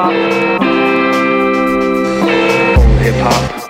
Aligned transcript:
hop. 0.00 0.12
Full 2.74 2.98
hip 3.04 3.14
hop. 3.16 3.60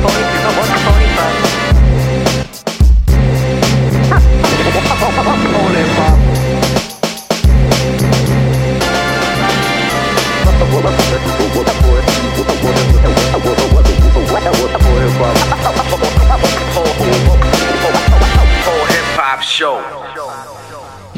Full 0.00 0.09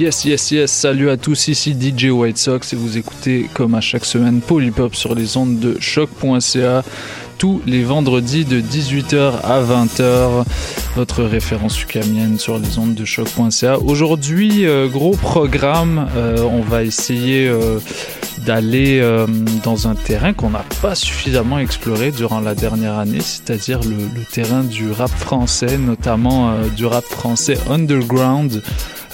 Yes, 0.02 0.24
yes, 0.24 0.50
yes. 0.50 0.72
Salut 0.72 1.10
à 1.10 1.16
tous, 1.16 1.46
ici 1.46 1.76
DJ 1.80 2.06
White 2.06 2.36
Sox 2.36 2.72
et 2.72 2.76
vous 2.76 2.98
écoutez 2.98 3.48
comme 3.54 3.76
à 3.76 3.80
chaque 3.80 4.04
semaine 4.04 4.40
Polypop 4.40 4.96
sur 4.96 5.14
les 5.14 5.36
ondes 5.36 5.60
de 5.60 5.76
choc.ca 5.78 6.82
tous 7.38 7.62
les 7.66 7.84
vendredis 7.84 8.44
de 8.44 8.60
18h 8.60 9.40
à 9.44 9.62
20h. 9.62 10.44
Votre 10.96 11.22
référence 11.22 11.80
ukamienne 11.80 12.36
sur 12.36 12.58
les 12.58 12.78
ondes 12.78 12.96
de 12.96 13.04
choc.ca. 13.04 13.78
Aujourd'hui, 13.78 14.66
euh, 14.66 14.88
gros 14.88 15.12
programme. 15.12 16.08
Euh, 16.16 16.38
on 16.50 16.62
va 16.62 16.82
essayer 16.82 17.46
euh, 17.46 17.78
d'aller 18.44 19.00
dans 19.62 19.86
un 19.86 19.94
terrain 19.94 20.32
qu'on 20.32 20.50
n'a 20.50 20.64
pas 20.80 20.96
suffisamment 20.96 21.60
exploré 21.60 22.10
durant 22.10 22.40
la 22.40 22.56
dernière 22.56 22.98
année, 22.98 23.20
c'est-à-dire 23.20 23.78
le, 23.84 24.24
terrain 24.32 24.64
du 24.64 24.90
rap 24.90 25.10
français, 25.10 25.78
notamment 25.78 26.52
du 26.76 26.86
rap 26.86 27.04
français 27.04 27.56
underground. 27.70 28.60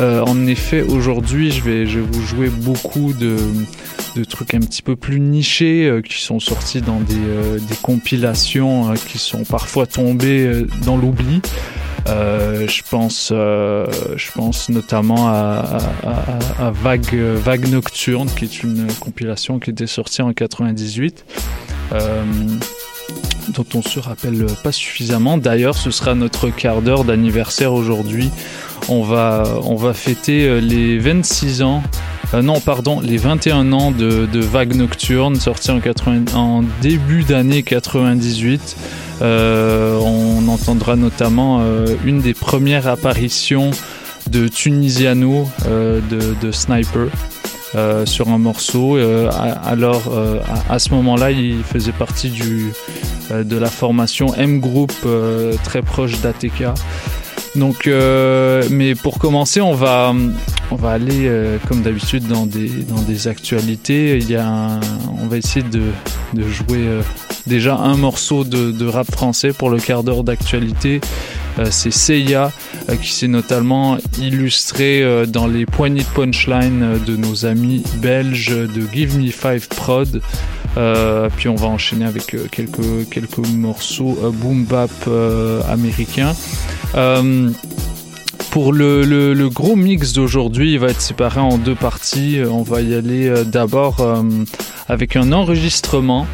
Euh, 0.00 0.22
en 0.22 0.46
effet, 0.46 0.82
aujourd'hui, 0.82 1.50
je 1.50 1.62
vais, 1.62 1.84
vous 1.84 2.22
jouer 2.22 2.48
beaucoup 2.48 3.12
de, 3.12 3.36
trucs 4.28 4.54
un 4.54 4.60
petit 4.60 4.82
peu 4.82 4.96
plus 4.96 5.20
nichés 5.20 5.86
euh, 5.86 6.02
qui 6.02 6.20
sont 6.22 6.40
sortis 6.40 6.80
dans 6.80 7.00
des, 7.00 7.14
euh, 7.16 7.58
compilations 7.82 8.90
euh, 8.90 8.94
qui 8.94 9.18
sont 9.18 9.44
parfois 9.44 9.86
tombées 9.86 10.66
dans 10.84 10.96
l'oubli. 10.96 11.40
Je 12.06 12.82
pense, 14.34 14.68
notamment 14.68 15.28
à, 15.28 15.78
Vague, 16.72 17.68
Nocturne, 17.68 18.28
qui 18.36 18.44
est 18.44 18.62
une 18.62 18.86
compilation 19.00 19.58
qui 19.58 19.70
était 19.70 19.86
sortie 19.86 20.22
en 20.22 20.32
98. 20.32 21.24
euh, 21.92 22.22
dont 23.54 23.66
on 23.74 23.82
se 23.82 23.98
rappelle 23.98 24.46
pas 24.62 24.72
suffisamment. 24.72 25.38
D'ailleurs, 25.38 25.76
ce 25.76 25.90
sera 25.90 26.14
notre 26.14 26.50
quart 26.50 26.82
d'heure 26.82 27.04
d'anniversaire 27.04 27.72
aujourd'hui. 27.72 28.30
On 28.90 29.02
va, 29.02 29.92
fêter 29.92 30.46
euh, 30.46 30.60
les 30.60 30.98
26 30.98 31.60
ans, 31.60 31.82
euh, 32.32 32.40
non, 32.40 32.58
pardon, 32.58 33.00
les 33.00 33.18
21 33.18 33.72
ans 33.72 33.90
de, 33.90 34.24
de 34.24 34.40
Vague 34.40 34.74
Nocturne, 34.74 35.36
sorti 35.36 35.70
en, 35.70 35.80
80 35.80 36.34
en 36.34 36.64
début 36.80 37.22
d'année 37.22 37.62
98. 37.62 38.76
Euh, 39.20 39.98
on 40.00 40.48
entendra 40.48 40.96
notamment 40.96 41.62
une 42.04 42.20
des 42.20 42.32
premières 42.32 42.86
apparitions 42.86 43.72
de 44.30 44.48
Tunisiano 44.48 45.48
de, 45.66 46.52
Sniper. 46.52 47.08
sur 48.06 48.28
un 48.28 48.38
morceau. 48.38 48.96
Alors, 49.64 50.12
à, 50.70 50.78
ce 50.78 50.90
moment-là, 50.94 51.30
il 51.30 51.62
faisait 51.62 51.92
partie 51.92 52.30
de 53.30 53.58
la 53.58 53.68
formation 53.68 54.34
M 54.34 54.60
Group, 54.60 54.92
très 55.64 55.82
proche 55.82 56.20
d'ATK. 56.20 56.64
Donc, 57.56 57.86
euh, 57.86 58.62
mais 58.70 58.94
pour 58.94 59.18
commencer, 59.18 59.60
on 59.60 59.72
va, 59.72 60.14
aller, 60.84 61.26
euh, 61.26 61.58
comme 61.66 61.82
d'habitude, 61.82 62.26
dans 62.26 62.46
des, 62.46 62.68
dans 62.68 63.02
des 63.02 63.28
actualités. 63.28 64.18
On 65.20 65.26
va 65.26 65.36
essayer 65.36 65.64
de, 65.64 65.82
jouer 66.48 66.86
euh, 66.86 67.02
déjà 67.46 67.76
un 67.76 67.96
morceau 67.96 68.44
de, 68.44 68.86
rap 68.86 69.10
français 69.10 69.52
pour 69.52 69.70
le 69.70 69.78
quart 69.78 70.02
d'heure 70.02 70.24
d'actualité. 70.24 71.00
C'est 71.70 71.90
Seiya 71.90 72.52
qui 73.02 73.10
s'est 73.10 73.26
notamment 73.26 73.98
illustré 74.20 75.04
dans 75.26 75.48
les 75.48 75.66
poignées 75.66 76.02
de 76.02 76.14
punchline 76.14 77.00
de 77.04 77.16
nos 77.16 77.46
amis 77.46 77.82
belges 77.96 78.54
de 78.56 78.82
Give 78.92 79.18
Me 79.18 79.32
Five 79.32 79.66
Prod. 79.66 80.22
Euh, 80.78 81.28
puis 81.36 81.48
on 81.48 81.56
va 81.56 81.66
enchaîner 81.66 82.04
avec 82.04 82.34
euh, 82.34 82.46
quelques, 82.50 83.08
quelques 83.10 83.38
morceaux 83.38 84.16
euh, 84.22 84.30
boom 84.30 84.64
bap 84.64 84.90
américains. 85.68 86.34
Pour 88.50 88.72
le, 88.72 89.04
le- 89.04 89.48
gros 89.50 89.76
mix 89.76 90.12
d'aujourd'hui, 90.14 90.72
il 90.72 90.78
va 90.78 90.88
être 90.88 91.00
séparé 91.02 91.38
en 91.40 91.58
deux 91.58 91.74
parties. 91.74 92.38
On 92.50 92.62
va 92.62 92.80
y 92.80 92.94
aller 92.94 93.30
d'abord 93.44 93.96
avec 94.88 95.16
un 95.16 95.32
enregistrement 95.32 96.26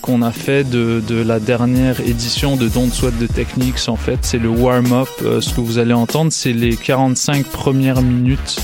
qu'on 0.00 0.22
a 0.22 0.32
fait 0.32 0.64
de, 0.68 1.02
de 1.06 1.16
la 1.22 1.38
dernière 1.38 2.00
édition 2.00 2.56
de 2.56 2.66
Don't 2.68 2.90
Sweat 2.92 3.18
the 3.18 3.32
Techniques. 3.32 3.88
En 3.88 3.96
fait, 3.96 4.18
c'est 4.22 4.38
le 4.38 4.48
warm-up. 4.48 5.08
Ce 5.20 5.52
que 5.52 5.60
vous 5.60 5.78
allez 5.78 5.92
entendre, 5.94 6.32
c'est 6.32 6.52
les 6.54 6.76
45 6.76 7.44
premières 7.46 8.00
minutes 8.02 8.60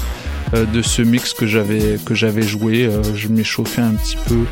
de 0.54 0.82
ce 0.82 1.02
mix 1.02 1.32
que 1.34 1.46
j'avais 1.46 1.98
que 2.04 2.14
j'avais 2.14 2.42
joué. 2.42 2.88
Je 3.14 3.28
m'échauffais 3.28 3.82
un 3.82 3.92
petit 3.92 4.16
peu 4.26 4.44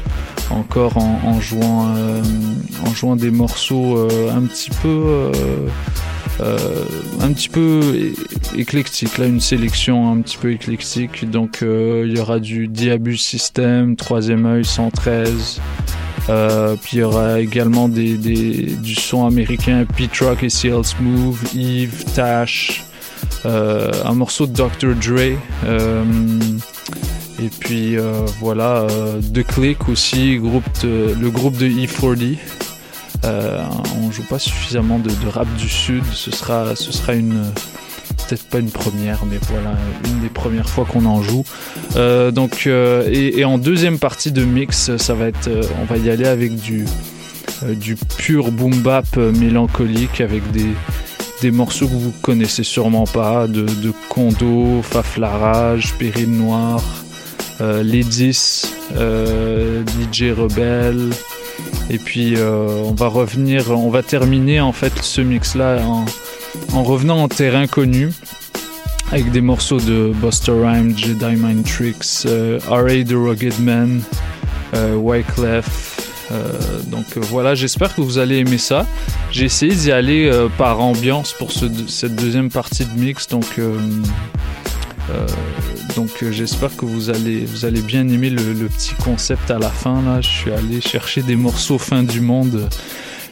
encore 0.53 0.97
en, 0.99 1.21
en 1.25 1.41
jouant 1.41 1.95
euh, 1.97 2.23
en 2.87 2.93
jouant 2.93 3.17
des 3.17 3.31
morceaux 3.31 3.97
euh, 3.99 4.31
un 4.35 4.43
petit 4.43 4.71
peu 4.83 5.31
euh, 6.41 6.85
un 7.21 7.33
petit 7.33 7.49
peu 7.49 7.81
éclectique. 8.57 9.19
Là 9.19 9.27
une 9.27 9.41
sélection 9.41 10.11
un 10.13 10.21
petit 10.21 10.37
peu 10.39 10.53
éclectique. 10.53 11.29
Donc 11.31 11.59
il 11.63 12.17
y 12.17 12.21
aura 12.21 12.39
du 12.41 12.69
Diabus 12.69 13.19
System 13.19 13.97
Troisième 13.97 14.47
œil 14.47 14.65
113 14.65 15.61
euh, 16.29 16.77
puis 16.81 16.99
il 16.99 17.01
y 17.01 17.03
aura 17.03 17.41
également 17.41 17.89
des, 17.89 18.17
des- 18.17 18.77
du 18.81 18.95
son 18.95 19.27
américain 19.27 19.85
Pete 19.97 20.17
Rock 20.21 20.45
et 20.45 20.49
Smooth 20.51 21.37
Eve 21.57 22.05
Tash 22.15 22.85
un 23.45 24.15
morceau 24.15 24.47
de 24.47 24.53
Dr. 24.53 24.95
Dre. 24.95 25.39
euh, 25.67 26.05
et 27.43 27.49
puis 27.49 27.99
euh, 27.99 28.25
voilà, 28.41 28.87
euh, 28.91 29.21
The 29.21 29.43
Click 29.43 29.89
aussi, 29.89 30.35
le 30.37 31.29
groupe 31.31 31.57
de 31.57 31.67
E40. 31.67 32.37
Euh, 33.25 33.63
on 34.01 34.11
joue 34.11 34.25
pas 34.25 34.39
suffisamment 34.39 34.99
de, 34.99 35.11
rap 35.29 35.49
du 35.57 35.69
sud. 35.69 36.05
Ce 36.13 36.31
sera, 36.31 36.75
une 37.15 37.45
peut-être 38.29 38.45
pas 38.45 38.59
une 38.59 38.71
première, 38.71 39.25
mais 39.27 39.39
voilà 39.49 39.75
une 40.05 40.21
des 40.21 40.29
premières 40.29 40.69
fois 40.69 40.85
qu'on 40.85 41.05
en 41.05 41.23
joue. 41.23 41.45
Euh, 41.97 42.31
donc 42.31 42.65
euh, 42.67 43.09
et, 43.11 43.45
en 43.45 43.59
deuxième 43.59 43.99
partie 43.99 44.33
de 44.33 44.45
mix, 44.45 44.97
ça 44.97 45.15
va 45.15 45.27
être, 45.29 45.49
euh, 45.49 45.63
on 45.81 45.85
va 45.85 45.99
y 45.99 46.11
aller 46.11 46.27
avec 46.27 46.55
du 46.57 46.85
euh, 47.65 47.75
du 47.75 47.97
pur 47.97 48.51
boom 48.51 48.75
bap 48.83 49.07
euh, 49.17 49.33
mélancolique 49.33 50.21
avec 50.21 50.49
des 50.53 50.67
des 51.43 51.51
morceaux 51.51 51.89
que 51.89 51.95
vous 51.95 52.15
connaissez 52.23 52.63
sûrement 52.63 53.05
pas, 53.05 53.49
de, 53.49 53.63
de 53.63 53.93
Kondo, 54.09 54.81
Faflarage, 54.81 55.93
Péril 55.99 56.31
Noir, 56.31 56.81
euh, 57.61 57.83
10, 57.83 58.73
euh, 58.95 59.83
DJ 59.85 60.31
Rebelle. 60.39 61.11
Et 61.91 61.99
puis 61.99 62.37
euh, 62.37 62.85
on 62.85 62.93
va 62.93 63.09
revenir, 63.09 63.73
on 63.73 63.91
va 63.91 64.05
terminer 64.05 64.61
en 64.61 64.73
fait 64.73 64.93
ce 65.03 65.21
mix-là 65.21 65.85
en, 65.85 66.05
en 66.75 66.83
revenant 66.85 67.21
en 67.21 67.29
terrain 67.29 67.67
connu 67.67 68.13
avec 69.11 69.33
des 69.33 69.41
morceaux 69.41 69.81
de 69.81 70.13
Buster 70.15 70.53
Rhymes, 70.53 70.97
Jedi 70.97 71.35
Mind 71.37 71.65
Tricks, 71.65 72.25
euh. 72.27 72.61
The 72.61 73.15
Rugged 73.15 73.59
Man, 73.61 74.01
euh, 74.75 74.95
Wyclef. 74.95 75.92
Euh, 76.33 76.51
donc 76.87 77.05
euh, 77.17 77.21
voilà, 77.21 77.55
j'espère 77.55 77.95
que 77.95 78.01
vous 78.01 78.19
allez 78.19 78.39
aimer 78.39 78.59
ça. 78.59 78.87
J'ai 79.31 79.45
essayé 79.45 79.75
d'y 79.75 79.93
aller 79.93 80.27
euh, 80.27 80.49
par 80.57 80.81
ambiance 80.81 81.33
pour 81.33 81.53
ce- 81.53 81.67
cette 81.89 82.17
deuxième 82.17 82.51
partie 82.51 82.85
de 82.87 82.99
mix, 82.99 83.29
donc 83.29 83.59
donc 85.95 86.25
j'espère 86.31 86.75
que 86.77 86.87
vous 86.87 87.11
allez 87.11 87.45
vous 87.45 87.65
allez 87.67 87.83
bien 87.83 88.09
aimer 88.09 88.31
le, 88.31 88.53
le 88.55 88.67
petit 88.69 88.95
concept 88.95 89.51
à 89.51 89.59
la 89.59 89.69
fin 89.69 90.01
là. 90.03 90.21
Je 90.21 90.29
suis 90.29 90.51
allé 90.53 90.81
chercher 90.81 91.23
des 91.23 91.37
morceaux 91.37 91.79
fin 91.79 92.03
du 92.03 92.21
monde 92.21 92.69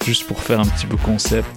juste 0.05 0.26
pour 0.26 0.41
faire 0.41 0.61
un 0.61 0.67
petit 0.67 0.87
peu 0.87 0.97
concept. 0.97 1.49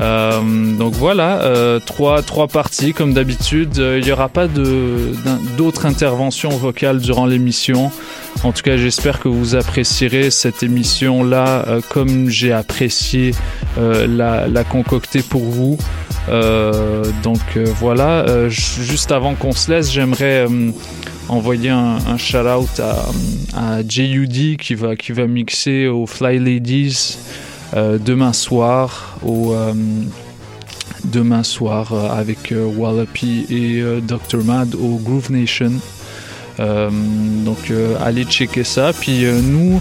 Euh, 0.00 0.40
donc 0.76 0.94
voilà, 0.94 1.42
euh, 1.42 1.78
trois, 1.78 2.22
trois 2.22 2.48
parties 2.48 2.92
comme 2.92 3.12
d'habitude. 3.12 3.78
Euh, 3.78 3.98
Il 4.00 4.04
n'y 4.04 4.12
aura 4.12 4.28
pas 4.28 4.48
d'autres 5.56 5.86
interventions 5.86 6.50
vocales 6.50 7.00
durant 7.00 7.26
l'émission. 7.26 7.90
En 8.42 8.52
tout 8.52 8.62
cas, 8.62 8.76
j'espère 8.76 9.20
que 9.20 9.28
vous 9.28 9.54
apprécierez 9.54 10.30
cette 10.30 10.62
émission-là 10.62 11.80
comme 11.90 12.28
j'ai 12.28 12.52
apprécié 12.52 13.34
la, 13.76 14.64
concocter 14.64 15.22
pour 15.22 15.42
vous. 15.42 15.76
Donc 17.22 17.40
voilà, 17.78 18.48
juste 18.48 19.12
avant 19.12 19.34
qu'on 19.34 19.52
se 19.52 19.70
laisse, 19.70 19.92
j'aimerais 19.92 20.46
envoyer 21.28 21.70
un, 21.70 22.16
shout-out 22.16 22.80
à, 22.80 23.06
à 23.54 23.82
JUD 23.86 24.56
qui 24.56 24.74
va, 24.74 24.96
qui 24.96 25.12
va 25.12 25.26
mixer 25.26 25.86
au 25.86 26.06
Fly 26.06 26.38
Ladies 26.38 27.18
demain 27.74 28.32
soir 28.32 29.18
euh, 29.24 29.72
demain 31.04 31.42
soir 31.42 31.92
euh, 31.92 32.08
avec 32.10 32.52
euh, 32.52 32.70
et 33.50 33.80
euh, 33.80 34.00
Dr 34.00 34.44
Mad 34.44 34.74
au 34.74 34.96
Groove 34.96 35.30
Nation. 35.30 35.72
Euh, 36.60 36.90
donc 37.44 37.70
euh, 37.70 37.96
allez 38.02 38.24
checker 38.24 38.64
ça. 38.64 38.92
Puis 38.92 39.24
euh, 39.24 39.40
nous, 39.40 39.80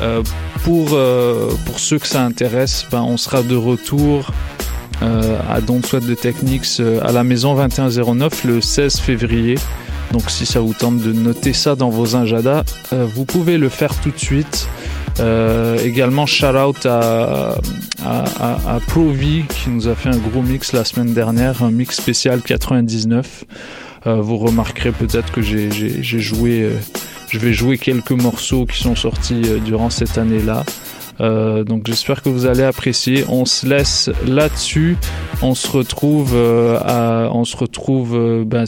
euh, 0.00 0.22
pour, 0.64 0.88
euh, 0.92 1.50
ceux 1.76 1.98
que 1.98 2.06
ça 2.06 2.24
intéresse, 2.24 2.86
ben, 2.90 3.02
on 3.02 3.16
sera 3.16 3.42
de 3.42 3.56
retour 3.56 4.30
euh, 5.02 5.38
à 5.50 5.60
Don't 5.60 5.84
Sweat 5.84 6.06
de 6.06 6.14
Techniques 6.14 6.66
euh, 6.80 7.00
à 7.02 7.12
la 7.12 7.22
maison 7.22 7.54
2109 7.54 8.44
le 8.44 8.60
16 8.60 8.98
février. 9.00 9.56
Donc 10.12 10.30
si 10.30 10.46
ça 10.46 10.60
vous 10.60 10.74
tente 10.74 10.98
de 10.98 11.12
noter 11.12 11.52
ça 11.52 11.74
dans 11.74 11.90
vos 11.90 12.16
agendas, 12.16 12.64
euh, 12.92 13.06
vous 13.14 13.24
pouvez 13.24 13.58
le 13.58 13.68
faire 13.68 13.94
tout 14.00 14.10
de 14.10 14.18
suite. 14.18 14.68
Euh, 15.18 15.78
également, 15.78 16.26
shout 16.26 16.46
out 16.46 16.84
à, 16.86 17.58
à, 18.04 18.24
à, 18.40 18.76
à 18.76 18.80
qui 18.80 19.70
nous 19.70 19.88
a 19.88 19.94
fait 19.94 20.10
un 20.10 20.18
gros 20.18 20.42
mix 20.42 20.72
la 20.72 20.84
semaine 20.84 21.14
dernière, 21.14 21.62
un 21.62 21.70
mix 21.70 21.96
spécial 21.96 22.42
99. 22.42 23.44
Euh, 24.06 24.20
vous 24.20 24.36
remarquerez 24.36 24.92
peut-être 24.92 25.32
que 25.32 25.40
j'ai 25.42 25.70
joué, 26.02 26.62
euh, 26.62 26.72
je 27.28 27.38
vais 27.38 27.52
jouer 27.52 27.76
quelques 27.76 28.12
morceaux 28.12 28.64
qui 28.66 28.78
sont 28.78 28.94
sortis 28.94 29.42
euh, 29.46 29.58
durant 29.58 29.90
cette 29.90 30.16
année-là. 30.16 30.64
Euh, 31.20 31.64
donc 31.64 31.86
j'espère 31.86 32.22
que 32.22 32.28
vous 32.28 32.46
allez 32.46 32.62
apprécier. 32.62 33.24
On 33.28 33.44
se 33.44 33.66
laisse 33.66 34.10
là-dessus. 34.26 34.96
On 35.42 35.54
se 35.54 35.68
retrouve, 35.68 36.32
euh, 36.34 37.28
on 37.32 37.44
se 37.44 37.56
retrouve. 37.56 38.16
euh, 38.16 38.44
ben 38.44 38.64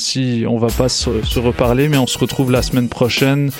on 0.48 0.58
va 0.58 0.68
pas 0.68 0.88
se, 0.88 1.38
reparler, 1.38 1.88
mais 1.88 1.98
on 1.98 2.06
se 2.06 2.18
retrouve 2.18 2.50
la 2.50 2.62
semaine 2.62 2.88
prochaine, 2.88 3.50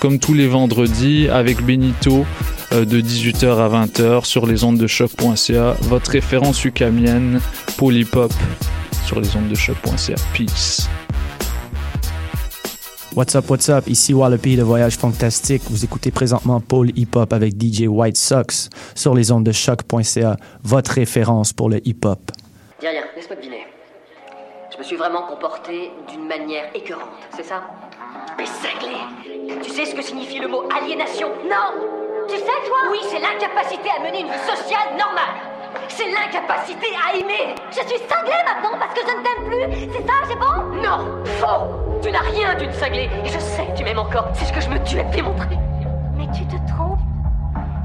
comme 0.00 0.18
tous 0.18 0.34
les 0.34 0.46
vendredis, 0.46 1.28
avec 1.28 1.62
Benito 1.62 2.24
de 2.72 3.00
18h 3.00 3.46
à 3.58 3.68
20h 3.68 4.24
sur 4.24 4.46
les 4.46 4.64
ondes 4.64 4.78
de 4.78 4.86
choc.ca. 4.86 5.76
Votre 5.82 6.10
référence 6.12 6.64
ukamienne, 6.64 7.40
Polypop 7.76 8.32
sur 9.06 9.20
les 9.20 9.36
ondes 9.36 9.48
de 9.48 9.54
choc.ca. 9.54 10.14
Peace. 10.34 10.88
What's 13.16 13.34
up, 13.34 13.50
what's 13.50 13.68
up? 13.68 13.88
Ici 13.88 14.14
Wallopy 14.14 14.54
de 14.56 14.62
Voyage 14.62 14.96
Fantastique. 14.96 15.62
Vous 15.68 15.84
écoutez 15.84 16.12
présentement 16.12 16.60
Paul 16.60 16.90
Hip 16.96 17.16
Hop 17.16 17.32
avec 17.32 17.54
DJ 17.60 17.88
White 17.88 18.16
Sox 18.16 18.70
sur 18.94 19.14
les 19.14 19.32
ondes 19.32 19.44
de 19.44 19.50
choc.ca, 19.50 20.36
votre 20.62 20.92
référence 20.92 21.52
pour 21.52 21.68
le 21.68 21.80
hip 21.86 22.04
hop. 22.04 22.20
Dis 22.78 22.86
rien, 22.86 23.02
laisse-moi 23.16 23.34
deviner. 23.36 23.66
Je 24.72 24.78
me 24.78 24.84
suis 24.84 24.96
vraiment 24.96 25.26
comporté 25.26 25.90
d'une 26.08 26.26
manière 26.28 26.70
écœurante, 26.72 27.08
c'est 27.36 27.44
ça? 27.44 27.62
Mais 28.38 28.44
Tu 29.60 29.70
sais 29.70 29.86
ce 29.86 29.94
que 29.96 30.02
signifie 30.02 30.38
le 30.38 30.46
mot 30.46 30.62
aliénation? 30.70 31.28
Non 31.50 31.82
Tu 32.28 32.36
sais, 32.36 32.44
toi? 32.44 32.78
Oui, 32.92 32.98
c'est 33.10 33.18
l'incapacité 33.18 33.88
à 33.98 34.04
mener 34.04 34.20
une 34.20 34.28
vie 34.28 34.46
sociale 34.56 34.96
normale 34.96 35.49
C'est 35.88 36.10
l'incapacité 36.10 36.86
à 36.96 37.16
aimer. 37.16 37.54
Je 37.70 37.80
suis 37.80 37.98
cinglée 38.08 38.42
maintenant 38.46 38.78
parce 38.78 38.94
que 38.94 39.00
je 39.00 39.14
ne 39.16 39.22
t'aime 39.22 39.44
plus. 39.46 39.92
C'est 39.92 40.06
ça, 40.06 40.14
c'est 40.28 40.38
bon? 40.38 40.82
Non 40.82 41.24
Faux. 41.24 42.00
Tu 42.02 42.10
n'as 42.10 42.20
rien 42.20 42.54
d'une 42.54 42.72
cinglée 42.72 43.10
Et 43.24 43.28
je 43.28 43.38
sais 43.38 43.66
que 43.66 43.76
tu 43.76 43.84
m'aimes 43.84 43.98
encore. 43.98 44.28
C'est 44.34 44.46
ce 44.46 44.52
que 44.52 44.60
je 44.60 44.68
me 44.68 44.82
tue 44.84 44.98
à 45.00 45.04
te 45.04 45.14
démontrer 45.14 45.56
Mais 46.16 46.26
tu 46.34 46.44
te 46.46 46.56
trompes. 46.68 46.99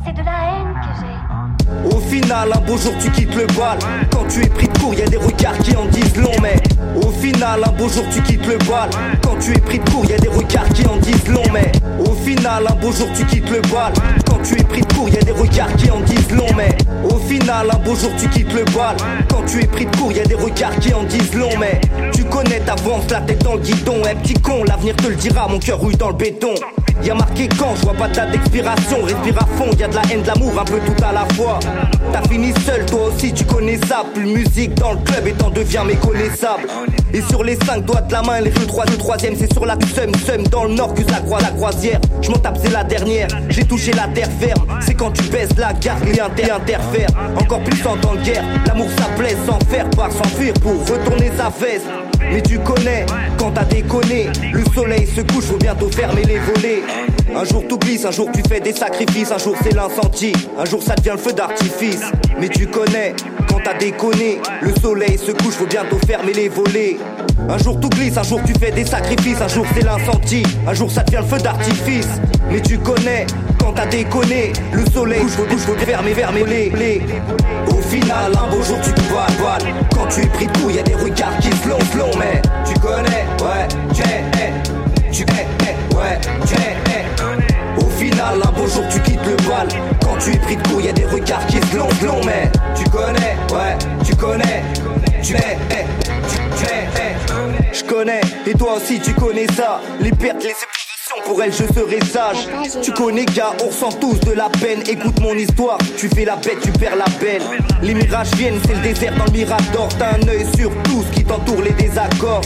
C'est 0.05 0.13
de 0.13 0.19
la 0.19 0.31
haine 0.31 0.75
que 0.83 0.99
j'ai. 1.01 1.95
Au 1.95 1.99
final, 1.99 2.49
un 2.53 2.59
beau 2.61 2.77
jour 2.77 2.93
tu 3.01 3.09
quittes 3.09 3.33
le 3.33 3.47
bal. 3.47 3.79
Quand 4.11 4.25
tu 4.29 4.43
es 4.43 4.49
pris 4.49 4.67
de 4.67 4.77
court, 4.77 4.93
y 4.93 5.01
a 5.01 5.07
des 5.07 5.17
regards 5.17 5.57
qui 5.57 5.75
en 5.75 5.85
disent 5.85 6.15
long, 6.17 6.35
mais 6.43 6.57
au 6.95 7.09
final, 7.09 7.61
un 7.65 7.71
beau 7.71 7.89
jour 7.89 8.03
tu 8.13 8.21
quittes 8.21 8.45
le 8.45 8.57
bal. 8.69 8.89
Quand 9.23 9.35
tu 9.39 9.51
es 9.51 9.59
pris 9.59 9.79
de 9.79 9.89
court, 9.89 10.05
y 10.05 10.13
a 10.13 10.17
des 10.17 10.27
regards 10.27 10.69
qui 10.69 10.85
en 10.85 10.97
disent 10.97 11.27
long, 11.27 11.43
mais 11.51 11.71
au 11.99 12.13
final, 12.13 12.67
un 12.69 12.75
beau 12.75 12.91
jour 12.91 13.07
tu 13.15 13.25
quittes 13.25 13.49
le 13.49 13.61
bal. 13.61 13.93
Quand 14.27 14.41
tu 14.43 14.59
es 14.59 14.63
pris 14.63 14.81
de 14.81 14.93
court, 14.93 15.09
y 15.09 15.17
a 15.17 15.21
des 15.21 15.31
regards 15.31 15.75
qui 15.75 15.89
en 15.89 16.01
disent 16.01 16.31
long, 16.31 16.53
mais 16.55 16.77
au 17.03 17.17
final, 17.17 17.67
un 17.71 17.77
beau 17.79 17.95
jour 17.95 18.11
tu 18.19 18.29
quittes 18.29 18.53
le 18.53 18.63
bal. 18.65 18.95
Quand 19.27 19.43
tu 19.47 19.63
es 19.63 19.67
pris 19.67 19.87
de 19.87 19.95
court, 19.95 20.11
y 20.11 20.19
a 20.19 20.25
des 20.25 20.35
regards 20.35 20.77
qui 20.79 20.93
en 20.93 21.03
disent 21.03 21.33
long, 21.33 21.57
mais 21.59 21.81
tu 22.13 22.25
connais, 22.25 22.59
t'avances 22.59 23.09
la 23.09 23.21
tête 23.21 23.43
dans 23.43 23.55
le 23.55 23.61
guidon. 23.61 24.03
Eh 24.07 24.13
petit 24.15 24.35
con, 24.35 24.63
l'avenir 24.65 24.95
te 24.97 25.07
le 25.07 25.15
dira, 25.15 25.47
mon 25.47 25.57
cœur 25.57 25.79
rouille 25.79 25.97
dans 25.97 26.09
le 26.09 26.15
béton. 26.15 26.53
Y 27.03 27.09
a 27.09 27.15
marqué 27.15 27.49
quand, 27.59 27.75
je 27.75 27.81
vois 27.81 27.93
pas 27.93 28.07
date 28.07 28.31
d'expiration. 28.31 28.97
Respire 29.03 29.37
à 29.37 29.45
fond, 29.57 29.69
y 29.77 29.83
a 29.83 29.87
la 29.95 30.01
haine, 30.11 30.21
de 30.21 30.27
l'amour, 30.27 30.59
un 30.59 30.65
peu 30.65 30.79
tout 30.79 31.03
à 31.03 31.11
la 31.13 31.25
fois. 31.33 31.59
T'as 32.11 32.21
fini 32.27 32.53
seul, 32.65 32.85
toi 32.85 33.07
aussi 33.07 33.33
tu 33.33 33.45
connais 33.45 33.79
ça. 33.87 34.03
Plus 34.13 34.25
musique 34.25 34.73
dans 34.75 34.91
le 34.91 34.99
club 34.99 35.27
et 35.27 35.31
t'en 35.33 35.49
deviens 35.49 35.83
méconnaissable. 35.83 36.67
Et 37.13 37.21
sur 37.21 37.43
les 37.43 37.55
cinq 37.55 37.85
doigts 37.85 38.01
de 38.01 38.11
la 38.11 38.21
main, 38.21 38.41
les 38.41 38.51
le, 38.51 38.67
trois, 38.67 38.85
le 38.85 38.97
troisième, 38.97 39.35
c'est 39.37 39.51
sur 39.51 39.65
la 39.65 39.77
seum, 39.95 40.13
seum 40.25 40.43
dans 40.47 40.65
le 40.65 40.73
nord 40.73 40.93
que 40.93 41.03
ça 41.03 41.19
croise 41.19 41.43
la 41.43 41.49
croisière. 41.49 41.99
Je 42.21 42.29
m'en 42.29 42.37
tape, 42.37 42.57
c'est 42.61 42.71
la 42.71 42.83
dernière. 42.83 43.27
J'ai 43.49 43.63
touché 43.63 43.93
la 43.93 44.07
terre 44.09 44.29
ferme. 44.39 44.65
C'est 44.81 44.93
quand 44.93 45.11
tu 45.11 45.23
baisses 45.23 45.57
la 45.57 45.73
garde, 45.73 46.03
les 46.03 46.19
inter 46.19 46.51
interfèrent. 46.51 47.09
Encore 47.39 47.63
plus 47.63 47.85
en 47.87 47.95
temps 47.97 48.15
de 48.15 48.21
guerre. 48.21 48.43
L'amour 48.67 48.87
ça 48.97 49.07
blesse 49.17 49.37
sans 49.45 49.59
faire 49.69 49.89
part, 49.91 50.11
s'enfuir 50.11 50.53
pour 50.55 50.79
retourner 50.81 51.31
sa 51.37 51.49
veste. 51.49 51.85
Mais 52.31 52.41
tu 52.41 52.59
connais, 52.59 53.05
quand 53.37 53.51
t'as 53.51 53.63
déconné, 53.63 54.27
le 54.51 54.63
soleil 54.73 55.07
se 55.07 55.21
couche, 55.21 55.45
faut 55.45 55.57
bientôt 55.57 55.89
fermer 55.89 56.23
les 56.23 56.39
volets. 56.39 56.83
Un 57.37 57.43
jour 57.43 57.67
tout 57.67 57.77
glisse, 57.77 58.05
un 58.05 58.11
jour 58.11 58.29
tu 58.33 58.41
fais 58.47 58.61
des 58.61 58.71
sacrifices, 58.71 59.29
un 59.29 59.37
jour 59.37 59.55
c'est 59.61 59.75
l'incendie, 59.75 60.31
un 60.57 60.63
jour 60.63 60.81
ça 60.81 60.95
devient 60.95 61.11
le 61.11 61.17
feu 61.17 61.33
d'artifice. 61.33 61.99
Mais 62.39 62.47
tu 62.47 62.65
connais, 62.65 63.13
quand 63.49 63.59
t'as 63.61 63.73
déconné, 63.73 64.39
le 64.61 64.73
soleil 64.81 65.17
se 65.17 65.31
couche, 65.33 65.55
faut 65.55 65.65
bientôt 65.65 65.97
fermer 66.07 66.31
les 66.31 66.47
volets. 66.47 66.95
Un 67.49 67.57
jour 67.57 67.77
tout 67.77 67.89
glisse, 67.89 68.17
un 68.17 68.23
jour 68.23 68.39
tu 68.45 68.53
fais 68.53 68.71
des 68.71 68.85
sacrifices, 68.85 69.41
un 69.41 69.49
jour 69.49 69.65
c'est 69.75 69.83
l'incendie, 69.83 70.43
un 70.65 70.73
jour 70.73 70.89
ça 70.89 71.03
devient 71.03 71.23
le 71.23 71.35
feu 71.35 71.43
d'artifice. 71.43 72.07
Mais 72.49 72.61
tu 72.61 72.77
connais, 72.77 73.27
quand 73.59 73.73
t'as 73.73 73.87
déconné, 73.87 74.53
le 74.71 74.85
soleil 74.85 75.23
faut, 75.27 75.43
couche, 75.43 75.61
faut 75.61 75.75
fermer, 75.75 76.13
fermer 76.13 76.45
les, 76.45 76.69
les. 76.69 77.01
Au 77.67 77.81
final, 77.81 78.31
un 78.31 78.49
beau 78.49 78.63
jour 78.63 78.79
tu 78.81 78.93
te 78.93 79.01
vois, 79.11 79.27
vois. 79.39 79.57
Quand 79.93 80.07
tu 80.07 80.21
es 80.21 80.27
pris 80.27 80.47
de 80.47 80.57
coup, 80.57 80.69
y 80.69 80.79
a 80.79 80.83
des 80.83 80.95
regards 80.95 81.37
qui 81.39 81.51
flont, 81.51 81.79
flont, 81.91 82.11
mais 82.17 82.41
tu 82.65 82.79
connais, 82.79 83.25
ouais, 83.43 83.67
tu 83.93 84.03
es, 84.03 84.23
tu 85.11 85.23
es, 85.23 85.95
ouais, 85.95 86.19
tu 86.47 86.53
es, 86.53 86.84
eh. 88.33 88.47
Un 88.47 88.51
beau 88.51 88.67
jour 88.67 88.83
tu 88.89 88.99
quittes 89.01 89.25
le 89.25 89.35
bal. 89.47 89.67
Quand 90.03 90.17
tu 90.17 90.33
es 90.33 90.37
pris 90.37 90.55
de 90.57 90.67
coup, 90.67 90.79
y 90.79 90.89
a 90.89 90.93
des 90.93 91.05
regards 91.05 91.45
qui 91.47 91.57
flont, 91.57 91.89
flont, 92.01 92.21
mais 92.25 92.51
tu 92.75 92.89
connais, 92.89 93.37
ouais, 93.53 93.77
tu 94.05 94.15
connais. 94.15 94.63
tu 95.23 95.33
connais, 95.33 95.57
tu 96.29 96.37
connais, 96.57 97.71
je 97.73 97.83
connais, 97.83 98.21
et 98.45 98.53
toi 98.53 98.75
aussi 98.77 98.99
tu 98.99 99.13
connais 99.13 99.47
ça. 99.47 99.81
Les 99.99 100.11
pertes, 100.11 100.43
les 100.43 100.53
pour 101.23 101.41
elle 101.41 101.51
je 101.51 101.65
serai 101.73 101.99
sage. 102.01 102.47
Tu 102.81 102.91
connais 102.91 103.25
gars, 103.25 103.53
on 103.63 103.67
ressent 103.67 103.91
tous 103.99 104.19
de 104.21 104.33
la 104.33 104.49
peine. 104.49 104.81
Écoute 104.87 105.19
mon 105.21 105.33
histoire, 105.33 105.77
tu 105.97 106.09
fais 106.09 106.25
la 106.25 106.35
bête, 106.35 106.59
tu 106.61 106.71
perds 106.71 106.95
la 106.95 107.05
belle. 107.19 107.41
Les 107.81 107.93
mirages 107.93 108.31
viennent, 108.35 108.59
c'est 108.65 108.75
le 108.75 108.81
désert 108.81 109.15
dans 109.17 109.25
le 109.25 109.31
mirador. 109.31 109.87
T'as 109.97 110.15
un 110.15 110.27
œil 110.27 110.45
sur 110.55 110.71
tout 110.83 111.03
ce 111.03 111.15
qui 111.15 111.23
t'entoure, 111.23 111.61
les 111.61 111.71
désaccords. 111.71 112.41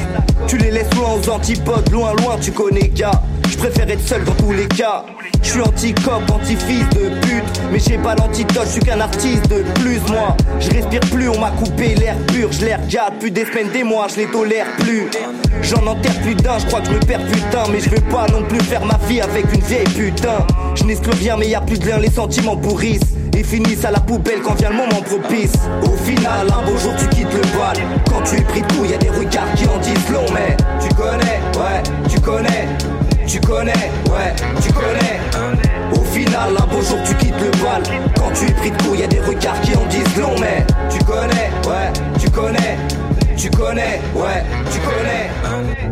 Tu 0.47 0.57
les 0.57 0.71
laisses 0.71 0.93
loin 0.95 1.13
aux 1.13 1.29
antipodes, 1.29 1.89
loin, 1.91 2.13
loin, 2.15 2.37
tu 2.39 2.51
connais 2.51 2.89
gars. 2.89 3.21
Je 3.49 3.57
préfère 3.57 3.89
être 3.89 4.07
seul 4.07 4.23
dans 4.23 4.33
tous 4.33 4.51
les 4.51 4.67
cas. 4.67 5.03
Je 5.41 5.49
suis 5.49 5.61
anti-cop, 5.61 6.21
anti-fils 6.31 6.87
de 6.89 7.09
pute. 7.21 7.61
Mais 7.71 7.79
j'ai 7.79 7.97
pas 7.97 8.15
l'antidote, 8.15 8.63
je 8.65 8.71
suis 8.73 8.81
qu'un 8.81 8.99
artiste 8.99 9.49
de 9.49 9.63
plus, 9.79 9.99
moi. 10.09 10.37
Je 10.59 10.69
respire 10.69 11.01
plus, 11.11 11.29
on 11.29 11.39
m'a 11.39 11.51
coupé 11.51 11.95
l'air 11.95 12.15
pur. 12.27 12.51
Je 12.51 12.65
les 12.65 12.75
regarde 12.75 13.15
plus 13.19 13.31
des 13.31 13.45
semaines, 13.45 13.69
des 13.69 13.83
mois, 13.83 14.07
je 14.07 14.17
les 14.17 14.27
tolère 14.27 14.67
plus. 14.79 15.09
J'en 15.63 15.85
enterre 15.87 16.19
plus 16.21 16.35
d'un, 16.35 16.59
je 16.59 16.65
crois 16.67 16.81
que 16.81 16.87
je 16.87 16.93
me 16.93 16.99
perds 16.99 17.25
putain. 17.25 17.63
Mais 17.71 17.79
je 17.79 17.89
veux 17.89 18.01
pas 18.11 18.27
non 18.31 18.43
plus 18.43 18.59
faire 18.59 18.85
ma 18.85 18.97
vie 19.07 19.21
avec 19.21 19.45
une 19.53 19.61
vieille 19.61 19.89
putain. 19.95 20.45
Je 20.75 20.83
n'exclus 20.83 21.13
rien, 21.19 21.35
mais 21.37 21.47
y 21.47 21.55
a 21.55 21.61
plus 21.61 21.79
de 21.79 21.87
lien, 21.87 21.97
les 21.97 22.11
sentiments 22.11 22.57
pourrissent. 22.57 23.01
Et 23.35 23.43
finissent 23.43 23.85
à 23.85 23.91
la 23.91 24.01
poubelle 24.01 24.41
quand 24.41 24.55
vient 24.55 24.69
le 24.69 24.75
moment 24.75 25.01
propice. 25.01 25.53
Au 25.83 25.95
final, 26.03 26.47
un 26.47 26.65
beau 26.69 26.77
jour 26.77 26.91
tu 26.99 27.07
quittes 27.07 27.33
le 27.33 27.41
bal. 27.57 27.77
Quand 28.09 28.21
tu 28.23 28.35
es 28.35 28.41
pris 28.41 28.61
coup, 28.61 28.85
y 28.85 28.93
a 28.93 28.97
des 28.97 29.09
regards 29.09 29.53
qui 29.55 29.65
en 29.65 29.77
disent 29.77 30.09
long, 30.11 30.25
mais 30.33 30.57
tu 30.81 30.93
connais, 30.93 31.39
ouais, 31.55 31.81
tu 32.09 32.19
connais. 32.19 32.67
Tu 33.29 33.39
connais, 33.41 33.71
ouais, 33.71 34.33
tu 34.59 34.73
connais. 34.73 35.19
Au 35.93 36.03
final, 36.03 36.49
un 36.59 36.65
beau 36.65 36.81
jour 36.81 36.97
tu 37.05 37.13
quittes 37.13 37.39
le 37.39 37.51
bal. 37.63 37.83
Quand 38.17 38.31
tu 38.33 38.49
es 38.49 38.53
pris 38.53 38.71
de 38.71 38.81
coup, 38.81 38.95
y 38.95 39.03
a 39.03 39.07
des 39.07 39.19
regards 39.19 39.61
qui 39.61 39.75
en 39.75 39.85
disent 39.85 40.17
long, 40.17 40.33
mais 40.39 40.65
tu 40.89 40.97
connais, 41.05 41.51
ouais, 41.67 41.93
tu 42.19 42.27
connais. 42.31 42.77
Tu 43.37 43.51
connais, 43.51 44.01
ouais, 44.15 44.43
tu 44.73 44.79
connais. 44.79 45.29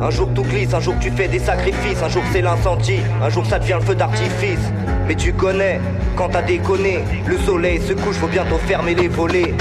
Un 0.02 0.10
jour 0.10 0.28
tout 0.34 0.44
glisse, 0.44 0.74
un 0.74 0.80
jour 0.80 0.96
tu 1.00 1.12
fais 1.12 1.28
des 1.28 1.40
sacrifices, 1.40 2.02
un 2.04 2.10
jour 2.10 2.24
c'est 2.34 2.42
l'incendie, 2.42 3.02
un 3.22 3.30
jour 3.30 3.46
ça 3.46 3.60
devient 3.60 3.78
le 3.80 3.86
feu 3.86 3.96
d'artifice. 3.96 4.72
Mais 5.08 5.14
tu 5.14 5.32
connais, 5.32 5.80
quand 6.16 6.30
t'as 6.30 6.42
déconné, 6.42 7.04
le 7.28 7.38
soleil 7.38 7.80
se 7.88 7.94
couche, 7.94 8.16
faut 8.16 8.28
bientôt 8.28 8.58
fermer 8.68 8.96
les 8.96 9.08
volets. 9.08 9.54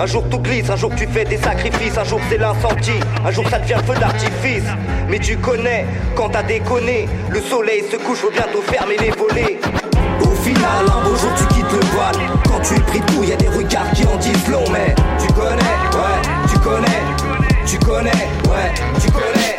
Un 0.00 0.06
jour 0.06 0.22
tout 0.30 0.38
glisse, 0.38 0.70
un 0.70 0.76
jour 0.76 0.92
tu 0.94 1.08
fais 1.08 1.24
des 1.24 1.38
sacrifices, 1.38 1.98
un 1.98 2.04
jour 2.04 2.20
c'est 2.30 2.38
l'incendie, 2.38 3.00
un 3.26 3.32
jour 3.32 3.44
ça 3.48 3.58
devient 3.58 3.80
feu 3.84 3.94
d'artifice. 3.98 4.62
Mais 5.08 5.18
tu 5.18 5.36
connais, 5.38 5.86
quand 6.14 6.28
t'as 6.28 6.44
déconné, 6.44 7.08
le 7.30 7.40
soleil 7.40 7.82
se 7.90 7.96
couche, 7.96 8.18
faut 8.18 8.30
bientôt 8.30 8.62
fermer 8.62 8.96
les 8.96 9.10
volets. 9.10 9.58
Au 10.22 10.36
final, 10.36 10.86
un 10.86 11.02
beau 11.02 11.16
jour 11.16 11.32
tu 11.36 11.44
quittes 11.52 11.72
le 11.72 11.84
voile. 11.88 12.30
Quand 12.46 12.60
tu 12.60 12.74
es 12.74 12.80
pris 12.80 13.00
coup, 13.00 13.24
y 13.24 13.32
a 13.32 13.36
des 13.36 13.48
regards 13.48 13.90
qui 13.90 14.06
en 14.06 14.16
disent 14.18 14.48
long, 14.48 14.70
mais 14.70 14.94
tu 15.18 15.32
connais, 15.32 15.56
ouais, 15.56 16.22
tu 16.48 16.58
connais, 16.60 17.02
tu 17.66 17.78
connais, 17.78 18.10
ouais, 18.46 18.70
tu 19.02 19.10
connais. 19.10 19.58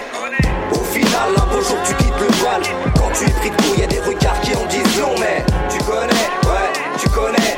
Au 0.72 0.84
final, 0.86 1.36
un 1.36 1.54
beau 1.54 1.62
jour 1.62 1.80
tu 1.86 1.94
quittes 1.96 2.18
le 2.18 2.34
voile. 2.38 2.64
Quand 2.96 3.12
tu 3.14 3.26
es 3.26 3.34
pris 3.34 3.50
coup, 3.50 3.78
y 3.78 3.84
a 3.84 3.88
des 3.88 4.00
regards 4.00 4.40
qui 4.40 4.56
en 4.56 4.66
disent 4.68 5.02
long, 5.02 5.16
mais 5.20 5.44
tu 5.70 5.84
connais, 5.84 6.28
ouais, 6.48 6.72
tu 6.98 7.10
connais, 7.10 7.58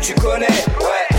tu 0.00 0.14
connais, 0.14 0.46
ouais, 0.46 1.13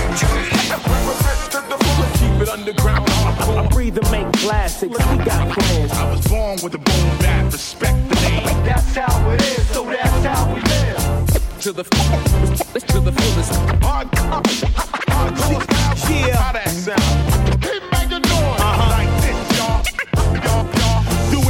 it 2.45 2.49
underground. 2.49 3.09
I 3.09 3.67
breathe 3.71 3.97
and 3.97 4.11
make 4.11 4.31
classics. 4.33 4.91
We 4.91 5.17
got 5.17 5.49
plans. 5.57 5.91
I 5.91 6.11
was 6.11 6.27
born 6.27 6.59
with 6.63 6.75
a 6.75 6.77
boom 6.77 7.17
bap. 7.19 7.51
Respect 7.51 8.09
the 8.09 8.15
name. 8.15 8.43
That's 8.65 8.95
how 8.95 9.29
it 9.31 9.41
is. 9.41 9.67
So 9.69 9.83
that's 9.85 10.25
how 10.25 10.53
we 10.53 10.61
live. 10.61 11.61
To 11.61 11.71
the 11.71 11.83
to 11.83 12.99
the 12.99 13.11
fullest. 13.11 13.53
Hard, 13.83 14.07
hard, 14.15 14.45
hardcore 14.45 16.27
Yeah. 16.27 16.35
How 16.35 16.51
that 16.53 16.69
sound? 16.69 17.01
Keep 17.01 17.43
making 17.43 17.54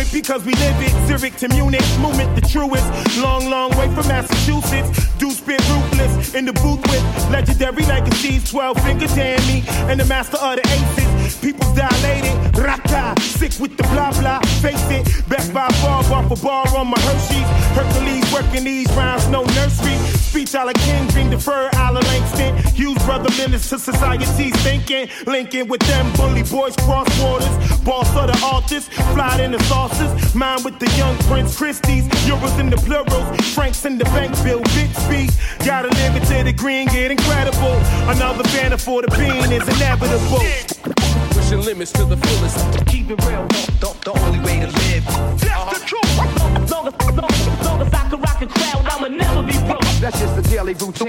it 0.06 0.14
because 0.14 0.44
we 0.46 0.54
live 0.54 0.76
it. 0.80 0.94
Zurich 1.08 1.36
to 1.38 1.48
Munich, 1.50 1.84
movement 2.00 2.36
the 2.36 2.42
truest. 2.42 2.86
Long, 3.18 3.50
long 3.50 3.72
way 3.78 3.88
from 3.94 4.08
Massachusetts. 4.08 5.08
Do 5.18 5.32
spit 5.32 5.62
ruthless 5.70 6.34
in 6.36 6.46
the 6.46 6.54
booth 6.54 6.82
with 6.90 7.32
legendary 7.32 7.86
legacies. 7.86 8.50
12 8.50 8.84
finger 8.84 9.08
Tammy 9.08 9.64
and 9.90 10.00
the 10.00 10.06
master 10.06 10.38
of 10.38 10.58
the 10.58 10.68
aces. 10.68 11.25
People's 11.42 11.74
dilated, 11.74 12.58
raka, 12.58 13.20
sick 13.22 13.54
with 13.60 13.77
the 13.77 13.84
blah 13.94 14.12
blah. 14.20 14.39
Face 14.62 14.89
it, 14.89 15.06
best 15.30 15.54
by 15.54 15.68
far, 15.82 16.04
bar 16.04 16.27
for 16.30 16.38
bar 16.44 16.68
on 16.75 16.88
my 16.88 17.00
Hershey's. 17.01 17.48
Hercules 17.75 18.25
working 18.34 18.63
these 18.63 18.92
rounds, 18.94 19.27
no 19.30 19.44
nursery. 19.44 19.96
Speech 20.36 20.54
a 20.54 20.65
la 20.65 20.74
King, 20.74 21.08
dream 21.08 21.30
defer 21.30 21.70
a 21.74 21.92
la 21.94 22.00
Langston. 22.00 22.56
Hughes 22.74 23.01
brother 23.06 23.30
minister 23.38 23.77
society's 23.77 24.56
thinking. 24.63 25.08
Linking 25.25 25.68
with 25.68 25.82
them 25.82 26.12
bully 26.13 26.44
boys, 26.44 26.75
cross 26.77 27.08
borders. 27.20 27.56
Boss 27.84 28.10
of 28.15 28.27
the 28.27 28.39
artists, 28.46 28.89
fly 29.13 29.42
in 29.42 29.51
the 29.51 29.63
saucers. 29.63 30.36
Mine 30.36 30.63
with 30.63 30.80
the 30.80 30.89
young 30.98 31.18
Prince 31.30 31.58
Christie's. 31.58 32.08
Euros 32.25 32.60
in 32.60 32.70
the 32.70 32.77
plurals, 32.77 33.25
Franks 33.54 33.86
in 33.86 33.98
the 33.98 34.06
bank 34.06 34.34
bill, 34.44 34.63
speed. 34.65 35.32
Gotta 35.65 35.89
live 35.89 36.15
it 36.15 36.25
to 36.27 36.44
the 36.44 36.54
green, 36.54 36.88
get 36.88 37.12
incredible. 37.12 37.75
Another 38.10 38.44
banner 38.56 38.77
for 38.77 39.01
the 39.01 39.08
bean 39.18 39.51
is 39.51 39.68
inevitable. 39.68 41.05
Pushing 41.46 41.62
limits 41.62 41.92
to 41.92 42.04
the 42.06 42.18
fullest. 42.18 42.88
Keep 42.88 43.12
it 43.12 43.24
real. 43.24 43.46
The, 43.78 43.96
the 44.04 44.20
only 44.20 44.40
way 44.40 44.62
to 44.62 44.66
live. 44.66 45.06
That's 45.06 45.46
uh-huh. 45.46 45.78
the 45.78 45.86
truth. 45.86 46.18
Long 46.18 46.58
as, 46.58 46.72
long, 46.72 46.88
as- 46.88 47.66
long 47.68 47.82
as 47.84 47.94
I 47.94 48.10
can 48.10 48.20
rock 48.20 48.42
a 48.42 48.48
crowd, 48.48 48.84
I'ma 48.90 49.10
never 49.10 49.44
be 49.44 49.54
broke. 49.68 49.86
That's 50.02 50.20
just 50.20 50.40
a 50.40 50.42
daily 50.50 50.74
routine. 50.74 51.06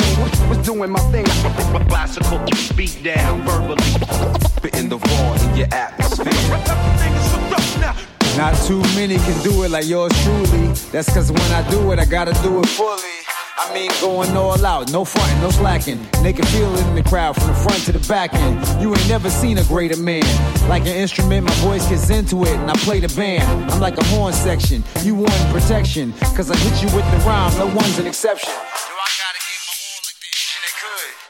Was 0.50 0.59
doing 0.59 0.90
my 0.90 1.00
thing. 1.11 1.25
Classical 1.88 2.38
beat 2.76 3.00
down 3.02 3.47
verbally. 3.49 3.83
Spitting 4.45 4.90
the 4.90 4.99
raw 4.99 5.33
in 5.40 5.57
your 5.57 5.69
atmosphere. 5.73 6.26
Not 8.37 8.55
too 8.66 8.83
many 8.95 9.16
can 9.16 9.43
do 9.43 9.62
it 9.62 9.71
like 9.71 9.87
yours 9.87 10.12
truly. 10.23 10.66
That's 10.93 11.11
cause 11.14 11.33
when 11.33 11.50
I 11.52 11.66
do 11.71 11.93
it, 11.93 11.99
I 11.99 12.05
gotta 12.05 12.35
do 12.43 12.61
it 12.61 12.69
fully. 12.69 13.25
I 13.58 13.72
mean, 13.72 13.90
going 14.02 14.36
all 14.36 14.64
out, 14.66 14.92
no 14.92 15.04
fronting, 15.04 15.40
no 15.40 15.50
slacking. 15.50 15.98
And 16.14 16.25
they 16.25 16.34
can 16.34 16.44
feel 16.46 16.75
it 16.75 16.86
in 16.86 16.94
the 16.94 17.02
crowd 17.02 17.36
from 17.36 17.46
the 17.46 17.54
front 17.54 17.82
to 17.84 17.92
the 17.92 18.06
back 18.06 18.34
end. 18.34 18.82
You 18.82 18.94
ain't 18.94 19.08
never 19.08 19.30
seen 19.30 19.56
a 19.56 19.64
greater 19.64 19.96
man. 19.96 20.25
Like 20.68 20.82
an 20.82 20.88
instrument, 20.88 21.46
my 21.46 21.54
voice 21.54 21.88
gets 21.88 22.10
into 22.10 22.42
it 22.42 22.50
and 22.50 22.70
I 22.70 22.75
play 22.75 23.00
the 23.00 23.14
band. 23.16 23.70
I'm 23.70 23.80
like 23.80 23.96
a 23.96 24.04
horn 24.04 24.34
section, 24.34 24.84
you 25.02 25.14
want 25.14 25.32
protection. 25.52 26.12
Cause 26.36 26.50
I 26.50 26.56
hit 26.56 26.82
you 26.82 26.94
with 26.94 27.10
the 27.10 27.18
rhyme, 27.26 27.56
no 27.58 27.66
one's 27.75 27.98
an 27.98 28.06
exception. 28.06 28.52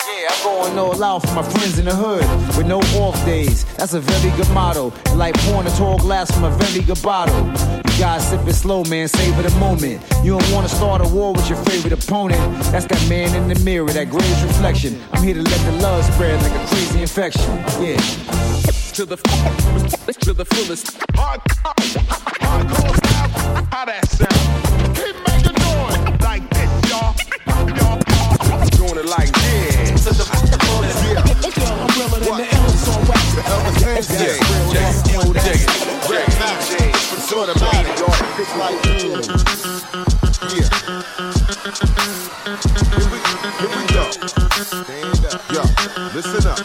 Yeah, 0.06 0.28
I'm 0.30 0.44
going 0.44 0.78
all 0.78 1.02
out 1.02 1.22
for 1.26 1.34
my 1.34 1.42
friends 1.42 1.80
in 1.80 1.86
the 1.86 1.94
hood 1.94 2.22
with 2.56 2.66
no 2.66 2.78
off 3.02 3.16
days. 3.24 3.64
That's 3.74 3.94
a 3.94 4.00
very 4.00 4.36
good 4.36 4.48
motto. 4.50 4.92
And 5.06 5.18
like 5.18 5.34
pouring 5.38 5.66
a 5.66 5.70
tall 5.70 5.98
glass 5.98 6.30
from 6.30 6.44
a 6.44 6.50
very 6.50 6.84
good 6.84 7.02
bottle. 7.02 7.36
You 7.44 7.98
gotta 7.98 8.20
sip 8.20 8.46
it 8.46 8.54
slow, 8.54 8.84
man. 8.84 9.08
Savor 9.08 9.42
the 9.42 9.50
moment. 9.58 10.00
You 10.22 10.38
don't 10.38 10.52
wanna 10.52 10.68
start 10.68 11.04
a 11.04 11.08
war 11.08 11.32
with 11.32 11.48
your 11.48 11.58
favorite 11.64 11.92
opponent. 11.92 12.40
That's 12.70 12.86
that 12.86 13.08
man 13.08 13.34
in 13.34 13.48
the 13.48 13.58
mirror, 13.64 13.88
that 13.88 14.08
greatest 14.10 14.44
reflection. 14.44 14.96
I'm 15.12 15.24
here 15.24 15.34
to 15.34 15.42
let 15.42 15.60
the 15.72 15.72
love 15.82 16.04
spread 16.04 16.40
like 16.40 16.52
a 16.52 16.66
crazy 16.68 17.02
infection. 17.02 17.56
Yeah. 17.82 17.96
To 18.94 19.04
the 19.06 19.16
to 20.20 20.32
the 20.32 20.44
fullest. 20.44 20.96
Hard, 21.16 21.40
hardcore 21.40 22.96
style. 22.96 23.66
How 23.72 23.84
that 23.86 24.08
sound? 24.08 24.96
Keep 24.96 25.16
making 25.26 25.58
noise 25.66 26.20
like 26.22 26.48
this. 26.50 26.90
Y'all, 26.90 27.14
y'all. 27.74 28.00
Doing 28.76 28.98
it 28.98 29.06
like 29.06 29.32
this. 29.32 29.75
To 30.06 30.12
the 30.12 30.22
fullest. 30.22 31.02
Yeah. 31.02 31.18
I'm 31.18 31.90
realer 31.98 32.20
than 32.22 32.36
the 32.38 32.46
Elvis 32.46 32.86
on 32.94 33.02
wax. 33.08 33.34
The 33.34 33.42
Elvis 33.42 33.76
James. 33.82 34.06
Yeah. 34.22 35.02
Yo, 35.10 35.32
dig 35.32 35.66
it. 35.66 35.70
Red 36.08 36.30
DJ. 36.30 36.94
Sort 37.26 37.48
of 37.48 37.58
body, 37.58 37.90
y'all. 37.98 38.14
It's 38.38 38.54
like, 38.54 38.78
mm. 38.86 39.26
Yeah. 40.54 40.70
Here 42.94 43.08
we, 43.10 43.18
here 43.58 43.72
we 43.74 43.82
go. 43.92 44.04
Stand 44.62 45.10
up. 45.10 45.15
Yo, 45.56 45.62
listen 46.12 46.44
up. 46.46 46.58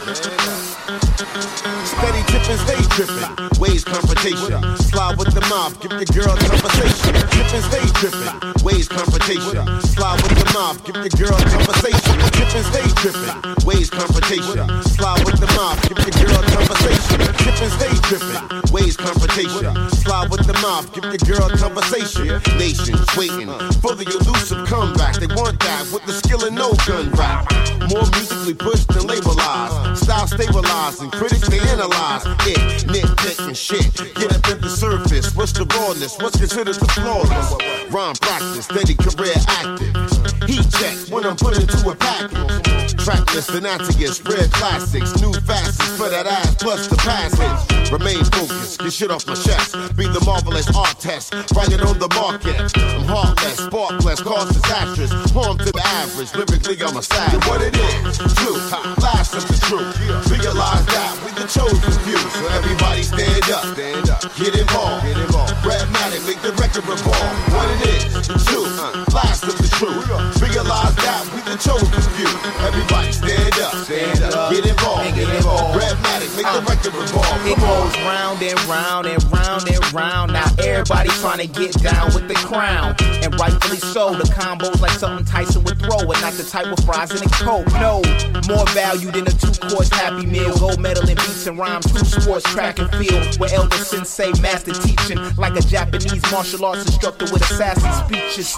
Steady 1.88 2.22
tipping, 2.28 2.60
stay 2.60 2.82
tripping. 2.92 3.24
Ways 3.58 3.86
confrontation. 3.86 4.60
Slide 4.84 5.16
with 5.18 5.32
the 5.34 5.40
mob, 5.48 5.80
give 5.80 5.96
your 5.96 6.04
girl 6.12 6.36
conversation. 6.36 7.16
Tipping, 7.32 7.64
stay 7.72 7.88
tripping. 7.96 8.36
Ways 8.68 8.90
confrontation. 8.90 9.64
Slide 9.96 10.20
with 10.20 10.36
the 10.36 10.52
mob, 10.52 10.84
give 10.84 11.00
your 11.00 11.08
girl 11.24 11.40
conversation. 11.40 12.20
Tipping, 12.36 12.68
stay 12.68 12.84
tripping. 13.00 13.32
Ways 13.64 13.90
confrontation. 13.90 14.68
Slide 14.84 15.24
with 15.24 15.40
the 15.40 15.48
mob, 15.56 15.80
give 15.88 15.96
your 15.96 16.12
girl 16.28 16.44
conversation. 16.52 17.20
Tipping, 17.48 17.72
stay 17.72 17.96
tripping. 18.12 18.44
Ways 18.76 18.98
confrontation. 18.98 19.72
Slide 20.04 20.28
with 20.28 20.44
the 20.44 20.58
mob, 20.60 20.92
give 20.92 21.08
your 21.08 21.24
girl 21.32 21.48
conversation. 21.56 22.28
Nations 22.60 23.08
waiting 23.16 23.48
for 23.80 23.96
the 23.96 24.04
elusive 24.04 24.68
comeback. 24.68 25.16
They 25.16 25.32
want 25.32 25.64
that 25.64 25.88
with 25.96 26.04
the 26.04 26.12
skill 26.12 26.44
and 26.44 26.56
no 26.60 26.76
gun 26.84 27.08
rap. 27.16 27.48
More 27.88 28.04
musically 28.20 28.54
than 28.88 29.04
labelized. 29.08 29.98
Style 29.98 30.28
stabilizing, 30.28 31.12
critics 31.12 31.48
they 31.48 31.60
analyze 31.60 32.26
it, 32.48 32.88
nitpick 32.88 33.48
and 33.48 33.58
shit. 33.58 33.94
Get 34.16 34.36
up 34.36 34.48
at 34.48 34.62
the 34.62 34.70
surface. 34.70 35.36
What's 35.36 35.54
the 35.54 35.66
rawness? 35.66 36.18
What's 36.18 36.38
considered 36.38 36.76
the 36.76 36.88
flawless? 36.88 37.56
Rhyme 37.92 38.16
practice, 38.16 38.66
steady 38.66 38.96
career 38.96 39.36
active. 39.48 40.31
Heat 40.52 40.68
check 40.68 40.98
when 41.08 41.24
I'm 41.24 41.38
put 41.38 41.56
into 41.56 41.80
a 41.88 41.96
package. 41.96 42.92
Trackless 43.00 43.48
and 43.56 43.66
Antigus, 43.66 44.20
spread 44.20 44.52
classics, 44.52 45.16
new 45.22 45.32
facets 45.48 45.96
for 45.96 46.10
that 46.10 46.28
ass 46.28 46.56
plus 46.60 46.88
the 46.88 46.98
passage. 46.98 47.90
Remain 47.90 48.20
focused, 48.36 48.80
get 48.80 48.92
shit 48.92 49.12
off 49.12 49.26
my 49.28 49.36
chest. 49.36 49.72
Be 49.96 50.12
the 50.12 50.20
marvelous 50.28 50.68
art 50.76 51.00
test, 51.00 51.32
right 51.56 51.72
it 51.72 51.80
on 51.80 52.00
the 52.00 52.12
market. 52.20 52.60
I'm 52.76 53.08
heartless, 53.08 53.64
sparkless, 53.64 54.20
cause 54.20 54.52
disastrous. 54.52 55.12
Harm 55.32 55.58
to 55.60 55.72
the 55.72 55.84
average, 56.04 56.36
lyrically 56.36 56.76
I'm 56.84 56.98
a 56.98 57.02
savage. 57.02 57.48
What 57.48 57.64
it 57.64 57.72
is, 57.72 58.20
true, 58.36 58.60
last 59.00 59.32
of 59.32 59.48
the 59.48 59.56
truth. 59.64 59.96
Realize 60.28 60.86
that 60.92 61.16
we 61.24 61.32
the 61.32 61.48
chosen 61.48 61.96
few. 62.04 62.20
So 62.20 62.44
everybody 62.60 63.04
stand 63.04 63.48
up, 63.56 63.72
stand 63.72 64.10
up, 64.12 64.20
get 64.36 64.52
involved. 64.60 65.08
Get 65.08 65.16
involved. 65.16 65.56
Redmatic, 65.64 66.28
make 66.28 66.44
the 66.44 66.52
record 66.60 66.84
revolve. 66.84 67.36
What 67.56 67.72
it 67.80 68.04
is, 68.04 68.28
truth, 68.28 68.76
uh, 68.84 69.08
last 69.16 69.48
of 69.48 69.56
the 69.56 69.70
truth. 69.80 70.41
Realize 70.42 70.96
that 71.06 71.22
we 71.30 71.42
the 71.46 71.54
chosen 71.54 72.02
few. 72.18 72.26
Everybody 72.66 73.12
stand 73.14 73.54
up, 73.62 73.78
stand 73.86 74.34
up, 74.34 74.50
get 74.50 74.66
involved. 74.66 75.14
Get 75.14 75.30
involved. 75.30 75.78
Redmatic, 75.78 76.34
make 76.34 76.50
the 76.50 76.58
uh. 76.58 76.66
record 76.66 76.94
revolve. 76.98 77.46
It 77.46 77.58
goes 77.62 77.94
round 78.02 78.42
and 78.42 78.58
round 78.66 79.06
and 79.06 79.22
round 79.30 79.70
and 79.70 79.94
round. 79.94 80.34
Now 80.34 80.50
everybody 80.58 81.10
trying 81.22 81.46
to 81.46 81.48
get 81.48 81.78
down 81.84 82.10
with 82.18 82.28
the 82.28 82.34
crown. 82.34 82.96
And 83.22 83.38
rightfully 83.40 83.78
so, 83.78 84.16
the 84.16 84.26
combo's 84.34 84.82
like 84.82 84.98
something 84.98 85.26
Tyson 85.26 85.64
would 85.64 85.78
throw. 85.78 86.10
And 86.10 86.22
not 86.26 86.34
the 86.34 86.44
type 86.44 86.66
with 86.74 86.84
fries 86.86 87.12
and 87.12 87.22
a 87.22 87.30
coke. 87.30 87.70
No, 87.78 88.02
more 88.50 88.66
value 88.74 89.12
than 89.12 89.28
a 89.30 89.34
two 89.38 89.54
course 89.70 89.90
happy 89.90 90.26
meal. 90.26 90.58
Gold 90.58 90.80
medal 90.80 91.08
in 91.08 91.18
beats 91.18 91.46
and 91.46 91.58
rhymes, 91.58 91.86
two 91.86 92.02
sports, 92.02 92.50
track 92.50 92.80
and 92.80 92.90
field. 92.98 93.38
Where 93.38 93.54
elder 93.54 93.78
sensei 93.78 94.34
master 94.42 94.74
teaching. 94.74 95.20
Like 95.38 95.54
a 95.54 95.62
Japanese 95.62 96.24
martial 96.32 96.66
arts 96.66 96.86
instructor 96.86 97.26
with 97.30 97.44
assassin 97.44 97.94
speeches. 97.94 98.58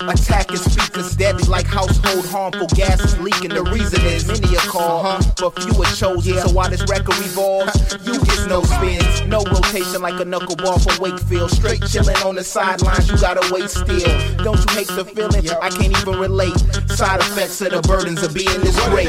Attacking 0.00 0.56
speakers 0.58 0.97
deadly 1.16 1.44
like 1.44 1.66
household 1.66 2.26
harmful 2.26 2.66
gases 2.68 3.18
leaking. 3.20 3.50
The 3.50 3.62
reason 3.62 4.00
is 4.06 4.26
many 4.26 4.54
a 4.54 4.60
call, 4.60 5.18
but 5.38 5.50
few 5.62 5.82
are 5.82 5.92
chosen. 5.94 6.38
So 6.38 6.50
while 6.50 6.70
this 6.70 6.82
record 6.88 7.16
revolves, 7.18 7.74
you 8.04 8.18
get 8.24 8.48
no 8.48 8.62
spins, 8.62 9.22
no 9.26 9.42
rotation 9.44 10.02
like 10.02 10.20
a 10.20 10.24
knuckleball 10.24 10.82
from 10.82 11.02
Wakefield. 11.02 11.50
Straight 11.50 11.82
chilling 11.86 12.16
on 12.26 12.34
the 12.34 12.44
sidelines, 12.44 13.10
you 13.10 13.18
gotta 13.18 13.42
wait 13.52 13.70
still. 13.70 14.10
Don't 14.42 14.58
you 14.58 14.70
hate 14.74 14.88
the 14.88 15.04
feeling? 15.04 15.48
I 15.62 15.70
can't 15.70 15.96
even 15.96 16.18
relate. 16.18 16.58
Side 16.90 17.20
effects 17.20 17.60
of 17.60 17.70
the 17.70 17.80
burdens 17.82 18.22
of 18.22 18.34
being 18.34 18.60
this 18.60 18.78
great. 18.88 19.08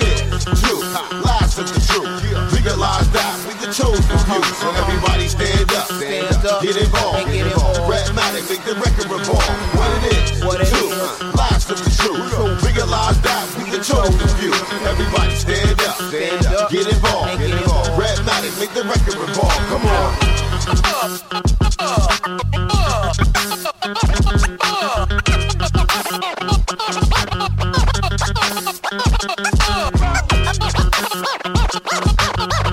True, 0.62 0.82
last 1.24 1.58
of 1.60 1.68
the 1.68 1.82
truth. 1.90 2.10
Realize 2.60 3.10
that 3.12 3.34
we 3.48 3.54
the 3.66 3.72
chosen 3.74 4.04
few. 4.04 4.38
Uh-huh. 4.38 4.60
So 4.62 4.68
everybody 4.84 5.28
stand 5.28 5.72
up, 5.74 5.88
stand 5.90 6.46
up, 6.46 6.62
get 6.62 6.78
involved. 6.78 7.26
Get 7.26 7.48
involved. 7.48 7.82
Redmatic, 7.90 8.46
make 8.46 8.64
the 8.68 8.76
record 8.78 9.10
revolve. 9.10 9.42
What 9.74 9.90
it 10.04 10.14
is, 10.14 10.29
what 10.46 10.62
it 10.62 10.68
true, 10.68 10.90
last 11.36 11.70
of 11.70 11.78
the 11.78 11.90
truth. 11.90 12.64
Realize 12.64 13.22
that 13.22 13.48
we 13.58 13.70
the 13.72 13.80
chosen 13.84 14.28
few. 14.38 14.54
Everybody 14.88 15.36
stand 15.36 15.82
up, 15.82 15.96
stand 15.96 16.46
up, 16.48 16.70
get 16.72 16.88
involved. 16.88 17.40
Get 17.40 17.52
involved. 17.52 17.90
Redmatic, 18.00 18.60
make 18.60 18.74
the 18.74 18.84
record 18.84 19.16
revolve. 19.16 19.58
Come 19.70 19.86
on. 19.86 20.16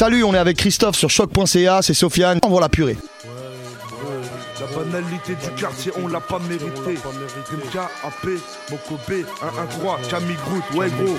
Salut, 0.00 0.24
on 0.24 0.32
est 0.32 0.38
avec 0.38 0.56
Christophe 0.56 0.96
sur 0.96 1.10
choc.ca, 1.10 1.82
c'est 1.82 1.92
Sofiane, 1.92 2.38
envoie 2.40 2.62
la 2.62 2.70
purée. 2.70 2.96
La 4.60 4.66
banalité 4.66 5.36
du 5.36 5.50
quartier, 5.52 5.90
on 5.96 6.06
l'a 6.06 6.20
pas 6.20 6.38
mérité. 6.38 6.92
MK, 6.92 7.76
AP, 8.04 8.28
Mokobé, 8.70 9.24
113, 9.40 10.08
Camille 10.10 10.36
Groot, 10.44 10.62
ouais 10.74 10.90
gros. 10.90 11.16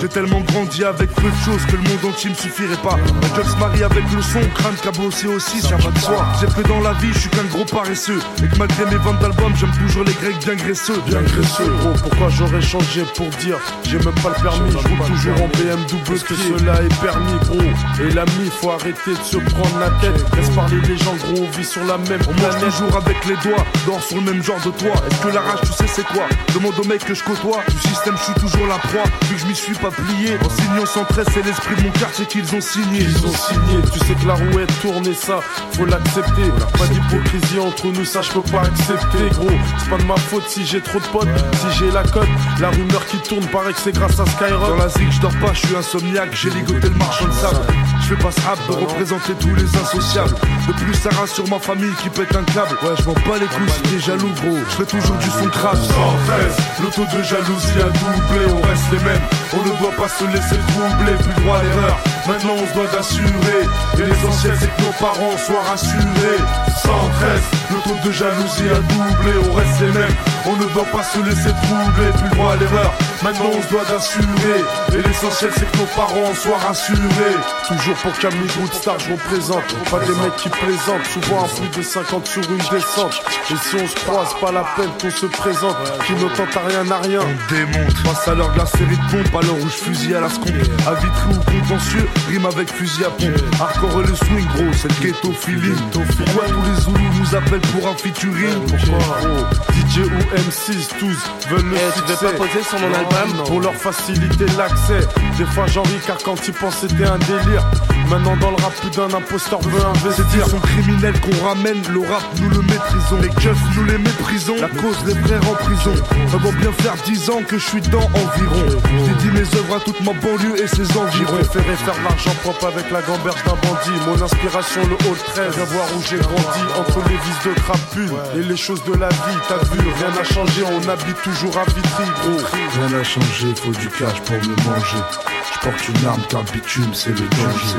J'ai 0.00 0.08
tellement 0.08 0.40
grandi 0.40 0.82
avec 0.82 1.10
peu 1.10 1.28
de 1.28 1.36
choses 1.44 1.62
que 1.66 1.76
le 1.76 1.82
monde 1.82 2.12
entier 2.12 2.30
me 2.30 2.34
suffirait 2.34 2.80
pas. 2.82 2.94
Un 2.94 3.36
gueule 3.36 3.46
se 3.46 3.56
marie 3.58 3.82
avec 3.82 4.04
le 4.10 4.22
son, 4.22 4.40
crâne 4.54 4.76
cabossé 4.82 5.26
aussi, 5.26 5.60
ça 5.60 5.76
va 5.76 5.90
de 5.90 5.98
soi. 5.98 6.24
J'ai 6.40 6.46
fait 6.46 6.66
dans 6.66 6.80
la 6.80 6.94
vie, 6.94 7.12
je 7.12 7.18
suis 7.18 7.28
qu'un 7.28 7.44
gros 7.44 7.66
paresseux. 7.66 8.20
Et 8.42 8.48
que 8.48 8.56
malgré 8.56 8.86
mes 8.86 8.96
ventes 8.96 9.18
d'albums, 9.20 9.54
j'aime 9.56 9.72
toujours 9.72 10.04
les 10.04 10.14
grecs 10.14 10.38
bien 10.38 10.54
graisseux. 10.54 11.02
Bien 11.06 11.20
graisseux, 11.20 11.70
gros, 11.80 11.92
pourquoi 12.02 12.30
j'aurais 12.30 12.62
changé 12.62 13.04
pour 13.14 13.28
dire 13.40 13.58
J'ai 13.82 13.98
même 13.98 14.14
pas 14.22 14.30
le 14.30 14.42
permis, 14.42 14.70
je 14.70 14.78
roule 14.78 15.06
toujours 15.06 15.42
en 15.42 15.48
BMW 15.48 16.00
Parce 16.06 16.22
que 16.22 16.34
cela 16.34 16.82
est 16.82 17.00
permis, 17.02 17.38
gros 17.42 18.02
Et 18.02 18.10
l'ami, 18.10 18.50
faut 18.60 18.70
arrêter 18.70 19.12
de 19.12 19.22
se 19.22 19.36
prendre 19.36 19.78
la 19.78 19.90
tête 20.00 20.24
Laisse 20.34 20.48
parler 20.50 20.80
les 20.88 20.96
gens, 20.96 21.14
gros, 21.16 21.44
on 21.44 21.50
vit 21.58 21.64
sur 21.64 21.84
la 21.84 21.98
même 21.98 22.20
On 22.26 22.44
planète 22.54 22.72
toujours 22.74 22.96
avec 22.96 23.24
les 23.26 23.36
doigts, 23.36 23.64
dors 23.86 24.02
sur 24.02 24.16
le 24.16 24.22
même 24.22 24.42
genre 24.42 24.60
de 24.64 24.70
toit. 24.70 24.94
Est-ce 25.10 25.20
que 25.20 25.28
la 25.28 25.40
rage, 25.40 25.60
tu 25.62 25.72
sais 25.72 25.86
c'est 25.86 26.06
quoi? 26.06 26.24
Demande 26.54 26.78
au 26.78 26.84
mec 26.84 27.04
que 27.04 27.14
je 27.14 27.22
côtoie. 27.22 27.62
Du 27.68 27.88
système, 27.88 28.16
je 28.16 28.22
suis 28.24 28.34
toujours 28.34 28.66
la 28.66 28.78
proie, 28.78 29.04
vu 29.26 29.34
que 29.34 29.40
je 29.40 29.46
m'y 29.46 29.54
suis 29.54 29.74
pas 29.74 29.90
plié. 29.90 30.36
En 30.44 30.50
signant 30.50 30.86
sans 30.86 31.04
presse, 31.04 31.28
c'est 31.32 31.44
l'esprit 31.44 31.76
de 31.76 31.82
mon 31.82 31.90
quartier 31.90 32.26
qu'ils 32.26 32.54
ont 32.54 32.60
signé. 32.60 33.00
Ils 33.00 33.26
ont 33.26 33.32
signé, 33.32 33.80
tu 33.92 33.98
sais 34.00 34.14
que 34.14 34.26
la 34.26 34.34
rouette 34.34 34.72
tourne 34.80 35.06
et 35.06 35.14
ça, 35.14 35.40
faut 35.72 35.86
l'accepter. 35.86 36.50
Pas 36.78 36.86
d'hypocrisie 36.86 37.58
entre 37.58 37.86
nous, 37.88 38.04
ça 38.04 38.22
je 38.22 38.30
peux 38.30 38.42
pas 38.42 38.62
accepter, 38.62 39.30
gros. 39.32 39.50
C'est 39.78 39.90
pas 39.90 39.98
de 39.98 40.04
ma 40.04 40.16
faute 40.16 40.44
si 40.48 40.64
j'ai 40.64 40.80
trop 40.80 40.98
de 40.98 41.06
potes, 41.06 41.28
si 41.60 41.78
j'ai 41.78 41.90
la 41.90 42.02
cote. 42.02 42.28
La 42.60 42.70
rumeur 42.70 43.04
qui 43.06 43.18
tourne 43.18 43.46
paraît 43.46 43.72
que 43.72 43.80
c'est 43.80 43.94
grâce 43.94 44.18
à 44.20 44.26
Skyrock. 44.26 44.68
Dans 44.68 44.76
la 44.76 44.88
zig, 44.88 45.10
je 45.10 45.20
dors 45.20 45.36
pas, 45.40 45.52
je 45.52 45.66
suis 45.66 45.76
insomniaque, 45.76 46.30
j'ai 46.34 46.50
ligoté 46.50 46.88
le 46.88 46.96
marchand 46.96 47.26
de 47.26 47.32
sable. 47.32 47.60
Je 48.00 48.14
fais 48.14 48.22
pas 48.22 48.30
ce 48.30 48.40
rap 48.42 48.58
de 48.68 48.72
représenter 48.72 49.32
tous 49.34 49.54
les 49.54 49.76
insociables. 49.76 50.34
De 50.68 50.72
plus, 50.72 50.94
ça 50.94 51.10
rassure 51.10 51.48
ma 51.48 51.58
famille 51.58 51.92
qui 52.02 52.08
pète 52.10 52.34
un 52.36 52.43
Ouais, 52.54 52.94
je 52.98 53.04
m'en 53.04 53.14
bats 53.14 53.38
les 53.40 53.46
couilles 53.46 53.70
si 53.70 53.82
t'es 53.82 53.98
jaloux, 53.98 54.30
gros. 54.42 54.58
Je 54.68 54.76
fais 54.76 54.84
toujours 54.84 55.16
du 55.16 55.28
son 55.28 55.48
crap. 55.48 55.76
113, 55.76 56.56
le 56.82 56.88
taux 56.90 57.16
de 57.16 57.22
jalousie 57.22 57.80
a 57.80 57.90
doublé, 57.90 58.46
on 58.46 58.60
reste 58.68 58.84
les 58.92 58.98
mêmes. 58.98 59.22
On 59.54 59.58
ne 59.58 59.78
doit 59.78 59.96
pas 59.96 60.08
se 60.08 60.24
laisser 60.24 60.56
troubler, 60.68 61.14
plus 61.14 61.42
droit 61.42 61.58
à 61.58 61.62
l'erreur. 61.62 61.98
Maintenant 62.28 62.54
on 62.54 62.66
se 62.66 62.74
doit 62.74 62.86
d'assurer. 62.92 63.62
Et 63.98 64.06
l'essentiel 64.06 64.54
c'est 64.60 64.76
que 64.76 64.82
nos 64.82 64.92
parents 65.00 65.36
soient 65.38 65.62
rassurés. 65.68 66.40
113, 66.76 67.40
le 67.70 67.80
taux 67.82 68.06
de 68.06 68.12
jalousie 68.12 68.68
a 68.70 68.80
doublé, 68.80 69.32
on 69.48 69.54
reste 69.54 69.80
les 69.80 69.92
mêmes. 69.98 70.16
On 70.46 70.56
ne 70.56 70.66
doit 70.74 70.84
pas 70.84 71.02
se 71.02 71.18
laisser 71.20 71.50
troubler, 71.62 72.10
plus 72.18 72.36
droit 72.36 72.52
à 72.52 72.56
l'erreur. 72.56 72.92
Maintenant 73.22 73.50
on 73.56 73.62
se 73.62 73.68
doit 73.68 73.84
d'assurer. 73.84 74.60
Et 74.92 75.08
l'essentiel 75.08 75.50
c'est 75.56 75.70
que 75.70 75.78
nos 75.78 75.86
parents 75.96 76.34
soient 76.34 76.58
rassurés. 76.58 77.36
Toujours 77.66 77.96
pour 77.96 78.12
Camille 78.18 78.50
Goodstar, 78.58 78.98
je 78.98 79.12
représente. 79.12 79.64
Pas 79.90 80.00
des 80.00 80.14
mecs 80.20 80.36
qui 80.36 80.50
plaisantent, 80.50 81.06
souvent 81.06 81.44
à 81.44 81.48
plus 81.48 81.78
de 81.78 81.82
50 81.82 82.26
sur 82.26 82.42
une 82.42 82.58
descente. 82.70 83.22
Et 83.50 83.56
si 83.56 83.76
on 83.76 83.86
se 83.86 83.94
croise, 84.04 84.34
pas 84.40 84.52
la 84.52 84.64
peine 84.76 84.90
qu'on 85.00 85.10
se 85.10 85.26
présente. 85.26 85.76
Qui 86.06 86.12
ne 86.12 86.28
tente 86.36 86.56
à 86.56 86.68
rien 86.68 86.90
à 86.90 86.98
rien. 86.98 87.20
On 87.20 87.54
démonte. 87.54 87.96
Face 88.04 88.28
à 88.28 88.34
l'heure 88.34 88.52
de 88.52 88.58
la 88.58 88.66
série 88.66 88.96
de 88.96 89.10
pompes, 89.10 89.34
à 89.34 89.46
l'heure 89.46 89.56
où 89.56 89.68
je 89.68 89.84
fusille 89.84 90.14
à 90.14 90.20
la 90.20 90.28
scompe. 90.28 90.50
À 90.86 90.94
Vitry 90.94 91.30
ou 91.30 91.50
contentieux, 91.50 92.08
rime 92.28 92.46
avec 92.46 92.70
fusil 92.70 93.04
à 93.04 93.10
pompe. 93.10 93.40
Hardcore 93.58 94.02
et 94.02 94.06
le 94.06 94.14
swing, 94.14 94.46
gros, 94.54 94.72
c'est 94.74 94.88
le 94.88 95.06
ghetto 95.06 95.32
feeling. 95.32 95.76
Pourquoi 95.92 96.44
tous 96.48 96.62
les 96.62 96.80
Zoulous 96.82 97.10
nous 97.20 97.34
appellent 97.34 97.60
pour 97.72 97.88
un 97.88 97.94
featuring 97.96 98.66
Pourquoi 98.66 98.98
gros 99.20 99.46
DJ 99.72 99.98
ou 99.98 100.36
M6 100.36 100.98
tous 100.98 101.48
veulent 101.50 101.70
le 101.70 101.76
Eh, 101.76 101.92
tu 101.94 102.00
veux 102.00 102.06
succès. 102.08 102.26
pas 102.26 102.32
poser 102.32 102.62
sur 102.62 102.78
mon 102.80 102.94
album 102.94 103.44
Pour 103.46 103.60
leur 103.60 103.74
faciliter 103.74 104.46
l'accès 104.56 105.00
Des 105.38 105.44
fois 105.46 105.66
j'en 105.66 105.82
ris 105.82 106.00
car 106.06 106.18
quand 106.24 106.36
ils 106.46 106.54
pensent 106.54 106.78
c'était 106.80 107.04
un 107.04 107.18
délire 107.18 107.64
Maintenant 108.08 108.36
dans 108.36 108.50
le 108.50 108.56
rap 108.56 108.72
plus 108.80 108.90
d'un 108.90 109.12
imposteur 109.16 109.60
veut 109.62 109.80
C'est 109.80 110.06
investir 110.06 110.26
dire 110.26 110.46
sont 110.48 110.60
criminels 110.60 111.18
qu'on 111.20 111.44
ramène, 111.44 111.82
le 111.90 112.00
rap 112.00 112.22
nous 112.40 112.50
le 112.50 112.60
maîtrisons. 112.62 113.18
Les 113.20 113.28
keufs 113.30 113.56
nous 113.76 113.84
les 113.84 113.98
méprisons, 113.98 114.56
la 114.60 114.68
cause 114.68 114.96
les 115.06 115.14
frères 115.14 115.40
en 115.50 115.54
prison. 115.54 115.94
Ça 116.30 116.36
va 116.36 116.50
bien 116.52 116.72
faire 116.72 116.94
10 117.04 117.30
ans 117.30 117.42
que 117.48 117.58
je 117.58 117.64
suis 117.64 117.80
dedans 117.80 118.06
environ. 118.14 118.80
J'ai 119.06 119.14
dit 119.24 119.30
mes 119.32 119.58
œuvres 119.58 119.76
à 119.76 119.80
toute 119.80 120.00
ma 120.02 120.12
banlieue 120.12 120.62
et 120.62 120.66
ses 120.68 120.84
J'ai 120.84 120.98
environs. 120.98 121.36
préféré 121.36 121.74
faire 121.76 122.02
l'argent 122.04 122.34
propre 122.42 122.66
avec 122.66 122.90
la 122.90 123.00
gamberge 123.02 123.42
d'un 123.44 123.56
bandit 123.66 123.98
Mon 124.06 124.22
inspiration 124.22 124.82
le 124.86 124.94
haut 124.94 125.16
13 125.34 125.54
Viens 125.54 125.64
voir 125.64 125.86
où 125.96 126.02
j'ai 126.08 126.18
grandi 126.18 126.62
Entre 126.78 127.00
les 127.08 127.16
vis 127.16 127.48
de 127.48 127.54
crapule 127.60 128.12
Et 128.36 128.42
les 128.42 128.56
choses 128.56 128.84
de 128.84 128.92
la 128.94 129.08
vie 129.08 129.38
T'as 129.48 129.64
vu 129.64 129.80
rien 129.80 130.10
n'a 130.14 130.24
changé 130.24 130.62
On 130.62 130.88
habite 130.88 131.22
toujours 131.22 131.56
à 131.56 131.64
Vitry 131.64 132.04
gros 132.20 132.46
Rien 132.76 132.88
n'a 132.98 133.02
changé, 133.04 133.54
faut 133.56 133.72
du 133.72 133.88
cash 133.88 134.20
pour 134.22 134.36
me 134.36 134.54
manger. 134.68 135.23
Je 135.26 135.58
porte 135.60 135.88
une 135.88 136.06
arme 136.06 136.22
car 136.28 136.42
bitume 136.44 136.92
c'est 136.92 137.10
le 137.10 137.16
danger. 137.16 137.76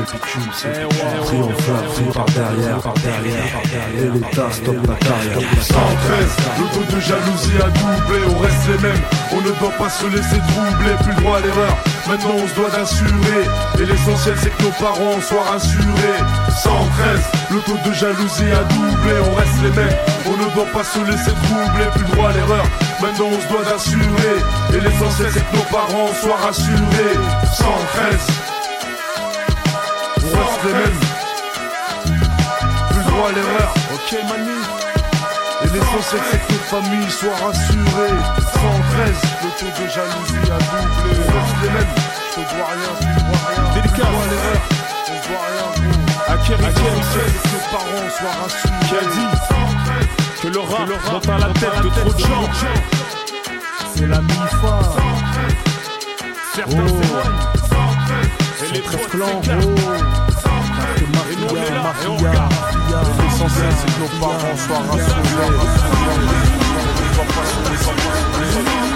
C'est 0.52 0.68
le 0.68 0.88
danger. 0.88 1.24
Triompheur, 1.24 1.82
pris 1.84 2.04
par 2.12 2.24
derrière, 2.26 2.78
par 2.80 2.94
derrière, 2.94 3.52
par 3.52 3.62
derrière. 3.62 4.14
Et 4.14 4.18
l'État 4.18 4.50
stoppe 4.50 4.86
la 4.86 4.94
carrière. 4.94 5.38
113, 5.62 6.36
le 6.58 6.64
taux 6.74 6.96
de 6.96 7.00
jalousie 7.00 7.58
a 7.62 7.68
doublé, 7.70 8.20
on 8.34 8.38
reste 8.38 8.68
les 8.68 8.88
mêmes. 8.88 9.02
On 9.32 9.40
ne 9.40 9.50
doit 9.58 9.76
pas 9.78 9.90
se 9.90 10.06
laisser 10.06 10.40
troubler, 10.48 10.94
plus 11.04 11.22
droit 11.22 11.38
à 11.38 11.40
l'erreur. 11.40 11.76
Maintenant 12.08 12.36
on 12.42 12.48
se 12.48 12.54
doit 12.54 12.70
d'assurer. 12.70 13.42
Et 13.80 13.84
l'essentiel 13.84 14.34
c'est 14.40 14.56
que 14.56 14.62
nos 14.62 14.70
parents 14.70 15.20
soient 15.20 15.44
rassurés. 15.44 16.20
113, 16.62 17.20
le 17.50 17.60
taux 17.60 17.88
de 17.88 17.92
jalousie 17.94 18.52
a 18.52 18.62
doublé, 18.64 19.14
on 19.28 19.34
reste 19.34 19.62
les 19.62 19.70
mêmes. 19.70 19.96
On 20.26 20.36
ne 20.36 20.54
doit 20.54 20.72
pas 20.72 20.84
se 20.84 20.98
laisser 21.00 21.32
troubler, 21.44 21.86
plus 21.94 22.04
droit 22.14 22.30
à 22.30 22.32
l'erreur. 22.32 22.64
Maintenant 23.00 23.26
on 23.26 23.40
se 23.40 23.48
doit 23.48 23.64
d'assurer. 23.64 24.36
Et 24.74 24.80
l'essentiel 24.80 25.28
c'est 25.32 25.50
que 25.50 25.56
nos 25.56 25.62
parents 25.64 26.08
soient 26.20 26.36
rassurés 26.36 27.16
113 27.54 28.26
On 30.16 30.36
reste 30.36 30.64
les 30.64 30.72
mêmes 30.72 31.00
Plus 32.90 33.04
droit 33.10 33.28
à 33.28 33.32
l'erreur 33.32 33.74
Ok 33.94 34.18
Manu 34.28 34.58
Et 35.62 35.68
l'essentiel 35.72 36.20
c'est 36.30 36.46
que 36.46 36.52
nos 36.52 36.82
familles 36.82 37.10
soient 37.10 37.46
rassurées 37.46 38.55
113 38.66 39.14
Le 39.42 39.50
taux 39.58 39.72
de 39.82 39.86
jalousie 39.88 40.50
a 40.50 40.58
doublé 40.58 41.12
les 41.62 41.70
mêmes 41.70 41.94
Je 42.28 42.34
te 42.34 42.42
dois 42.54 42.66
rien, 42.66 42.92
tu 43.00 43.06
dois 43.22 43.44
rien 43.48 43.64
droit 43.82 44.22
à 44.22 44.26
l'erreur 44.30 44.60
On 45.02 45.14
se 45.16 45.28
doit 45.28 45.44
rien 45.46 45.68
gros 45.76 46.00
À 46.26 46.36
que 46.36 46.52
nos 47.52 47.64
parents 47.70 48.10
soient 48.18 48.36
rassurés 48.42 48.80
qui 48.88 48.94
a 48.94 49.00
dit 49.10 49.30
que 50.42 50.48
le 50.48 50.60
rap 50.60 50.88
monte 51.12 51.28
à 51.28 51.38
la 51.38 51.46
tête 51.54 51.82
de 51.82 51.88
trop 51.88 52.12
de 52.12 52.18
gens. 52.18 52.48
C'est 53.94 54.06
la 54.06 54.20
mi-fa. 54.20 54.80
Certains 56.54 56.76
Oh. 56.76 56.88
s'éloignent. 56.88 57.42
Et 58.62 58.72
les 58.72 58.82
s'éclatent. 58.82 59.50
oh. 59.62 59.74
On 60.98 61.54
mafia, 61.82 61.82
mafia. 61.82 62.44
L'essentiel 63.22 63.72
c'est 63.78 63.90
que 63.94 63.98
nos 64.00 64.10
parents 64.20 64.56
soient 64.56 64.84
rassurés 64.90 66.65
On 67.18 67.22
va 67.22 67.32
pas 67.32 67.46
se 67.46 67.70
laisser 67.70 68.95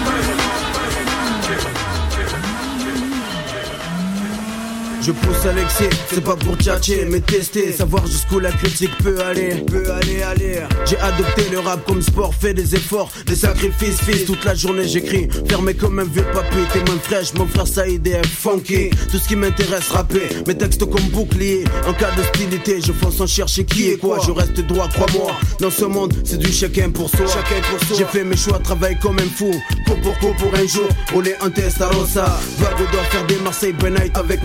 Je 5.03 5.13
pousse 5.13 5.47
à 5.47 5.53
l'excès, 5.53 5.89
c'est 6.13 6.23
pas 6.23 6.37
pour 6.37 6.57
tchatcher, 6.57 7.07
mais 7.11 7.21
tester, 7.21 7.73
savoir 7.73 8.07
jusqu'où 8.07 8.39
la 8.39 8.53
critique 8.53 8.91
peut 8.99 9.19
aller. 9.21 9.65
Peut 9.67 9.91
aller, 9.93 10.23
aller. 10.23 10.61
J'ai 10.85 10.99
adopté 10.99 11.45
le 11.51 11.61
rap 11.61 11.85
comme 11.87 12.03
sport, 12.03 12.35
fait 12.35 12.53
des 12.53 12.75
efforts, 12.75 13.11
des 13.27 13.35
sacrifices, 13.35 14.01
fils. 14.03 14.27
Toute 14.27 14.45
la 14.45 14.55
journée 14.55 14.87
j'écris, 14.87 15.29
fermé 15.49 15.73
comme 15.73 15.99
un 16.01 16.05
vieux 16.05 16.27
papier. 16.35 16.65
Témoin 16.73 16.99
fraîche, 17.03 17.33
mon 17.35 17.47
frère 17.47 17.67
Saïd 17.67 18.07
est 18.07 18.27
funky. 18.27 18.91
Tout 19.11 19.19
ce 19.19 19.27
qui 19.27 19.37
m'intéresse, 19.37 19.89
rapper, 19.91 20.29
mes 20.47 20.57
textes 20.57 20.85
comme 20.85 21.09
bouclier. 21.09 21.65
En 21.87 21.95
cas 21.95 22.11
d'hostilité, 22.17 22.81
je 22.81 22.93
fonce 22.93 23.17
sans 23.17 23.27
chercher 23.27 23.65
qui 23.65 23.91
est 23.91 23.97
quoi. 23.97 24.19
Je 24.27 24.33
reste 24.33 24.61
droit, 24.61 24.89
crois-moi. 24.89 25.33
Dans 25.61 25.71
ce 25.71 25.87
monde, 25.87 26.13
c'est 26.25 26.39
du 26.39 26.53
chacun 26.53 26.91
pour 26.91 27.09
soi. 27.09 27.27
Chacun 27.27 27.61
pour 27.71 27.81
soi. 27.87 27.97
J'ai 27.97 28.05
fait 28.05 28.25
mes 28.25 28.37
choix, 28.37 28.59
travaille 28.59 28.99
comme 28.99 29.19
un 29.19 29.31
fou. 29.35 29.51
Coup 29.87 29.97
pour 30.03 30.19
coup 30.19 30.35
pour 30.39 30.55
un 30.55 30.67
jour, 30.67 30.89
rouler 31.13 31.35
un 31.41 31.51
Testarossa. 31.51 32.39
Vago 32.59 32.85
doit 32.93 33.03
faire 33.05 33.27
des 33.27 33.37
Marseille 33.37 33.75
night 33.83 34.17
avec 34.17 34.43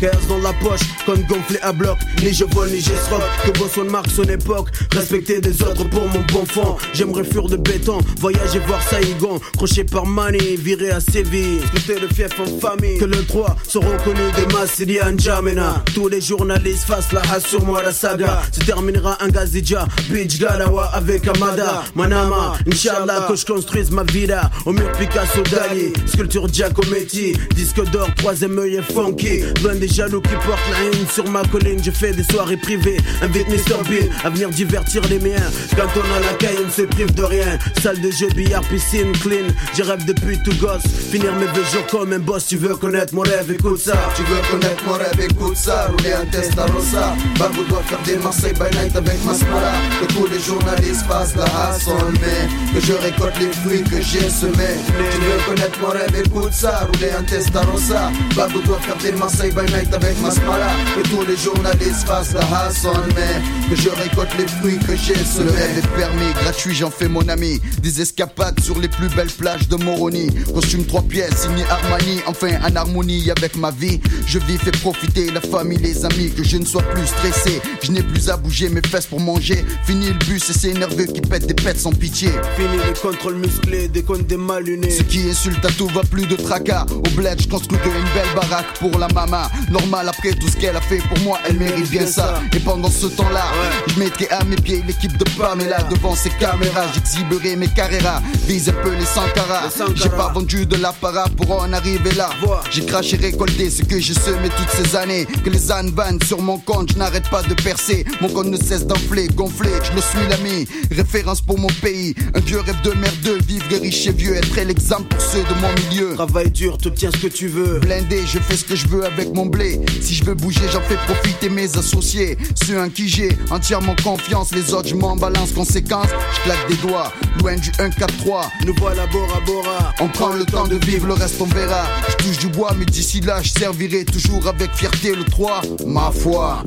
15 0.00 0.28
dans 0.28 0.38
la 0.38 0.52
poche, 0.54 0.80
compte 1.06 1.26
gonflé 1.26 1.58
à 1.62 1.72
bloc. 1.72 1.96
Ni 2.22 2.32
je 2.32 2.44
vole, 2.44 2.70
ni 2.70 2.80
j'escroque. 2.80 3.22
Que 3.44 3.58
Bosson 3.58 3.84
marque 3.84 4.10
son 4.10 4.24
époque. 4.24 4.68
Respecter 4.94 5.40
des 5.40 5.62
autres 5.62 5.84
pour 5.88 6.06
mon 6.08 6.20
bon 6.32 6.44
fond. 6.46 6.76
J'aimerais 6.92 7.24
fuir 7.24 7.46
de 7.48 7.56
béton, 7.56 7.98
voyager 8.20 8.58
voir 8.60 8.82
Saïgon. 8.82 9.40
Crochet 9.56 9.84
par 9.84 10.06
Mani, 10.06 10.56
virer 10.56 10.90
à 10.90 11.00
Séville. 11.00 11.60
Sculpter 11.68 12.00
le 12.00 12.08
fief 12.08 12.30
en 12.40 12.58
famille. 12.60 12.98
Que 12.98 13.04
le 13.04 13.24
3 13.24 13.56
sont 13.66 13.80
reconnus 13.80 14.32
de 14.36 14.52
Massili 14.52 14.98
N'Djamena. 14.98 15.84
Tous 15.94 16.08
les 16.08 16.20
journalistes 16.20 16.84
fassent 16.84 17.12
la 17.12 17.20
hasse 17.32 17.46
sur 17.46 17.64
moi, 17.64 17.82
la 17.82 17.92
saga. 17.92 18.42
Se 18.52 18.60
terminera 18.60 19.22
un 19.22 19.28
Gazidja, 19.28 19.86
Beach 20.10 20.38
Galawa 20.38 20.86
avec 20.92 21.26
Amada. 21.28 21.84
Manama, 21.94 22.54
Inch'Allah, 22.66 23.26
que 23.28 23.36
je 23.36 23.44
construise 23.44 23.90
ma 23.90 24.04
vida. 24.04 24.50
Au 24.66 24.72
mur 24.72 24.90
Picasso 24.92 25.42
Dali, 25.50 25.92
sculpture 26.06 26.48
Giacometti. 26.52 27.34
Disque 27.54 27.84
d'or, 27.90 28.08
troisième 28.16 28.58
œil 28.58 28.76
est 28.76 28.92
funky. 28.92 29.42
Loin 29.62 29.74
des 29.74 29.88
jaloux 29.88 30.20
qui 30.20 30.34
portent 30.46 30.70
la 30.70 30.84
haine 30.84 31.06
sur 31.12 31.28
ma 31.30 31.42
colline. 31.44 31.82
Je 31.82 31.90
fais 31.90 32.12
des 32.12 32.22
soirées 32.24 32.56
privées. 32.56 32.98
Invite 33.22 33.48
Mr. 33.48 33.82
Bean 33.88 34.08
à 34.24 34.30
venir 34.30 34.50
divertir 34.50 35.02
les 35.08 35.18
miens. 35.18 35.50
Quand 35.76 35.88
on 35.96 36.16
a 36.16 36.20
la 36.20 36.32
caille, 36.34 36.58
on 36.66 36.70
se 36.70 36.82
prive 36.82 37.12
de 37.14 37.22
rien. 37.22 37.58
Salle 37.82 38.00
de 38.00 38.10
jeu, 38.10 38.28
billard, 38.34 38.62
piscine, 38.64 39.12
clean. 39.12 39.48
J'ai 39.76 39.82
rêve 39.82 40.04
depuis 40.04 40.38
tout 40.44 40.54
gosse. 40.60 40.86
Finir 41.10 41.34
mes 41.34 41.46
vieux 41.46 41.64
jours 41.72 41.86
comme 41.90 42.12
un 42.12 42.18
boss. 42.18 42.46
Tu 42.46 42.56
veux 42.56 42.76
connaître 42.76 43.14
mon 43.14 43.22
rêve, 43.22 43.50
écoute 43.50 43.80
ça. 43.80 43.96
Tu 44.16 44.22
veux 44.22 44.40
connaître 44.50 44.84
mon 44.86 44.94
rêve, 44.94 45.20
écoute 45.20 45.56
ça 45.56 45.86
Rouler 45.88 46.12
un 46.12 46.26
Testarossa 46.26 47.14
Babou 47.38 47.64
doit 47.64 47.82
faire 47.82 48.02
des 48.02 48.16
Marseille 48.16 48.52
by 48.54 48.76
night 48.76 48.96
avec 48.96 49.24
Masmara 49.24 49.72
Que 50.00 50.12
tous 50.12 50.26
les 50.26 50.40
journalistes 50.40 51.06
fassent 51.06 51.36
la 51.36 51.44
race 51.44 51.86
en 51.88 52.10
mai 52.12 52.48
Que 52.74 52.80
je 52.80 52.92
récolte 52.92 53.38
les 53.40 53.52
fruits 53.52 53.82
que 53.84 54.00
j'ai 54.00 54.28
semés 54.28 54.76
Tu 55.12 55.18
veux 55.20 55.38
connaître 55.46 55.78
mon 55.80 55.88
rêve, 55.88 56.22
écoute 56.24 56.52
ça 56.52 56.86
Rouler 56.92 57.10
un 57.18 57.22
Testarossa 57.22 58.10
Babou 58.36 58.60
doit 58.62 58.78
faire 58.80 58.96
des 58.96 59.12
Marseille 59.12 59.47
by 59.50 59.70
night 59.72 59.92
avec 59.92 60.20
Masmara 60.20 60.70
Que 60.94 61.08
tous 61.08 61.24
les 61.26 61.36
journalistes 61.36 62.06
fassent 62.06 62.34
la 62.34 62.44
race 62.46 62.84
en 62.84 62.94
mai 63.14 63.42
Que 63.68 63.76
je 63.76 63.88
récolte 63.88 64.30
les 64.38 64.46
fruits 64.46 64.78
que 64.78 64.96
j'ai 64.96 65.14
semés 65.14 65.46
Le 65.46 65.50
rêve 65.50 65.78
est 65.78 65.96
permis, 65.96 66.32
gratuit, 66.42 66.74
j'en 66.74 66.90
fais 66.90 67.08
mon 67.08 67.28
ami. 67.28 67.60
Des 67.82 68.00
escapades 68.00 68.60
sur 68.60 68.78
les 68.78 68.88
plus 68.88 69.08
belles 69.08 69.30
plages 69.30 69.68
de 69.68 69.76
Moroni. 69.76 70.28
Costume 70.52 70.84
trois 70.84 71.02
pièces, 71.02 71.42
signé 71.42 71.64
Armani, 71.70 72.20
enfin 72.26 72.58
en 72.66 72.74
harmonie 72.74 73.30
avec 73.30 73.56
ma 73.56 73.70
vie. 73.70 74.00
Je 74.26 74.38
vis, 74.38 74.58
fais 74.58 74.70
profiter 74.70 75.30
la 75.30 75.40
famille, 75.40 75.78
les 75.78 76.04
amis, 76.04 76.30
que 76.30 76.44
je 76.44 76.56
ne 76.56 76.64
sois 76.64 76.82
plus 76.82 77.06
stressé. 77.06 77.60
Je 77.82 77.92
n'ai 77.92 78.02
plus 78.02 78.28
à 78.30 78.36
bouger 78.36 78.68
mes 78.68 78.82
fesses 78.82 79.06
pour 79.06 79.20
manger. 79.20 79.64
Fini 79.84 80.08
le 80.08 80.24
bus 80.24 80.50
et 80.50 80.52
c'est 80.52 80.72
nerveux 80.72 81.06
qui 81.06 81.20
pète 81.20 81.46
des 81.46 81.54
pètes 81.54 81.80
sans 81.80 81.92
pitié. 81.92 82.30
Fini 82.56 82.78
les 82.86 82.98
contrôles 83.00 83.36
musclés, 83.36 83.88
des 83.88 84.02
comptes 84.02 84.26
des 84.26 84.36
malunés. 84.36 84.90
Ce 84.90 85.02
qui 85.02 85.28
insulte 85.30 85.64
à 85.64 85.70
tout 85.70 85.88
va 85.88 86.02
plus 86.02 86.26
de 86.26 86.36
tracas. 86.36 86.86
Au 86.90 87.08
bled, 87.16 87.40
je 87.40 87.48
construis 87.48 87.78
que 87.78 87.88
une 87.88 88.14
belle 88.14 88.34
baraque 88.34 88.78
pour 88.78 88.98
la 88.98 89.08
maman. 89.08 89.37
Normal 89.70 90.08
après 90.08 90.32
tout 90.32 90.48
ce 90.48 90.56
qu'elle 90.56 90.76
a 90.76 90.80
fait 90.80 90.98
pour 90.98 91.18
moi, 91.20 91.38
elle 91.46 91.58
mérite 91.58 91.90
bien 91.90 92.06
ça. 92.06 92.40
Et 92.54 92.60
pendant 92.60 92.90
ce 92.90 93.06
temps-là, 93.06 93.44
je 93.88 93.98
mettrai 93.98 94.28
à 94.30 94.44
mes 94.44 94.56
pieds 94.56 94.82
l'équipe 94.86 95.16
de 95.16 95.24
Pamela 95.38 95.82
devant 95.84 96.14
ses 96.14 96.30
caméras. 96.30 96.86
J'exhiberai 96.94 97.56
mes 97.56 97.68
carreras, 97.68 98.20
vise 98.46 98.68
un 98.68 98.72
peu 98.72 98.94
les 98.94 99.04
Sankara. 99.04 99.62
J'ai 99.94 100.08
pas 100.10 100.30
vendu 100.32 100.66
de 100.66 100.76
l'apparat 100.76 101.28
pour 101.36 101.60
en 101.60 101.72
arriver 101.72 102.12
là. 102.12 102.30
J'ai 102.70 102.84
craché, 102.84 103.16
récolté 103.16 103.70
ce 103.70 103.82
que 103.82 103.98
j'ai 103.98 104.14
semé 104.14 104.48
toutes 104.56 104.70
ces 104.70 104.96
années. 104.96 105.26
Que 105.44 105.50
les 105.50 105.70
ânes 105.70 105.90
vannent 105.90 106.22
sur 106.22 106.40
mon 106.40 106.58
compte, 106.58 106.92
je 106.92 106.98
n'arrête 106.98 107.28
pas 107.30 107.42
de 107.42 107.54
percer. 107.54 108.04
Mon 108.20 108.28
compte 108.28 108.46
ne 108.46 108.56
cesse 108.56 108.86
d'enfler, 108.86 109.28
gonfler, 109.28 109.72
je 109.84 109.94
le 109.94 110.02
suis 110.02 110.28
l'ami. 110.28 110.66
Référence 110.90 111.40
pour 111.40 111.58
mon 111.58 111.68
pays, 111.82 112.14
un 112.34 112.40
vieux 112.40 112.60
rêve 112.60 112.80
de 112.82 112.92
merdeux. 112.92 113.38
Vivre 113.46 113.64
riche 113.80 114.06
et 114.06 114.12
vieux, 114.12 114.36
être 114.36 114.56
l'exemple 114.56 115.04
pour 115.04 115.20
ceux 115.20 115.42
de 115.42 115.54
mon 115.60 115.72
milieu. 115.88 116.14
Travaille 116.14 116.50
dur, 116.50 116.78
t'obtiens 116.78 117.10
ce 117.12 117.18
que 117.18 117.28
tu 117.28 117.48
veux. 117.48 117.78
Blindé, 117.78 118.22
je 118.26 118.38
fais 118.38 118.56
ce 118.56 118.64
que 118.64 118.76
je 118.76 118.86
veux 118.88 119.04
avec 119.04 119.27
mon 119.34 119.46
blé. 119.46 119.80
Si 120.00 120.14
je 120.14 120.24
veux 120.24 120.34
bouger, 120.34 120.62
j'en 120.72 120.80
fais 120.82 120.96
profiter 121.06 121.48
mes 121.48 121.76
associés. 121.76 122.36
Ceux 122.54 122.80
en 122.80 122.88
qui 122.88 123.08
j'ai 123.08 123.36
entièrement 123.50 123.94
confiance, 124.02 124.54
les 124.54 124.72
autres, 124.74 124.88
je 124.88 124.94
m'en 124.94 125.16
balance. 125.16 125.52
Conséquence, 125.52 126.08
je 126.36 126.40
claque 126.42 126.68
des 126.68 126.76
doigts, 126.76 127.12
loin 127.40 127.56
du 127.56 127.70
1-4-3. 127.70 128.46
Nous 128.66 128.74
voilà 128.78 129.06
Bora 129.06 129.40
Bora. 129.46 129.94
On 130.00 130.08
prend 130.08 130.32
le 130.32 130.44
temps 130.44 130.66
de 130.66 130.76
vivre, 130.86 131.06
le 131.06 131.14
reste 131.14 131.40
on 131.40 131.46
verra. 131.46 131.84
Je 132.08 132.24
touche 132.24 132.38
du 132.38 132.48
bois, 132.48 132.72
mais 132.78 132.84
d'ici 132.84 133.20
là, 133.20 133.40
je 133.42 133.50
servirai 133.50 134.04
toujours 134.04 134.46
avec 134.46 134.70
fierté 134.74 135.14
le 135.14 135.24
3. 135.24 135.62
Ma 135.86 136.10
foi. 136.10 136.62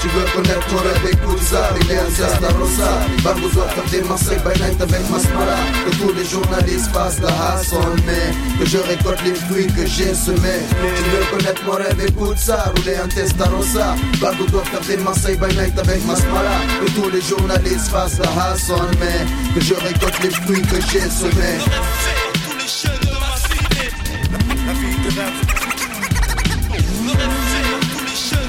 Tu 0.00 0.08
veux 0.08 0.24
connaître 0.34 0.66
mon 0.72 0.78
rêve, 0.78 1.12
écoute 1.12 1.42
ça 1.42 1.70
Testarossa 1.88 3.06
Babou 3.24 3.48
doit 3.48 3.68
faire 3.68 3.84
des 3.90 4.06
Marseille 4.06 4.38
by 4.38 4.60
night 4.60 4.80
avec 4.80 5.10
Masmara 5.10 5.56
Que 5.84 5.96
tous 5.96 6.12
les 6.12 6.24
journalistes 6.24 6.90
fassent 6.92 7.20
la 7.20 7.30
mai 8.06 8.34
Que 8.58 8.66
je 8.66 8.78
récolte 8.78 9.22
les 9.24 9.34
fruits 9.34 9.66
que 9.66 9.86
j'ai 9.86 10.14
semés 10.14 10.62
Tu 10.96 11.02
veux 11.10 11.24
connaître 11.30 11.62
mon 11.64 11.72
rêve, 11.72 11.95
écoute 12.00 12.38
ça 12.38 12.72
Rouler 12.76 12.96
un 12.96 13.08
Testarossa 13.08 13.94
doit 14.46 14.64
faire 14.64 14.80
des 14.80 14.96
Marseille 15.02 15.36
by 15.36 15.54
night 15.56 15.78
avec 15.78 16.04
Masmara 16.06 16.58
Que 16.84 16.90
tous 16.92 17.10
les 17.10 17.20
journalistes 17.22 17.88
fassent 17.88 18.18
la 18.18 18.28
race 18.30 18.70
en 18.70 18.82
mai 18.98 19.24
Que 19.54 19.60
je 19.60 19.74
récolte 19.74 20.22
les 20.22 20.30
fruits 20.30 20.62
que 20.62 20.76
j'ai 20.90 21.08
semés 21.10 21.58
La 21.58 21.80
fait 22.02 22.22
tous 22.48 22.56
les 22.58 22.68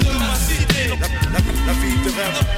de 0.04 0.18
ma 0.20 0.36
cité. 0.36 0.90
La, 0.90 1.08
la- 1.08 1.68
la 1.68 1.74
vie 1.74 1.96
de 2.04 2.10
rêve. 2.16 2.57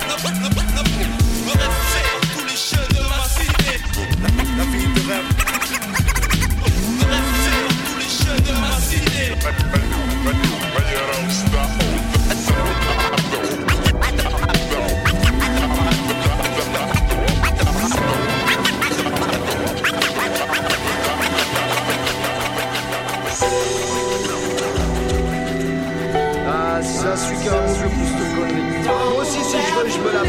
Le 27.52 27.90
plus 27.90 28.12
de 28.14 28.26
conneries. 28.36 28.84
Moi 28.84 29.22
aussi, 29.22 29.42
si 29.44 29.58
je 29.58 29.72
veux, 29.80 29.90
je 29.90 30.00
me 30.00 30.12
la. 30.14 30.20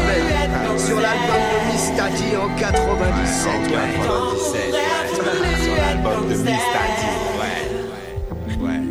Sur 0.77 0.99
l'album 0.99 1.41
de 1.51 1.57
Miss 1.71 1.85
Tati 1.95 2.35
en 2.35 2.49
97. 2.57 3.51
ouais. 3.71 3.91
Sur 5.63 5.75
l'album 5.75 6.21
de 6.29 6.35
Miss 6.35 6.45
Tati, 6.45 7.11
ouais. 7.39 7.59
Ouais. 8.63 8.81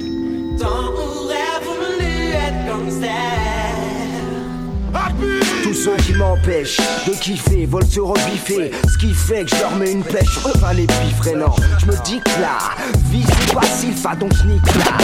Tous 2.71 3.40
ceux 5.85 5.97
qui 5.97 6.13
m'ont 6.13 6.37
m'empêche 6.37 6.77
de 7.07 7.13
kiffer, 7.13 7.65
vol 7.65 7.85
se 7.87 8.01
rebiffer. 8.01 8.71
Ce 8.87 8.99
qui 8.99 9.15
fait 9.15 9.45
que 9.45 9.57
je 9.57 9.61
leur 9.63 9.75
mets 9.77 9.93
une 9.93 10.03
pêche, 10.03 10.39
pas 10.61 10.75
les 10.75 10.87
piffres, 10.87 11.35
non. 11.35 11.55
Je 11.79 11.87
me 11.87 12.05
dis 12.05 12.21
que 12.21 12.41
là, 12.41 12.59
vie 13.11 13.25
c'est 13.25 13.55
pas 13.55 13.67
sylpha, 13.67 14.15
donc 14.15 14.33
je 14.35 14.47
nique 14.47 14.75
là. 14.77 14.99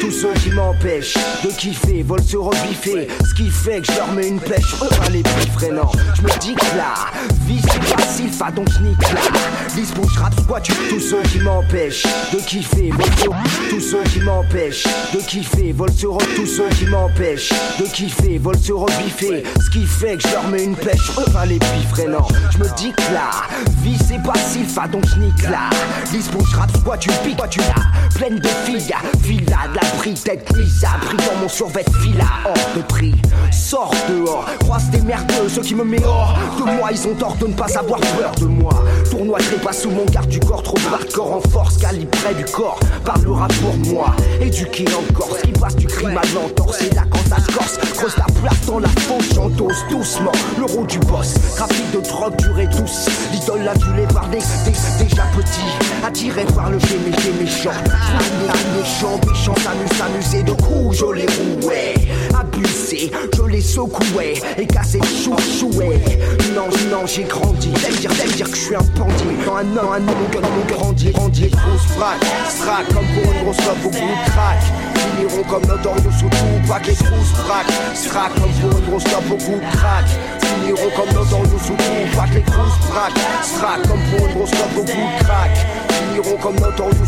Tous 0.00 0.10
ceux 0.10 0.32
qui 0.42 0.50
m'empêchent 0.50 1.16
de 1.44 1.50
kiffer, 1.50 2.02
vol 2.02 2.20
se 2.22 2.36
rebiffer. 2.36 3.06
Ce 3.24 3.34
qui 3.34 3.48
fait 3.48 3.80
que 3.80 3.92
je 3.92 3.96
leur 3.96 4.12
mets 4.12 4.26
une 4.26 4.40
pêche, 4.40 4.74
pas 4.80 5.08
les 5.10 5.22
piffres, 5.22 5.72
non. 5.72 5.88
Je 6.16 6.22
me 6.22 6.40
dis 6.40 6.54
que 6.54 6.76
là, 6.76 6.94
vie 7.46 7.60
c'est 7.62 7.94
pas 7.94 8.02
sylpha, 8.02 8.50
donc 8.50 8.68
je 8.70 8.82
nique 8.82 9.02
là. 9.02 9.20
Quoi 10.48 10.60
tu 10.60 10.72
tous 10.90 11.00
ceux 11.00 11.22
qui 11.22 11.38
m'empêchent 11.38 12.06
de 12.32 12.38
kiffer, 12.38 12.90
vol 12.90 13.06
se 13.16 13.70
tous 13.70 13.80
ceux 13.80 14.02
qui 14.04 14.20
m'empêchent 14.20 14.86
de 15.14 15.18
kiffer, 15.18 15.72
vol 15.72 15.90
se 15.92 16.06
tous 16.36 16.46
ceux 16.46 16.68
qui 16.70 16.86
m'empêchent 16.86 17.52
de 17.78 17.84
kiffer, 17.84 18.38
vol 18.38 18.56
se 18.58 18.72
rebiffer. 18.72 19.11
Ce 19.18 19.70
qui 19.70 19.86
fait 19.86 20.16
que 20.16 20.28
je 20.28 20.32
leur 20.32 20.48
mets 20.48 20.64
une 20.64 20.74
pêche, 20.74 21.12
pas 21.32 21.44
les 21.44 21.58
piffres, 21.58 22.08
non. 22.08 22.26
Je 22.50 22.58
me 22.58 22.76
dis 22.76 22.92
que 22.92 23.12
là, 23.12 23.30
vie 23.82 23.96
c'est 24.06 24.22
pas 24.22 24.38
sylpha, 24.50 24.88
donc 24.88 25.04
je 25.06 25.20
nique 25.20 25.42
là. 25.42 25.70
Lisbonne, 26.12 26.44
je 26.44 26.78
quoi 26.80 26.96
tu 26.96 27.10
piques, 27.24 27.36
quoi 27.36 27.46
tu 27.46 27.60
l'as. 27.60 28.16
Pleine 28.16 28.38
de 28.38 28.48
filles, 28.64 28.92
villa, 29.20 29.58
de 29.70 29.74
la 29.74 29.86
pris, 29.98 30.14
tête 30.14 30.50
Lisa, 30.56 30.88
pris 31.02 31.16
dans 31.16 31.40
mon 31.40 31.48
survêt 31.48 31.84
fila, 32.00 32.24
hors 32.44 32.76
de 32.76 32.82
prix. 32.82 33.14
Sors 33.50 33.94
dehors, 34.08 34.46
croise 34.60 34.90
des 34.90 35.00
merdeux, 35.00 35.48
ceux 35.48 35.62
qui 35.62 35.74
me 35.74 35.84
mettent 35.84 36.06
hors 36.06 36.36
de 36.58 36.64
moi, 36.64 36.90
ils 36.92 37.06
ont 37.06 37.14
tort 37.14 37.36
de 37.36 37.46
ne 37.46 37.54
pas 37.54 37.78
avoir 37.78 38.00
peur 38.00 38.32
de 38.40 38.46
moi. 38.46 38.72
Tournoi 39.10 39.38
pas 39.62 39.72
sous 39.72 39.90
mon 39.90 40.04
garde 40.06 40.28
du 40.28 40.40
corps, 40.40 40.62
trop 40.62 40.78
hardcore 40.92 41.32
en 41.36 41.40
force, 41.50 41.76
calibre 41.76 42.10
près 42.22 42.34
du 42.34 42.44
corps. 42.44 42.80
Parlera 43.04 43.46
pour 43.60 43.76
moi, 43.92 44.14
éduqué 44.40 44.84
encore, 44.88 45.36
ce 45.36 45.42
qui 45.42 45.52
passe 45.52 45.76
du 45.76 45.86
crime 45.86 46.16
à 46.16 46.22
l'entorse, 46.34 46.80
et 46.82 46.94
là 46.94 47.02
quand 47.10 47.28
ça 47.28 47.36
se 47.40 47.54
corse, 47.54 47.78
creuse 47.94 48.16
la 48.16 48.24
place 48.24 48.66
dans 48.66 48.78
la 48.78 48.88
fauche, 49.02 49.28
j'endosse 49.34 49.84
doucement 49.90 50.32
le 50.58 50.64
rôle 50.64 50.86
du 50.86 50.98
boss. 51.00 51.34
Trafic 51.56 51.90
de 51.92 52.00
drogue 52.00 52.36
duré 52.36 52.68
tous, 52.70 53.08
l'idole 53.32 53.68
adulée 53.68 54.06
par 54.12 54.28
des, 54.28 54.38
des 54.38 55.04
déjà 55.04 55.24
petits, 55.36 56.04
attiré 56.04 56.44
par 56.54 56.70
le 56.70 56.78
gémé 56.78 57.10
méchant. 57.40 57.70
Les 58.40 58.80
méchants, 58.80 59.20
méchants, 59.26 59.54
s'amusent, 59.56 59.98
s'amuser 59.98 60.42
de 60.42 60.52
coups, 60.52 60.98
je 60.98 61.06
les 61.12 61.26
rouais. 61.26 61.94
Abusé, 62.38 63.10
je 63.36 63.42
les 63.42 63.60
secouais 63.60 64.34
et 64.58 64.66
cassé 64.66 65.00
chou 65.22 65.34
chouais. 65.38 66.00
Non, 66.54 66.68
non, 66.90 67.06
j'ai 67.06 67.24
grandi. 67.24 67.70
T'aimes 67.72 67.94
dire, 67.94 68.10
t'aimes 68.10 68.30
dire 68.30 68.50
que 68.50 68.56
je 68.56 68.60
suis 68.60 68.74
un 68.74 68.82
bandit. 68.98 69.24
Dans 69.46 69.56
un 69.56 69.76
an, 69.76 69.92
un 69.92 70.30
cœur, 70.30 70.42
mon 70.42 70.74
grandi, 70.74 71.10
grandi. 71.10 71.50
Grosse 71.82 71.96
frappe, 71.96 72.24
strac 72.48 72.86
comme 72.88 73.06
pour 73.06 73.32
une 73.32 73.42
grosse 73.42 73.56
clope 73.56 73.84
au 73.84 73.88
bout 73.88 73.98
de 73.98 74.30
crack. 74.30 74.58
Finiront 74.94 75.42
comme 75.44 75.64
Notorious 75.66 76.12
sous 76.12 76.28
tout, 76.28 76.68
pas 76.68 76.78
les 76.86 76.94
grosses 76.94 77.32
frac. 77.32 77.66
Strac 77.94 78.34
comme 78.34 78.52
pour 78.52 78.78
une 78.78 78.86
grosse 78.86 79.04
clope 79.04 79.30
au 79.30 79.36
bout 79.36 79.58
de 79.58 79.76
crack. 79.76 80.04
Finiront 80.40 80.90
comme 80.96 81.14
Notorious 81.14 81.58
sous 81.58 81.74
tout, 81.74 82.16
pas 82.16 82.26
les 82.34 82.42
grosses 82.42 82.78
frac. 82.88 83.12
Strac 83.42 83.82
comme 83.88 84.02
pour 84.10 84.26
une 84.26 84.34
grosse 84.34 84.50
clope 84.50 84.76
au 84.76 84.82
bout 84.82 84.92
de 84.92 85.24
crack. 85.24 85.50
Finiront 86.12 86.36
comme 86.36 86.56
Notorious 86.56 87.02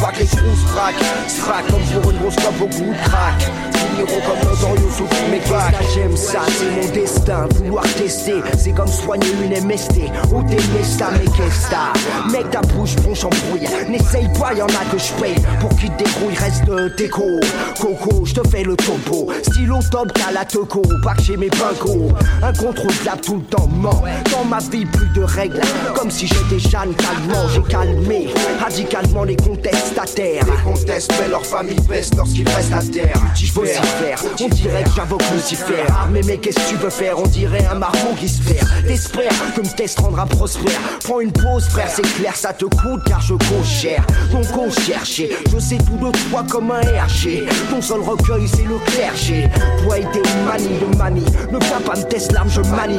pas 0.00 0.10
que 0.10 0.18
les 0.20 0.26
grosses 0.26 0.64
frac. 0.66 0.94
Strac 1.28 1.66
comme 1.68 1.82
pour 2.02 2.10
une 2.10 2.18
grosse 2.18 2.34
clope 2.34 2.60
au 2.62 2.66
bout 2.66 2.92
de 2.92 3.08
crack. 3.08 3.50
Finiront 3.74 4.20
comme 4.26 4.50
Notorious 4.50 4.90
mais 5.30 5.38
qu'est-ce 5.38 5.78
que 5.78 5.94
j'aime 5.94 6.16
ça, 6.16 6.40
c'est 6.48 6.70
mon 6.70 6.92
destin. 6.92 7.46
Vouloir 7.56 7.84
tester, 7.94 8.42
c'est 8.58 8.72
comme 8.72 8.88
soigner 8.88 9.28
une 9.44 9.66
MST. 9.66 10.10
Ou 10.32 10.42
t'aimer 10.42 10.82
ça, 10.82 11.10
mais 11.12 11.24
qu'est-ce 11.26 11.66
que 11.66 11.70
t'as? 11.70 12.30
Mec, 12.32 12.50
ta 12.50 12.60
bouche 12.60 12.96
bronche 12.96 13.24
en 13.24 13.28
brouille. 13.28 13.68
N'essaye 13.88 14.28
pas, 14.38 14.52
y'en 14.54 14.66
a 14.66 14.84
que 14.90 14.98
je 14.98 15.12
paye. 15.20 15.36
Pour 15.60 15.70
qu'il 15.78 15.90
te 15.90 16.04
débrouille, 16.04 16.34
reste 16.34 16.64
de 16.64 16.88
déco. 16.96 17.40
Coco, 17.80 18.24
je 18.24 18.34
te 18.34 18.48
fais 18.48 18.64
le 18.64 18.74
topo. 18.76 19.30
Stylo 19.42 19.78
top, 19.90 20.12
qu'à 20.12 20.32
la 20.32 20.44
teco. 20.44 20.82
Pas 21.04 21.14
que 21.14 21.22
j'ai 21.22 21.36
mes 21.36 21.50
pincos. 21.50 22.08
Incontrôlable 22.42 23.20
tout 23.22 23.36
le 23.36 23.42
temps, 23.42 23.68
ment. 23.68 24.02
Dans 24.32 24.44
ma 24.44 24.58
vie, 24.58 24.86
plus 24.86 25.08
de 25.08 25.22
règles. 25.22 25.60
Comme 25.94 26.10
si 26.10 26.26
j'étais 26.26 26.58
Jeanne 26.58 26.94
calmement. 26.94 27.48
J'ai 27.54 27.62
calmé 27.62 28.28
radicalement 28.60 29.24
les 29.24 29.36
contestataires. 29.36 30.44
Les 30.44 30.62
contestent, 30.64 31.12
mais 31.20 31.28
leur 31.28 31.44
famille 31.44 31.80
baisse 31.88 32.10
lorsqu'ils 32.16 32.48
restent 32.48 32.72
à 32.72 32.82
terre. 32.82 33.20
Vocifère, 33.54 34.22
on 34.40 34.48
dirait 34.48 34.84
que 34.84 34.90
j'invoque 34.96 35.22
Lucifer. 35.34 35.84
Mais 36.12 36.20
mais 36.26 36.38
qu'est-ce 36.38 36.58
que 36.58 36.68
tu 36.70 36.76
veux 36.76 36.90
faire? 36.90 37.18
On 37.18 37.26
dirait 37.26 37.66
un 37.70 37.76
marmot 37.76 38.14
qui 38.18 38.28
se 38.28 38.42
perd. 38.42 38.66
T'espères 38.86 39.32
que 39.54 39.60
me 39.60 39.76
test 39.76 39.98
rendra 39.98 40.26
prospère. 40.26 40.80
Prends 41.04 41.20
une 41.20 41.32
pause, 41.32 41.68
frère, 41.68 41.88
c'est 41.92 42.02
clair, 42.02 42.34
ça 42.36 42.52
te 42.52 42.64
coûte 42.64 43.02
car 43.06 43.20
je 43.20 43.34
coûte 43.34 43.64
cher. 43.64 44.04
Donc 44.32 44.46
on 44.56 44.70
cherchait, 44.70 45.30
je 45.52 45.58
sais 45.58 45.78
tout 45.78 45.96
de 45.96 46.10
toi 46.30 46.44
comme 46.48 46.70
un 46.70 46.80
RG. 46.80 47.46
Ton 47.70 47.82
seul 47.82 48.00
recueil, 48.00 48.48
c'est 48.48 48.64
le 48.64 48.78
clergé. 48.86 49.48
Toi 49.82 49.98
et 49.98 50.06
tes 50.12 50.22
manies 50.46 50.78
de 50.78 50.96
manie, 50.96 51.24
ne 51.50 51.58
viens 51.58 51.80
pas 51.80 51.96
me 51.98 52.04
test 52.04 52.32
l'arme, 52.32 52.50
je 52.50 52.60
manie. 52.60 52.96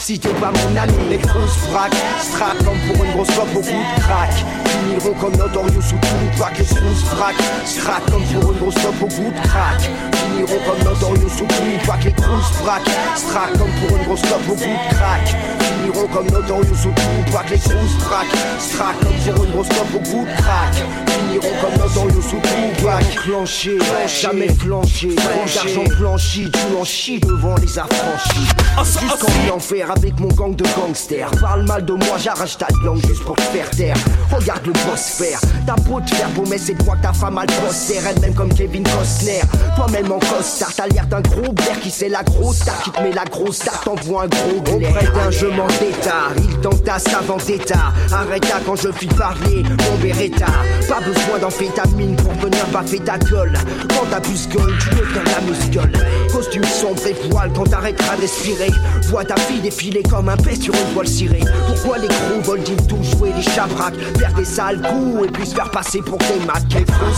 Si 0.00 0.18
t'es 0.18 0.30
pas 0.30 0.50
mon 0.50 0.76
ami, 0.80 0.94
les 1.10 1.18
grosses 1.18 1.56
fracs, 1.68 1.92
strac 2.22 2.56
comme 2.64 2.78
pour 2.88 3.04
une 3.04 3.12
grosse 3.12 3.28
clope 3.28 3.54
au 3.54 3.60
bout 3.60 3.66
de 3.66 4.00
crack. 4.00 4.32
Finiront 4.64 5.14
comme 5.20 5.36
Notorious 5.36 5.82
sous 5.82 5.96
tout, 5.96 6.38
pas 6.38 6.50
que 6.50 6.60
les 6.60 6.64
grosses 6.64 7.04
fracs, 7.04 7.34
strac 7.66 8.02
comme 8.10 8.24
pour 8.24 8.50
une 8.50 8.58
grosse 8.58 8.74
clope 8.76 9.02
au 9.02 9.06
bout 9.06 9.30
de 9.30 9.46
crack. 9.46 9.90
Finiront 10.14 10.58
comme 10.66 10.84
Notorious 10.84 11.28
sous 11.28 11.44
tout, 11.44 11.86
pas 11.86 11.98
que 11.98 12.04
les 12.04 12.12
grosses 12.12 12.50
fracs, 12.62 12.90
strac 13.14 13.52
comme 13.58 13.70
pour 13.72 13.96
une 13.98 14.04
grosse 14.04 14.22
clope 14.22 14.48
au 14.48 14.54
bout 14.54 14.64
de 14.64 14.94
crack. 14.94 15.36
Finiront 15.60 16.08
comme 16.08 16.30
Notorious 16.30 16.74
sous 16.74 16.88
tout, 16.88 17.32
pas 17.32 17.42
que 17.44 17.50
les 17.50 17.58
grosses 17.58 17.98
fracs, 18.00 18.26
strac 18.58 18.98
comme 19.00 19.34
pour 19.34 19.44
une 19.44 19.50
grosse 19.52 19.68
clope 19.68 19.94
au 19.94 19.98
bout 19.98 20.24
de 20.24 20.42
crack. 20.42 20.74
Finiront 21.08 21.56
comme 21.60 21.76
Notorious 21.78 22.22
sous 22.22 22.40
tout, 22.40 22.84
pas 22.84 22.98
que 23.00 23.20
clenché, 23.20 23.78
jamais 24.06 24.48
flanché. 24.48 25.14
D'argent 25.14 25.84
blanchi, 25.98 26.50
tu 26.50 26.76
en 26.80 26.84
chies 26.84 27.20
devant 27.20 27.54
les 27.56 27.78
affranchis. 27.78 28.48
Jusqu'en 28.82 29.58
avec 29.90 30.18
mon 30.20 30.28
gang 30.28 30.54
de 30.54 30.64
gangsters. 30.76 31.30
Parle 31.40 31.66
mal 31.66 31.84
de 31.84 31.92
moi, 31.92 32.16
j'arrache 32.18 32.56
ta 32.56 32.66
langue 32.84 33.04
juste 33.06 33.24
pour 33.24 33.36
te 33.36 33.42
faire 33.42 33.70
taire. 33.70 33.96
Regarde 34.30 34.66
le 34.66 34.72
boss 34.72 35.00
faire. 35.18 35.40
T'as 35.66 35.74
beau 35.82 36.00
te 36.00 36.14
faire 36.14 36.28
beau, 36.30 36.44
mais 36.48 36.58
c'est 36.58 36.74
toi 36.74 36.96
que 36.96 37.02
ta 37.02 37.12
femme 37.12 37.38
a 37.38 37.42
le 37.42 37.66
poster. 37.66 37.98
Elle-même 38.08 38.34
comme 38.34 38.52
Kevin 38.54 38.84
Costner. 38.84 39.40
Toi-même 39.76 40.12
en 40.12 40.18
costard, 40.18 40.72
t'as 40.76 40.86
l'air 40.88 41.06
d'un 41.06 41.20
gros 41.20 41.52
blaire 41.52 41.80
qui 41.80 41.90
c'est 41.90 42.08
la 42.08 42.22
grosse 42.22 42.58
star. 42.58 42.82
Qui 42.82 42.90
te 42.90 43.02
met 43.02 43.12
la 43.12 43.24
grosse 43.24 43.56
star, 43.56 43.80
t'envoie 43.80 44.24
un 44.24 44.28
gros 44.28 44.60
glaire. 44.78 44.90
Auprès 44.90 45.06
d'un 45.06 45.30
je 45.30 45.46
m'en 45.46 45.66
d'état, 45.66 46.30
il 46.36 46.60
t'entasse 46.60 47.06
avant 47.14 47.38
d'état. 47.38 47.92
Arrête 48.12 48.48
là 48.48 48.60
quand 48.64 48.76
je 48.76 48.92
fis 48.92 49.06
parler, 49.06 49.62
mon 49.62 49.98
Beretta. 50.02 50.46
Pas 50.88 51.00
besoin 51.00 51.38
d'amphétamine 51.40 52.16
pour 52.16 52.32
venir 52.34 52.66
baffer 52.72 53.00
ta 53.00 53.18
gueule. 53.18 53.58
Quand 53.88 54.06
ta 54.10 54.20
puce 54.20 54.48
gueule, 54.48 54.76
tu 54.80 54.90
deviens 54.90 55.24
la 55.24 55.40
muscule. 55.40 55.92
Costume 56.32 56.64
sombre 56.64 57.06
et 57.06 57.14
poil 57.28 57.50
quand 57.54 57.64
t'arrêteras 57.64 58.16
de 58.16 58.22
respirer. 58.22 58.70
Vois 59.08 59.24
ta 59.24 59.36
fille 59.36 59.60
défiler 59.80 60.02
comme 60.02 60.28
un 60.28 60.36
pet 60.36 60.60
sur 60.60 60.74
une 60.74 60.92
voile 60.92 61.08
cirée. 61.08 61.40
Pourquoi 61.66 61.96
les 61.96 62.08
gros 62.08 62.40
veulent 62.44 62.64
ils 62.68 62.86
tout 62.86 63.02
jouer 63.02 63.32
les 63.34 63.42
chabraques? 63.42 63.96
Faire 64.18 64.34
des 64.34 64.44
sales 64.44 64.82
coups 64.82 65.26
et 65.26 65.30
puis 65.30 65.46
se 65.46 65.54
faire 65.54 65.70
passer 65.70 66.02
pour 66.02 66.18
des 66.18 66.38
macs 66.46 66.62
Les 66.74 66.84
braques, 66.84 67.08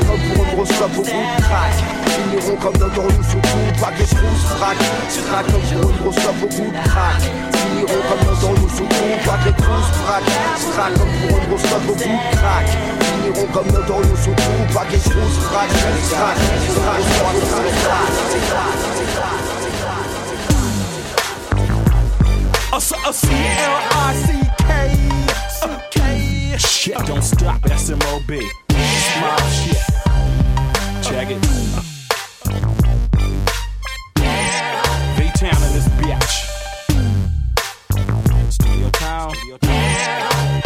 comme 0.00 0.20
pour 0.34 0.44
une 0.44 0.66
crack. 1.40 1.72
Finiront 2.12 2.56
comme 2.60 2.74
tout, 3.40 3.80
pas 3.80 3.90
que 3.92 4.00
les 4.00 4.04
grosses 4.04 4.58
braques 4.58 4.84
Strac 5.08 5.46
comme 5.46 5.62
pour 5.80 5.90
une 5.90 5.96
grosse 6.02 6.16
clope 6.16 6.42
au 6.42 6.48
bout 6.48 6.70
de 6.70 6.88
crack. 6.88 7.22
Comme 7.86 8.26
Notorious 8.26 8.68
sous 8.76 8.84
tout, 8.84 9.24
pas 9.24 9.38
que 9.38 9.46
les 9.46 9.52
grosses 9.52 9.92
braques. 10.04 10.32
Strac 10.58 10.92
comme 10.92 11.14
pour 11.22 11.38
une 11.38 11.46
grosse 11.48 11.62
clope 11.62 11.88
au 11.88 11.94
bout 11.94 12.04
de 12.04 12.36
crack. 12.36 12.68
Finiront 13.00 13.48
comme 13.52 13.70
A 22.76 22.78
C 22.78 22.92
L 22.92 23.00
I 23.32 24.12
C 24.26 24.36
K. 24.58 24.68
Shit, 26.58 26.98
don't 27.06 27.22
stop. 27.22 27.62
SMOB. 27.62 28.42
Smile 28.68 29.48
shit. 29.48 29.78
Check 31.02 31.30
it. 31.30 31.38
V 35.16 35.30
Town 35.38 35.62
in 35.62 35.72
this 35.72 35.88
bitch. 35.96 36.34
Studio 38.52 38.90
Town. 38.90 39.32
Your 39.46 39.56
town 39.56 40.62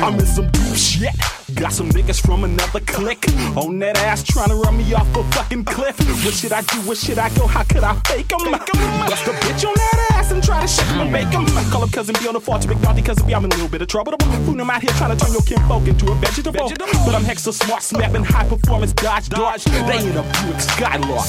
I'm 0.00 0.14
in 0.14 0.26
some 0.26 0.48
deep 0.52 0.76
shit. 0.76 1.12
Got 1.54 1.72
some 1.72 1.88
niggas 1.90 2.20
from 2.20 2.44
another 2.44 2.80
clique 2.80 3.26
on 3.56 3.78
that 3.78 3.96
ass 3.98 4.22
trying 4.22 4.48
to 4.48 4.56
run 4.56 4.76
me 4.76 4.92
off 4.92 5.06
a 5.16 5.22
fucking 5.32 5.64
cliff. 5.64 5.96
What 6.24 6.34
should 6.34 6.52
I 6.52 6.62
do? 6.62 6.78
Where 6.80 6.96
should 6.96 7.18
I 7.18 7.28
go? 7.30 7.46
How 7.46 7.62
could 7.62 7.84
I 7.84 7.94
fake 8.06 8.32
'em? 8.32 8.50
Bust 8.50 9.26
a 9.26 9.32
bitch 9.32 9.66
on 9.66 9.74
that 9.74 10.10
ass 10.14 10.30
and 10.32 10.42
try 10.42 10.60
to 10.60 10.66
shake 10.66 10.86
'em 10.88 11.00
and 11.00 11.12
make 11.12 11.32
'em. 11.32 11.46
Call 11.70 11.84
up 11.84 11.92
cousin 11.92 12.14
B 12.20 12.26
on 12.26 12.34
the 12.34 12.40
phone 12.40 12.60
to 12.60 12.68
big 12.68 12.80
naughty 12.82 13.02
cousin 13.02 13.26
B. 13.26 13.34
I'm 13.34 13.44
in 13.44 13.52
a 13.52 13.54
little 13.54 13.68
bit 13.68 13.82
of 13.82 13.88
trouble. 13.88 14.14
Fool 14.44 14.56
them 14.56 14.70
out 14.70 14.82
here 14.82 14.92
trying 14.98 15.16
to 15.16 15.24
turn 15.24 15.32
your 15.32 15.42
kinfolk 15.42 15.86
into 15.86 16.10
a 16.10 16.14
vegetable. 16.16 16.72
But 17.04 17.14
I'm 17.14 17.24
hexa 17.24 17.52
smart, 17.52 17.82
snapping 17.82 18.24
high 18.24 18.46
performance, 18.48 18.92
dodge, 18.92 19.28
dodge. 19.28 19.64
They 19.64 19.98
in 19.98 20.16
a 20.16 20.22
Buick 20.22 20.60
Skylark. 20.60 21.26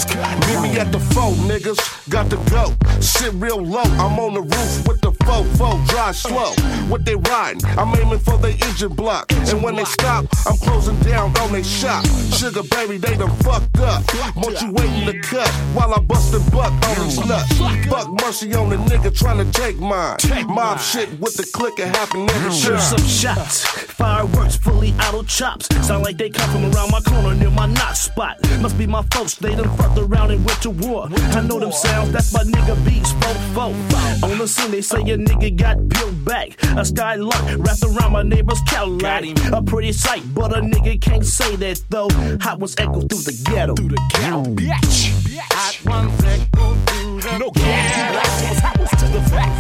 Meet 0.48 0.60
me 0.62 0.80
at 0.80 0.92
the 0.92 1.00
phone, 1.14 1.36
niggas. 1.48 1.80
Got 2.10 2.30
to 2.30 2.38
go. 2.50 2.74
Sit 3.00 3.34
real 3.36 3.62
low. 3.62 3.84
I'm 4.04 4.18
on 4.20 4.34
the 4.34 4.42
roof 4.42 4.88
with 4.88 5.02
the 5.02 5.12
fofo, 5.26 5.86
drive 5.88 6.16
slow. 6.16 6.54
What 6.88 7.06
they 7.06 7.16
riding? 7.16 7.62
I'm 7.78 7.94
aiming 7.96 8.20
for 8.20 8.38
the 8.38 8.52
engine 8.68 8.94
block. 8.94 9.32
And 9.50 9.62
when 9.62 9.76
they 9.76 9.86
stop, 9.86 10.15
I'm 10.16 10.58
closing 10.58 10.98
down 11.00 11.36
on 11.38 11.52
they 11.52 11.64
shop. 11.64 12.06
Sugar 12.34 12.64
baby, 12.64 12.98
they 12.98 13.18
done 13.18 13.36
fucked 13.38 13.80
up. 13.80 14.04
Want 14.36 14.62
you 14.62 14.72
wait 14.72 14.90
in 14.92 15.06
the 15.06 15.20
cut 15.22 15.50
while 15.74 15.94
I 15.94 16.00
bust 16.00 16.34
a 16.34 16.40
buck 16.52 16.72
on 16.72 17.04
these 17.04 17.26
nuts. 17.26 17.58
Fuck 17.88 18.10
mercy 18.22 18.54
on 18.56 18.70
the 18.70 18.78
nigga 18.78 19.16
trying 19.16 19.40
to 19.46 19.52
take 19.60 19.78
mine. 19.78 20.18
Mob 20.48 20.80
shit 20.80 21.10
with 21.20 21.36
the 21.36 21.48
click 21.54 21.80
and 21.80 21.94
happen 21.96 22.30
every 22.30 22.52
Shoot 22.52 22.80
some 22.80 23.06
shots, 23.06 23.66
fireworks 24.06 24.56
fully 24.56 24.94
auto 25.06 25.24
chops. 25.24 25.66
Sound 25.88 26.04
like 26.04 26.18
they 26.18 26.30
come 26.30 26.48
from 26.52 26.64
around 26.72 26.92
my 26.92 27.02
corner 27.02 27.34
near 27.34 27.50
my 27.50 27.66
knot 27.66 27.98
spot. 27.98 28.36
Must 28.62 28.78
be 28.78 28.86
my 28.86 29.02
folks, 29.14 29.34
they 29.34 29.56
done 29.56 29.76
fucked 29.78 29.98
around 29.98 30.30
and 30.30 30.46
went 30.46 30.62
to 30.62 30.70
war. 30.70 31.08
I 31.38 31.42
know 31.42 31.60
them 31.60 31.72
sounds, 31.72 32.12
that's 32.12 32.32
my 32.32 32.44
nigga 32.44 32.76
beats, 32.86 33.12
fo 33.14 33.32
fo. 33.56 33.66
On 34.28 34.38
the 34.38 34.48
scene, 34.48 34.70
they 34.70 34.82
say 34.82 35.02
a 35.14 35.18
nigga 35.18 35.56
got 35.56 35.78
peeled 35.90 36.24
back. 36.24 36.50
A 36.78 36.86
skylight 36.86 37.58
wrapped 37.58 37.84
around 37.84 38.12
my 38.12 38.22
neighbor's 38.22 38.62
Cadillac. 38.68 39.24
A 39.52 39.62
pretty 39.64 39.92
sight, 39.92 40.24
but 40.36 40.56
a 40.56 40.62
nigga 40.62 41.02
can't 41.02 41.26
say 41.26 41.56
that 41.56 41.82
though. 41.90 42.10
Hot 42.42 42.60
ones 42.60 42.76
echo 42.78 43.02
through 43.02 43.26
the 43.30 43.36
ghetto. 43.50 43.74
Through 43.74 43.90
the 43.90 44.02
ghetto, 44.14 44.44
bitch. 44.60 44.98
Hot 45.58 45.78
ones 45.86 46.24
echo 46.24 46.76
through 46.86 47.22
the 47.22 47.38
no 47.40 47.50
ghetto. 47.50 48.20
Hot 48.62 48.78
ones 48.78 48.90
to 49.02 49.08
the 49.16 49.22
back. 49.32 49.52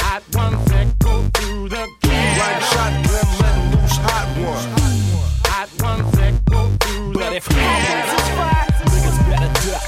Hot 0.00 0.22
ones 0.34 0.65
the 2.36 2.42
ghetto. 2.42 2.56
Right 2.56 2.62
shotgun, 2.62 3.26
let 3.40 3.58
loose 3.72 3.98
hot 3.98 4.28
one. 4.44 4.68
Hot 5.46 5.70
ones 5.82 6.18
echo 6.18 6.60
through 6.80 7.12
the 7.12 7.18
But 7.18 7.32
if 7.32 7.46
hands 7.46 8.12
is 8.12 8.28
fire, 8.36 8.66
niggas 8.90 9.18
better 9.28 9.52
duck. 9.64 9.84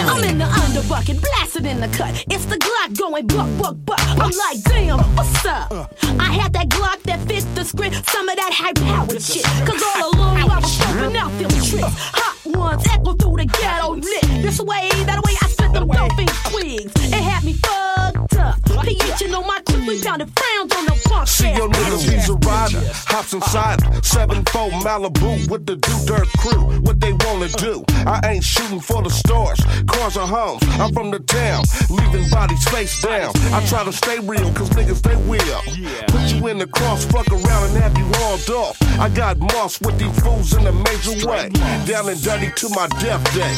I'm 0.05 0.23
in 0.23 0.37
the 0.37 0.45
underbucket, 0.45 1.21
blasting 1.21 1.65
in 1.65 1.79
the 1.79 1.87
cut. 1.87 2.25
It's 2.29 2.45
the 2.45 2.57
Glock 2.57 2.97
going 2.97 3.27
buck, 3.27 3.49
buck, 3.57 3.75
buck. 3.85 3.99
I'm 3.99 4.31
like, 4.31 4.61
damn, 4.63 4.99
what's 5.15 5.45
up? 5.45 5.71
I 6.19 6.31
had 6.33 6.53
that 6.53 6.69
Glock 6.69 7.01
that 7.03 7.19
fit 7.27 7.45
the 7.55 7.63
script, 7.63 8.09
some 8.09 8.27
of 8.27 8.35
that 8.35 8.51
high 8.53 8.73
powered 8.73 9.21
shit. 9.21 9.45
Cause 9.65 9.81
all 9.95 10.13
along 10.13 10.37
I 10.37 10.45
was 10.45 10.71
stomping 10.71 11.15
out 11.17 11.31
them 11.39 11.49
tricks. 11.49 11.95
Hot 12.13 12.42
ones 12.45 12.85
echo 12.87 13.13
through 13.13 13.37
the 13.37 13.45
ghetto 13.45 13.95
lit. 13.95 14.21
This 14.41 14.59
way, 14.59 14.89
that 15.05 15.21
way 15.23 15.33
I 15.41 15.47
spit 15.47 15.73
them 15.73 15.87
dolphin 15.87 16.27
twigs. 16.49 16.91
It 16.95 17.13
had 17.13 17.43
me 17.43 17.53
fucked 17.53 18.35
up. 18.37 18.57
PH 18.83 19.33
on 19.33 19.47
my 19.47 19.59
clip, 19.65 19.87
we 19.87 19.99
mm. 19.99 20.03
pounded 20.03 20.29
frowns 20.37 20.75
on 20.75 20.85
the 20.85 21.01
punk. 21.05 21.27
See 21.27 21.51
your 21.53 21.69
niggas, 21.69 22.03
he's 22.11 22.29
a 22.29 22.33
rider. 22.33 22.81
Hops 23.07 23.33
inside, 23.33 23.79
7 24.03 24.43
4 24.43 24.69
Malibu 24.83 25.49
with 25.49 25.65
the 25.65 25.77
do 25.77 25.93
dirt 26.05 26.27
crew. 26.37 26.81
What 26.81 26.99
they 26.99 27.13
wanna 27.13 27.47
do? 27.49 27.85
I 28.05 28.19
ain't 28.25 28.43
shooting 28.43 28.81
for 28.81 29.01
the 29.01 29.09
stars, 29.09 29.59
cars 29.87 30.17
or 30.17 30.27
homes. 30.27 30.63
I'm 30.79 30.93
from 30.93 31.11
the 31.11 31.19
town, 31.19 31.63
leaving 31.89 32.29
bodies 32.29 32.63
face 32.67 33.01
down. 33.01 33.31
I 33.53 33.65
try 33.67 33.83
to 33.85 33.93
stay 33.93 34.19
real, 34.19 34.51
cause 34.53 34.69
niggas 34.71 35.01
they 35.01 35.15
will. 35.15 35.61
Put 36.07 36.33
you 36.33 36.47
in 36.47 36.57
the 36.57 36.67
cross, 36.67 37.05
fuck 37.05 37.31
around 37.31 37.69
and 37.69 37.77
have 37.81 37.97
you 37.97 38.05
hauled 38.15 38.49
off. 38.49 38.77
I 38.99 39.09
got 39.09 39.39
moss 39.39 39.79
with 39.79 39.97
these 39.97 40.19
fools 40.21 40.53
in 40.53 40.67
a 40.67 40.71
major 40.71 41.27
way. 41.27 41.49
Down 41.85 42.09
and 42.09 42.21
dirty 42.33 42.51
to 42.55 42.69
my 42.69 42.87
death 42.99 43.23
day. 43.33 43.55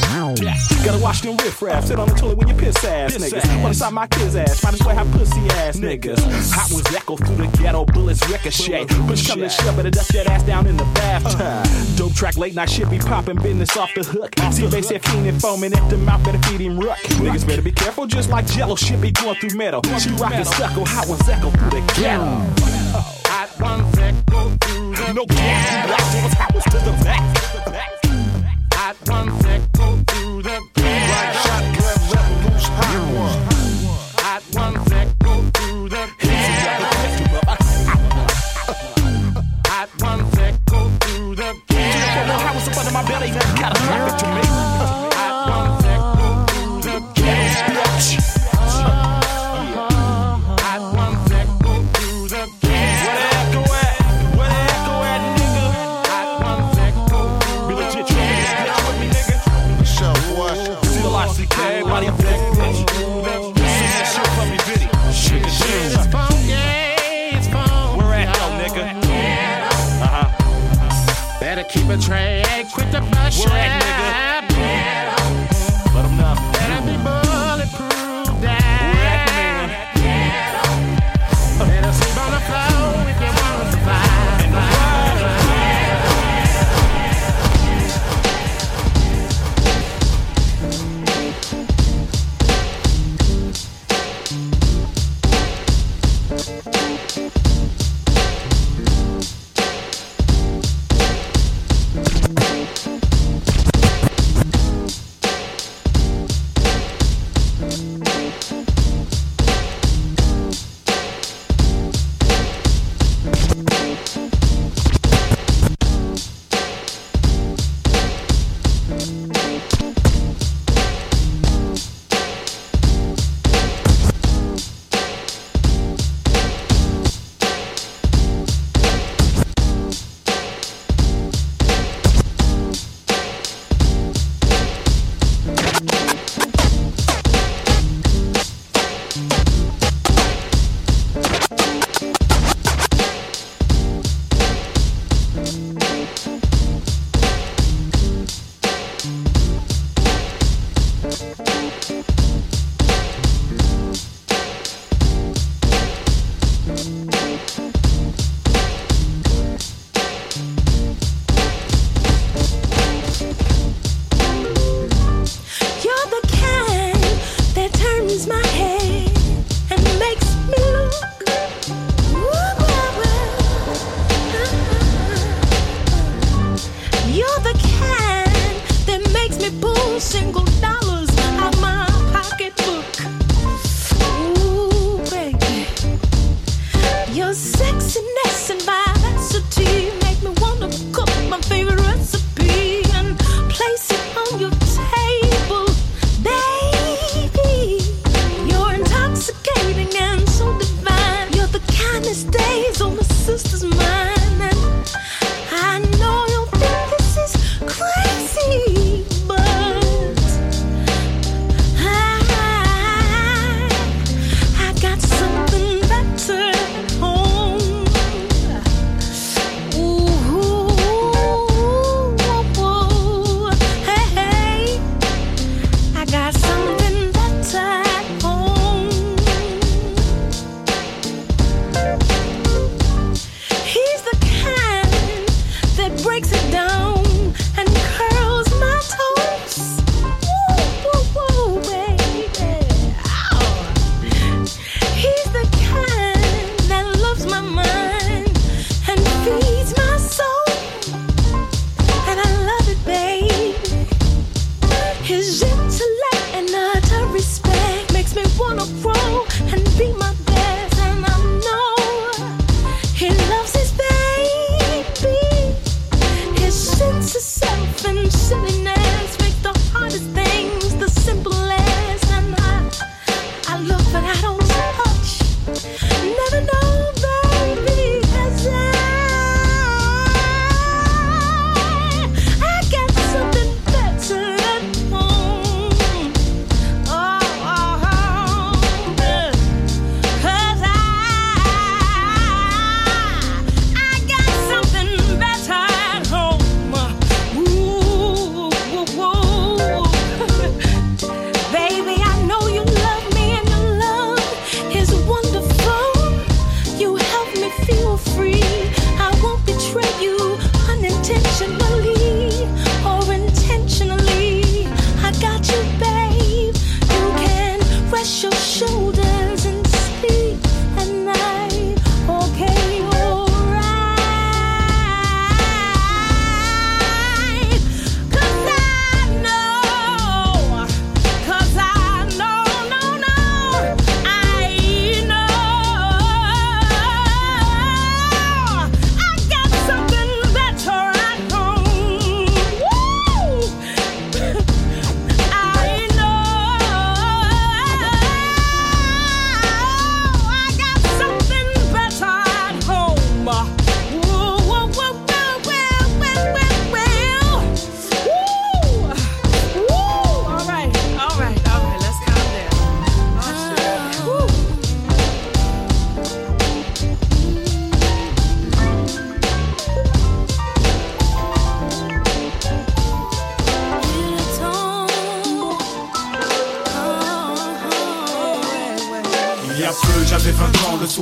Gotta 0.84 0.98
wash 1.02 1.20
them 1.20 1.36
riffraff, 1.38 1.86
sit 1.86 1.98
on 1.98 2.08
the 2.08 2.14
toilet 2.14 2.38
with 2.38 2.48
your 2.48 2.58
piss 2.58 2.84
ass 2.84 3.16
niggas. 3.16 3.62
Wanna 3.62 3.74
stop 3.74 3.92
my 3.92 4.06
kids 4.06 4.36
ass, 4.36 4.62
might 4.62 4.74
as 4.74 4.80
well 4.84 4.94
have 4.94 5.10
pussy 5.12 5.40
ass 5.56 5.76
niggas. 5.76 6.20
Hot 6.52 6.70
ones 6.70 6.94
echo 6.94 7.16
through 7.16 7.36
the 7.36 7.56
ghetto, 7.58 7.84
bullets 7.86 8.28
ricochet. 8.28 8.86
Push 8.86 9.28
come 9.28 9.40
to 9.40 9.48
shove, 9.48 9.76
better 9.76 9.90
duck 9.90 10.06
that 10.08 10.26
ass 10.26 10.42
down 10.42 10.66
in 10.66 10.76
the 10.76 10.84
bathtub. 10.94 11.96
Dope 11.96 12.14
track, 12.14 12.36
late 12.36 12.54
night 12.54 12.70
shit 12.70 12.90
be 12.90 12.98
popping, 12.98 13.36
business 13.36 13.76
off 13.76 13.90
the 13.94 14.02
hook. 14.02 14.34
See 14.52 14.66
they 14.66 14.82
said 14.82 15.02
fiend 15.04 15.26
and 15.26 15.40
foaming 15.40 15.72
at 15.72 15.88
the 15.90 15.96
mouth, 15.96 16.24
better 16.24 16.38
feed 16.48 16.60
him 16.60 16.78
ruck. 16.78 16.98
Niggas 16.98 17.46
better 17.46 17.62
be 17.62 17.72
careful, 17.72 18.06
just 18.06 18.30
like 18.30 18.46
jello 18.46 18.76
shit 18.76 19.00
be 19.00 19.10
going 19.10 19.36
through 19.36 19.56
metal. 19.56 19.82
She 19.98 20.10
rockin' 20.10 20.44
suckle, 20.44 20.84
hot 20.84 21.08
ones 21.08 21.28
echo 21.28 21.50
through 21.50 21.70
the 21.70 21.92
ghetto. 21.96 22.24
Hot 23.26 23.60
ones 23.60 23.98
echo 23.98 24.50
through 24.60 24.94
the 24.96 25.12
no 25.14 25.24
ghetto. 25.26 25.94
Hot 26.36 26.52
ones 26.52 26.64
to 26.64 26.78
the 26.78 27.04
back. 27.04 27.95
Hot 28.86 29.08
ones 29.08 29.44
echo 29.44 29.96
through 30.06 30.42
the 30.42 30.60
ghetto. 30.74 31.10
Right 31.10 31.34
shotgun, 31.42 31.98
let 32.12 32.28
loose 32.44 32.68
hot 32.70 32.94
one. 33.18 33.40
Hot 34.22 34.44
ones 34.54 34.92
echo 34.92 35.32
through 35.54 35.88
the 35.88 36.02
Hot 39.66 39.90
ones 40.00 40.38
echo 40.38 40.88
through 41.00 41.34
the 41.34 41.50
ghetto. 41.66 42.32
How 42.32 42.54
was 42.54 42.68
up 42.68 42.76
under 42.76 42.92
my 42.92 43.02
belly? 43.08 43.30
Gotta 43.58 43.80
drop 43.82 44.08
it 44.08 44.18
to. 45.00 45.05
betray. 71.86 72.42
Quit 72.72 72.90
the 72.90 73.00
bullshit, 73.00 73.50
nigga. 73.50 74.25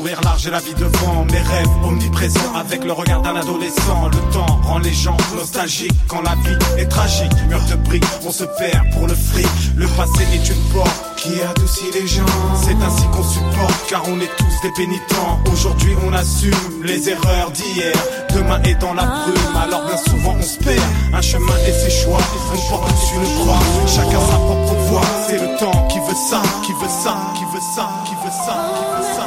Sourire 0.04 0.20
large 0.22 0.46
et 0.46 0.50
la 0.50 0.60
vie 0.60 0.74
devant. 0.74 1.24
Mes 1.32 1.40
rêves 1.40 1.68
omniprésents 1.82 2.54
avec 2.54 2.84
le 2.84 2.92
regard 2.92 3.22
d'un 3.22 3.36
adolescent. 3.36 4.08
Le 4.12 4.32
temps 4.32 4.60
rend 4.62 4.78
les 4.78 4.92
gens 4.92 5.16
nostalgiques 5.34 5.94
quand 6.08 6.20
la 6.20 6.34
vie 6.44 6.58
est 6.78 6.88
tragique. 6.88 7.32
Mur 7.48 7.60
de 7.70 7.76
briques, 7.76 8.04
on 8.26 8.30
se 8.30 8.44
perd 8.44 8.90
pour 8.92 9.06
le 9.06 9.14
fric. 9.14 9.48
Le 9.76 9.86
passé 9.88 10.26
est 10.34 10.48
une 10.48 10.62
porte 10.74 11.16
qui 11.16 11.40
adoucit 11.40 11.90
les 11.94 12.06
gens. 12.06 12.26
C'est 12.62 12.74
ainsi 12.74 13.04
qu'on 13.12 13.22
supporte, 13.22 13.88
car 13.88 14.02
on 14.08 14.20
est 14.20 14.30
tous 14.36 14.60
des 14.62 14.72
pénitents. 14.76 15.40
Aujourd'hui, 15.50 15.94
on 16.06 16.12
assume 16.12 16.82
les 16.82 17.08
erreurs 17.08 17.50
d'hier. 17.52 17.94
Demain 18.34 18.60
est 18.64 18.74
dans 18.80 18.92
la 18.94 19.04
brume, 19.04 19.56
alors 19.56 19.86
bien 19.86 19.96
souvent 19.96 20.36
on 20.38 20.42
se 20.42 20.58
perd. 20.58 20.82
Un 21.14 21.22
chemin 21.22 21.56
et 21.66 21.72
ses 21.72 21.90
choix, 21.90 22.20
on 22.52 22.70
porte 22.70 22.92
dessus 22.92 23.20
le 23.20 23.42
croix. 23.42 23.60
Chacun 23.86 24.20
sa 24.20 24.36
propre 24.36 24.74
voie, 24.88 25.06
c'est 25.26 25.38
le 25.38 25.56
temps 25.56 25.88
qui 25.88 25.98
veut 25.98 26.20
ça, 26.30 26.42
qui 26.64 26.72
veut 26.72 26.94
ça, 27.02 27.16
qui 27.36 27.44
veut 27.44 27.64
ça, 27.74 27.88
qui 28.04 28.14
veut 28.14 28.32
ça, 28.44 28.54
qui 28.76 28.96
veut 28.96 29.14
ça. 29.16 29.23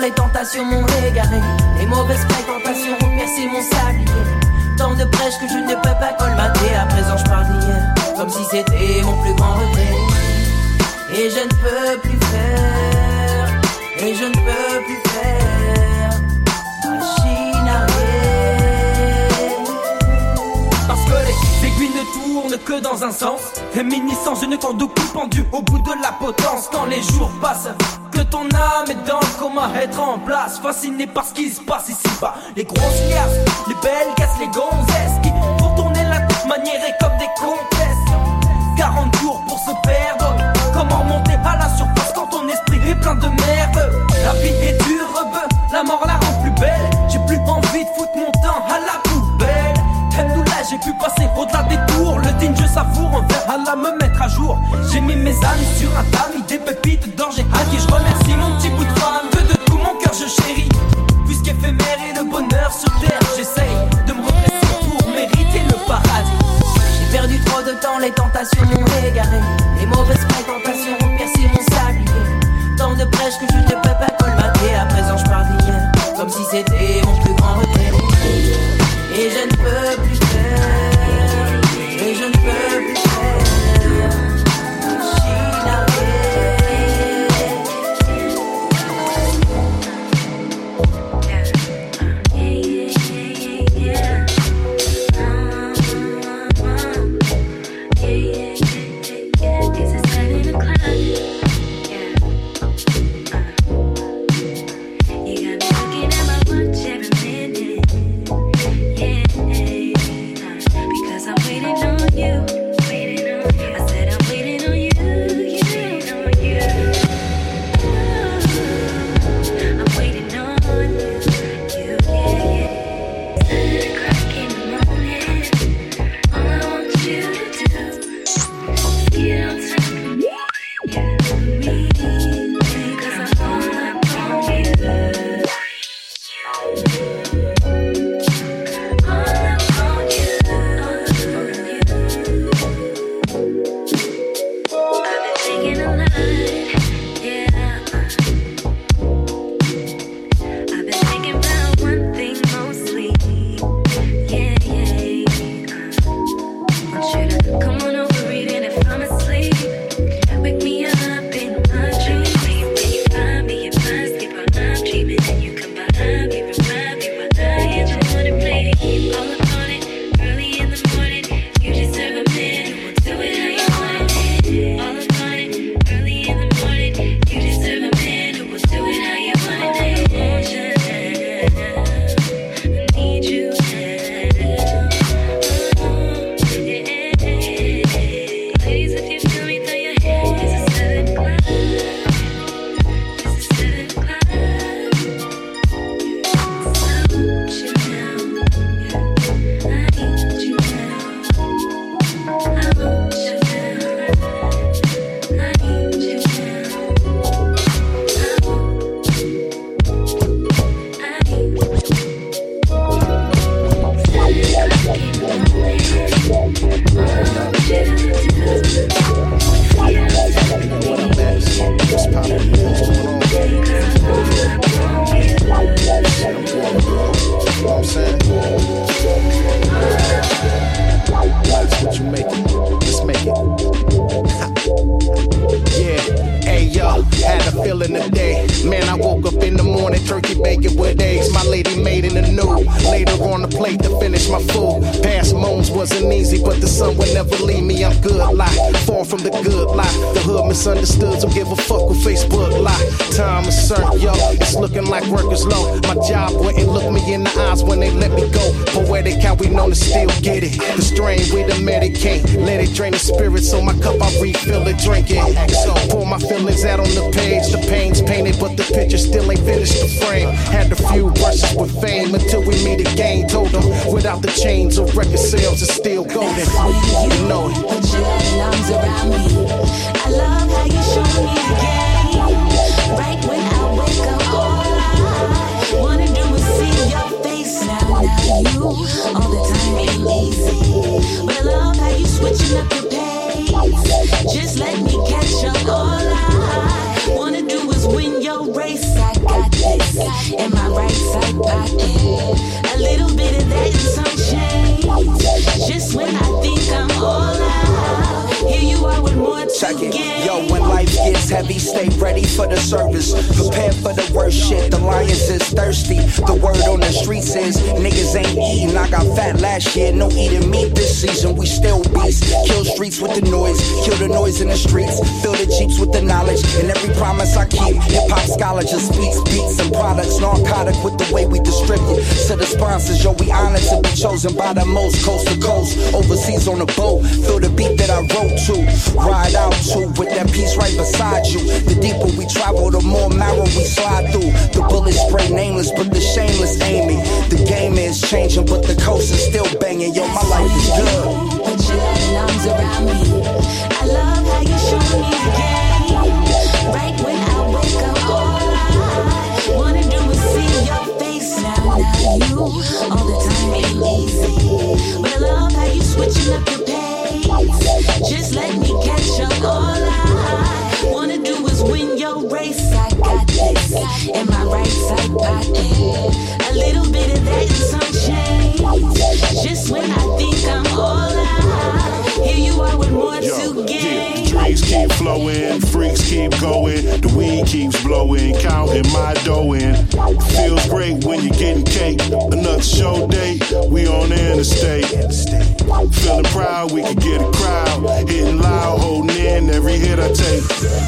Les 0.00 0.10
tentations 0.10 0.64
m'ont 0.64 0.86
égaré. 1.06 1.40
Les 1.78 1.86
mauvaises 1.86 2.24
fréquentations 2.28 2.94
ont 2.94 3.16
percé 3.16 3.46
mon 3.46 3.62
sablier. 3.62 4.06
Tant 4.76 4.94
de 4.94 5.04
brèches 5.04 5.38
que 5.40 5.48
je 5.48 5.58
ne 5.58 5.74
peux 5.74 5.82
pas 5.82 6.12
colmater. 6.18 6.74
À 6.74 6.86
présent, 6.86 7.16
je 7.16 7.24
parle 7.24 7.46
d'hier, 7.58 7.94
comme 8.16 8.30
si 8.30 8.44
c'était 8.50 9.02
mon 9.02 9.20
plus 9.22 9.34
grand 9.34 9.54
regret. 9.54 9.94
Et 11.14 11.30
je 11.30 11.40
ne 11.40 11.48
peux 11.48 11.98
plus 12.00 12.18
faire, 12.26 13.48
et 13.98 14.14
je 14.14 14.24
ne 14.24 14.34
peux 14.34 14.82
plus 14.84 15.00
faire. 15.08 16.10
Machine 16.84 17.68
arrière. 17.68 19.08
Parce 20.86 21.04
que 21.04 21.16
les 21.26 21.66
aiguilles 21.66 21.94
ne 21.96 22.04
tournent 22.12 22.58
que 22.64 22.80
dans 22.80 23.02
un 23.02 23.10
sens. 23.10 23.40
Réminiscence, 23.74 24.42
je 24.42 24.46
ne 24.46 24.56
pendu 24.56 25.44
au 25.52 25.62
bout 25.62 25.78
de 25.78 25.92
la 26.02 26.12
potence. 26.12 26.68
Quand 26.70 26.84
les 26.84 27.02
jours 27.02 27.30
passent, 27.40 27.68
ton 28.24 28.44
âme 28.44 28.90
est 28.90 29.08
dans 29.08 29.20
le 29.20 29.38
coma, 29.38 29.70
être 29.80 30.00
en 30.00 30.18
place. 30.18 30.58
Fasciné 30.58 31.06
par 31.06 31.24
ce 31.24 31.34
qui 31.34 31.50
se 31.50 31.60
passe 31.60 31.88
ici-bas. 31.88 32.34
Les 32.56 32.64
grosses 32.64 33.00
liasses, 33.08 33.38
les 33.68 33.74
belles 33.82 34.14
caisses, 34.16 34.38
les 34.40 34.48
gonzesses 34.48 35.18
qui 35.22 35.30
font 35.58 35.74
tourner 35.76 36.04
la 36.04 36.20
tête 36.20 36.46
maniérée 36.46 36.94
comme 37.00 37.16
des 37.18 37.30
comtesses. 37.38 37.78
40 38.76 39.16
jours 39.16 39.42
pour 39.46 39.58
se 39.58 39.72
perdre. 39.86 40.34
Comment 40.72 41.04
monter 41.04 41.34
à 41.44 41.56
la 41.56 41.68
surface 41.76 42.12
quand 42.14 42.26
ton 42.26 42.48
esprit 42.48 42.80
est 42.88 43.00
plein 43.00 43.14
de 43.14 43.28
merde? 43.28 43.92
La 44.24 44.32
vie 44.34 44.54
est 44.62 44.82
dure, 44.84 45.08
la 45.72 45.82
mort 45.82 46.02
la 46.06 46.14
rend 46.14 46.40
plus 46.42 46.52
belle. 46.52 46.90
J'ai 47.08 47.18
plus 47.26 47.38
envie 47.46 47.84
de 47.84 47.90
foutre 47.96 48.16
mon 48.16 48.30
temps 48.42 48.64
à 48.68 48.78
la 48.80 48.98
poubelle. 49.04 49.74
Aime-nous 50.18 50.44
là, 50.44 50.62
j'ai 50.68 50.78
pu 50.78 50.92
passer 50.98 51.28
au-delà 51.36 51.62
des 51.64 51.78
la 53.56 53.76
me 53.76 53.98
mettre 53.98 54.22
à 54.22 54.28
jour. 54.28 54.60
J'ai 54.92 55.00
mis 55.00 55.16
mes 55.16 55.30
amis 55.30 55.66
sur 55.78 55.88
un 55.98 56.04
tamis, 56.10 56.42
des 56.46 56.58
pépites 56.58 57.16
d'or, 57.16 57.30
j'ai 57.34 57.42
hacké. 57.42 57.78
Je 57.78 57.92
remercie 57.92 58.36
mon 58.36 58.56
petit 58.58 58.68
bout 58.70 58.84
de 58.84 58.98
femme, 58.98 59.28
que 59.30 59.38
de 59.38 59.64
tout 59.64 59.78
mon 59.78 59.98
cœur 59.98 60.12
je 60.12 60.28
chéris. 60.28 60.68
Puisqu'éphémère 61.26 61.98
est 62.08 62.18
le 62.18 62.24
bonheur 62.28 62.72
sur 62.72 62.90
terre, 63.00 63.20
j'essaye 63.36 63.76
de 64.06 64.12
me 64.12 64.20
redresser 64.20 65.00
pour 65.00 65.08
mériter 65.10 65.62
le 65.66 65.86
paradis. 65.86 66.30
J'ai 66.98 67.16
perdu 67.16 67.40
trop 67.44 67.62
de 67.62 67.72
temps, 67.80 67.98
les 67.98 68.10
tentations 68.10 68.64
m'ont 68.64 69.08
égaré. 69.08 69.40
Les 69.80 69.86
mauvaises 69.86 70.26
fréquentations 70.28 70.96
ont 71.02 71.16
percé 71.16 71.48
mon 71.54 71.76
sablier. 71.76 72.06
Tant 72.76 72.94
de 72.94 73.04
brèches 73.04 73.38
que 73.40 73.46
je 73.50 73.58
ne 73.58 73.66
peux 73.66 73.78
pas 73.80 74.12
colmater. 74.18 74.74
À 74.74 74.84
présent, 74.86 75.16
je 75.16 75.24
d'hier, 75.24 75.92
comme 76.16 76.28
si 76.28 76.44
c'était 76.50 76.87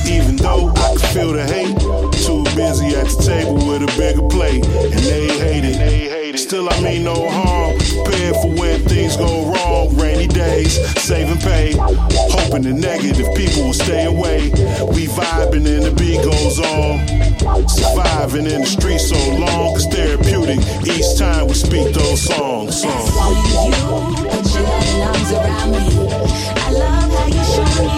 Even 0.06 0.36
though 0.36 0.68
I 0.70 0.96
can 0.96 1.12
feel 1.14 1.32
the 1.32 1.44
hate, 1.44 1.78
too 2.24 2.44
busy 2.56 2.96
at 2.96 3.06
the 3.06 3.22
table 3.22 3.54
with 3.66 3.82
a 3.82 3.90
bigger 3.98 4.26
plate. 4.28 4.64
And 4.66 5.00
they 5.04 5.28
hate 5.38 5.64
it. 5.64 6.38
Still, 6.38 6.68
I 6.68 6.80
mean 6.80 7.04
no 7.04 7.28
harm. 7.28 7.78
Prepared 8.04 8.34
for 8.42 8.50
when 8.58 8.80
things 8.88 9.16
go 9.16 9.52
wrong. 9.52 9.96
Rainy 9.96 10.26
days, 10.26 10.74
saving 11.00 11.38
pay. 11.38 11.74
Hoping 11.78 12.62
the 12.62 12.72
negative 12.72 13.28
people 13.36 13.64
will 13.66 13.72
stay 13.72 14.06
away. 14.06 14.50
We 14.90 15.06
vibing 15.06 15.66
and 15.66 15.84
the 15.86 15.94
beat 15.96 16.22
goes 16.24 16.58
on. 16.58 17.06
Surviving 17.68 18.46
in 18.46 18.62
the 18.62 18.66
streets 18.66 19.08
so 19.11 19.18
long, 19.38 19.76
it's 19.76 19.86
therapeutic. 19.86 20.58
Each 20.86 21.16
time 21.18 21.46
we 21.46 21.54
speak 21.54 21.94
those 21.94 22.20
songs. 22.20 22.82
songs. 22.82 23.11
Put 23.14 24.54
your 24.54 24.64
loving 24.64 25.02
arms 25.02 25.32
around 25.32 25.70
me. 25.70 25.78
I 26.56 26.70
love 26.72 27.12
how 27.12 27.26
you 27.26 27.44
show 27.44 27.82
me 27.82 27.89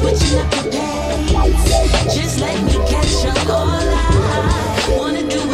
switching 0.00 0.38
up 0.38 0.54
your 0.54 0.72
pace. 0.72 2.14
Just 2.14 2.40
let 2.40 2.62
me 2.64 2.72
catch 2.88 3.26
up. 3.26 3.48
All 3.48 4.69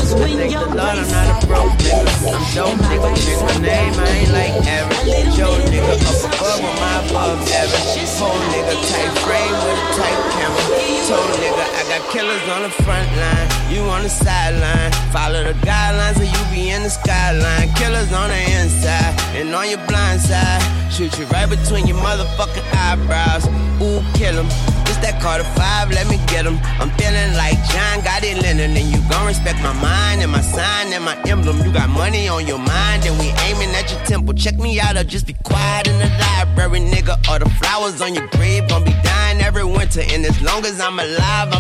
I 0.07 0.15
wanna 0.15 0.29
do 0.29 0.35
is 0.35 0.39
win 0.39 0.51
your 0.51 0.67
Lord, 0.67 0.99
I'm 0.99 1.09
not 1.11 1.43
a 1.43 1.47
broke 1.47 1.73
nigga. 1.83 2.31
I'm 2.31 2.45
dope 2.55 2.79
nigga. 2.87 3.11
Check 3.27 3.39
my 3.43 3.57
name, 3.59 3.95
I 3.95 4.07
ain't 4.07 4.33
like 4.33 4.55
average. 4.67 5.35
Joe 5.35 5.59
nigga 5.67 5.95
up 5.99 6.31
above 6.31 6.63
on 6.63 6.75
my 6.79 6.95
above 7.11 7.43
average. 7.51 8.07
Whole 8.17 8.39
nigga 8.55 8.75
tight 8.87 9.13
frame 9.27 9.57
with 9.67 9.77
a 9.77 9.89
tight 9.99 10.21
camera. 10.33 10.63
Told 11.09 11.31
nigga 11.43 11.65
I 11.79 11.83
got 11.91 12.03
killers 12.13 12.47
on 12.55 12.63
the 12.63 12.71
front 12.85 13.09
line. 13.17 13.49
You 13.71 13.83
on 13.91 14.03
the 14.03 14.09
sideline. 14.09 14.93
Follow 15.13 15.43
the 15.45 15.55
guidelines 15.67 16.19
or 16.21 16.25
you 16.25 16.43
be 16.55 16.71
in 16.71 16.83
the 16.83 16.91
skyline. 16.91 17.73
Killers 17.75 18.13
on 18.13 18.29
the 18.31 18.41
inside 18.61 19.15
and 19.35 19.55
on 19.55 19.69
your 19.69 19.85
blind 19.87 20.21
side. 20.21 20.63
Shoot 20.91 21.19
you 21.19 21.27
right 21.27 21.49
between 21.49 21.87
your 21.87 21.99
motherfucking 21.99 22.67
eyebrows. 22.73 23.45
Ooh, 23.83 24.01
kill 24.15 24.39
'em. 24.39 24.49
It's 24.87 24.99
that 25.05 25.21
Carter 25.21 25.45
5, 25.57 25.91
let 25.91 26.07
me 26.09 26.19
get 26.27 26.47
'em. 26.47 26.59
I'm 26.81 26.91
feeling 26.97 27.35
like 27.37 27.59
John 27.69 28.01
got 28.01 28.25
it 28.25 28.41
Lennon, 28.41 28.75
and 28.77 28.89
you 28.93 29.01
gon' 29.11 29.27
respect 29.27 29.59
my 29.61 29.75
mind 29.75 29.96
and 30.21 30.33
my 30.33 30.41
sign 30.41 30.93
and 30.93 31.05
my 31.05 31.17
emblem. 31.27 31.59
You 31.65 31.73
got 31.73 31.89
money 31.89 32.29
on 32.29 32.47
your 32.47 32.59
mind, 32.59 33.07
and 33.07 33.19
we 33.19 33.29
aiming 33.47 33.71
at 33.75 33.91
your 33.91 34.01
temple. 34.05 34.35
Check 34.35 34.57
me 34.57 34.81
out 34.81 34.97
or 34.97 35.05
just 35.05 35.27
be 35.27 35.35
quiet 35.45 35.89
in 35.89 35.99
the 35.99 36.09
library, 36.19 36.81
nigga. 36.81 37.17
Or 37.31 37.39
the 37.39 37.51
flowers 37.59 38.01
on 38.01 38.15
your 38.15 38.27
grave 38.29 38.69
gon' 38.69 38.85
be 38.85 38.95
dying 39.03 39.41
every 39.41 39.65
winter. 39.65 40.03
And 40.13 40.25
as 40.25 40.41
long 40.43 40.65
as 40.65 40.81
I'm 40.81 40.99
alive, 40.99 41.53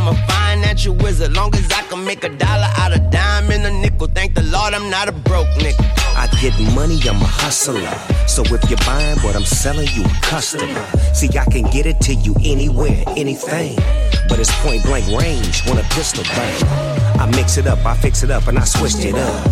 Financial 0.46 0.94
wizard. 0.94 1.34
Long 1.34 1.52
as 1.56 1.70
I 1.72 1.82
can 1.90 2.04
make 2.04 2.22
a 2.22 2.28
dollar 2.28 2.68
out 2.76 2.92
of 2.96 3.10
dime 3.10 3.50
and 3.50 3.66
a 3.66 3.72
nickel. 3.82 4.06
Thank 4.06 4.34
the 4.34 4.44
Lord 4.44 4.74
I'm 4.74 4.88
not 4.88 5.08
a 5.08 5.12
broke 5.12 5.48
nigga. 5.58 5.84
I 6.14 6.28
get 6.40 6.54
money, 6.74 7.00
I'm 7.08 7.20
a 7.20 7.26
hustler. 7.42 7.82
So 8.28 8.42
if 8.54 8.70
you're 8.70 8.78
buying 8.86 9.18
what 9.20 9.34
I'm 9.34 9.44
selling, 9.44 9.88
you 9.92 10.04
a 10.04 10.20
customer. 10.22 10.86
See, 11.14 11.28
I 11.36 11.44
can 11.46 11.64
get 11.70 11.84
it 11.86 12.00
to 12.02 12.14
you 12.14 12.34
anywhere, 12.44 13.02
anything. 13.16 13.74
But 14.28 14.38
it's 14.38 14.54
point 14.62 14.84
blank 14.84 15.06
range 15.20 15.66
when 15.66 15.78
a 15.78 15.86
pistol 15.98 16.22
bang. 16.24 16.62
I 17.18 17.26
mix 17.34 17.58
it 17.58 17.66
up, 17.66 17.84
I 17.84 17.96
fix 17.96 18.22
it 18.22 18.30
up, 18.30 18.46
and 18.46 18.56
I 18.56 18.64
switched 18.64 19.04
it 19.04 19.16
up. 19.16 19.46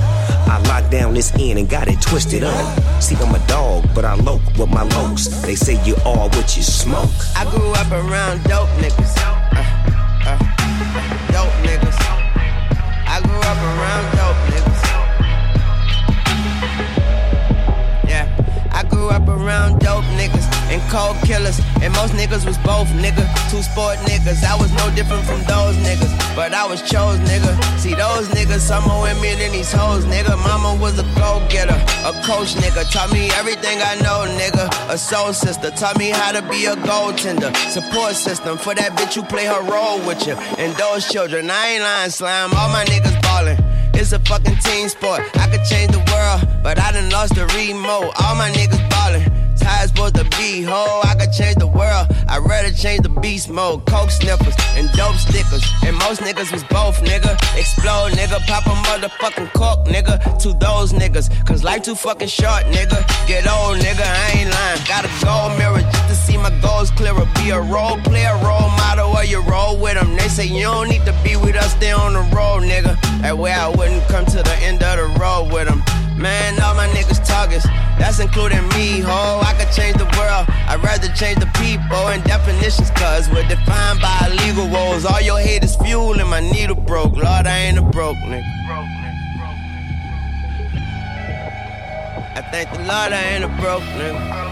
I 0.49 0.63
locked 0.69 0.93
down 0.93 1.15
this 1.15 1.35
end 1.35 1.59
and 1.59 1.69
got 1.69 1.89
it 1.89 2.01
twisted 2.01 2.45
up. 2.45 3.03
See, 3.03 3.17
I'm 3.17 3.35
a 3.35 3.45
dog, 3.49 3.85
but 3.97 4.05
I 4.05 4.15
loke 4.15 4.47
with 4.57 4.71
my 4.71 4.85
lokes. 4.95 5.43
They 5.43 5.57
say 5.57 5.75
you 5.85 5.97
are 6.07 6.29
what 6.29 6.57
you 6.57 6.63
smoke. 6.63 7.11
I 7.37 7.45
grew 7.51 7.73
up 7.73 7.91
around 7.91 8.45
dope 8.45 8.69
niggas. 8.79 9.15
Uh, 9.19 10.31
uh, 10.31 10.54
dope 11.35 11.51
niggas. 11.67 11.99
I 13.15 13.21
grew 13.27 13.43
up 13.53 13.59
around 13.73 14.05
dope 14.19 14.43
niggas. 14.53 14.83
Yeah, 18.09 18.27
I 18.71 18.85
grew 18.85 19.09
up 19.09 19.27
around 19.27 19.81
and 20.75 20.83
cold 20.91 21.17
killers. 21.23 21.59
And 21.81 21.95
most 21.95 22.13
niggas 22.15 22.45
was 22.45 22.59
both, 22.59 22.89
nigga. 22.99 23.25
Two 23.51 23.63
sport 23.63 23.99
niggas. 24.11 24.43
I 24.43 24.57
was 24.59 24.71
no 24.75 24.91
different 24.95 25.25
from 25.25 25.41
those 25.47 25.77
niggas. 25.87 26.13
But 26.35 26.53
I 26.53 26.67
was 26.67 26.83
chose, 26.83 27.19
nigga. 27.31 27.53
See, 27.79 27.95
those 27.95 28.27
niggas, 28.35 28.61
some 28.61 28.85
more 28.85 29.15
me 29.23 29.35
than 29.39 29.53
these 29.53 29.73
hoes, 29.73 30.05
nigga. 30.05 30.35
Mama 30.43 30.75
was 30.83 30.99
a 30.99 31.07
go 31.15 31.31
getter, 31.49 31.79
a 32.03 32.13
coach, 32.27 32.55
nigga. 32.59 32.83
Taught 32.91 33.13
me 33.13 33.31
everything 33.41 33.79
I 33.81 33.95
know, 34.03 34.27
nigga. 34.43 34.67
A 34.93 34.99
soul 34.99 35.33
sister. 35.33 35.71
Taught 35.71 35.99
me 35.99 36.11
how 36.11 36.33
to 36.33 36.43
be 36.49 36.67
a 36.67 36.75
goaltender. 36.77 37.55
Support 37.71 38.15
system 38.15 38.59
for 38.59 38.75
that 38.75 38.93
bitch 38.99 39.15
who 39.15 39.23
play 39.23 39.47
her 39.47 39.63
role 39.63 39.99
with 40.07 40.27
you. 40.27 40.35
And 40.59 40.75
those 40.77 41.09
children, 41.09 41.51
I 41.51 41.67
ain't 41.75 41.83
lying, 41.83 42.11
slime. 42.11 42.53
All 42.53 42.69
my 42.69 42.85
niggas 42.85 43.21
ballin'. 43.23 43.59
It's 43.95 44.13
a 44.13 44.19
fucking 44.19 44.59
team 44.59 44.89
sport. 44.89 45.23
I 45.37 45.47
could 45.47 45.65
change 45.65 45.93
the 45.93 46.03
world, 46.11 46.63
but 46.65 46.81
I 46.81 46.91
done 46.91 47.11
lost 47.11 47.37
the 47.37 47.47
remote. 47.55 48.11
All 48.21 48.35
my 48.35 48.51
niggas 48.51 48.83
ballin'. 48.91 49.34
How 49.65 49.83
it's 49.83 49.89
supposed 49.89 50.17
to 50.17 50.25
be, 50.37 50.63
ho. 50.63 51.01
I 51.05 51.15
could 51.15 51.33
change 51.33 51.57
the 51.57 51.67
world. 51.67 52.07
I'd 52.29 52.45
rather 52.45 52.71
change 52.71 53.03
the 53.03 53.09
beast 53.09 53.49
mode. 53.49 53.87
Coke 53.87 54.11
sniffers 54.11 54.55
and 54.77 54.91
dope 54.93 55.17
stickers. 55.17 55.65
And 55.83 55.97
most 55.97 56.21
niggas 56.21 56.53
was 56.53 56.63
both, 56.65 57.01
nigga. 57.03 57.33
Explode, 57.57 58.13
nigga. 58.13 58.45
Pop 58.47 58.67
a 58.67 58.77
motherfucking 58.87 59.53
cork, 59.55 59.87
nigga. 59.87 60.17
To 60.43 60.53
those 60.53 60.93
niggas. 60.93 61.27
Cause 61.47 61.65
life 61.65 61.83
too 61.83 61.95
fucking 61.95 62.29
short, 62.29 62.65
nigga. 62.77 63.01
Get 63.27 63.49
old, 63.49 63.79
nigga. 63.79 64.05
I 64.05 64.39
ain't 64.39 64.51
lying. 64.51 64.81
Got 64.87 65.07
a 65.07 65.13
gold 65.25 65.59
mirror 65.59 65.81
just 65.81 66.09
to 66.09 66.15
see 66.15 66.37
my 66.37 66.51
goals 66.61 66.91
clearer. 66.91 67.27
Be 67.37 67.51
a 67.51 67.61
role 67.61 67.97
player, 68.05 68.37
role 68.45 68.69
model, 68.85 69.17
or 69.17 69.25
you 69.25 69.41
roll 69.43 69.79
with 69.79 69.95
them. 69.95 70.15
They 70.17 70.29
say 70.29 70.47
you 70.47 70.63
don't 70.63 70.89
need 70.89 71.07
to 71.07 71.15
be 71.25 71.37
with 71.37 71.57
us, 71.57 71.73
stay 71.73 71.93
on 71.93 72.13
the 72.13 72.25
road, 72.37 72.63
nigga. 72.63 73.01
That 73.23 73.39
way 73.39 73.53
I 73.53 73.69
wouldn't 73.69 74.07
come 74.09 74.27
to 74.27 74.43
the 74.43 74.57
end 74.61 74.83
of 74.83 74.99
the 74.99 75.19
road 75.19 75.53
with 75.53 75.69
them. 75.69 75.83
Man, 76.25 76.59
all 76.63 76.75
my 76.75 76.89
niggas 76.89 77.23
targets, 77.23 77.67
that's 77.99 78.19
including 78.19 78.67
me, 78.69 79.01
ho. 79.01 79.43
I 79.45 79.53
could 79.59 79.71
change 79.77 79.99
the 79.99 80.09
world, 80.17 80.47
I'd 80.49 80.83
rather 80.83 81.09
change 81.09 81.39
the 81.39 81.51
people 81.61 82.09
and 82.09 82.25
definitions, 82.25 82.91
cuz 82.93 83.29
we're 83.29 83.47
defined 83.47 84.01
by 84.01 84.31
illegal 84.31 84.67
woes. 84.71 85.05
All 85.05 85.21
your 85.21 85.39
hate 85.39 85.63
is 85.63 85.77
fuel 85.77 86.19
and 86.19 86.31
my 86.31 86.41
needle 86.41 86.77
broke. 86.77 87.13
Lord, 87.13 87.47
I 87.47 87.59
ain't 87.67 87.77
a 87.77 87.83
broke 87.83 88.17
nigga. 88.17 88.43
I 92.37 92.41
thank 92.51 92.71
the 92.71 92.79
Lord 92.79 93.13
I 93.13 93.23
ain't 93.35 93.45
a 93.45 93.49
broke 93.61 93.83
nigga. 94.01 94.44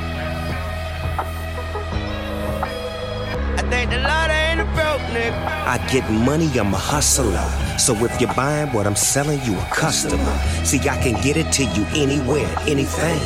I 3.59 3.63
thank 3.69 3.91
the 3.91 3.97
Lord 3.97 4.09
I 4.09 4.51
ain't 4.51 4.61
a 4.61 4.65
broke 4.65 5.03
nigga. 5.13 5.47
I 5.67 5.79
get 5.91 6.09
money, 6.11 6.49
I'm 6.59 6.73
a 6.73 6.77
hustler. 6.79 7.47
So 7.79 7.95
if 8.05 8.21
you're 8.21 8.33
buying 8.35 8.73
what 8.73 8.87
I'm 8.87 8.97
selling, 8.97 9.41
you 9.43 9.59
a 9.59 9.65
customer. 9.67 10.39
See, 10.65 10.79
I 10.89 10.97
can 11.03 11.21
get 11.23 11.37
it 11.37 11.53
to 11.53 11.65
you 11.65 11.85
anywhere, 11.95 12.49
anything. 12.67 13.21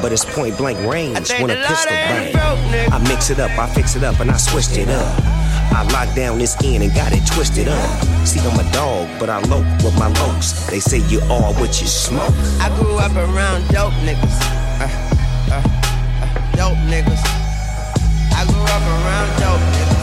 But 0.00 0.12
it's 0.12 0.24
point 0.24 0.56
blank 0.58 0.78
range 0.90 1.30
when 1.40 1.50
a 1.50 1.56
pistol 1.56 1.90
bang. 1.90 2.36
I 2.92 2.98
mix 3.08 3.30
it 3.30 3.40
up, 3.40 3.50
I 3.58 3.66
fix 3.66 3.96
it 3.96 4.04
up, 4.04 4.20
and 4.20 4.30
I 4.30 4.36
switched 4.36 4.76
it 4.76 4.88
up. 4.88 5.20
I 5.72 5.82
locked 5.92 6.14
down 6.14 6.38
this 6.38 6.56
end 6.62 6.82
and 6.82 6.94
got 6.94 7.12
it 7.12 7.26
twisted 7.26 7.68
up. 7.68 8.04
See, 8.26 8.40
I'm 8.40 8.58
a 8.58 8.70
dog, 8.72 9.08
but 9.18 9.28
I 9.28 9.40
lope 9.40 9.66
with 9.82 9.98
my 9.98 10.10
lokes. 10.12 10.70
They 10.70 10.80
say 10.80 10.98
you 11.08 11.20
are 11.22 11.52
what 11.54 11.80
you 11.80 11.86
smoke. 11.86 12.34
I 12.60 12.68
grew 12.78 12.96
up 12.98 13.14
around 13.16 13.66
dope 13.68 13.94
niggas. 14.04 14.38
Uh, 14.80 14.88
uh, 15.50 15.62
uh, 16.22 16.56
dope 16.56 16.78
niggas. 16.86 17.43
I 18.44 18.52
grew 18.52 18.62
up 18.62 18.82
around 18.82 19.40
dope 19.40 19.93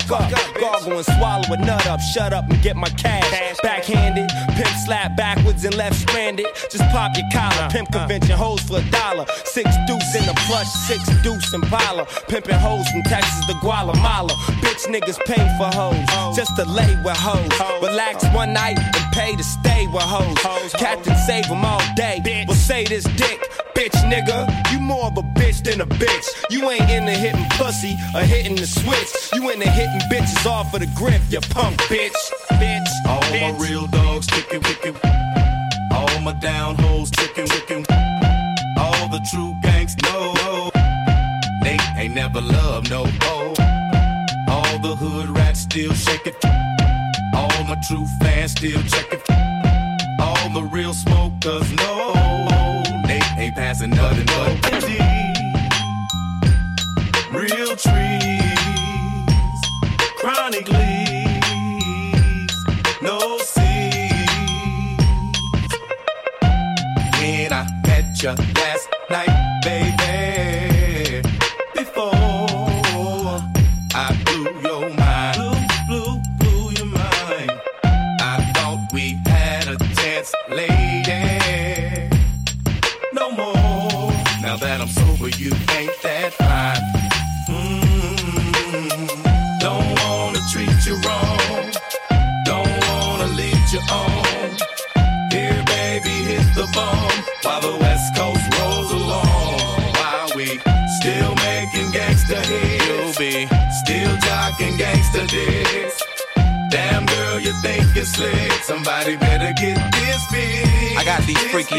fuck 0.00 0.32
up. 0.32 0.60
Gargle 0.60 0.98
and 0.98 1.06
swallow 1.06 1.52
a 1.52 1.56
nut 1.56 1.86
up. 1.86 2.00
Shut 2.00 2.32
up 2.32 2.48
and 2.50 2.60
get 2.62 2.76
my 2.76 2.88
cash. 2.90 3.58
Backhanded, 3.62 4.28
pimp 4.56 4.74
slap 4.84 5.16
backwards 5.16 5.64
and 5.64 5.74
left 5.76 5.96
stranded. 5.96 6.46
Just 6.70 6.84
pop 6.90 7.16
your 7.16 7.26
collar. 7.32 7.68
Pimp 7.70 7.90
convention 7.92 8.36
hoes 8.36 8.60
for 8.62 8.78
a 8.78 8.90
dollar. 8.90 9.26
Six 9.44 9.68
deuce 9.86 10.14
in 10.14 10.26
the 10.26 10.34
plush, 10.46 10.68
six 10.86 11.02
deuce 11.22 11.52
in 11.52 11.62
Impala. 11.62 12.06
Pimping 12.28 12.58
hoes 12.58 12.88
from 12.88 13.02
Texas 13.02 13.46
to 13.46 13.54
Guatemala. 13.60 14.32
Bitch 14.62 14.86
niggas 14.86 15.18
pay 15.24 15.42
for 15.58 15.68
hoes. 15.74 16.36
Just 16.36 16.54
to 16.56 16.64
lay 16.64 16.94
with 17.04 17.16
hoes. 17.16 17.50
Relax 17.82 18.24
one 18.34 18.52
night 18.52 18.78
and 18.78 19.12
pay 19.12 19.34
to 19.36 19.44
stay 19.44 19.86
with 19.86 20.02
hoes. 20.02 20.72
Captain 20.74 21.16
save 21.26 21.48
them 21.48 21.64
all 21.64 21.82
day. 21.96 22.44
Will 22.46 22.54
say 22.54 22.84
this 22.84 23.04
dick, 23.16 23.40
bitch 23.74 23.96
nigga. 24.10 24.46
You 24.72 24.80
more 24.80 25.06
of 25.06 25.18
a 25.18 25.22
bitch 25.54 25.64
than 25.64 25.80
a 25.80 25.86
bitch. 25.86 26.26
You 26.50 26.70
ain't 26.70 26.90
into 26.90 27.12
hitting 27.12 27.46
pussy 27.50 27.96
or 28.14 28.20
hitting 28.20 28.56
the 28.56 28.66
switch. 28.66 29.10
You 29.34 29.50
into 29.50 29.68
hitting 29.68 30.00
bitches 30.10 30.46
off 30.46 30.72
of 30.74 30.80
the 30.80 30.86
grip, 30.94 31.20
you 31.30 31.40
punk 31.40 31.80
bitch. 31.82 32.12
Bitch. 32.52 32.88
All 33.06 33.20
my 33.30 33.56
real 33.58 33.86
dogs 33.88 34.26
ticking, 34.26 34.62
wicking. 34.62 34.96
All 35.92 36.20
my 36.20 36.32
down 36.40 36.76
hoes 36.76 37.10
ticking, 37.10 37.48
wicking. 37.50 37.84
All 38.78 39.08
the 39.08 39.20
true 39.30 39.54
gangs 39.62 39.96
know. 40.02 40.70
They 41.62 41.78
ain't 41.96 42.14
never 42.14 42.40
loved 42.40 42.90
no 42.90 43.04
hoe. 43.22 43.54
All 44.48 44.78
the 44.78 44.96
hood 44.96 45.30
rats 45.30 45.60
still 45.60 45.92
shaking. 45.92 46.34
All 47.34 47.64
my 47.64 47.76
true 47.86 48.06
fans 48.20 48.52
still 48.52 48.82
checking. 48.84 49.20
All 50.20 50.48
the 50.50 50.68
real 50.70 50.92
smokers 50.92 51.72
know. 51.72 52.12
They 53.06 53.20
ain't 53.38 53.54
passing 53.54 53.90
nothing 53.90 54.26
but 54.26 54.73
Sonic 60.54 60.83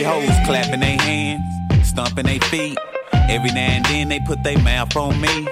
hoes 0.03 0.29
clapping 0.45 0.79
their 0.79 0.97
hands, 0.99 1.87
stomping 1.87 2.25
their 2.25 2.39
feet. 2.39 2.77
Every 3.13 3.51
now 3.51 3.69
and 3.77 3.85
then 3.85 4.09
they 4.09 4.19
put 4.19 4.43
their 4.43 4.59
mouth 4.59 4.95
on 4.95 5.19
me. 5.19 5.47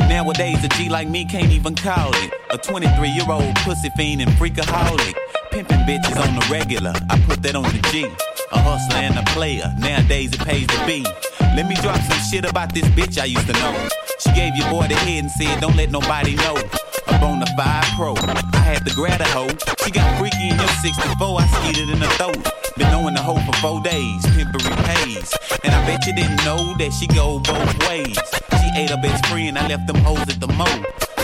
Nowadays, 0.00 0.62
a 0.64 0.68
G 0.68 0.88
like 0.88 1.08
me 1.08 1.24
can't 1.24 1.52
even 1.52 1.74
call 1.74 2.10
it. 2.14 2.32
A 2.50 2.58
23 2.58 3.08
year 3.08 3.24
old 3.28 3.54
pussy 3.56 3.90
fiend 3.90 4.22
and 4.22 4.30
freakaholic. 4.32 5.14
Pimping 5.50 5.80
bitches 5.80 6.16
on 6.16 6.34
the 6.34 6.46
regular, 6.50 6.92
I 7.10 7.18
put 7.20 7.42
that 7.42 7.56
on 7.56 7.64
the 7.64 7.80
G. 7.90 8.04
A 8.52 8.60
hustler 8.60 8.98
and 8.98 9.18
a 9.18 9.22
player, 9.32 9.72
nowadays 9.78 10.32
it 10.32 10.40
pays 10.40 10.66
to 10.66 10.86
be. 10.86 11.04
Let 11.56 11.68
me 11.68 11.74
drop 11.76 12.00
some 12.00 12.18
shit 12.18 12.44
about 12.44 12.74
this 12.74 12.84
bitch 12.90 13.18
I 13.20 13.24
used 13.24 13.46
to 13.46 13.52
know. 13.54 13.88
She 14.20 14.32
gave 14.32 14.54
your 14.56 14.70
boy 14.70 14.88
the 14.88 14.94
head 14.94 15.24
and 15.24 15.30
said, 15.30 15.60
Don't 15.60 15.76
let 15.76 15.90
nobody 15.90 16.34
know. 16.36 16.56
On 17.08 17.40
the 17.40 17.46
5 17.56 17.84
Pro, 17.96 18.14
I 18.16 18.62
had 18.62 18.84
to 18.86 18.94
grab 18.94 19.20
a 19.20 19.28
hoe. 19.28 19.48
She 19.84 19.90
got 19.90 20.18
freaky 20.18 20.50
in 20.50 20.58
your 20.58 20.68
64, 20.82 21.40
I 21.40 21.46
skeeted 21.46 21.88
in 21.90 21.98
the 21.98 22.08
throat. 22.18 22.38
Been 22.76 22.90
knowing 22.90 23.14
the 23.14 23.22
hoe 23.22 23.40
for 23.46 23.56
four 23.58 23.80
days, 23.80 24.22
pimpery 24.34 24.74
pays. 24.84 25.32
And 25.64 25.72
I 25.74 25.86
bet 25.86 26.06
you 26.06 26.14
didn't 26.14 26.44
know 26.44 26.74
that 26.78 26.92
she 26.92 27.06
go 27.06 27.38
both 27.40 27.72
ways. 27.88 28.18
She 28.60 28.68
ate 28.76 28.90
her 28.90 29.00
best 29.00 29.24
friend, 29.26 29.58
I 29.58 29.66
left 29.68 29.86
them 29.86 29.96
hoes 29.96 30.28
at 30.28 30.40
the 30.40 30.48
mo. 30.48 30.66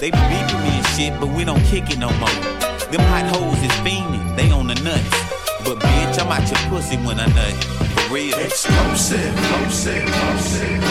They 0.00 0.10
be 0.10 0.22
beefing 0.30 0.62
me 0.62 0.72
and 0.80 0.86
shit, 0.94 1.12
but 1.20 1.28
we 1.28 1.44
don't 1.44 1.62
kick 1.66 1.90
it 1.90 1.98
no 1.98 2.10
more. 2.18 2.38
Them 2.90 3.04
hot 3.12 3.26
hoes 3.34 3.58
is 3.62 3.74
fiending, 3.84 4.36
they 4.36 4.50
on 4.50 4.68
the 4.68 4.74
nuts. 4.86 5.10
But 5.64 5.78
bitch, 5.78 6.18
I'm 6.18 6.30
out 6.30 6.48
your 6.50 6.58
pussy 6.70 6.96
when 6.98 7.20
I 7.20 7.26
nut. 7.26 7.54
For 7.94 8.14
real. 8.14 8.38
Explosive, 8.38 9.32
explosive, 9.38 10.02
explosive. 10.02 10.82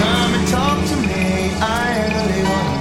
Come 0.00 0.30
and 0.34 0.48
talk 0.48 0.78
to 0.90 0.96
me. 1.08 1.52
I 1.60 2.08
really 2.12 2.42
wanna 2.48 2.73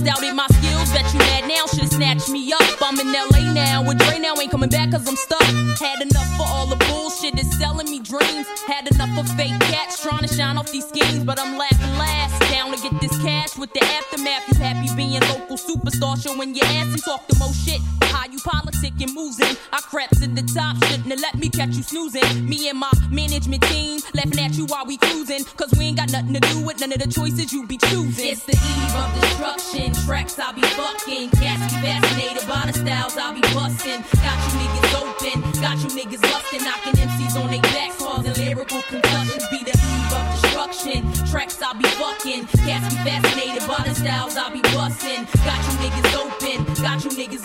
enhance. 0.00 0.20
Doubted 0.20 0.34
my 0.34 0.46
skills, 0.48 0.92
bet 0.92 1.12
you 1.12 1.18
mad 1.18 1.48
now, 1.48 1.66
should've 1.66 1.92
snatched 1.92 2.30
me 2.30 2.52
up. 2.52 2.62
I'm 2.80 2.98
in 3.00 3.12
LA 3.12 3.52
now, 3.52 3.82
with 3.86 3.98
Dre 3.98 4.18
now, 4.18 4.34
ain't 4.40 4.50
coming 4.50 4.70
back 4.70 4.90
cause 4.90 5.06
I'm 5.06 5.16
stuck. 5.16 5.42
Had 5.78 6.02
enough 6.02 6.36
for 6.36 6.46
all 6.46 6.66
the 6.66 6.76
bullshit 6.86 7.36
that's 7.36 7.56
selling 7.58 7.90
me 7.90 8.00
dreams. 8.00 8.46
Had 8.66 8.90
enough 8.92 9.18
of 9.18 9.28
fake 9.36 9.58
cats 9.60 10.02
trying 10.02 10.26
to 10.26 10.34
shine 10.34 10.56
off 10.56 10.70
these 10.70 10.86
schemes, 10.86 11.24
but 11.24 11.38
I'm 11.38 11.56
laughing 11.56 11.98
last. 11.98 12.40
Down 12.52 12.72
to 12.72 12.80
get 12.82 13.00
this 13.00 13.16
cash 13.22 13.56
with 13.56 13.72
the 13.72 13.84
aftermath. 13.84 14.48
You 14.48 14.58
happy 14.58 14.88
being 14.96 15.20
local 15.32 15.56
superstar, 15.56 16.20
showing 16.20 16.54
your 16.54 16.66
ass 16.66 16.92
and 16.92 17.02
talk 17.02 17.26
the 17.28 17.36
most 17.38 17.66
shit. 17.66 17.80
How 18.02 18.26
you 18.30 18.38
politic 18.40 18.80
fucking 19.00 19.14
moves 19.14 19.40
in. 19.40 19.56
I 19.72 19.80
crept 19.80 20.20
to 20.20 20.26
the 20.26 20.42
top, 20.54 20.76
shouldn't 21.10 21.22
let 21.22 21.40
me 21.40 21.48
catch 21.48 21.74
you 21.74 21.82
snoozing. 21.82 22.48
Me 22.48 22.68
and 22.68 22.78
my 22.78 22.90
management 23.10 23.62
team 23.64 24.00
laughing 24.14 24.38
at 24.38 24.54
you 24.54 24.66
while 24.66 24.86
we 24.86 24.96
cruising. 24.96 25.44
Cause 25.56 25.72
we 25.76 25.86
ain't 25.86 25.96
got 25.96 26.12
nothing 26.12 26.34
to 26.34 26.40
do 26.40 26.60
with 26.60 26.80
none 26.80 26.92
of 26.92 26.98
the 26.98 27.08
choices 27.08 27.52
you 27.52 27.66
be 27.66 27.78
choosing. 27.78 28.30
It's 28.30 28.44
the 28.44 28.54
eve 28.54 28.94
of 28.94 29.10
destruction. 29.20 29.92
Tracks 30.06 30.38
I'll 30.38 30.52
be 30.52 30.62
fucking. 30.62 31.30
Cats 31.30 31.74
be 31.74 31.80
fascinated 31.82 32.46
by 32.46 32.62
the 32.66 32.72
styles 32.72 33.16
I'll 33.16 33.34
be 33.34 33.40
busting. 33.40 34.02
Got 34.22 34.38
you 34.46 34.52
niggas 34.60 34.94
open. 35.02 35.36
Got 35.60 35.78
you 35.82 35.90
niggas 35.98 36.22
lusting. 36.30 36.62
Knocking 36.62 36.94
MCs 36.94 37.42
on 37.42 37.50
their 37.50 37.62
backs. 37.62 37.96
Causing 37.98 38.34
lyrical 38.34 38.82
concussions. 38.82 39.46
Be 39.50 39.64
the 39.66 39.74
eve 39.74 40.12
of 40.14 40.24
destruction. 40.30 41.00
Tracks 41.26 41.60
I'll 41.62 41.74
be 41.74 41.88
fucking. 41.98 42.46
Cats 42.62 42.94
be 42.94 43.02
fascinated 43.02 43.66
by 43.66 43.82
the 43.82 43.94
styles 43.94 44.36
I'll 44.36 44.52
be 44.52 44.62
busting. 44.62 45.26
Got 45.42 45.58
you 45.66 45.74
niggas 45.82 46.10
open. 46.22 46.58
Got 46.82 47.04
you 47.04 47.10
niggas 47.10 47.39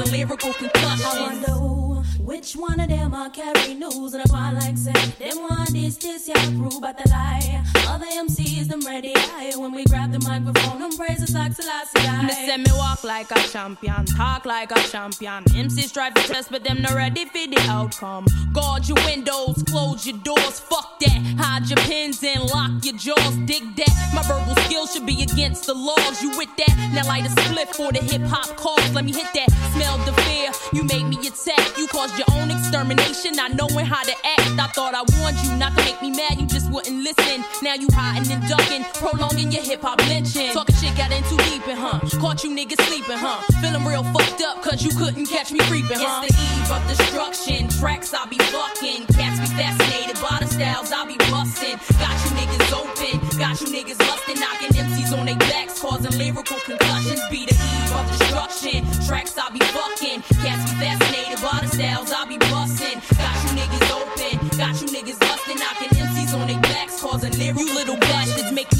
a 0.00 0.04
lyrical 0.04 0.52
concussion. 0.54 1.79
Which 2.40 2.56
one 2.56 2.80
of 2.80 2.88
them 2.88 3.12
are 3.12 3.28
carry 3.28 3.74
news 3.74 4.14
and 4.14 4.24
I 4.32 4.52
like 4.52 4.78
say 4.78 4.92
them 5.18 5.42
one 5.42 5.70
this 5.74 5.98
this 5.98 6.26
yeah 6.26 6.42
prove 6.56 6.80
but 6.80 6.96
the 6.96 7.06
lie. 7.10 7.62
Other 7.86 8.06
MCs 8.06 8.66
them 8.66 8.80
ready 8.80 9.12
high 9.14 9.54
when 9.58 9.72
we 9.72 9.84
grab 9.84 10.10
the 10.10 10.20
microphone 10.20 10.80
them 10.80 10.96
praises 10.96 11.34
like 11.34 11.52
Selassie. 11.52 12.24
Me 12.24 12.32
say 12.32 12.56
me 12.56 12.70
walk 12.78 13.04
like 13.04 13.30
a 13.30 13.40
champion, 13.48 14.06
talk 14.06 14.46
like 14.46 14.72
a 14.72 14.80
champion. 14.88 15.44
MCs 15.44 15.92
try 15.92 16.08
to 16.08 16.22
test, 16.22 16.50
but 16.50 16.64
them 16.64 16.80
not 16.80 16.94
ready 16.94 17.26
for 17.26 17.46
the 17.46 17.60
outcome. 17.68 18.26
Guard 18.54 18.88
your 18.88 18.96
windows, 19.04 19.62
close 19.64 20.06
your 20.06 20.16
doors, 20.18 20.60
fuck 20.60 20.98
that. 21.00 21.20
Hide 21.36 21.68
your 21.68 21.76
pins 21.84 22.24
and 22.24 22.48
lock 22.48 22.82
your 22.82 22.96
jaws, 22.96 23.36
dig 23.44 23.76
that. 23.76 24.12
My 24.14 24.22
verbal 24.22 24.56
skills 24.64 24.94
should 24.94 25.04
be 25.04 25.20
against 25.22 25.66
the 25.66 25.74
laws. 25.74 26.22
You 26.22 26.30
with 26.38 26.56
that? 26.56 26.90
Now 26.94 27.06
light 27.06 27.26
a 27.26 27.30
split 27.42 27.74
for 27.74 27.92
the 27.92 28.00
hip 28.00 28.22
hop 28.22 28.56
cause. 28.56 28.94
Let 28.94 29.04
me 29.04 29.12
hit 29.12 29.28
that. 29.34 29.50
Smell 29.74 29.98
the 29.98 30.12
fear. 30.22 30.50
You 30.72 30.84
made 30.84 31.04
me 31.04 31.18
attack. 31.26 31.76
You 31.76 31.86
caused 31.86 32.16
your 32.18 32.29
own 32.32 32.50
extermination, 32.50 33.32
not 33.32 33.54
knowing 33.54 33.86
how 33.86 34.02
to 34.02 34.14
act. 34.24 34.58
I 34.58 34.66
thought 34.74 34.94
I 34.94 35.02
warned 35.18 35.38
you 35.44 35.56
not 35.56 35.76
to 35.76 35.84
make 35.84 36.00
me 36.02 36.10
mad, 36.10 36.40
you 36.40 36.46
just 36.46 36.70
wouldn't 36.70 37.02
listen. 37.02 37.44
Now 37.62 37.74
you 37.74 37.88
hiding 37.92 38.30
and 38.32 38.42
ducking, 38.48 38.84
prolonging 38.94 39.50
your 39.50 39.62
hip 39.62 39.82
hop 39.82 39.98
lynching. 40.08 40.52
Talking 40.52 40.74
shit 40.76 40.96
got 40.96 41.12
in 41.12 41.22
too 41.24 41.36
deep 41.48 41.60
huh? 41.76 42.00
Caught 42.20 42.44
you 42.44 42.50
niggas 42.50 42.80
sleeping, 42.86 43.18
huh? 43.18 43.40
Feeling 43.60 43.84
real 43.84 44.04
fucked 44.12 44.42
up, 44.42 44.62
cause 44.62 44.82
you 44.82 44.90
couldn't 44.96 45.26
catch 45.26 45.52
me 45.52 45.60
creeping, 45.70 45.98
huh? 45.98 46.22
It's 46.24 46.34
the 46.34 46.42
eve 46.42 46.70
of 46.70 46.82
destruction. 46.88 47.68
Tracks 47.68 48.14
I'll 48.14 48.28
be 48.28 48.38
fucking. 48.38 49.06
Cats 49.14 49.40
be 49.40 49.48
fascinated 49.56 50.16
by 50.20 50.38
the 50.40 50.46
styles 50.46 50.92
I'll 50.92 51.06
be 51.06 51.16
busting. 51.30 51.76
Got 51.98 52.16
you 52.24 52.30
niggas 52.36 52.72
open, 52.72 53.38
got 53.38 53.60
you 53.60 53.68
niggas 53.68 53.98
lusting, 53.98 54.40
knocking 54.40 54.72
MCs 54.74 55.16
on 55.16 55.26
their 55.26 55.36
backs, 55.36 55.80
causing 55.80 56.16
lyrical 56.18 56.58
concussions. 56.64 57.20
Be 57.30 57.46
the 57.46 57.54
eve 57.54 57.92
of 57.92 58.04
destruction. 58.18 58.99
Tracks 59.10 59.36
I'll 59.36 59.50
be 59.50 59.58
fucking. 59.58 60.22
Cats 60.38 60.70
be 60.70 60.78
fascinated 60.78 61.42
by 61.42 61.58
the 61.60 61.66
styles 61.66 62.12
I'll 62.12 62.28
be 62.28 62.38
busting. 62.38 63.02
Got 63.18 63.34
you 63.42 63.50
niggas 63.58 63.90
open, 63.90 64.56
got 64.56 64.80
you 64.80 64.86
niggas 64.86 65.18
busting, 65.18 65.58
knocking 65.58 65.88
MCs 65.98 66.32
on 66.40 66.46
their 66.46 66.60
backs, 66.60 67.00
causing 67.00 67.32
lyrical 67.32 67.64
You 67.64 67.74
little 67.74 67.96
bastards 67.96 68.52
make 68.52 68.70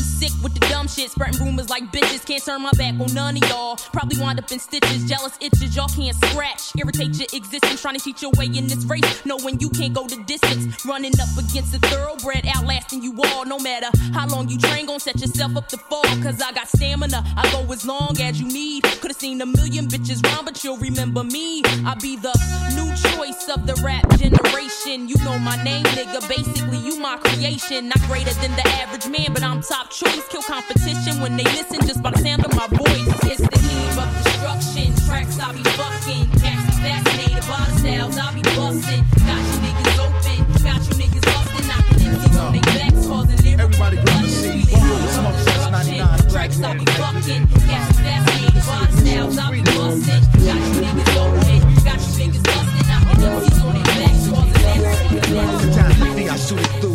with 0.43 0.55
the 0.55 0.61
dumb 0.68 0.89
shit. 0.89 1.11
Spreading 1.11 1.41
rumors 1.41 1.68
like 1.70 1.85
bitches. 1.93 2.24
Can't 2.24 2.45
turn 2.45 2.62
my 2.62 2.70
back 2.72 2.95
on 3.01 3.12
none 3.14 3.37
of 3.37 3.49
y'all. 3.49 3.76
Probably 3.93 4.18
wind 4.18 4.39
up 4.39 4.51
in 4.53 4.59
stitches. 4.59 5.05
Jealous 5.05 5.37
itches 5.41 5.74
y'all 5.74 5.89
can't 5.89 6.16
scratch. 6.24 6.72
Irritate 6.76 7.14
your 7.18 7.28
existence. 7.33 7.81
Trying 7.81 7.97
to 7.97 8.05
cheat 8.05 8.22
your 8.22 8.33
way 8.37 8.47
in 8.47 8.66
this 8.66 8.85
race. 8.85 9.24
Knowing 9.24 9.61
you 9.61 9.70
can't 9.70 9.95
go 9.95 10.07
the 10.07 10.22
distance. 10.24 10.85
Running 10.85 11.12
up 11.20 11.28
against 11.39 11.74
a 11.74 11.78
thoroughbred. 11.78 12.47
Outlasting 12.57 13.03
you 13.03 13.14
all. 13.24 13.45
No 13.45 13.59
matter 13.59 13.89
how 14.12 14.26
long 14.28 14.49
you 14.49 14.59
train, 14.59 14.87
gon' 14.87 15.01
set 15.01 15.20
yourself 15.20 15.57
up 15.57 15.68
to 15.68 15.76
fall. 15.76 16.03
Cause 16.22 16.41
I 16.41 16.53
got 16.53 16.68
stamina. 16.68 17.24
I 17.37 17.51
go 17.53 17.70
as 17.72 17.87
long 17.87 18.20
as 18.20 18.41
you 18.41 18.47
need. 18.47 18.85
Could've 19.01 19.16
seen 19.16 19.41
a 19.41 19.47
million 19.47 19.87
bitches 19.87 20.24
round, 20.24 20.47
but 20.47 20.62
you'll 20.62 20.78
remember 20.78 21.24
me. 21.24 21.62
I 21.87 21.95
be 22.01 22.16
the 22.16 22.35
new 22.74 22.91
choice 23.11 23.49
of 23.49 23.66
the 23.66 23.74
rap 23.83 24.09
generation. 24.18 25.09
You 25.09 25.16
know 25.24 25.39
my 25.39 25.62
name, 25.64 25.85
nigga. 25.85 26.26
Basically, 26.28 26.78
you 26.78 26.99
my 27.01 27.16
creation. 27.16 27.89
Not 27.89 28.01
greater 28.03 28.35
than 28.35 28.53
the 28.57 28.66
average 28.68 29.09
man, 29.09 29.33
but 29.33 29.43
I'm 29.43 29.62
top 29.62 29.91
choice. 29.91 30.20
Kill 30.29 30.43
competition 30.43 31.21
when 31.21 31.37
they 31.37 31.45
listen 31.45 31.81
just 31.87 32.03
by 32.03 32.11
the 32.11 32.18
sound 32.18 32.45
of 32.45 32.55
my 32.55 32.66
voice. 32.68 33.09
It's 33.25 33.41
the 33.41 33.59
eve 33.73 33.99
of 33.99 34.11
destruction. 34.23 34.93
Tracks 35.09 35.41
I'll 35.41 35.53
be 35.55 35.64
fucking. 35.75 36.29
Cats 36.39 36.79
fascinated 36.79 37.45
by 37.49 37.64
the 37.64 37.75
styles 37.81 38.18
I'll 38.18 38.35
be 38.35 38.43
busting. 38.43 39.03
Got 39.25 39.41
you 39.41 39.59
niggas 39.64 39.99
open. 39.99 40.39
Got 40.61 40.81
you 40.87 40.95
niggas 41.01 41.25
busting. 41.25 41.66
Knocking 41.66 41.99
MCs 42.05 42.37
on 42.37 42.53
their 42.53 42.62
backs. 42.62 43.07
Causing 43.07 43.41
lyrical 43.41 43.64
Everybody 43.64 43.97
grab 43.97 44.25
a 44.25 44.29
seat. 44.29 44.68
Smoke 44.68 45.39
Shots 45.41 45.71
99. 45.71 46.18
Tracks 46.29 46.62
I'll 46.62 46.75
be 46.75 46.87
fucking. 47.01 47.43
Cats 47.66 47.97
fascinated 47.99 48.64
by 48.68 48.81
the 48.87 48.97
styles 49.01 49.39
I'll 49.39 49.53
be 49.53 49.62
busting. 49.62 50.23
Got 50.45 50.61
you 50.61 50.81
niggas 50.85 51.16
open. 51.16 51.59
Got 51.81 51.99
you 52.03 52.12
niggas 52.21 52.45
busting. 52.45 52.87
Knocking 52.93 53.25
MCs 53.25 53.59
on 53.64 53.73
their 53.73 53.89
backs. 53.99 54.29
Causing 54.29 54.61
lyrical 54.61 55.91
I 56.31 56.37
shoot 56.37 56.61
it 56.61 56.81
through 56.81 56.89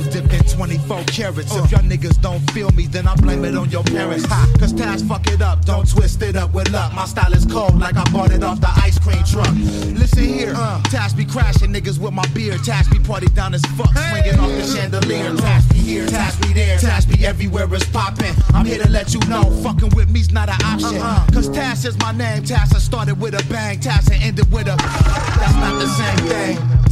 24 0.55 1.03
carats. 1.05 1.53
If 1.53 1.71
y'all 1.71 1.81
niggas 1.81 2.21
don't 2.21 2.39
feel 2.51 2.69
me, 2.71 2.87
then 2.87 3.07
I 3.07 3.15
blame 3.15 3.43
it 3.43 3.55
on 3.55 3.69
your 3.69 3.83
parents. 3.83 4.25
Ha, 4.25 4.49
cause 4.57 4.71
Taz 4.71 5.05
fuck 5.05 5.27
it 5.27 5.41
up, 5.41 5.65
don't 5.65 5.89
twist 5.89 6.21
it 6.21 6.35
up 6.37 6.53
with 6.53 6.71
luck. 6.71 6.93
My 6.93 7.05
style 7.05 7.33
is 7.33 7.45
cold 7.45 7.77
like 7.77 7.97
I 7.97 8.03
bought 8.11 8.31
it 8.31 8.41
off 8.41 8.61
the 8.61 8.69
ice 8.69 8.97
cream 8.97 9.21
truck. 9.25 9.51
Listen 9.99 10.23
here, 10.23 10.53
uh, 10.55 10.81
Taz 10.83 11.15
be 11.15 11.25
crashing 11.25 11.73
niggas 11.73 11.99
with 11.99 12.13
my 12.13 12.25
beer. 12.33 12.53
Taz 12.53 12.89
be 12.89 12.99
party 12.99 13.27
down 13.27 13.53
as 13.53 13.61
fuck, 13.77 13.91
swinging 14.09 14.39
off 14.39 14.49
the 14.49 14.63
chandelier. 14.63 15.31
Taz 15.31 15.69
be 15.71 15.77
here, 15.77 16.07
Taz 16.07 16.41
be 16.41 16.53
there, 16.53 16.77
Taz 16.77 17.05
be 17.05 17.25
everywhere 17.25 17.67
it's 17.73 17.85
popping. 17.89 18.33
I'm 18.53 18.65
here 18.65 18.81
to 18.81 18.89
let 18.89 19.13
you 19.13 19.19
know, 19.27 19.43
fucking 19.61 19.89
with 19.89 20.09
me's 20.09 20.31
not 20.31 20.47
an 20.47 20.59
option. 20.63 20.99
huh 21.01 21.25
Cause 21.33 21.49
Taz 21.49 21.85
is 21.85 21.97
my 21.99 22.13
name, 22.13 22.43
Taz 22.43 22.73
I 22.73 22.79
started 22.79 23.19
with 23.19 23.33
a 23.33 23.45
bang, 23.49 23.79
Taz 23.79 24.09
I 24.09 24.23
ended 24.23 24.49
with 24.53 24.67
a. 24.67 25.04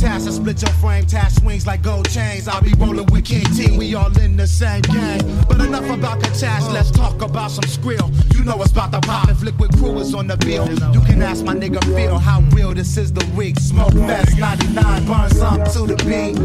thing. 0.04 0.12
I 0.12 0.18
split 0.20 0.62
your 0.62 0.72
frame, 0.74 1.06
Taz 1.06 1.40
swings 1.40 1.66
like 1.66 1.82
gold 1.82 2.10
chains. 2.10 2.48
I'll 2.48 2.62
be 2.62 2.74
rolling 2.78 3.06
with 3.08 3.26
King 3.26 3.46
T, 3.56 3.78
we 3.78 3.96
all 3.96 4.16
in 4.20 4.36
the 4.38 4.48
same 4.48 4.82
game. 4.82 5.22
But 5.48 5.60
enough 5.62 5.90
about 5.90 6.20
the 6.20 6.28
Taz, 6.28 6.72
let's 6.74 6.92
talk 6.92 7.22
about 7.22 7.52
some 7.52 7.64
skrill. 7.64 8.10
You 8.36 8.44
know 8.44 8.58
what's 8.58 8.72
about 8.72 8.92
to 8.92 9.02
pop 9.02 9.30
if 9.30 9.42
Liquid 9.42 9.72
Crew 9.74 9.98
is 10.00 10.14
on 10.14 10.28
the 10.28 10.38
bill. 10.38 10.70
You 10.94 11.02
can 11.02 11.22
ask 11.22 11.44
my 11.44 11.56
nigga 11.56 11.84
Phil 11.96 12.18
how 12.20 12.42
real 12.52 12.74
this 12.74 12.98
is 12.98 13.14
the 13.14 13.26
week. 13.36 13.60
Smoke 13.60 13.94
Fest 13.94 14.38
99, 14.38 15.06
burn 15.06 15.30
some 15.32 15.64
to 15.64 15.94
the 15.94 15.96
beat. 16.06 16.38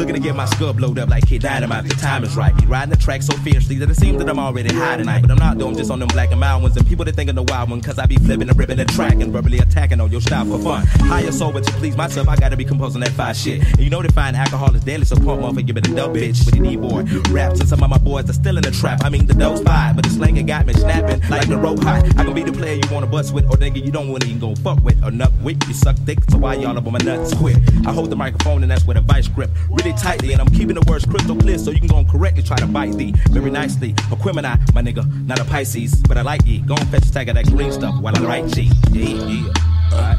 looking 0.00 0.14
to 0.14 0.20
get 0.20 0.34
my 0.34 0.46
skull 0.46 0.72
blowed 0.72 0.98
up 0.98 1.10
like 1.10 1.26
Kid 1.26 1.42
Dynamite. 1.42 1.84
The 1.84 1.94
time 1.94 2.24
is 2.24 2.34
right. 2.34 2.56
Be 2.56 2.64
riding 2.64 2.88
the 2.88 2.96
track 2.96 3.22
so 3.22 3.36
fiercely 3.38 3.76
that 3.76 3.90
it 3.90 3.96
seems 3.96 4.16
that 4.18 4.30
I'm 4.30 4.38
already 4.38 4.72
high 4.74 4.96
tonight. 4.96 5.20
But 5.20 5.30
I'm 5.30 5.38
not 5.38 5.58
doing 5.58 5.76
just 5.76 5.90
on 5.90 5.98
them 5.98 6.08
black 6.08 6.30
and 6.30 6.40
mild 6.40 6.62
ones. 6.62 6.74
And 6.78 6.86
people 6.86 7.04
that 7.04 7.14
think 7.14 7.28
I'm 7.28 7.36
the 7.36 7.42
wild 7.42 7.68
one, 7.68 7.82
cause 7.82 7.98
I 7.98 8.06
be 8.06 8.16
flipping 8.16 8.48
and 8.48 8.58
ripping 8.58 8.78
the 8.78 8.86
track 8.86 9.12
and 9.12 9.30
verbally 9.30 9.58
attacking 9.58 10.00
on 10.00 10.10
your 10.10 10.22
style 10.22 10.46
for 10.46 10.58
fun. 10.58 10.86
Higher 11.06 11.30
soul, 11.32 11.52
but 11.52 11.64
to 11.64 11.72
please 11.72 11.98
myself, 11.98 12.28
I 12.28 12.36
gotta 12.36 12.56
be 12.56 12.64
composing 12.64 13.02
that 13.02 13.10
fire 13.10 13.34
shit. 13.34 13.62
And 13.62 13.80
you 13.80 13.90
know 13.90 14.00
they 14.00 14.08
find 14.08 14.34
alcohol 14.36 14.74
is 14.74 14.82
deadly, 14.82 15.04
so 15.04 15.16
pump 15.16 15.42
motherfucker, 15.42 15.66
give 15.66 15.76
it 15.76 15.86
a 15.86 15.94
dope 15.94 16.14
bitch 16.14 16.46
with 16.46 16.54
the 16.54 16.66
keyboard. 16.66 17.28
Raps 17.28 17.60
and 17.60 17.68
some 17.68 17.82
of 17.82 17.90
my 17.90 17.98
boys 17.98 18.30
are 18.30 18.32
still 18.32 18.56
in 18.56 18.62
the 18.62 18.70
trap. 18.70 19.04
I 19.04 19.10
mean, 19.10 19.26
the 19.26 19.34
dope's 19.34 19.60
fine, 19.60 19.96
but 19.96 20.04
the 20.04 20.10
slang 20.10 20.46
got 20.46 20.64
me 20.64 20.72
snapping 20.72 21.20
like 21.28 21.46
the 21.46 21.58
rope 21.58 21.82
high. 21.82 21.98
I 22.16 22.24
can 22.24 22.32
be 22.32 22.42
the 22.42 22.52
player 22.52 22.76
you 22.76 22.90
wanna 22.90 23.06
bust 23.06 23.34
with, 23.34 23.44
or 23.44 23.58
nigga 23.58 23.84
you 23.84 23.92
don't 23.92 24.08
wanna 24.08 24.24
even 24.24 24.38
go 24.38 24.54
fuck 24.54 24.82
with, 24.82 25.04
or 25.04 25.10
nut 25.10 25.32
with. 25.42 25.62
You 25.68 25.74
suck 25.74 25.96
dick, 26.06 26.20
so 26.30 26.38
why 26.38 26.54
y'all 26.54 26.78
up 26.78 26.86
on 26.86 26.92
my 26.94 26.98
nuts 27.00 27.34
quick? 27.34 27.58
I 27.86 27.92
hold 27.92 28.08
the 28.08 28.16
microphone 28.16 28.62
and 28.62 28.70
that's 28.70 28.86
with 28.86 28.96
a 28.96 29.02
vice 29.02 29.28
grip, 29.28 29.50
really 29.68 29.89
tightly, 29.92 30.32
and 30.32 30.40
I'm 30.40 30.48
keeping 30.48 30.74
the 30.74 30.82
words 30.88 31.04
crystal 31.04 31.36
clear 31.36 31.58
so 31.58 31.70
you 31.70 31.78
can 31.78 31.88
go 31.88 31.98
and 31.98 32.08
correctly 32.08 32.42
try 32.42 32.56
to 32.56 32.66
bite 32.66 32.94
thee 32.94 33.14
very 33.30 33.50
nicely. 33.50 33.90
A 34.10 34.16
Quimini, 34.16 34.74
my 34.74 34.82
nigga, 34.82 35.04
not 35.26 35.40
a 35.40 35.44
Pisces, 35.44 35.94
but 36.02 36.16
I 36.16 36.22
like 36.22 36.46
ye. 36.46 36.60
Go 36.60 36.74
and 36.74 36.88
fetch 36.88 37.02
a 37.02 37.06
stack 37.06 37.28
of 37.28 37.34
that 37.34 37.46
green 37.46 37.72
stuff 37.72 38.00
while 38.00 38.16
I 38.16 38.20
write 38.20 38.46
G. 38.52 38.70
Yeah, 38.90 39.24
yeah. 39.26 39.52
Alright. 39.92 40.18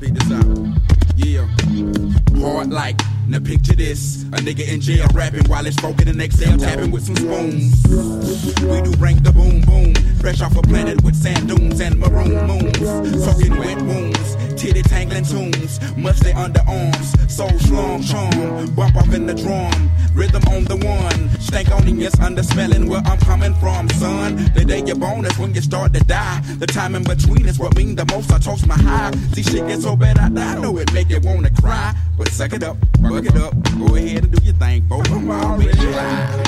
Beat 0.00 0.14
this 0.14 0.30
out. 0.32 0.95
Yeah. 1.14 1.46
Hard 2.40 2.70
like. 2.70 3.00
Now 3.28 3.40
picture 3.40 3.74
this, 3.74 4.22
a 4.22 4.36
nigga 4.36 4.68
in 4.68 4.80
jail 4.80 5.08
rapping 5.12 5.48
while 5.48 5.66
it's 5.66 5.76
smoking 5.76 6.06
and 6.06 6.22
exhale 6.22 6.56
tapping 6.56 6.92
with 6.92 7.04
some 7.06 7.16
spoons. 7.16 7.82
We 8.62 8.80
do 8.82 8.92
rank 8.98 9.24
the 9.24 9.32
boom 9.32 9.62
boom, 9.62 9.94
fresh 10.20 10.40
off 10.40 10.56
a 10.56 10.62
planet 10.62 11.02
with 11.02 11.16
sand 11.16 11.48
dunes 11.48 11.80
and 11.80 11.98
maroon 11.98 12.46
moons, 12.46 12.78
soaking 13.24 13.58
wet 13.58 13.82
wounds, 13.82 14.36
titty 14.54 14.82
tangling 14.82 15.24
tunes, 15.24 15.80
musty 15.96 16.30
underarms, 16.34 17.28
soul 17.28 17.50
slum 17.58 18.00
charm, 18.04 18.72
bump 18.76 18.94
off 18.94 19.12
in 19.12 19.26
the 19.26 19.34
drum, 19.34 19.90
rhythm 20.14 20.44
on 20.54 20.62
the 20.64 20.76
one, 20.76 21.28
stank 21.40 21.72
on 21.72 21.88
in 21.88 21.98
yes 21.98 22.18
under 22.20 22.44
smelling 22.44 22.88
where 22.88 23.02
I'm 23.06 23.18
coming 23.18 23.54
from, 23.54 23.88
son. 23.90 24.36
The 24.54 24.64
day 24.64 24.84
you're 24.86 24.94
born 24.94 25.24
is 25.24 25.36
when 25.36 25.52
you 25.52 25.62
start 25.62 25.92
to 25.94 26.00
die. 26.04 26.42
The 26.58 26.66
time 26.66 26.94
in 26.94 27.02
between 27.02 27.46
is 27.46 27.58
what 27.58 27.76
mean 27.76 27.96
the 27.96 28.04
most. 28.06 28.32
I 28.32 28.38
toast 28.38 28.68
my 28.68 28.76
high. 28.76 29.10
See 29.32 29.42
shit 29.42 29.66
get 29.66 29.80
so 29.80 29.96
bad 29.96 30.16
I, 30.16 30.26
I 30.26 30.58
know 30.60 30.78
it 30.78 30.92
make 30.96 31.10
you 31.10 31.20
wanna 31.20 31.50
cry, 31.60 31.94
but 32.16 32.26
suck 32.28 32.54
it 32.54 32.62
up, 32.62 32.74
buck 33.02 33.22
it 33.22 33.36
up, 33.36 33.52
go 33.78 33.96
ahead 33.96 34.24
and 34.24 34.32
do 34.32 34.42
your 34.42 34.54
thing, 34.54 34.80
folks. 34.88 35.10
I'm 35.10 35.30
already 35.30 35.68
uh. 36.00 36.46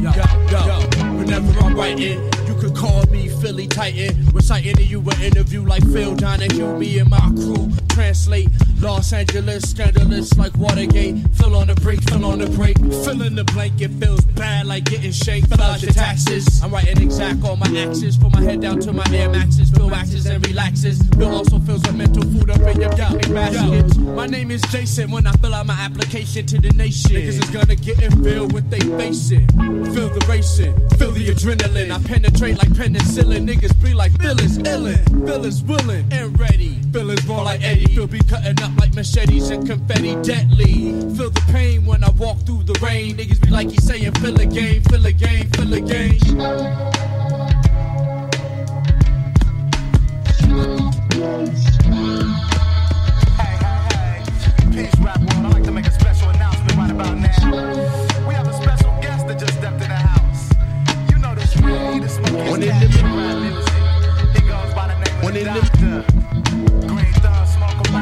Yo, 0.00 0.12
yo, 0.50 1.74
writing. 1.76 2.18
You 2.46 2.54
call 2.78 3.02
me 3.10 3.28
Philly 3.28 3.66
Titan, 3.66 4.26
reciting 4.32 4.76
to 4.76 4.84
you 4.84 5.00
an 5.00 5.20
interview 5.20 5.62
like 5.62 5.82
Phil 5.92 6.14
Donahue. 6.14 6.78
Me 6.78 6.98
and 7.00 7.10
my 7.10 7.18
crew 7.34 7.68
translate 7.88 8.48
Los 8.80 9.12
Angeles 9.12 9.68
scandalous 9.68 10.36
like 10.38 10.56
Watergate. 10.56 11.16
Fill 11.34 11.56
on 11.56 11.66
the 11.66 11.74
brake, 11.74 12.00
fill 12.08 12.24
on 12.24 12.38
the 12.38 12.46
break. 12.50 12.76
fill 13.04 13.22
in 13.22 13.34
the 13.34 13.42
blank. 13.44 13.80
It 13.80 13.90
feels 14.00 14.20
bad 14.20 14.66
like 14.66 14.84
getting 14.84 15.10
shaked. 15.10 15.48
Fill 15.48 15.60
out 15.60 15.82
your 15.82 15.90
taxes. 15.92 16.62
I'm 16.62 16.70
writing 16.70 17.02
exact 17.02 17.42
on 17.44 17.58
my 17.58 17.66
axes. 17.76 18.16
Put 18.16 18.32
my 18.32 18.42
head 18.42 18.60
down 18.60 18.78
to 18.80 18.92
my 18.92 19.04
air 19.12 19.28
maxes. 19.28 19.70
Bill 19.72 19.92
axes 19.92 20.26
and 20.26 20.46
relaxes. 20.46 21.02
Bill 21.02 21.34
also 21.34 21.58
feels 21.58 21.84
a 21.88 21.92
mental 21.92 22.22
food 22.22 22.50
up 22.50 22.60
in 22.60 22.80
your 22.80 22.90
big 22.90 23.34
baskets. 23.34 23.96
My 23.96 24.26
name 24.26 24.52
is 24.52 24.62
Jason. 24.70 25.10
When 25.10 25.26
I 25.26 25.32
fill 25.32 25.54
out 25.54 25.66
my 25.66 25.74
application 25.80 26.46
to 26.46 26.60
the 26.60 26.70
nation, 26.70 27.10
niggas 27.10 27.42
is 27.42 27.50
gonna 27.50 27.74
get 27.74 28.00
in 28.00 28.22
filled 28.22 28.52
with 28.52 28.70
they 28.70 28.80
facing. 28.80 29.48
Feel 29.92 30.10
the 30.10 30.24
racing, 30.28 30.74
feel 30.98 31.10
the 31.10 31.26
adrenaline. 31.26 31.90
I 31.90 32.00
penetrate 32.06 32.58
like 32.58 32.67
penicillin. 32.74 33.46
Niggas 33.46 33.74
be 33.82 33.94
like 33.94 34.12
Phil 34.20 34.38
is 34.40 34.58
illin', 34.58 35.26
Phil 35.26 35.44
is 35.44 35.62
willing 35.62 36.04
and 36.12 36.38
ready. 36.38 36.80
Phil 36.92 37.10
is 37.10 37.20
born 37.24 37.44
like 37.44 37.62
Eddie. 37.62 37.94
Phil 37.94 38.06
be 38.06 38.20
cutting 38.20 38.60
up 38.62 38.76
like 38.78 38.94
machetes 38.94 39.50
and 39.50 39.66
confetti 39.66 40.14
deadly. 40.22 40.92
Feel 41.16 41.30
the 41.30 41.44
pain 41.52 41.84
when 41.84 42.04
I 42.04 42.10
walk 42.10 42.38
through 42.46 42.64
the 42.64 42.78
rain. 42.82 43.16
Niggas 43.16 43.40
be 43.40 43.50
like 43.50 43.70
he's 43.70 43.84
saying, 43.84 44.12
fill 44.14 44.40
a 44.40 44.46
game, 44.46 44.82
fill 44.82 45.04
a 45.06 45.12
game, 45.12 45.48
fill 45.50 45.72
a 45.74 45.80
game. 45.80 46.18
Peace 54.72 54.98
rap 55.00 55.18
world, 55.18 55.46
I'd 55.46 55.52
like 55.52 55.64
to 55.64 55.70
make 55.72 55.86
a 55.86 55.92
special 55.92 56.30
announcement 56.30 56.76
right 56.76 56.90
about 56.90 57.18
now. 57.18 57.87
One 62.46 62.62
in 62.62 62.68
the. 62.68 62.88
One 65.22 65.36
in 65.36 65.44
the. 65.44 66.17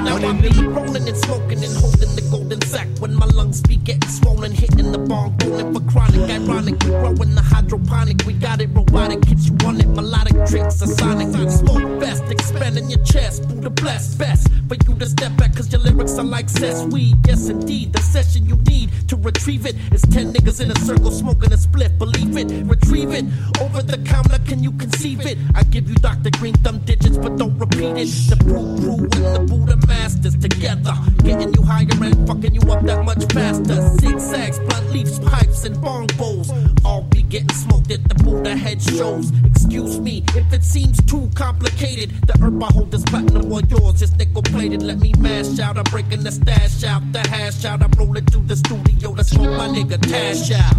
Now. 0.07 0.16
I'm 0.16 0.40
be 0.40 0.48
rolling 0.48 1.09
and 1.09 1.16
smoking 1.16 1.62
and 1.64 1.76
holding 1.76 2.14
the 2.14 2.26
golden 2.30 2.61
sack 2.62 2.88
when 3.00 3.14
my 3.14 3.26
lungs 3.26 3.61
be 3.61 3.76
getting 3.76 4.09
swollen, 4.09 4.52
hitting 4.52 4.92
the 4.92 4.98
bong, 4.98 5.36
rolling 5.44 5.74
for 5.74 5.80
chronic. 5.90 6.30
Ironic, 6.30 6.78
growing 6.78 7.34
the 7.34 7.42
hydroponic. 7.42 8.24
We 8.24 8.34
got 8.34 8.61
it 8.61 8.70
robotic, 8.72 9.24
hits 9.24 9.48
you 9.48 9.57
on 9.66 9.80
it, 9.80 9.88
melodic 9.88 10.36
tricks, 10.48 10.80
a 10.82 10.86
sonic. 10.86 11.28
Smoke 11.50 12.00
best, 12.00 12.22
expanding 12.30 12.88
your 12.88 13.02
chest, 13.04 13.48
Buddha 13.48 13.70
bless 13.70 14.14
best 14.14 14.48
for 14.68 14.76
you 14.86 14.98
to 14.98 15.07
step 15.07 15.36
back, 15.36 15.54
cause 15.54 15.70
your 15.70 15.80
lyrics 15.80 16.18
are 16.18 16.24
like 16.24 16.48
cess 16.48 16.84
weed. 16.86 17.16
Yes, 17.26 17.48
indeed, 17.48 17.92
the 17.92 18.00
session 18.00 18.46
you 18.46 18.57
need 18.68 18.90
to 19.09 19.16
retrieve 19.16 19.66
it 19.66 19.76
is 19.92 20.02
10 20.02 20.32
niggas 20.32 20.61
in 20.61 20.70
a 20.70 20.78
circle 20.80 21.11
smoking 21.11 21.52
a 21.52 21.57
split. 21.57 21.98
Believe 21.98 22.36
it, 22.36 22.48
retrieve 22.66 23.11
it 23.11 23.24
over 23.61 23.82
the 23.82 23.98
counter. 23.98 24.38
Can 24.46 24.62
you 24.62 24.72
conceive 24.72 25.26
it? 25.26 25.38
I 25.54 25.62
give 25.64 25.88
you 25.88 25.94
Dr. 25.96 26.30
Green 26.30 26.54
thumb 26.54 26.78
digits, 26.80 27.18
but 27.18 27.36
don't 27.36 27.57
repeat 27.59 27.96
it. 27.96 28.09
The 28.30 28.36
brew 28.36 28.76
crew 28.78 29.02
and 29.04 29.34
the 29.34 29.44
Buddha 29.46 29.76
masters 29.97 30.36
together, 30.36 30.94
getting 31.24 31.53
you 31.55 31.62
higher 31.62 31.86
and 32.03 32.26
fucking 32.28 32.55
you 32.55 32.61
up 32.72 32.82
that 32.84 33.05
much 33.05 33.24
faster. 33.32 33.78
Zigzags, 34.01 34.59
blunt 34.59 34.90
leaves, 34.92 35.18
pipes, 35.18 35.64
and 35.64 35.80
bong 35.80 36.07
bowls 36.18 36.51
all 36.84 37.03
be 37.03 37.22
getting 37.22 37.55
smoked 37.64 37.90
at 37.90 38.03
the 38.09 38.14
Buddha 38.22 38.55
head 38.57 38.80
shows. 38.82 39.32
Excuse 39.44 39.99
me 40.01 40.24
if 40.40 40.53
it 40.53 40.64
seems 40.64 41.03
too 41.05 41.28
complicated. 41.34 42.11
The 42.28 42.34
herb 42.40 42.62
I 42.62 42.70
hold 42.72 42.94
is 42.94 43.05
platinum 43.05 43.53
or 43.53 43.62
yours 43.62 44.03
is 44.03 44.12
nickel 44.16 44.42
plated. 44.42 44.82
Let 44.82 44.99
me 44.99 45.12
mash 45.18 45.59
out. 45.59 45.76
I'm 45.78 45.84
breaking 45.84 46.22
the 46.22 46.32
stash 46.32 46.84
out, 46.84 47.03
the 47.12 47.22
hash 47.28 47.64
out. 47.64 47.82
I'm 47.82 47.92
rolling 47.92 48.26
through 48.26 48.47
the 48.53 48.57
studio 48.57 49.14
to 49.14 49.24
smoke 49.24 49.57
my 49.57 49.68
nigga 49.68 49.99
Tash 50.01 50.51
out. 50.53 50.76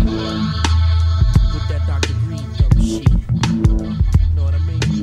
With 1.53 1.67
that 1.69 1.81
Dr. 1.87 2.06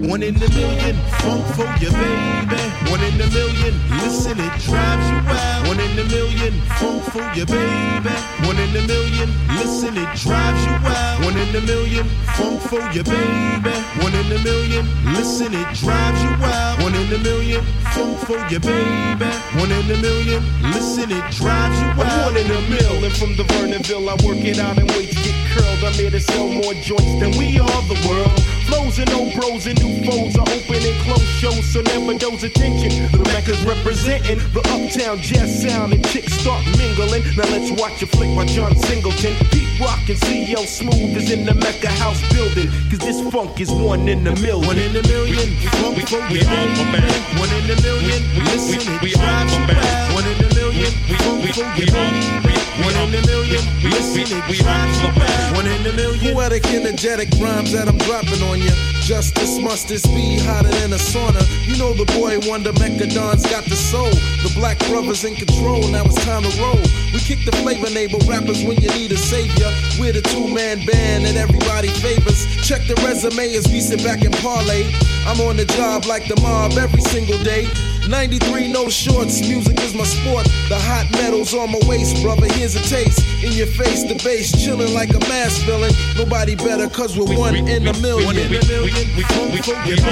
One 0.06 0.22
in 0.22 0.36
a 0.36 0.48
million, 0.50 0.96
funk 1.18 1.46
for 1.56 1.64
your 1.80 1.92
baby. 1.92 2.60
One 2.92 3.00
in 3.00 3.18
a 3.20 3.26
million, 3.32 3.74
listen, 4.04 4.38
it 4.38 4.52
drives 4.60 5.08
you 5.08 5.18
wild. 5.24 5.66
One 5.66 5.80
in 5.80 5.98
a 5.98 6.04
million, 6.04 6.60
funk 6.76 7.02
for 7.04 7.24
your 7.32 7.46
baby. 7.46 8.12
One 8.44 8.58
in 8.60 8.76
a 8.76 8.86
million, 8.86 9.32
listen, 9.56 9.96
it 9.96 10.08
drives 10.20 10.60
you 10.66 10.76
wild. 10.84 11.24
One 11.24 11.36
in 11.38 11.56
a 11.56 11.60
million, 11.62 12.06
funk 12.36 12.60
for 12.60 12.84
your 12.92 13.04
baby. 13.04 13.72
One 14.04 14.12
in 14.14 14.30
a 14.30 14.38
million, 14.44 14.84
listen, 15.14 15.54
it 15.54 15.72
drives 15.72 16.22
you 16.22 16.36
wild. 16.38 16.82
One 16.82 16.94
in 16.94 17.10
a 17.10 17.18
million, 17.18 17.64
funk 17.96 18.18
for 18.28 18.38
your 18.52 18.60
baby. 18.60 19.30
One 19.56 19.72
in 19.72 19.90
a 19.90 19.96
million, 20.04 20.44
listen, 20.70 21.10
it 21.10 21.24
drives 21.32 21.80
you 21.80 21.88
wild. 21.96 22.12
I'm 22.12 22.34
one 22.34 22.36
in 22.36 22.50
a 22.50 22.60
million 22.68 23.10
from 23.12 23.36
the 23.36 23.44
Vernonville. 23.44 24.06
I 24.12 24.14
work 24.26 24.44
it 24.44 24.58
out 24.58 24.76
and 24.76 24.90
wait 24.92 25.08
to 25.08 25.16
get 25.16 25.34
curled. 25.56 25.82
I'm 25.82 25.94
here 25.94 26.10
to 26.10 26.20
sell 26.20 26.46
more 26.46 26.74
joints 26.74 27.18
than 27.24 27.32
we 27.38 27.58
are 27.58 27.82
the 27.88 27.98
world. 28.06 28.53
Flows 28.66 28.98
and 28.98 29.10
old 29.12 29.34
bros 29.34 29.66
and 29.66 29.76
new 29.82 30.04
foes 30.08 30.36
are 30.36 30.48
open 30.48 30.80
and 30.80 30.98
close 31.04 31.28
shows, 31.40 31.64
so 31.72 31.80
never 31.82 32.14
those 32.18 32.44
attention. 32.44 33.10
The 33.12 33.24
Mecca's 33.32 33.62
representing 33.64 34.38
the 34.52 34.60
uptown 34.72 35.18
jazz 35.18 35.62
sound 35.62 35.92
and 35.92 36.04
chicks 36.08 36.32
start 36.32 36.64
mingling. 36.78 37.22
Now 37.36 37.48
let's 37.52 37.70
watch 37.80 38.02
a 38.02 38.06
flick 38.06 38.34
by 38.36 38.46
John 38.46 38.74
Singleton. 38.76 39.34
Pete 39.50 39.80
Rock 39.80 40.08
and 40.08 40.18
CL 40.18 40.64
Smooth 40.64 41.16
is 41.16 41.30
in 41.30 41.44
the 41.44 41.54
Mecca 41.54 41.88
house 41.88 42.20
building, 42.32 42.68
cause 42.90 43.00
this 43.00 43.20
funk 43.32 43.60
is 43.60 43.70
one 43.70 44.08
in 44.08 44.26
a 44.26 44.34
million. 44.40 44.66
One 44.66 44.78
in 44.78 44.96
a 44.96 45.02
million, 45.02 45.48
funk 45.82 46.08
for 46.08 46.18
your 46.32 46.44
baby. 46.44 47.04
One 47.36 47.52
in 47.60 47.70
a 47.70 47.78
million, 47.82 48.22
listen, 48.48 48.80
it 49.02 49.14
drives 49.14 49.52
you 49.52 49.64
wild. 49.68 50.14
One 50.14 50.26
in 50.26 50.44
a 50.44 50.63
million, 50.84 51.18
funk 51.18 51.54
for 51.54 51.80
your 51.80 51.90
baby. 51.92 52.64
One 52.82 52.96
in 52.96 53.14
a 53.14 53.26
million, 53.26 53.62
listen, 53.84 54.26
it 54.26 54.58
drives 54.58 55.00
you 55.00 55.08
wild. 55.14 55.56
One 55.56 55.66
in 55.66 55.86
a 55.86 55.92
million. 55.92 56.34
Poetic, 56.34 56.66
energetic 56.66 57.28
rhymes 57.40 57.72
that 57.72 57.88
I'm 57.88 57.98
dropping 57.98 58.42
on 58.42 58.60
you. 58.60 58.72
Justice 59.06 59.58
must 59.58 59.88
this 59.88 60.04
be 60.06 60.38
hotter 60.40 60.68
than 60.68 60.92
a 60.92 60.96
sauna. 60.96 61.40
You 61.66 61.78
know 61.78 61.92
the 61.92 62.06
boy 62.18 62.38
Wonder 62.48 62.72
Mechadon's 62.72 63.46
got 63.46 63.64
the 63.64 63.76
soul. 63.76 64.10
The 64.42 64.52
black 64.56 64.78
brothers 64.90 65.24
in 65.24 65.34
control, 65.36 65.86
now 65.88 66.04
it's 66.04 66.22
time 66.24 66.42
to 66.42 66.52
roll. 66.60 66.82
We 67.12 67.20
kick 67.20 67.44
the 67.44 67.52
flavor 67.62 67.86
enable 67.86 68.18
rappers 68.26 68.64
when 68.64 68.80
you 68.82 68.88
need 68.90 69.12
a 69.12 69.16
savior. 69.16 69.70
We're 70.00 70.12
the 70.12 70.22
two 70.22 70.48
man 70.48 70.84
band 70.84 71.26
that 71.26 71.36
everybody 71.36 71.88
favors. 72.02 72.44
Check 72.66 72.82
the 72.88 72.96
resume 73.06 73.54
as 73.54 73.68
we 73.68 73.80
sit 73.80 74.02
back 74.02 74.24
and 74.24 74.34
parlay. 74.42 74.90
I'm 75.26 75.40
on 75.46 75.56
the 75.56 75.64
job 75.64 76.06
like 76.06 76.26
the 76.26 76.40
mob 76.40 76.72
every 76.72 77.00
single 77.00 77.38
day. 77.44 77.68
93 78.08 78.70
no 78.70 78.88
shorts, 78.90 79.40
music 79.40 79.80
is 79.80 79.94
my 79.94 80.04
sport. 80.04 80.44
The 80.68 80.76
hot 80.76 81.08
metal's 81.12 81.54
on 81.54 81.72
my 81.72 81.80
waist, 81.88 82.22
brother. 82.22 82.46
Here's 82.52 82.76
a 82.76 82.82
taste. 82.84 83.24
In 83.42 83.52
your 83.52 83.66
face, 83.66 84.04
the 84.04 84.14
bass 84.22 84.52
chilling 84.52 84.92
like 84.92 85.10
a 85.10 85.20
mass 85.30 85.56
villain. 85.64 85.92
Nobody 86.16 86.54
better, 86.54 86.88
cause 86.88 87.16
we're 87.16 87.32
one 87.36 87.56
in 87.56 87.86
a 87.88 87.92
million. 88.04 88.26
One 88.26 88.36
in 88.36 88.52
a 88.52 88.60
million, 88.68 89.06
we 89.16 89.22
funk 89.32 89.56
for 89.64 89.72
baby. 89.88 90.04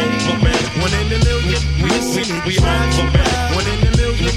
One 0.80 0.94
in 1.04 1.12
a 1.12 1.18
million, 1.20 1.60
listen, 1.84 2.24
it 2.32 2.42
drives 2.48 2.96
you 2.96 3.06
wild. 3.12 3.60
One 3.60 3.68
in 3.68 3.84
a 3.84 3.90
million, 3.92 4.34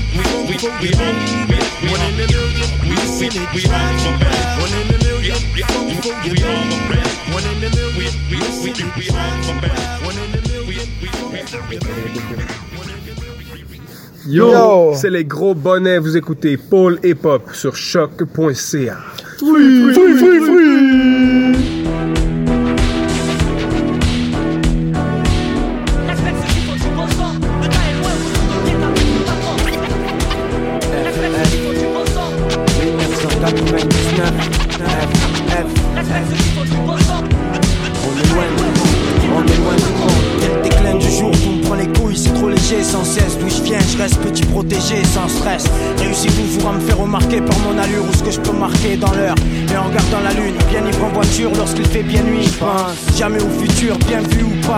we 0.48 0.56
for 0.60 0.68
your 0.68 0.76
baby. 0.84 1.56
One 1.88 2.04
in 2.04 2.20
a 2.20 2.28
million, 2.28 2.70
listen, 2.92 3.32
it 3.32 3.50
drives 3.56 4.04
you 4.04 4.12
wild. 4.20 4.60
One 4.60 4.74
in 4.76 4.92
a 4.92 4.98
million, 5.00 5.40
we 5.56 5.62
funk 5.64 5.96
for 6.04 6.12
your 6.28 6.44
baby. 6.44 7.08
One 7.32 7.46
in 7.48 7.64
a 7.64 7.70
million, 7.72 8.14
listen, 8.36 8.76
it 8.76 8.92
drives 9.00 9.48
you 9.48 9.56
wild. 9.64 10.04
One 10.04 10.18
in 10.20 10.36
a 10.36 10.42
million, 10.44 10.88
we 11.00 11.08
funk 11.08 11.48
for 11.48 11.64
your 11.72 11.80
baby. 11.80 12.75
Yo, 14.28 14.52
Yo. 14.52 14.94
c'est 14.96 15.12
les 15.12 15.24
gros 15.24 15.54
bonnets, 15.54 16.00
vous 16.00 16.18
écoutez 16.18 16.58
Paul 16.58 17.00
Hip 17.04 17.26
Hop 17.26 17.54
sur 17.54 17.76
choc.ca. 17.76 18.98
Free, 19.38 19.94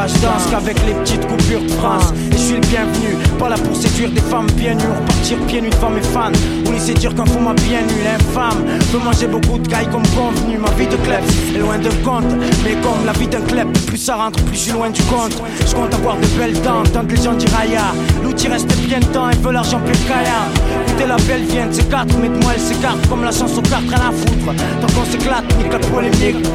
je 0.08 0.14
danse 0.22 0.48
qu'avec 0.50 0.78
les 0.86 0.94
petites 0.94 1.26
coupures 1.28 1.62
de 1.62 1.72
France. 1.72 2.14
Et 2.32 2.34
je 2.34 2.38
suis 2.38 2.56
le 2.56 2.62
bienvenu, 2.62 3.18
pas 3.38 3.50
là 3.50 3.56
pour 3.56 3.76
séduire 3.76 4.10
des 4.12 4.22
femmes 4.22 4.48
bien 4.56 4.74
nues, 4.76 4.84
repartir 5.00 5.38
pieds 5.48 5.62
nus 5.62 5.70
devant 5.70 5.90
mes 5.90 6.02
fans. 6.02 6.32
Ou 6.66 6.72
laisser 6.72 6.94
dire 6.94 7.14
qu'un 7.14 7.26
fou 7.26 7.40
m'a 7.40 7.54
bien 7.54 7.82
nu, 7.82 8.04
l'infâme. 8.04 8.64
Peut 8.92 9.00
manger 9.04 9.28
beaucoup 9.28 9.58
de 9.58 9.68
cailles 9.68 9.90
comme 9.92 10.08
convenu, 10.16 10.58
ma 10.58 10.72
vie 10.72 10.88
de 10.88 10.96
klebs 10.98 11.24
est 11.56 11.60
loin 11.60 11.78
de 11.78 11.90
compte. 12.06 12.32
Mais 12.64 12.76
comme 12.82 13.06
la 13.06 13.14
vie 13.14 13.28
d'un 13.28 13.42
kleb, 13.42 13.68
plus 13.86 13.98
ça 13.98 14.16
rentre, 14.16 14.42
plus 14.46 14.56
je 14.56 14.62
suis 14.64 14.72
loin 14.72 14.90
du 14.90 15.02
compte. 15.04 15.36
Je 15.66 15.76
compte 15.76 15.94
avoir 15.94 16.16
de 16.18 16.26
belles 16.38 16.60
dents, 16.62 16.84
tant 16.94 17.06
que 17.06 17.16
les 17.16 17.22
gens 17.22 17.34
diront 17.34 17.68
ya. 17.72 17.94
L'outil 18.24 18.48
reste 18.48 18.74
bien 18.88 19.00
temps, 19.00 19.30
elle 19.30 19.40
veut 19.40 19.52
l'argent 19.52 19.80
plus 19.80 19.98
kaya. 20.08 20.48
Écoutez 20.88 21.08
la 21.08 21.18
belle 21.28 21.44
vient 21.46 21.68
de 21.68 21.82
quatre, 21.90 22.16
mais 22.22 22.30
de 22.30 22.44
moi 22.44 22.54
elle 22.56 22.62
s'écarte 22.62 23.08
comme 23.10 23.24
la 23.24 23.32
chance 23.32 23.58
aux 23.58 23.62
cartes, 23.62 23.90
rien 23.90 24.10
à 24.10 24.12
foutre. 24.12 24.54
Tant 24.82 24.88
qu'on 24.94 25.06
s'éclate, 25.06 25.46
nique 25.58 25.72
la 25.72 25.80
polémique. 25.80 26.46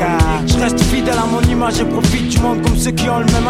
Je 0.47 0.59
reste 0.59 0.81
fidèle 0.81 1.19
à 1.19 1.27
mon 1.27 1.43
image 1.51 1.81
et 1.81 1.85
profite 1.85 2.29
du 2.29 2.39
monde 2.39 2.63
comme 2.63 2.77
ceux 2.77 2.91
qui 2.93 3.09
ont 3.09 3.19
le 3.19 3.27
même 3.27 3.42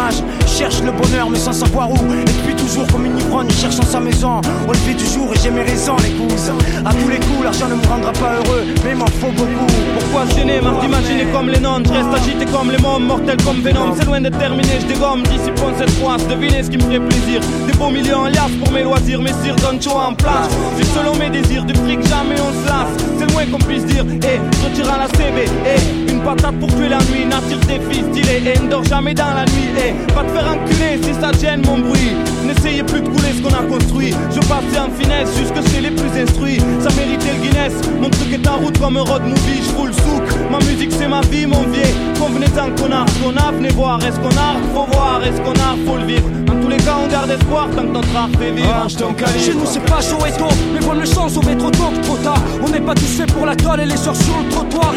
Cherche 0.47 0.81
le 0.81 0.91
bonheur 0.91 1.29
mais 1.29 1.37
sans 1.37 1.53
savoir 1.53 1.89
où. 1.91 1.95
Et 1.95 2.23
depuis 2.25 2.55
toujours 2.55 2.85
comme 2.87 3.05
une 3.05 3.17
ivrogne, 3.17 3.49
cherchant 3.51 3.83
sa 3.83 3.99
maison. 3.99 4.41
On 4.67 4.71
le 4.71 4.77
fait 4.77 4.93
toujours 4.93 5.31
et 5.33 5.37
j'ai 5.41 5.51
mes 5.51 5.61
raisons, 5.61 5.95
les 6.03 6.11
couses. 6.11 6.51
À 6.85 6.91
tous 6.91 7.09
les 7.09 7.17
coups, 7.17 7.43
l'argent 7.43 7.67
ne 7.67 7.75
me 7.75 7.85
rendra 7.87 8.11
pas 8.13 8.33
heureux, 8.35 8.63
mais 8.83 8.95
m'en 8.95 9.05
faut 9.05 9.31
beaucoup. 9.31 9.67
Pourquoi 9.99 10.25
gêner, 10.35 10.61
marre 10.61 10.79
d'imaginer 10.79 11.25
comme 11.31 11.49
les 11.49 11.59
nonnes? 11.59 11.83
Je 11.85 11.93
reste 11.93 12.13
agité 12.13 12.45
comme 12.45 12.71
les 12.71 12.77
mômes, 12.79 13.05
mortel 13.05 13.37
comme 13.43 13.61
Venom. 13.61 13.93
C'est 13.97 14.05
loin 14.05 14.21
d'être 14.21 14.37
terminé, 14.37 14.69
je 14.81 14.85
dégomme, 14.93 15.23
dissipons 15.23 15.73
cette 15.77 15.91
fois. 15.91 16.17
Devinez 16.29 16.63
ce 16.63 16.69
qui 16.69 16.77
me 16.77 16.83
ferait 16.83 16.99
plaisir. 16.99 17.41
Des 17.67 17.73
beaux 17.73 17.89
millions 17.89 18.19
en 18.21 18.27
liasse 18.27 18.55
pour 18.63 18.71
mes 18.71 18.83
loisirs. 18.83 19.21
Mes 19.21 19.33
cires 19.43 19.55
donnent 19.57 19.81
choix 19.81 20.07
en 20.09 20.13
place. 20.13 20.49
Juste 20.77 20.91
selon 20.97 21.15
mes 21.15 21.29
désirs, 21.29 21.65
du 21.65 21.73
fric 21.75 22.01
jamais 22.07 22.35
on 22.39 22.51
se 22.63 22.67
lasse. 22.67 22.93
C'est 23.19 23.31
loin 23.31 23.45
qu'on 23.51 23.63
puisse 23.65 23.85
dire, 23.85 24.05
eh, 24.09 24.39
je 24.63 24.75
tire 24.75 24.91
à 24.91 24.97
la 24.97 25.07
CB 25.07 25.45
Eh, 25.65 26.02
patate 26.23 26.59
pour 26.59 26.69
tuer 26.69 26.89
la 26.89 26.99
nuit. 27.09 27.25
Nature 27.25 27.59
des 27.67 27.79
fils 27.89 28.05
stylés, 28.11 28.53
et 28.55 28.59
ne 28.59 28.69
dors 28.69 28.83
jamais 28.83 29.13
dans 29.13 29.33
la 29.33 29.45
nuit. 29.45 29.69
Eh, 29.77 30.13
pas 30.13 30.23
te 30.23 30.29
faire 30.31 30.47
enculer 30.47 30.99
si 31.01 31.13
ça 31.19 31.31
gêne 31.39 31.61
mon 31.65 31.79
bruit. 31.79 32.11
N'essayez 32.45 32.83
plus 32.83 33.01
de 33.01 33.07
couler 33.07 33.33
ce 33.35 33.41
qu'on 33.41 33.53
a 33.53 33.63
construit. 33.63 34.13
Je 34.31 34.39
passe 34.47 34.63
en 34.77 34.89
finesse, 34.99 35.29
jusque 35.37 35.69
chez 35.71 35.81
les 35.81 35.91
plus 35.91 36.21
instruits. 36.21 36.59
Ça 36.79 36.89
méritait 36.95 37.33
le 37.35 37.41
Guinness, 37.43 37.73
mon 38.01 38.09
truc 38.09 38.33
est 38.33 38.47
en 38.47 38.57
route 38.57 38.77
comme 38.79 38.97
un 38.97 39.01
road 39.01 39.23
movie. 39.23 39.61
Je 39.67 39.75
roule 39.75 39.93
souk, 39.93 40.23
ma 40.51 40.59
musique 40.59 40.91
c'est 40.91 41.07
ma 41.07 41.21
vie 41.21 41.45
mon 41.45 41.63
vieil. 41.63 41.93
Convenez-en 42.19 42.69
qu'on 42.75 42.91
a 42.91 43.05
qu'on 43.21 43.35
a, 43.37 43.51
venez 43.51 43.69
voir 43.69 43.99
Est-ce 44.03 44.19
qu'on 44.19 44.35
a, 44.37 44.55
faut 44.73 44.87
voir, 44.91 45.21
est-ce 45.23 45.41
qu'on 45.41 45.53
a, 45.53 45.75
faut 45.85 45.97
le 45.97 46.05
vivre. 46.05 46.29
Dans 46.45 46.55
tous 46.61 46.67
les 46.67 46.77
cas 46.77 46.95
on 47.03 47.07
garde 47.11 47.31
espoir 47.31 47.67
tant 47.75 47.83
que 47.83 47.93
notre 47.93 48.15
art 48.15 48.29
fait 48.39 48.51
vivre 48.51 48.69
Ah, 48.73 48.87
Chez 48.87 49.53
nous 49.53 49.65
c'est 49.65 49.85
pas 49.85 50.01
chaud 50.01 50.25
et 50.25 50.31
tôt, 50.37 50.53
mais 50.73 50.79
bonne 50.85 51.05
chance, 51.05 51.37
on 51.37 51.45
met 51.45 51.55
trop 51.55 51.71
tôt 51.71 51.91
que 51.95 52.05
trop 52.05 52.17
tard. 52.17 52.41
On 52.65 52.69
n'est 52.69 52.81
pas 52.81 52.95
tous 52.95 53.17
faits 53.17 53.31
pour 53.31 53.45
la 53.45 53.55
toile 53.55 53.81
et 53.81 53.85
les 53.85 54.07
heures 54.07 54.15
sur 54.15 54.37
le 54.37 54.49
trottoir. 54.49 54.93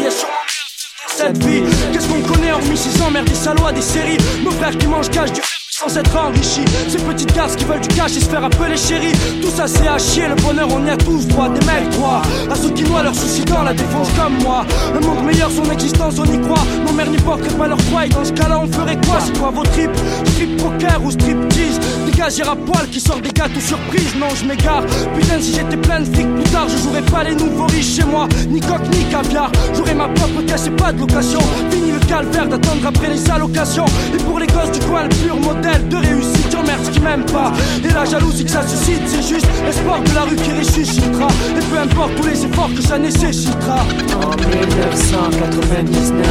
Cette 1.17 1.43
vie. 1.43 1.63
Qu'est-ce 1.91 2.07
qu'on 2.07 2.21
connaît 2.21 2.51
hormis 2.51 2.77
ces 2.77 3.01
emmerdes, 3.01 3.27
des 3.27 3.33
salauds, 3.33 3.71
des 3.73 3.81
séries? 3.81 4.17
Nos 4.43 4.51
frères 4.51 4.77
qui 4.77 4.87
mangent 4.87 5.09
cash 5.09 5.33
du 5.33 5.41
sans 5.77 5.95
être 5.95 6.17
enrichis 6.17 6.65
Ces 6.87 6.97
petites 6.97 7.33
garces 7.35 7.55
qui 7.55 7.65
veulent 7.65 7.81
du 7.81 7.87
cash 7.89 8.17
et 8.17 8.21
se 8.21 8.29
faire 8.29 8.43
appeler 8.43 8.77
chéri 8.77 9.11
Tout 9.41 9.49
ça 9.49 9.67
c'est 9.67 9.87
à 9.87 9.97
chier, 9.97 10.27
le 10.27 10.35
bonheur 10.35 10.67
on 10.71 10.85
y 10.85 10.89
a 10.89 10.97
tous 10.97 11.27
droit. 11.27 11.49
Des 11.49 11.65
mecs 11.65 11.89
droits, 11.91 12.21
à 12.49 12.55
ceux 12.55 12.71
qui 12.71 12.83
noient 12.83 13.03
leurs 13.03 13.15
soucis 13.15 13.45
dans 13.45 13.63
la 13.63 13.73
défense 13.73 14.07
comme 14.17 14.37
moi. 14.43 14.65
Un 14.95 15.05
monde 15.05 15.23
meilleur, 15.25 15.51
son 15.51 15.69
existence 15.71 16.15
on 16.19 16.25
y 16.25 16.41
croit. 16.41 16.63
Nos 16.85 16.93
mères 16.93 17.09
n'y 17.09 17.17
porteraient 17.17 17.57
pas 17.57 17.67
leur 17.67 17.81
foi 17.81 18.05
et 18.05 18.09
dans 18.09 18.25
ce 18.25 18.33
cas-là 18.33 18.59
on 18.59 18.71
ferait 18.71 18.97
quoi? 19.05 19.19
C'est 19.23 19.37
quoi 19.37 19.51
vos 19.51 19.63
tripes? 19.63 19.95
Strip 20.33 20.57
poker 20.57 20.99
ou 21.03 21.11
strip 21.11 21.49
tease? 21.49 21.79
Dégagir 22.05 22.49
à 22.49 22.55
poil 22.55 22.87
qui 22.89 22.99
sort 22.99 23.19
des 23.19 23.29
gâteaux 23.29 23.59
surprise 23.59 24.15
Non 24.19 24.29
je 24.35 24.45
m'égare, 24.45 24.83
putain 25.15 25.39
si 25.39 25.53
j'étais 25.53 25.77
plein 25.77 25.99
de 25.99 26.05
fric 26.05 26.27
plus 26.35 26.51
tard 26.51 26.67
Je 26.69 26.77
jouerais 26.77 27.03
pas 27.03 27.23
les 27.23 27.35
nouveaux 27.35 27.67
riches 27.67 27.97
chez 27.97 28.03
moi. 28.03 28.27
Ni 28.49 28.59
coq 28.59 28.81
ni 28.91 29.03
caviar, 29.05 29.51
j'aurais 29.75 29.95
ma 29.95 30.07
propre 30.09 30.41
caisse 30.47 30.67
et 30.67 30.71
pas 30.71 30.91
de 30.91 30.99
location. 30.99 31.39
Fini 31.69 31.91
le 31.91 31.99
calvaire 31.99 32.47
d'attendre 32.47 32.87
après 32.87 33.09
les 33.09 33.29
allocations. 33.29 33.85
Et 34.13 34.17
pour 34.23 34.39
les 34.39 34.47
gosses 34.47 34.71
du 34.71 34.79
coin 34.85 35.03
le 35.03 35.09
pur 35.09 35.35
modèle 35.35 35.66
de 35.89 35.95
réussite, 35.97 36.51
j'emmerde 36.51 36.85
ce 36.85 36.91
qui 36.91 36.99
m'aime 36.99 37.25
pas. 37.25 37.51
Et 37.83 37.93
la 37.93 38.05
jalousie 38.05 38.45
que 38.45 38.51
ça 38.51 38.65
suscite, 38.67 39.01
c'est 39.05 39.21
juste 39.21 39.47
l'espoir 39.65 40.01
de 40.01 40.13
la 40.13 40.21
rue 40.21 40.35
qui 40.35 40.51
ressuscitera. 40.51 41.27
Et 41.57 41.61
peu 41.69 41.77
importe 41.79 42.15
tous 42.15 42.27
les 42.27 42.45
efforts 42.45 42.73
que 42.73 42.81
ça 42.81 42.97
nécessitera. 42.97 43.85
En 44.15 44.29
1999, 44.29 46.25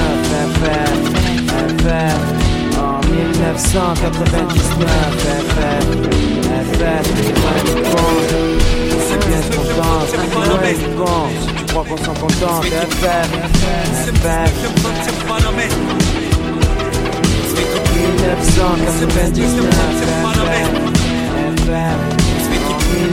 FF, 0.56 0.90
FF. 1.82 2.20
En 2.78 3.00
1999, 3.10 4.88
FF, 5.46 5.86
FF. 6.72 7.06
C'est 9.08 9.20
bien 9.26 9.42
compte. 9.50 9.76
Si 11.40 11.48
tu 11.54 11.64
crois 11.66 11.84
qu'on 11.84 11.96
s'en 11.98 12.14
contente, 12.14 12.64
FF, 12.64 13.30
FF. 14.06 14.50
speak 17.56 17.74
your 17.74 17.84
queen 17.86 18.16
love 18.18 18.44
song 18.44 18.80
It's 18.80 19.00
the 19.00 19.06
best 19.06 19.34
thing 19.34 19.56
that 19.56 19.72
the 19.72 20.00
to 20.00 20.06
my 20.24 20.34
mind 20.44 20.96
Speak 22.44 22.62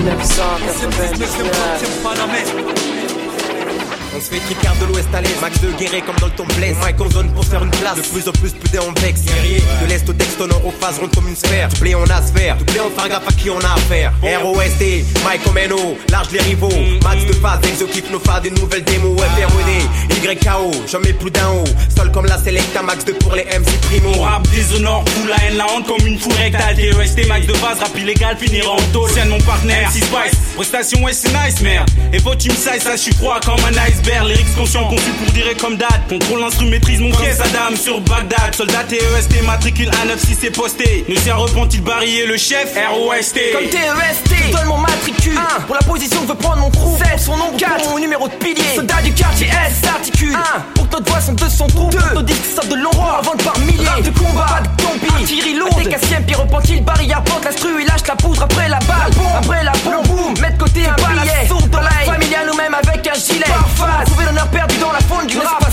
love 0.06 0.24
song 0.26 0.60
It's 0.64 0.82
the 0.82 0.88
best 0.90 1.16
thing 1.16 1.48
that 1.48 1.54
comes 1.54 1.82
to 1.82 1.88
my 2.04 3.03
On 4.16 4.20
se 4.20 4.30
fait 4.30 4.40
tricard 4.40 4.76
de 4.76 4.86
l'ouest 4.86 5.10
à 5.14 5.22
l'est, 5.22 5.42
max 5.42 5.60
de 5.60 5.72
guéret 5.72 6.02
comme 6.02 6.16
dans 6.18 6.28
le 6.28 6.54
blesse. 6.56 6.78
Mike 6.82 6.96
on 7.00 7.10
zone 7.10 7.34
pour 7.34 7.44
faire 7.46 7.64
une 7.64 7.72
place, 7.72 7.96
de 7.96 8.02
plus 8.02 8.28
en 8.28 8.32
plus 8.32 8.52
plus 8.52 8.80
on 8.80 9.02
vexe. 9.02 9.22
Guerrier, 9.22 9.64
de 9.82 9.88
l'est 9.88 10.08
au 10.08 10.14
texte, 10.14 10.40
en 10.40 10.72
phase 10.80 11.00
ronde 11.00 11.14
comme 11.16 11.28
une 11.28 11.36
sphère. 11.36 11.70
Du 11.70 11.80
blé 11.80 11.96
on 11.96 12.04
a 12.04 12.22
sphère, 12.22 12.58
du 12.58 12.64
blé 12.66 12.80
on 12.86 13.00
faire 13.00 13.10
gaffe 13.10 13.28
à 13.28 13.32
qui 13.32 13.50
on 13.50 13.60
a 13.60 13.74
affaire. 13.74 14.14
ROST, 14.22 15.04
Mike 15.24 15.48
Omeno, 15.48 15.98
large 16.10 16.30
les 16.32 16.42
rivaux. 16.42 16.70
Max 17.04 17.26
de 17.26 17.34
phase, 17.34 17.60
Enzo 17.68 17.88
kiffe 17.88 18.12
nos 18.12 18.20
phases, 18.20 18.44
des 18.44 18.52
nouvelles 18.52 18.84
démos. 18.84 19.20
FROD, 19.20 20.32
YKO, 20.32 20.72
jamais 20.88 21.14
plus 21.14 21.32
d'un 21.32 21.50
haut. 21.50 21.64
Sol 21.96 22.12
comme 22.12 22.26
la 22.26 22.38
Selecta, 22.38 22.84
max 22.84 23.06
de 23.06 23.14
pour 23.14 23.34
les 23.34 23.46
MC 23.46 23.80
Primo. 23.82 24.12
On 24.16 24.22
rap 24.22 24.48
déshonore, 24.50 25.04
fout 25.10 25.30
la 25.30 25.44
haine, 25.44 25.58
la 25.58 25.66
honte 25.72 25.88
comme 25.88 26.06
une 26.06 26.20
foule 26.20 26.34
rectale. 26.34 26.76
DEST, 26.76 27.28
max 27.28 27.48
de 27.48 27.54
base, 27.54 27.80
rap 27.80 27.98
illégal, 27.98 28.38
finira 28.38 28.72
en 28.72 28.82
tôle. 28.94 29.10
Tiens 29.12 29.26
mon 29.26 29.40
partenaire, 29.40 29.90
6 29.92 30.00
Spice, 30.04 30.38
prestation, 30.56 31.04
ouais 31.04 31.14
c'est 31.14 31.30
nice, 31.30 31.62
merde. 31.62 31.90
Et 32.12 32.20
faut 32.20 32.36
team 32.36 32.52
size, 32.52 32.84
ça 32.84 32.96
je 32.96 33.02
suis 33.02 33.14
froid 33.14 33.40
comme 33.44 33.64
un 33.66 33.72
iceberg. 34.04 34.28
Lyrics 34.28 34.56
conscient, 34.56 34.86
conçu 34.86 35.10
pour 35.12 35.32
dire 35.34 35.46
comme 35.60 35.78
date. 35.78 36.02
Contrôle 36.10 36.42
l'instru, 36.42 36.66
maîtrise 36.66 37.00
mon 37.00 37.12
pièce, 37.12 37.40
Adam 37.40 37.76
sur 37.76 38.00
Bagdad. 38.02 38.56
Soldat 38.56 38.84
TEST, 38.84 39.42
matricule 39.44 39.86
196 39.86 40.38
c'est 40.42 40.52
posté. 40.52 41.06
Ne 41.08 41.16
s'est 41.16 41.32
repenti 41.32 41.78
le 41.78 41.84
barillet, 41.84 42.26
le 42.26 42.38
chef, 42.38 42.76
ROST. 42.76 43.40
Comme 43.54 43.70
TEST, 43.70 44.52
donne 44.52 44.68
mon 44.68 44.78
matricule. 44.78 45.40
Pour 45.68 45.76
la 45.76 45.82
position, 45.82 46.22
veut 46.26 46.36
prendre 46.36 46.58
mon 46.58 46.70
trou. 46.70 46.98
7, 46.98 47.20
son 47.20 47.38
nom 47.38 47.52
4, 47.58 47.90
mon 47.90 48.00
numéro 48.00 48.28
de 48.28 48.34
pilier. 48.34 48.76
Soldat 48.76 49.02
du 49.04 49.14
quartier 49.14 49.48
S, 49.48 49.82
s'articule. 49.84 50.36
1, 50.36 50.40
pour 50.76 50.88
que 50.90 50.96
notre 50.96 51.12
voix 51.12 51.22
sont 51.22 51.34
200 51.34 51.68
trous. 51.68 51.90
2, 51.90 51.98
nos 52.16 52.22
disques 52.22 52.46
sortent 52.56 52.70
de 52.70 52.76
l'endroit. 52.76 53.20
Avant 53.20 53.38
par 53.38 53.58
milliers. 53.60 53.88
Rap 53.88 54.02
de 54.02 54.10
combat, 54.12 54.46
pas 54.46 54.62
de 54.62 54.84
combi. 54.84 55.08
Artillerie 55.22 55.56
lourde. 55.56 55.84
Décassième, 55.84 56.24
puis 56.26 56.36
repentit 56.36 56.76
le 56.76 56.82
baril, 56.82 57.14
apporte 57.14 57.46
l'instru, 57.46 57.70
il 57.80 57.88
lâche 57.88 58.08
la 58.08 58.16
poudre 58.16 58.44
après 58.44 58.70
la 58.70 58.80
balle. 58.80 59.12
Après 59.38 59.64
la 59.64 59.72
bombe, 59.84 60.08
boum, 60.08 60.34
met 60.40 60.52
de 60.52 60.58
côté 60.58 60.82
un 60.86 60.96
billet. 60.96 61.48
Sourde 61.48 61.70
de 61.70 61.78
l'ail, 61.78 62.06
familial 62.06 62.50
ou 62.52 62.56
même 62.56 62.74
avec 62.74 63.08
un 63.08 63.14
gilet. 63.14 63.46
Parfois, 63.94 64.06
trouver 64.06 64.26
l'honneur 64.26 64.48
perdu 64.48 64.78
dans 64.80 64.92
la 64.92 65.00
faune 65.02 65.28
du 65.28 65.38
rap. 65.38 65.64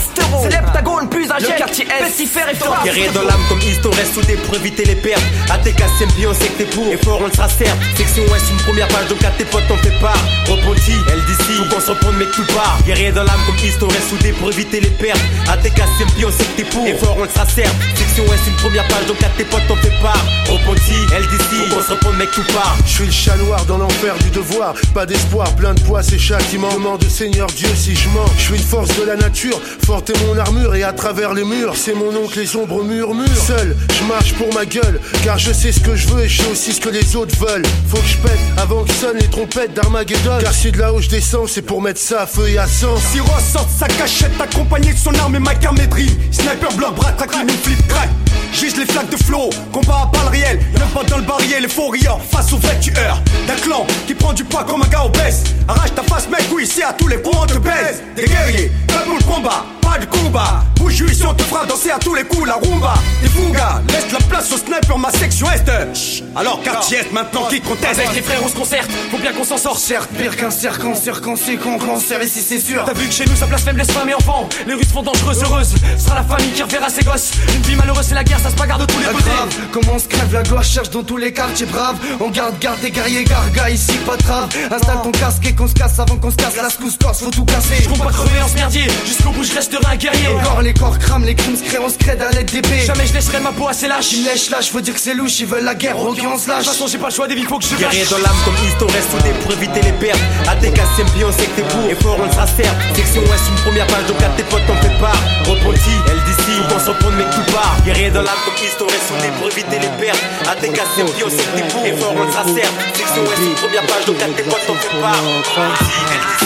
C'est 0.42 0.50
l'heptagone 0.50 1.08
plus 1.08 1.30
âgé. 1.30 1.46
Le 1.52 1.58
quartier 1.58 1.86
S, 1.86 2.06
pestifère 2.06 2.48
et 2.48 2.54
fort. 2.54 2.80
Guerrier 2.84 3.08
dans 3.14 3.22
l'âme 3.22 3.40
comme 3.48 3.60
Histo 3.60 3.90
reste 3.90 4.14
soudé 4.14 4.34
pour 4.34 4.54
éviter 4.56 4.84
les 4.84 4.94
pertes. 4.94 5.22
ATK 5.50 5.82
c'est 5.98 6.26
on 6.26 6.34
sait 6.34 6.48
que 6.48 6.58
t'es 6.58 6.64
pour. 6.64 6.86
Et 6.86 6.96
fort 6.96 7.20
on 7.20 7.26
le 7.26 7.32
sera 7.32 7.48
certes. 7.48 7.78
Section 7.96 8.22
Ouest 8.24 8.44
une 8.50 8.58
première 8.58 8.88
page 8.88 9.08
donc 9.08 9.22
à 9.24 9.30
tes 9.30 9.44
potes 9.44 9.66
t'en 9.68 9.76
fais 9.78 9.92
part. 10.00 10.18
Rebondis, 10.48 10.98
LDC, 11.06 11.68
faut 11.68 11.74
qu'on 11.74 11.80
se 11.80 11.90
reprenne 11.90 12.16
mec 12.16 12.30
tout 12.32 12.46
part. 12.54 12.78
Guerrier 12.86 13.12
dans 13.12 13.24
l'âme 13.24 13.40
comme 13.46 13.56
Histo 13.56 13.86
reste 13.88 14.10
soudé 14.10 14.32
pour 14.32 14.50
éviter 14.50 14.80
les 14.80 14.90
pertes. 14.90 15.20
ATK 15.48 15.82
c'est 15.98 16.24
on 16.24 16.30
sait 16.30 16.44
que 16.44 16.56
t'es 16.56 16.64
pour. 16.64 16.86
Et 16.86 16.94
fort 16.94 17.16
on 17.18 17.24
le 17.24 17.28
sera 17.28 17.46
certes. 17.46 17.74
Section 17.94 18.24
Ouest 18.24 18.42
une 18.46 18.56
première 18.56 18.86
page 18.88 19.06
donc 19.06 19.22
à 19.22 19.28
tes 19.30 19.44
potes 19.44 19.66
t'en 19.68 19.76
fais 19.76 19.92
part. 20.02 20.24
Rebondis, 20.48 21.06
LDC, 21.12 21.68
faut 21.68 21.76
qu'on 21.76 21.82
se 21.82 21.90
reprenne 21.90 22.16
mec 22.16 22.30
tout 22.32 22.44
part. 22.52 22.76
Je 22.86 22.90
suis 22.90 23.06
le 23.06 23.12
chat 23.12 23.36
noir 23.36 23.64
dans 23.66 23.78
l'enfer 23.78 24.14
du 24.18 24.30
devoir. 24.30 24.74
Pas 24.94 25.06
d'espoir, 25.06 25.50
plein 25.56 25.74
de 25.74 25.80
poids, 25.80 26.02
c'est 26.02 26.18
châtiment. 26.18 26.72
Demande 26.74 27.04
au 27.04 27.08
Seigneur 27.08 27.46
Dieu 27.48 27.68
si 27.74 27.94
je 27.94 28.08
mens. 28.10 28.26
Je 28.36 28.42
suis 28.42 28.56
une 28.56 28.62
force 28.62 28.96
de 28.98 29.04
la 29.04 29.16
nature, 29.16 29.60
forte 29.84 30.10
mon 30.26 30.38
armure 30.38 30.74
et 30.74 30.82
à 30.82 30.92
travers 30.92 31.34
les 31.34 31.44
murs, 31.44 31.74
c'est 31.76 31.94
mon 31.94 32.14
oncle 32.16 32.38
les 32.38 32.56
ombres 32.56 32.82
murmurent. 32.82 33.44
Seul, 33.46 33.76
je 33.98 34.04
marche 34.04 34.34
pour 34.34 34.52
ma 34.54 34.64
gueule, 34.64 35.00
car 35.24 35.38
je 35.38 35.52
sais 35.52 35.72
ce 35.72 35.80
que 35.80 35.94
je 35.94 36.08
veux 36.08 36.24
et 36.24 36.28
je 36.28 36.42
sais 36.42 36.50
aussi 36.50 36.72
ce 36.72 36.80
que 36.80 36.88
les 36.88 37.16
autres 37.16 37.36
veulent. 37.38 37.66
Faut 37.88 37.98
que 37.98 38.06
je 38.06 38.16
pète 38.18 38.38
avant 38.56 38.84
que 38.84 38.92
sonnent 38.92 39.18
les 39.18 39.28
trompettes 39.28 39.74
d'Armageddon. 39.74 40.38
Car 40.40 40.52
si 40.52 40.72
de 40.72 40.78
là 40.78 40.92
où 40.92 41.00
je 41.00 41.08
descends, 41.08 41.46
c'est 41.46 41.62
pour 41.62 41.82
mettre 41.82 42.00
ça 42.00 42.22
à 42.22 42.26
feu 42.26 42.48
et 42.48 42.58
à 42.58 42.66
sang. 42.66 42.96
Si 42.96 43.20
ressort 43.20 43.68
sa 43.78 43.86
cachette 43.88 44.40
accompagné 44.40 44.92
de 44.92 44.98
son 44.98 45.14
arme 45.14 45.36
et 45.36 45.40
ma 45.40 45.54
carmétrie. 45.54 46.10
Sniper 46.30 46.72
bloc, 46.76 46.94
bras 46.94 47.12
track, 47.12 47.30
une 47.42 47.48
flip 47.48 47.86
crack. 47.88 48.08
J'vise 48.52 48.76
les 48.76 48.86
flaques 48.86 49.10
de 49.10 49.16
flow, 49.16 49.50
combat 49.72 50.02
à 50.02 50.06
balles 50.06 50.28
réelles. 50.32 50.60
Y'en 50.78 50.86
pas 50.88 51.04
dans 51.08 51.18
le 51.18 51.22
barillet, 51.22 51.60
les 51.60 51.68
faux 51.68 51.88
riants 51.88 52.20
face 52.30 52.52
aux 52.52 52.58
vrais 52.58 52.78
tueurs. 52.78 53.22
D'un 53.46 53.54
clan 53.54 53.86
qui 54.06 54.14
prend 54.14 54.32
du 54.32 54.44
poids 54.44 54.64
comme 54.64 54.82
un 54.82 54.88
gars 54.88 55.04
obèse. 55.04 55.44
Arrache 55.68 55.94
ta 55.94 56.02
face, 56.02 56.28
mec, 56.28 56.44
oui, 56.52 56.64
ici 56.64 56.82
à 56.82 56.92
tous 56.92 57.08
les 57.08 57.20
coups 57.20 57.36
on 57.40 57.46
te 57.46 57.58
baise. 57.58 58.02
Des 58.16 58.24
guerriers, 58.24 58.72
pour 58.88 59.16
le 59.16 59.24
combat, 59.24 59.64
pas 59.80 59.98
de 59.98 60.06
combat. 60.06 60.64
Bouge 60.76 61.00
ici, 61.00 61.24
on 61.26 61.34
te 61.34 61.42
fera 61.42 61.64
danser 61.66 61.90
à 61.90 61.98
tous 61.98 62.14
les 62.14 62.24
coups 62.24 62.46
la 62.46 62.54
rumba. 62.54 62.94
Des 63.22 63.28
fungas, 63.28 63.82
laisse 63.88 64.12
la 64.12 64.18
place 64.18 64.52
au 64.52 64.56
sniper, 64.56 64.98
ma 64.98 65.10
section 65.40 65.50
est. 65.50 65.94
Chut, 65.94 66.24
alors 66.36 66.62
quartier 66.62 66.98
est 66.98 67.12
maintenant 67.12 67.46
qui 67.48 67.60
conteste. 67.60 67.98
Avec 67.98 68.14
les 68.14 68.22
frères, 68.22 68.40
on 68.44 68.48
se 68.48 68.54
concerte, 68.54 68.90
faut 69.10 69.18
bien 69.18 69.32
qu'on 69.32 69.44
s'en 69.44 69.56
sorte. 69.56 69.78
Certes, 69.78 70.10
pire 70.18 70.36
qu'un 70.36 70.50
cercle, 70.50 70.94
circoncis, 70.94 71.56
qu'on 71.56 71.78
cancer, 71.78 72.22
ici 72.22 72.40
c'est 72.46 72.60
sûr. 72.60 72.84
T'as 72.84 72.92
vu 72.92 73.06
que 73.06 73.12
chez 73.12 73.24
nous 73.24 73.36
ça 73.36 73.46
blasphème 73.46 73.76
les 73.76 73.84
femmes 73.84 74.08
et 74.08 74.14
enfants. 74.14 74.48
Les 74.66 74.74
rues 74.74 74.84
se 74.84 74.92
font 74.92 75.02
dangereuses, 75.02 75.42
heureuses. 75.42 75.74
Ce 75.96 76.04
sera 76.04 76.16
la 76.16 76.24
famille 76.24 76.50
qui 76.50 76.62
reverra 76.62 76.88
ses 76.88 77.04
gosses. 77.04 77.30
Une 77.54 77.62
vie 77.62 77.76
malheureuse, 77.76 78.06
c'est 78.08 78.14
la 78.14 78.24
guerre, 78.24 78.40
ça 78.40 78.50
se 78.50 78.56
bagarre 78.56 78.78
de 78.78 78.86
tous 78.86 78.98
les 78.98 79.06
côtés. 79.06 79.30
grave, 79.30 79.54
comment 79.72 79.92
on 79.94 79.98
se 79.98 80.08
crève 80.08 80.32
la 80.32 80.42
gloire 80.42 80.64
cherche 80.64 80.90
dans 80.90 81.02
tous 81.02 81.16
les 81.16 81.32
quartiers 81.32 81.66
braves 81.66 81.96
On 82.20 82.30
garde 82.30 82.58
garde 82.58 82.80
des 82.80 82.90
guerriers 82.90 83.24
garga 83.24 83.70
ici 83.70 83.92
pas 84.06 84.16
de 84.16 84.22
trave 84.22 84.48
Installe 84.70 85.02
ton 85.02 85.12
casque 85.12 85.46
et 85.46 85.54
qu'on 85.54 85.68
se 85.68 85.74
casse 85.74 85.98
avant 85.98 86.16
qu'on 86.16 86.30
se 86.30 86.36
casse 86.36 86.56
la 86.56 86.70
secousse 86.70 86.96
corse 87.02 87.20
faut 87.20 87.30
tout 87.30 87.44
casser 87.44 87.82
Je 87.82 87.88
compte 87.88 88.02
pas 88.02 88.10
crever 88.10 88.42
en 88.42 88.48
ce 88.48 88.54
merdier, 88.54 88.84
jusqu'au 89.06 89.30
bout 89.30 89.44
je 89.44 89.54
resterai 89.54 89.84
un 89.92 89.96
guerrier. 89.96 90.28
Encore 90.28 90.62
les 90.62 90.74
corps 90.74 90.98
crament, 90.98 91.24
les 91.24 91.34
crimes 91.34 91.56
se 91.56 91.62
créent, 91.62 91.78
on 91.78 91.88
se 91.88 91.98
crée 91.98 92.12
à 92.12 92.30
l'aide 92.32 92.50
d'épée. 92.50 92.80
Jamais 92.86 93.06
je 93.06 93.14
laisserai 93.14 93.40
ma 93.40 93.52
peau 93.52 93.68
assez 93.68 93.88
lâche. 93.88 94.12
Ils 94.12 94.24
lèchent 94.24 94.50
lâche, 94.50 94.72
veux 94.72 94.82
dire 94.82 94.94
que 94.94 95.00
c'est 95.00 95.14
louche, 95.14 95.29
ils 95.38 95.46
veulent 95.46 95.64
la 95.64 95.74
guerre, 95.74 95.98
ok 95.98 96.18
on 96.26 96.38
se 96.38 96.48
lâche. 96.48 96.58
De 96.58 96.64
toute 96.64 96.72
façon, 96.72 96.86
j'ai 96.86 96.98
pas 96.98 97.08
le 97.08 97.14
choix 97.14 97.28
des 97.28 97.34
vies, 97.34 97.44
faut 97.44 97.58
que 97.58 97.64
je 97.64 97.76
Guerrier 97.76 98.04
dans 98.10 98.18
l'âme 98.18 98.40
comme 98.44 98.54
Histo, 98.66 98.86
reste 98.86 99.10
soudé 99.10 99.30
pour 99.42 99.52
éviter 99.52 99.80
les 99.82 99.92
pertes. 99.92 100.20
ATK, 100.48 100.80
c'est 100.96 101.04
on 101.22 101.32
sait 101.32 101.46
que 101.46 101.60
t'es 101.60 101.68
pour. 101.68 101.84
Et 101.90 101.94
fort, 101.94 102.18
on 102.18 102.30
sera 102.32 102.46
certes. 102.46 102.76
Section 102.96 103.22
Ouest, 103.22 103.44
une 103.48 103.62
première 103.62 103.86
page, 103.86 104.06
donc 104.06 104.20
à 104.22 104.28
tes 104.36 104.42
potes, 104.44 104.66
t'en 104.66 104.76
fais 104.76 104.92
part. 104.98 105.20
Repenti, 105.46 105.94
LDC, 106.08 106.74
on 106.74 106.78
s'en 106.78 106.94
prend, 106.94 107.10
mais 107.10 107.28
tout 107.30 107.46
part. 107.52 107.76
Guerrier 107.84 108.10
dans 108.10 108.22
l'âme 108.22 108.40
comme 108.44 108.58
Histo, 108.58 108.86
reste 108.86 109.06
soudé 109.08 109.28
pour 109.38 109.46
éviter 109.52 109.78
les 109.78 109.92
pertes. 110.00 110.22
ATK, 110.48 110.80
c'est 110.96 111.02
on 111.04 111.30
sait 111.30 111.36
que 111.36 111.56
t'es 111.56 111.68
pour. 111.68 111.86
Et 111.86 111.92
fort, 111.96 112.14
on 112.16 112.32
sera 112.32 112.44
certes. 112.44 112.74
Section 112.96 113.22
Ouest, 113.22 113.42
une 113.44 113.54
première 113.54 113.86
page, 113.86 114.04
donc 114.06 114.16
à 114.22 114.26
tes 114.26 114.42
potes, 114.48 114.66
t'en 114.66 114.74
fais 114.74 114.96
part. 114.98 115.20
Repenti, 115.20 115.94
LDC, 116.10 116.39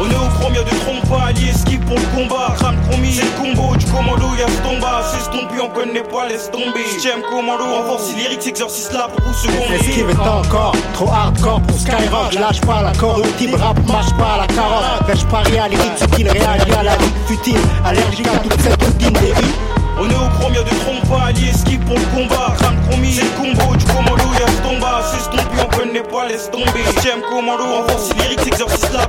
On 0.00 0.08
est 0.08 0.14
au 0.14 0.28
premier 0.40 0.60
de 0.60 0.70
trompe 0.84 1.08
pas, 1.08 1.26
allié 1.26 1.52
skip 1.52 1.84
pour 1.86 1.96
le 1.96 2.06
combat. 2.14 2.54
Crame 2.56 2.76
promis, 2.88 3.14
c'est 3.14 3.24
le 3.24 3.30
combo 3.54 3.76
du 3.76 3.84
commando, 3.86 4.34
y'a 4.38 4.46
ce 4.46 4.62
tomba. 4.62 5.02
C'est 5.12 5.30
tombé, 5.30 5.60
on 5.60 5.68
connaît 5.68 6.02
pas, 6.02 6.28
laisse 6.28 6.50
tomber. 6.50 6.84
J'aime 7.02 7.22
commando, 7.28 7.64
renforce 7.64 8.14
lyrique, 8.14 8.46
exorcise 8.46 8.92
là 8.92 9.08
pour 9.14 9.26
vous 9.26 9.34
seconder. 9.34 9.74
Esquive 9.74 10.10
est 10.10 10.20
encore 10.20 10.76
trop 10.94 11.10
hardcore 11.10 11.60
pour 11.62 11.78
Skyrock. 11.78 12.34
Lâche 12.34 12.60
pas 12.60 12.82
la 12.82 12.92
corde, 12.92 13.26
type 13.38 13.56
rap, 13.56 13.76
marche 13.86 14.12
pas 14.16 14.34
à 14.34 14.38
la 14.38 14.46
carotte. 14.46 15.06
Vais-je 15.06 15.26
parier 15.26 15.58
à 15.58 15.68
c'est 15.96 16.10
qu'il 16.14 16.28
réagit 16.28 16.72
à 16.72 16.82
la 16.82 16.96
vie? 16.96 17.12
Futile. 17.26 17.60
Allergique 17.84 18.26
à 18.28 18.38
toute 18.38 18.60
cette 18.60 18.82
routine 18.82 19.12
des. 19.12 19.77
On 20.00 20.08
est 20.08 20.14
au 20.14 20.28
premier 20.38 20.62
de 20.62 20.70
trompe 20.84 21.08
pas, 21.08 21.26
allié 21.26 21.52
skip 21.52 21.84
pour 21.84 21.96
le 21.96 22.04
combat. 22.14 22.54
Crame 22.58 22.76
promis, 22.88 23.14
c'est 23.14 23.22
le 23.24 23.30
combo 23.30 23.74
du 23.76 23.84
commando, 23.84 24.24
y'a 24.38 24.46
ce 24.46 24.62
tomba. 24.62 25.02
C'est 25.02 25.30
tombé, 25.30 25.56
on 25.60 25.76
connaît 25.76 26.02
pas, 26.02 26.28
laisse 26.28 26.50
tomber. 26.50 26.84
J'aime 27.02 27.20
commando, 27.28 27.64
renforce 27.64 28.14
lyrique, 28.14 28.46
exorcise 28.46 28.92
là. 28.92 29.06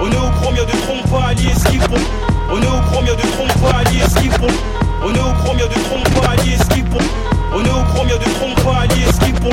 On 0.00 0.10
est 0.10 0.16
au 0.16 0.30
premier 0.42 0.60
de 0.66 0.72
trompe 0.82 1.10
pas, 1.10 1.28
allié 1.28 1.50
skip 1.56 1.82
pour 1.88 1.98
On 2.52 2.60
est 2.60 2.66
au 2.66 2.80
premier 2.92 3.14
de 3.16 3.22
trompe 3.32 3.54
pas, 3.62 3.78
allié 3.78 4.02
skip 4.08 4.32
pour 4.38 4.50
On 5.02 5.14
est 5.14 5.20
au 5.20 5.32
premier 5.44 5.62
de 5.62 5.74
trompe 5.88 6.10
pas, 6.20 6.30
allié 6.32 6.56
skip 6.58 6.88
pour 6.90 7.00
On 7.54 7.64
est 7.64 7.70
au 7.70 7.84
premier 7.94 8.18
de 8.18 8.24
trompe 8.24 8.62
pas, 8.62 8.80
allié 8.82 9.06
skip 9.14 9.40
pour 9.40 9.52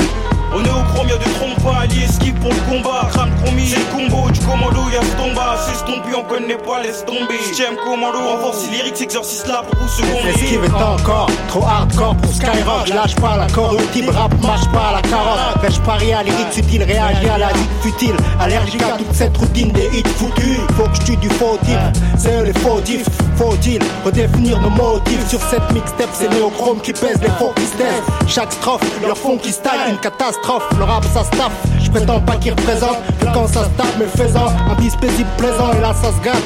on 0.53 0.63
est 0.63 0.69
au 0.69 0.83
premier 0.93 1.13
de 1.13 1.29
trompe 1.35 1.63
pas, 1.63 1.81
allié 1.81 2.07
skip 2.07 2.39
pour 2.39 2.51
le 2.51 2.59
combat. 2.69 3.07
Crame 3.11 3.31
promis, 3.43 3.69
c'est 3.69 3.79
le 3.79 3.85
combo 4.09 4.29
du 4.29 4.39
commando, 4.41 4.89
y'a 4.89 5.01
ce 5.01 5.15
tomba. 5.15 5.57
C'est 5.65 5.85
tombé, 5.85 6.15
on 6.15 6.23
connaît 6.23 6.57
pas, 6.57 6.81
laisse 6.81 7.05
tomber. 7.05 7.39
J'aime 7.55 7.75
commando, 7.85 8.19
renforce 8.19 8.67
lyrique, 8.69 9.01
exorcise 9.01 9.45
là 9.47 9.63
pour 9.69 9.79
vous 9.79 9.87
seconder. 9.87 10.29
Esquive 10.29 10.63
est 10.65 10.73
encore 10.73 11.29
trop 11.47 11.63
hardcore 11.63 12.15
pour 12.17 12.33
Skyrock. 12.33 12.89
Lâche 12.89 13.15
pas 13.15 13.37
la 13.37 13.47
corde, 13.47 13.79
type 13.91 14.09
rap, 14.09 14.33
marche 14.41 14.67
pas 14.71 14.89
à 14.89 14.93
la 14.95 15.01
carotte. 15.01 15.61
Vais-je 15.61 15.79
parier 15.81 16.13
à 16.13 16.23
l'élite 16.23 16.51
futile, 16.51 16.83
réagit 16.83 17.29
à 17.29 17.37
la 17.37 17.47
vie 17.53 17.67
futile? 17.81 18.15
Allergique 18.39 18.83
à 18.83 18.97
toute 18.97 19.13
cette 19.13 19.37
routine 19.37 19.71
des 19.71 19.89
hits 19.93 20.03
foutus. 20.17 20.59
Faut 20.77 20.83
que 20.83 20.95
je 20.95 21.01
tue 21.01 21.17
du 21.17 21.29
fautif, 21.29 21.77
c'est 22.17 22.35
eux 22.35 22.43
les 22.43 22.53
fautifs. 22.53 23.05
Faut-il 23.37 23.81
redéfinir 24.05 24.59
nos 24.59 24.69
motifs? 24.69 25.29
Sur 25.29 25.39
cette 25.49 25.71
mixtape? 25.71 26.09
C'est 26.13 26.29
Néochrome 26.29 26.81
qui 26.81 26.93
pèse 26.93 27.19
les 27.21 27.29
faux 27.39 27.53
qui 27.55 27.63
se. 27.63 27.71
Chaque 28.27 28.51
strophe, 28.51 28.81
leur 29.05 29.17
fond 29.17 29.37
qui 29.37 29.51
style, 29.51 29.71
une 29.89 29.97
catastrophe. 29.97 30.40
Le 30.77 30.83
rap 30.83 31.05
ça 31.13 31.23
staff, 31.23 31.51
je 31.81 31.89
prétends 31.89 32.19
pas 32.19 32.35
qu'il 32.35 32.51
représente 32.51 32.97
que 33.19 33.25
quand 33.33 33.47
ça 33.47 33.63
se 33.63 33.69
tape, 33.77 33.93
mais 33.97 34.05
faisant 34.05 34.47
un 34.69 34.75
bis 34.75 34.93
paisible 34.95 35.29
plaisant 35.37 35.71
et 35.77 35.79
là 35.79 35.93
ça 35.93 36.09
se 36.11 36.21
gâte. 36.25 36.43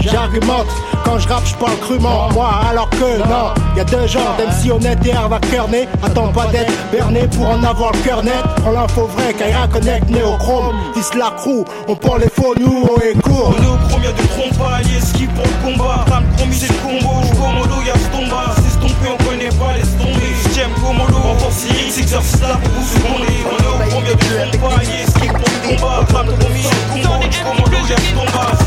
J'argumente, 0.00 0.66
quand 1.04 1.18
je 1.18 1.26
rappe, 1.26 1.46
je 1.46 1.54
parle 1.54 1.76
crûment. 1.78 2.28
Moi, 2.32 2.48
alors 2.70 2.88
que 2.90 3.18
non, 3.18 3.54
y 3.76 3.80
a 3.80 3.84
deux 3.84 4.06
genres 4.06 4.36
d'MC 4.36 4.70
honnête 4.70 4.98
et 5.06 5.10
Herva 5.10 5.40
Kearney. 5.40 5.88
Attends 6.02 6.28
pas 6.28 6.46
d'être 6.48 6.72
berné 6.92 7.26
pour 7.28 7.48
en 7.48 7.62
avoir 7.64 7.92
le 7.92 7.98
cœur 8.00 8.22
net. 8.22 8.44
Prends 8.56 8.72
l'info 8.72 9.08
vrai, 9.16 9.32
Kaira 9.32 9.66
Connect, 9.68 10.08
Néochrome. 10.10 10.74
Vis 10.94 11.18
la 11.18 11.30
crew, 11.30 11.64
on 11.88 11.96
prend 11.96 12.16
les 12.16 12.28
faux, 12.28 12.54
nous 12.60 12.86
on 12.88 13.00
est 13.00 13.20
court. 13.22 13.54
On 13.90 14.02
est 14.02 14.28
trompe 14.28 14.58
pas, 14.58 14.80
skip 15.00 15.34
pour 15.34 15.44
le 15.44 15.72
combat. 15.72 16.04
Promis, 16.36 16.54
c'est 16.54 16.68
le 16.68 17.00
combo 17.00 17.73
lyrique, 22.14 22.22
s'exerce 22.22 22.40
là 22.40 22.58
pour 22.62 22.72
vous 22.72 22.86
seconder. 22.86 23.44
On 23.46 23.56
est 23.56 23.66
au 23.66 23.78
premier 23.90 24.14
de 24.14 24.56
trompe 24.56 24.60
pas, 24.60 24.80
allié 24.80 25.04
skip 25.06 25.32
pour 25.32 25.40
le 25.40 25.76
combat. 25.76 26.04
Crame 26.08 26.32
promis, 26.38 26.62
c'est 26.62 26.98
le 26.98 27.06
combo 27.06 27.28
du 27.28 27.38
commando, 27.38 27.88
y'a 27.88 27.96
ce 28.58 28.63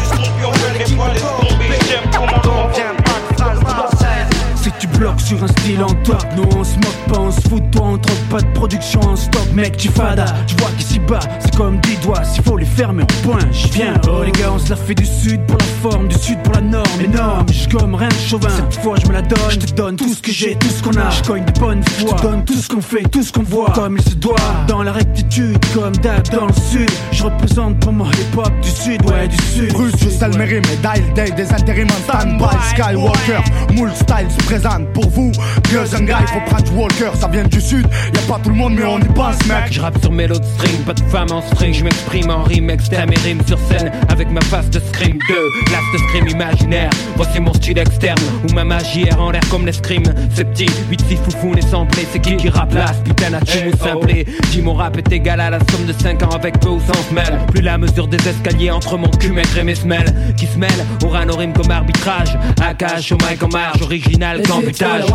sur 5.28 5.44
un 5.44 5.48
style 5.48 5.84
en 5.84 5.94
top, 6.04 6.24
nous 6.38 6.48
on 6.58 6.64
se 6.64 6.76
moque 6.76 7.06
pas, 7.10 7.20
on 7.20 7.32
se 7.32 7.42
fout 7.50 7.62
de 7.62 7.70
toi, 7.72 7.88
on 7.88 7.98
troque 7.98 8.30
pas 8.30 8.40
de 8.40 8.48
production 8.54 9.02
en 9.02 9.16
stock, 9.18 9.52
mec, 9.54 9.76
tu 9.76 9.90
fada. 9.90 10.24
Tu 10.48 10.56
vois 10.56 10.70
qu'ici 10.78 11.00
bas, 11.00 11.20
c'est 11.40 11.54
comme 11.54 11.82
10 11.82 11.98
doigts, 11.98 12.24
s'il 12.24 12.44
faut 12.44 12.56
les 12.56 12.66
fermer, 12.66 13.04
on 13.04 13.28
point, 13.28 13.52
j'y 13.52 13.70
viens. 13.72 13.96
Oh 14.10 14.24
les 14.24 14.32
gars, 14.32 14.54
on 14.54 14.58
se 14.58 14.70
la 14.70 14.78
fait 14.78 14.94
du 14.94 15.06
sud 15.06 15.42
pour 15.46 15.58
la 15.58 15.66
forme, 15.90 16.08
du 16.08 16.18
sud 16.18 16.42
pour 16.44 16.54
la 16.54 16.62
norme, 16.62 17.02
énorme. 17.04 17.46
J'suis 17.52 17.68
comme 17.68 17.96
rien 17.96 18.08
de 18.08 18.14
chauvin, 18.14 18.50
cette 18.70 18.82
fois 18.82 18.96
je 19.04 19.08
me 19.08 19.14
la 19.14 19.22
donne, 19.22 19.40
je 19.52 19.58
te 19.58 19.74
donne 19.74 19.98
tout 19.98 20.14
ce 20.14 20.22
que 20.22 20.32
j'ai, 20.32 20.56
tout 20.56 20.70
ce 20.70 20.82
qu'on 20.82 20.98
a. 20.98 21.10
J'cogne 21.10 21.44
de 21.44 21.60
bonne 21.60 21.84
foi, 21.84 22.16
je 22.18 22.24
donne 22.24 22.46
tout 22.46 22.58
ce 22.58 22.70
qu'on 22.70 22.82
fait, 22.82 23.04
tout 23.12 23.24
ce 23.24 23.34
qu'on 23.34 23.44
voit, 23.44 23.72
comme 23.76 23.98
il 23.98 24.10
se 24.10 24.16
doit. 24.16 24.36
Dans 24.70 24.84
la 24.84 24.94
rectitude, 24.94 25.60
comme 25.74 25.96
d'hab 25.98 26.26
dans 26.30 26.48
le 26.48 26.54
sud, 26.54 26.90
je 27.12 27.24
représente 27.24 27.78
pour 27.82 27.92
mon 27.92 28.10
hip-hop 28.12 28.54
du 28.62 28.70
sud, 28.70 29.06
ouais, 29.10 29.28
du 29.28 29.38
sud. 29.54 29.74
Bruce, 29.74 29.94
Salmery, 30.18 30.62
médaille 30.62 31.04
day, 31.16 31.32
des 31.32 31.52
intérims 31.52 31.90
en 31.90 32.14
stand-by. 32.14 32.58
Skywalker, 32.70 33.44
Moule 33.74 33.92
Style 33.94 34.28
se 34.30 34.46
présente 34.46 34.88
pour 34.94 35.17
vous. 35.18 35.32
Guys 35.72 35.96
and 35.96 36.06
Guy, 36.06 36.28
faut 36.28 36.40
prendre 36.46 36.64
du 36.64 36.72
Walker, 36.72 37.10
ça 37.20 37.28
vient 37.28 37.44
du 37.44 37.60
sud. 37.60 37.88
Y'a 38.14 38.22
pas 38.22 38.40
tout 38.44 38.50
le 38.50 38.56
monde, 38.56 38.76
mais 38.76 38.86
on 38.86 39.00
y 39.00 39.14
passe, 39.14 39.44
mec. 39.48 39.72
Je 39.72 39.82
rappe 39.82 40.00
sur 40.02 40.12
mélo 40.12 40.38
de 40.38 40.46
string, 40.46 40.78
pas 40.86 40.94
de 40.94 41.02
femme 41.10 41.32
en 41.32 41.42
string. 41.42 41.74
Je 41.74 41.84
m'exprime 41.84 42.30
en 42.30 42.44
rime, 42.44 42.70
externe 42.70 43.12
et 43.12 43.20
rime 43.28 43.42
sur 43.48 43.58
scène 43.68 43.92
avec 44.10 44.30
ma 44.30 44.42
face 44.42 44.70
de 44.70 44.80
scream 44.80 45.18
2. 45.28 45.36
Last 45.72 46.08
scream 46.08 46.28
imaginaire, 46.28 46.90
voici 47.16 47.40
mon 47.40 47.54
style 47.54 47.80
externe 47.80 48.20
où 48.48 48.54
ma 48.54 48.64
magie 48.64 49.04
est 49.04 49.16
en 49.16 49.32
l'air 49.32 49.42
comme 49.50 49.66
l'escrime. 49.66 50.04
C'est 50.34 50.46
petit, 50.46 50.70
8 50.90 51.02
6 51.10 51.18
foufou 51.18 51.56
n'est 51.56 51.62
semblé. 51.62 52.06
C'est 52.12 52.20
qui 52.20 52.38
qui 52.38 52.50
rappe 52.50 52.74
là, 52.74 52.86
putain 53.04 53.34
à 53.34 53.40
ou 53.40 53.78
simplé. 53.84 54.26
Dis 54.52 54.62
mon 54.62 54.76
rap 54.76 54.98
est 54.98 55.12
égal 55.12 55.40
à 55.40 55.50
la 55.50 55.60
somme 55.72 55.86
de 55.86 55.94
5 55.94 56.24
ans 56.24 56.36
avec 56.36 56.60
peu 56.60 56.70
ou 56.70 56.80
sans 56.80 57.02
semelle. 57.10 57.40
Plus 57.48 57.62
la 57.62 57.78
mesure 57.78 58.08
des 58.08 58.28
escaliers 58.28 58.72
entre 58.72 58.98
mon 58.98 59.10
cul 59.10 59.34
et 59.60 59.64
mes 59.64 59.76
semelles 59.76 60.14
qui 60.38 60.46
se 60.46 60.58
mêlent. 60.58 60.86
Aura 61.04 61.26
nos 61.26 61.36
rimes 61.36 61.54
comme 61.54 61.72
arbitrage. 61.72 62.38
AKH 62.62 63.12
au 63.14 63.18
mic 63.28 63.42
en 63.44 63.48
marge, 63.48 63.82
original 63.82 64.42
qu'en 64.44 64.60
butage. 64.60 65.07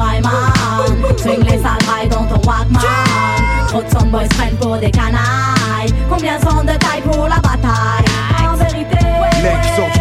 Swing 1.19 1.43
les 1.45 1.59
sales 1.59 1.79
rails 1.89 2.09
dans 2.09 2.25
ton 2.25 2.41
Walkman 2.49 2.81
Trop 3.69 3.83
de 3.83 3.89
soundboys 3.91 4.29
prennent 4.29 4.57
pour 4.57 4.77
des 4.77 4.91
canailles 4.91 5.93
Combien 6.09 6.39
sont 6.41 6.63
de 6.63 6.77
taille 6.79 7.03
pour 7.03 7.29
la 7.29 7.37
bataille? 7.37 8.05
En 8.47 8.57
vérité 8.57 8.97
du 8.99 9.43
néant, 9.43 9.92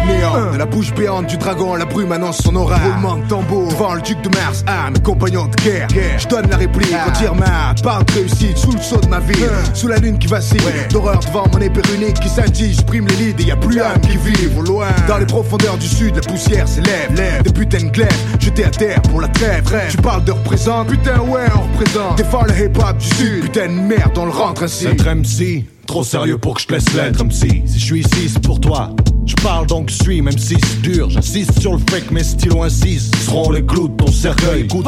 de 0.52 0.58
la 0.58 0.66
bouche 0.66 0.92
béante 0.94 1.26
du 1.26 1.36
dragon, 1.36 1.74
la 1.74 1.84
brume 1.84 2.12
annonce 2.12 2.38
son 2.38 2.56
aura. 2.56 2.76
Roulement 2.76 3.16
de 3.16 3.28
tambour, 3.28 3.68
devant 3.68 3.94
le 3.94 4.02
duc 4.02 4.20
de 4.22 4.28
Mars, 4.30 4.64
ah, 4.66 4.90
mes 4.90 5.00
compagnons 5.00 5.46
de 5.46 5.56
guerre. 5.62 5.88
Je 6.18 6.26
donne 6.28 6.48
la 6.48 6.56
réplique, 6.56 6.94
retire 7.06 7.34
ma 7.34 7.74
part 7.82 8.04
de 8.04 8.12
réussite 8.12 8.56
sous 8.56 8.72
le 8.72 8.80
saut 8.80 9.00
de 9.00 9.08
ma 9.08 9.20
vie. 9.20 9.44
Sous 9.74 9.88
la 9.88 9.96
lune 9.98 10.18
qui 10.18 10.26
vacille, 10.26 10.60
d'horreur 10.90 11.20
devant 11.20 11.44
mon 11.52 11.58
épée 11.58 11.80
runique 11.90 12.20
qui 12.20 12.28
scintille, 12.28 12.74
je 12.74 12.82
prime 12.82 13.06
les 13.08 13.16
leads 13.16 13.42
et 13.42 13.46
y 13.46 13.50
a 13.50 13.56
plus 13.56 13.80
âme 13.80 14.00
qui 14.00 14.16
vivent 14.16 14.58
au 14.58 14.62
loin. 14.62 14.88
Dans 15.08 15.18
les 15.18 15.26
profondeurs 15.26 15.76
du 15.76 15.86
sud, 15.86 16.14
la 16.14 16.22
poussière 16.22 16.66
s'élève, 16.68 17.14
lève 17.14 17.42
des 17.42 17.52
putains 17.52 17.84
de 17.84 17.90
glaives, 17.90 18.36
jetés 18.38 18.64
à 18.64 18.70
terre 18.70 19.02
pour 19.02 19.20
la 19.20 19.28
trêve. 19.28 19.64
Tu 19.90 19.96
parles 19.98 20.24
de 20.24 20.32
représente, 20.32 20.88
putain 20.88 21.18
ouais, 21.20 21.46
on 21.54 21.72
représente. 21.72 22.16
Défends 22.16 22.44
le 22.44 22.64
hip-hop 22.64 22.96
du 22.98 23.08
sud, 23.08 23.42
putain 23.42 23.66
de 23.66 23.72
merde, 23.72 24.16
on 24.16 24.26
le 24.26 24.32
rentre 24.32 24.62
ainsi. 24.64 24.86
Être 24.86 25.14
MC, 25.14 25.64
trop 25.86 26.04
sérieux 26.04 26.38
pour 26.38 26.54
que 26.54 26.62
je 26.62 26.66
te 26.66 26.72
laisse 26.74 26.92
l'être 26.94 27.24
MC. 27.24 27.62
Si 27.66 27.78
je 27.78 27.84
suis 27.84 28.00
ici, 28.00 28.28
c'est 28.28 28.42
pour 28.42 28.60
toi. 28.60 28.94
Je 29.24 29.36
parle 29.36 29.66
donc 29.66 29.90
suis, 29.90 30.20
même 30.20 30.36
si 30.36 30.56
c'est 30.60 30.82
dur. 30.82 31.08
J'insiste 31.08 31.60
sur 31.60 31.72
le 31.72 31.78
fait 31.90 32.00
que 32.00 32.12
mes 32.12 32.24
stylos 32.24 32.62
insistent. 32.62 33.14
Seront 33.16 33.50
les 33.50 33.64
clous 33.64 33.88
de 33.88 33.96
ton 33.96 34.10
cercueil. 34.10 34.62
Écoute, 34.62 34.86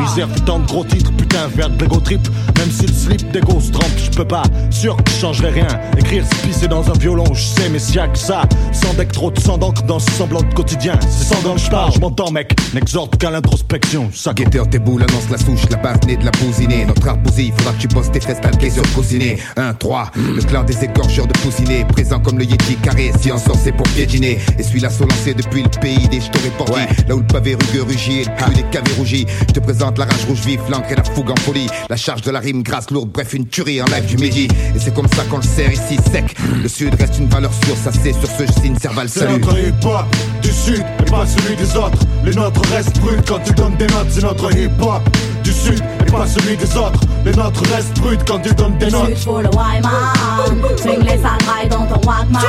misère, 0.00 0.28
putain 0.28 0.58
de 0.58 0.66
gros 0.66 0.84
titres, 0.84 1.10
putain, 1.16 1.48
faire 1.48 1.70
de 1.70 1.80
l'ego 1.80 1.98
trip. 2.00 2.20
Même 2.58 2.70
si 2.70 2.86
le 2.86 2.92
slip 2.92 3.30
d'ego 3.32 3.60
se 3.60 3.70
trempe, 3.70 3.90
je 3.96 4.10
peux 4.10 4.26
pas. 4.26 4.42
Sûr 4.70 4.96
que 4.96 5.10
je 5.10 5.16
changerai 5.16 5.50
rien. 5.50 5.68
Écrire, 5.98 6.24
se 6.24 6.46
pisser 6.46 6.68
dans 6.68 6.88
un 6.90 6.92
violon, 6.98 7.24
je 7.32 7.42
sais, 7.42 7.68
mais 7.70 7.78
s'il 7.78 7.96
y 7.96 7.98
a 8.00 8.08
que 8.08 8.18
ça. 8.18 8.42
Sans 8.72 8.92
deck, 8.94 9.12
trop 9.12 9.30
de 9.30 9.40
sang 9.40 9.56
d'encre 9.56 9.82
dans 9.84 9.98
ce 9.98 10.10
semblant 10.10 10.42
de 10.42 10.52
quotidien. 10.54 10.98
C'est 11.00 11.34
sans 11.34 11.42
dents 11.42 11.54
que 11.54 11.60
je 11.60 11.70
parle, 11.70 11.92
je 11.94 12.00
m'entends, 12.00 12.30
mec. 12.30 12.54
N'exhorte 12.74 13.16
qu'à 13.16 13.30
l'introspection. 13.30 14.10
Ça 14.12 14.34
Guetteur, 14.34 14.68
tes 14.68 14.78
boules 14.78 15.02
annonce 15.02 15.30
la 15.30 15.38
souche, 15.38 15.68
la 15.70 15.78
base 15.78 16.00
née 16.06 16.16
de 16.16 16.24
la 16.24 16.32
pousinée. 16.32 16.84
Notre 16.84 17.08
arbousie, 17.08 17.52
faudra 17.56 17.72
que 17.72 17.80
tu 17.80 17.88
poses 17.88 18.10
tes 18.10 18.20
fesses 18.20 18.40
talquées 18.40 18.70
sur 18.70 18.82
cousiné. 18.92 19.38
1, 19.56 19.74
3, 19.74 20.10
le 20.16 20.42
clan 20.42 20.64
des 20.64 20.84
égorgeurs 20.84 21.26
de 21.26 21.38
pousinés. 21.38 21.84
Présent 21.84 22.18
comme 22.18 22.38
le 22.38 22.44
Yeti 22.44 22.76
carré, 22.76 23.12
si 23.20 23.32
en 23.32 23.38
sort 23.38 23.53
c'est 23.62 23.72
pour 23.72 23.86
piétiner. 23.88 24.38
Et 24.58 24.62
suis 24.62 24.80
l'assaut 24.80 25.06
lancé 25.06 25.34
depuis 25.34 25.62
le 25.62 25.68
pays 25.80 26.08
des 26.08 26.20
jetés 26.20 26.38
réportés. 26.40 26.86
Là 27.08 27.14
où 27.14 27.20
le 27.20 27.26
pavé 27.26 27.54
rugueux 27.54 27.82
rugit 27.82 28.20
et 28.20 28.24
le 28.24 28.44
cul 28.44 28.54
des 28.54 28.62
cavés 28.70 28.92
rougis. 28.98 29.26
Je 29.48 29.52
te 29.54 29.60
présente 29.60 29.98
la 29.98 30.04
rage 30.06 30.24
rouge 30.26 30.40
vive, 30.46 30.60
l'encre 30.70 30.90
et 30.92 30.96
la 30.96 31.04
fougue 31.04 31.30
en 31.30 31.36
folie. 31.36 31.66
La 31.88 31.96
charge 31.96 32.22
de 32.22 32.30
la 32.30 32.40
rime 32.40 32.62
grasse, 32.62 32.90
lourde, 32.90 33.10
bref, 33.12 33.34
une 33.34 33.46
tuerie 33.46 33.80
en 33.82 33.86
live 33.86 34.06
du 34.06 34.16
midi. 34.16 34.48
Et 34.74 34.78
c'est 34.78 34.94
comme 34.94 35.08
ça 35.08 35.24
qu'on 35.30 35.38
le 35.38 35.42
sert 35.42 35.72
ici 35.72 35.98
sec. 36.12 36.34
Le 36.62 36.68
sud 36.68 36.94
reste 36.94 37.18
une 37.18 37.28
valeur 37.28 37.52
sûre, 37.64 37.76
ça 37.82 37.90
c'est 37.92 38.12
sur 38.12 38.28
ce, 38.28 38.46
je 38.46 38.60
signe 38.60 38.76
Serval, 38.78 39.08
C'est 39.08 39.20
salut. 39.20 39.38
notre 39.40 39.58
hip-hop 39.58 40.04
du 40.42 40.50
sud 40.50 40.84
et 41.00 41.10
pas 41.10 41.26
celui 41.26 41.56
des 41.56 41.76
autres. 41.76 41.98
Les 42.24 42.32
nôtres 42.34 42.62
restent 42.70 42.98
bruts 43.00 43.20
quand 43.26 43.38
tu 43.44 43.52
donnes 43.54 43.76
des 43.76 43.86
notes. 43.86 44.06
C'est 44.10 44.22
notre 44.22 44.50
hip-hop 44.56 45.02
du 45.44 45.52
sud 45.52 45.82
et 46.00 46.10
pas 46.10 46.26
celui 46.26 46.56
des 46.56 46.76
autres. 46.76 47.00
Les 47.24 47.32
nôtres 47.32 47.62
restent 47.72 47.96
bruts 48.00 48.18
quand 48.26 48.40
tu 48.40 48.52
donnes 48.54 48.76
des 48.78 48.90
notes. 48.90 49.14
sud 49.16 49.24
pour 49.24 49.38
le 49.40 49.48
Wyman 49.50 50.78
Swing 50.78 51.00
les 51.00 51.18
sales 51.18 51.38
rails 51.46 51.68
dans 51.68 51.86
ton 51.86 52.00
Walkman 52.06 52.40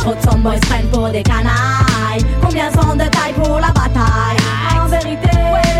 Trop 0.00 0.14
de 0.14 0.20
soundboys 0.30 0.60
prennent 0.60 0.88
pour 0.88 1.08
des 1.08 1.22
canailles 1.22 2.24
Combien 2.42 2.70
sont 2.72 2.94
de 2.94 3.04
taille 3.04 3.32
pour 3.34 3.58
la 3.58 3.68
bataille? 3.68 4.35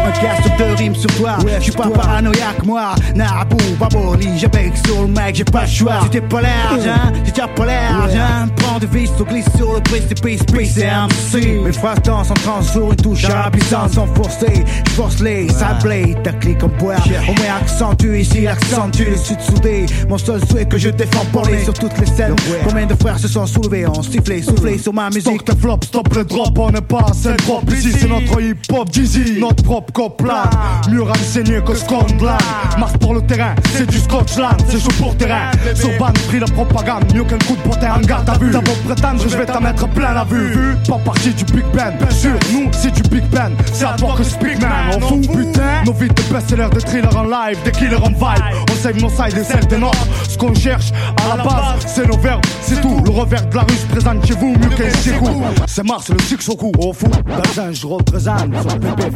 Un 0.06 0.10
casse 0.12 0.58
de 0.58 0.76
rimes 0.76 0.94
sur 0.94 1.10
toi, 1.16 1.36
je 1.58 1.62
suis 1.62 1.72
pas 1.72 1.88
paranoïaque 1.88 2.64
moi. 2.64 2.94
Nabou, 3.14 3.56
baboli, 3.78 4.38
j'ai 4.38 4.48
bec 4.48 4.72
sur 4.86 5.02
le 5.02 5.08
mec, 5.08 5.34
j'ai 5.34 5.44
pas 5.44 5.62
le 5.62 5.68
choix. 5.68 6.00
T'es 6.10 6.20
pas 6.20 6.40
l'argent, 6.40 7.12
tu 7.24 7.32
t'as 7.32 7.48
pas 7.48 7.66
l'argent 7.66 8.48
Prends 8.56 8.78
de 8.78 8.86
vis, 8.86 9.10
glisse 9.28 9.46
sur 9.56 9.74
le 9.74 9.80
précipice, 9.80 10.42
PCMC 10.44 11.64
Mes 11.64 11.72
phrases 11.72 12.02
dansent 12.02 12.30
en 12.30 12.34
trans 12.34 12.62
sur 12.62 12.90
une 12.90 12.96
touche 12.96 13.24
à 13.24 13.44
la 13.44 13.50
puissance 13.50 13.92
sans 13.92 14.06
forcer 14.14 14.64
J'force 14.94 15.20
les 15.20 15.48
sablés, 15.48 16.14
ta 16.22 16.32
clique 16.32 16.62
en 16.62 16.68
bois. 16.68 16.96
On 17.28 17.32
met 17.40 17.48
accentue 17.48 18.18
ici, 18.18 18.46
accentue 18.46 19.04
les 19.04 19.16
sud 19.16 19.40
soudés 19.40 19.86
Mon 20.08 20.18
seul 20.18 20.40
souhait 20.46 20.66
que 20.66 20.78
je 20.78 20.90
défends 20.90 21.24
parler 21.32 21.62
sur 21.64 21.74
toutes 21.74 21.98
les 21.98 22.06
scènes. 22.06 22.36
Combien 22.64 22.86
de 22.86 22.94
frères 22.94 23.18
se 23.18 23.28
sont 23.28 23.46
soulevés, 23.46 23.86
ont 23.86 24.02
sifflé, 24.02 24.42
soufflé 24.42 24.78
sur 24.78 24.92
ma 24.92 25.08
musique? 25.08 25.40
Stop 25.42 25.48
le 25.48 25.56
flop, 25.56 25.78
stop 25.82 26.14
le 26.14 26.24
drop, 26.24 26.58
on 26.58 26.70
n'est 26.70 26.80
pas 26.80 27.06
assez 27.10 27.34
drop 27.44 27.64
Ici 27.70 27.92
c'est 27.92 28.08
notre 28.08 28.40
hip-hop, 28.40 28.90
Dizzy, 28.90 29.38
notre 29.40 29.62
propre 29.62 29.92
copland 29.96 30.50
Mieux 30.90 31.02
renseigné 31.02 31.60
que 31.64 31.74
Scotland 31.74 32.38
Mars 32.78 32.92
pour 33.00 33.14
le 33.14 33.22
terrain, 33.22 33.54
c'est 33.72 33.88
du 33.88 33.98
Scotland. 33.98 34.54
C'est 34.68 34.78
chaud 34.78 34.90
pour 34.98 35.16
terrain, 35.16 35.50
sur 35.74 35.88
ban, 35.98 36.12
pris 36.28 36.38
la 36.38 36.46
propagande 36.46 37.04
Mieux 37.14 37.24
qu'un 37.24 37.38
coup 37.38 37.56
de 37.56 37.68
bottin 37.68 37.94
en 37.96 38.00
garde 38.00 38.28
à 38.28 38.36
vue 38.36 38.50
T'as 38.50 38.60
beau 38.60 38.72
prétendre, 38.84 39.22
je 39.26 39.36
vais 39.36 39.46
t'en 39.46 39.60
mettre 39.60 39.88
plein 39.88 40.12
la 40.12 40.24
vue. 40.24 40.76
Pas 40.86 40.98
partie 40.98 41.30
du 41.30 41.44
Big 41.44 41.64
Ben, 41.72 41.96
bien 41.98 42.10
sûr, 42.10 42.38
nous 42.52 42.68
c'est 42.72 42.92
du 42.92 43.02
Big 43.08 43.24
Ben. 43.30 43.52
C'est 43.72 43.86
à 43.86 43.94
toi 43.94 44.14
que 44.18 44.22
speak 44.22 44.60
man, 44.60 44.70
on 44.96 45.00
fout 45.00 45.22
putain. 45.22 45.84
Nos 45.86 45.92
vies 45.94 46.08
de 46.08 46.32
best-sellers, 46.32 46.68
des 46.74 46.80
thrillers 46.80 47.16
en 47.16 47.24
live, 47.24 47.58
des 47.64 47.72
killers 47.72 47.96
en 47.96 48.08
vibe. 48.08 48.44
On 48.70 48.74
save 48.74 49.00
nos 49.00 49.08
sides 49.08 49.38
et 49.38 49.44
celles 49.44 49.66
des 49.66 49.78
nôtres. 49.78 50.06
Ce 50.28 50.36
qu'on 50.36 50.54
cherche 50.54 50.92
à 51.24 51.36
la 51.36 51.42
base, 51.42 51.86
c'est 51.86 52.06
nos 52.06 52.18
verbes, 52.18 52.44
c'est 52.60 52.80
tout. 52.82 53.00
Le 53.02 53.10
revers 53.10 53.46
de 53.46 53.56
la 53.56 53.62
rue 53.62 53.76
se 53.76 53.86
présente 53.86 54.26
chez 54.26 54.34
vous 54.34 54.50
mieux 54.50 54.68
qu'un 54.76 54.90
Sikou 54.98 55.42
C'est 55.66 55.84
Mars, 55.84 56.10
le 56.10 56.18
six 56.20 56.48
au 56.50 56.56
cou, 56.56 56.72
au 56.78 56.92
fou 56.92 57.06
Bazin, 57.26 57.72
je 57.72 57.86
représente 57.86 58.52
sur 58.68 58.78
pépé, 58.78 59.10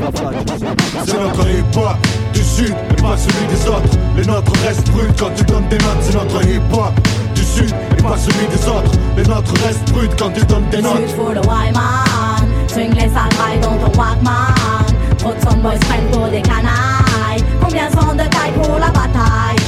C'est 1.06 1.18
notre 1.18 1.48
hip-hop 1.48 1.96
du 2.32 2.42
sud 2.42 2.74
et 2.90 3.02
pas 3.02 3.16
celui 3.16 3.46
des 3.46 3.68
autres. 3.68 3.98
Les 4.16 4.24
nôtres 4.24 4.52
restent 4.64 4.90
bruts 4.90 5.12
quand 5.18 5.30
tu 5.34 5.44
donnes 5.44 5.68
des 5.68 5.78
notes 5.78 5.98
C'est 6.02 6.14
notre 6.14 6.42
hip-hop 6.44 6.92
du 7.34 7.44
sud 7.44 7.74
et 7.98 8.02
pas 8.02 8.16
celui 8.16 8.46
des 8.46 8.68
autres. 8.68 8.92
Les 9.16 9.24
nôtres 9.24 9.54
restent 9.64 9.90
bruts 9.92 10.08
quand 10.18 10.30
tu 10.30 10.44
donnes 10.46 10.68
des 10.70 10.82
notes. 10.82 11.08
Sud 11.08 11.16
pour 11.16 11.30
le 11.30 11.40
Wyman 11.40 12.48
Swing 12.68 12.94
les 12.94 13.08
sales 13.08 13.60
dans 13.60 13.76
ton 13.78 13.98
Walkman. 13.98 14.86
Trop 15.18 15.32
de 15.32 15.60
boys 15.60 15.72
prennent 15.80 16.10
pour 16.12 16.28
des 16.28 16.42
canailles. 16.42 17.44
Combien 17.60 17.90
sont 17.90 18.12
de 18.14 18.28
taille 18.28 18.52
pour 18.62 18.78
la 18.78 18.88
bataille? 18.88 19.59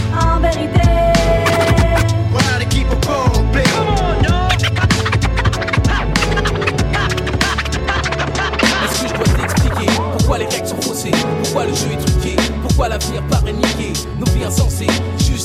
Pourquoi 11.52 11.70
le 11.70 11.76
jeu 11.76 11.92
est 11.92 12.02
truqué 12.02 12.36
Pourquoi 12.62 12.88
l'avenir 12.88 13.22
paraît 13.28 13.52
niqué 13.52 13.92
Nos 14.18 14.24
vies 14.32 14.44
insensées 14.44 14.86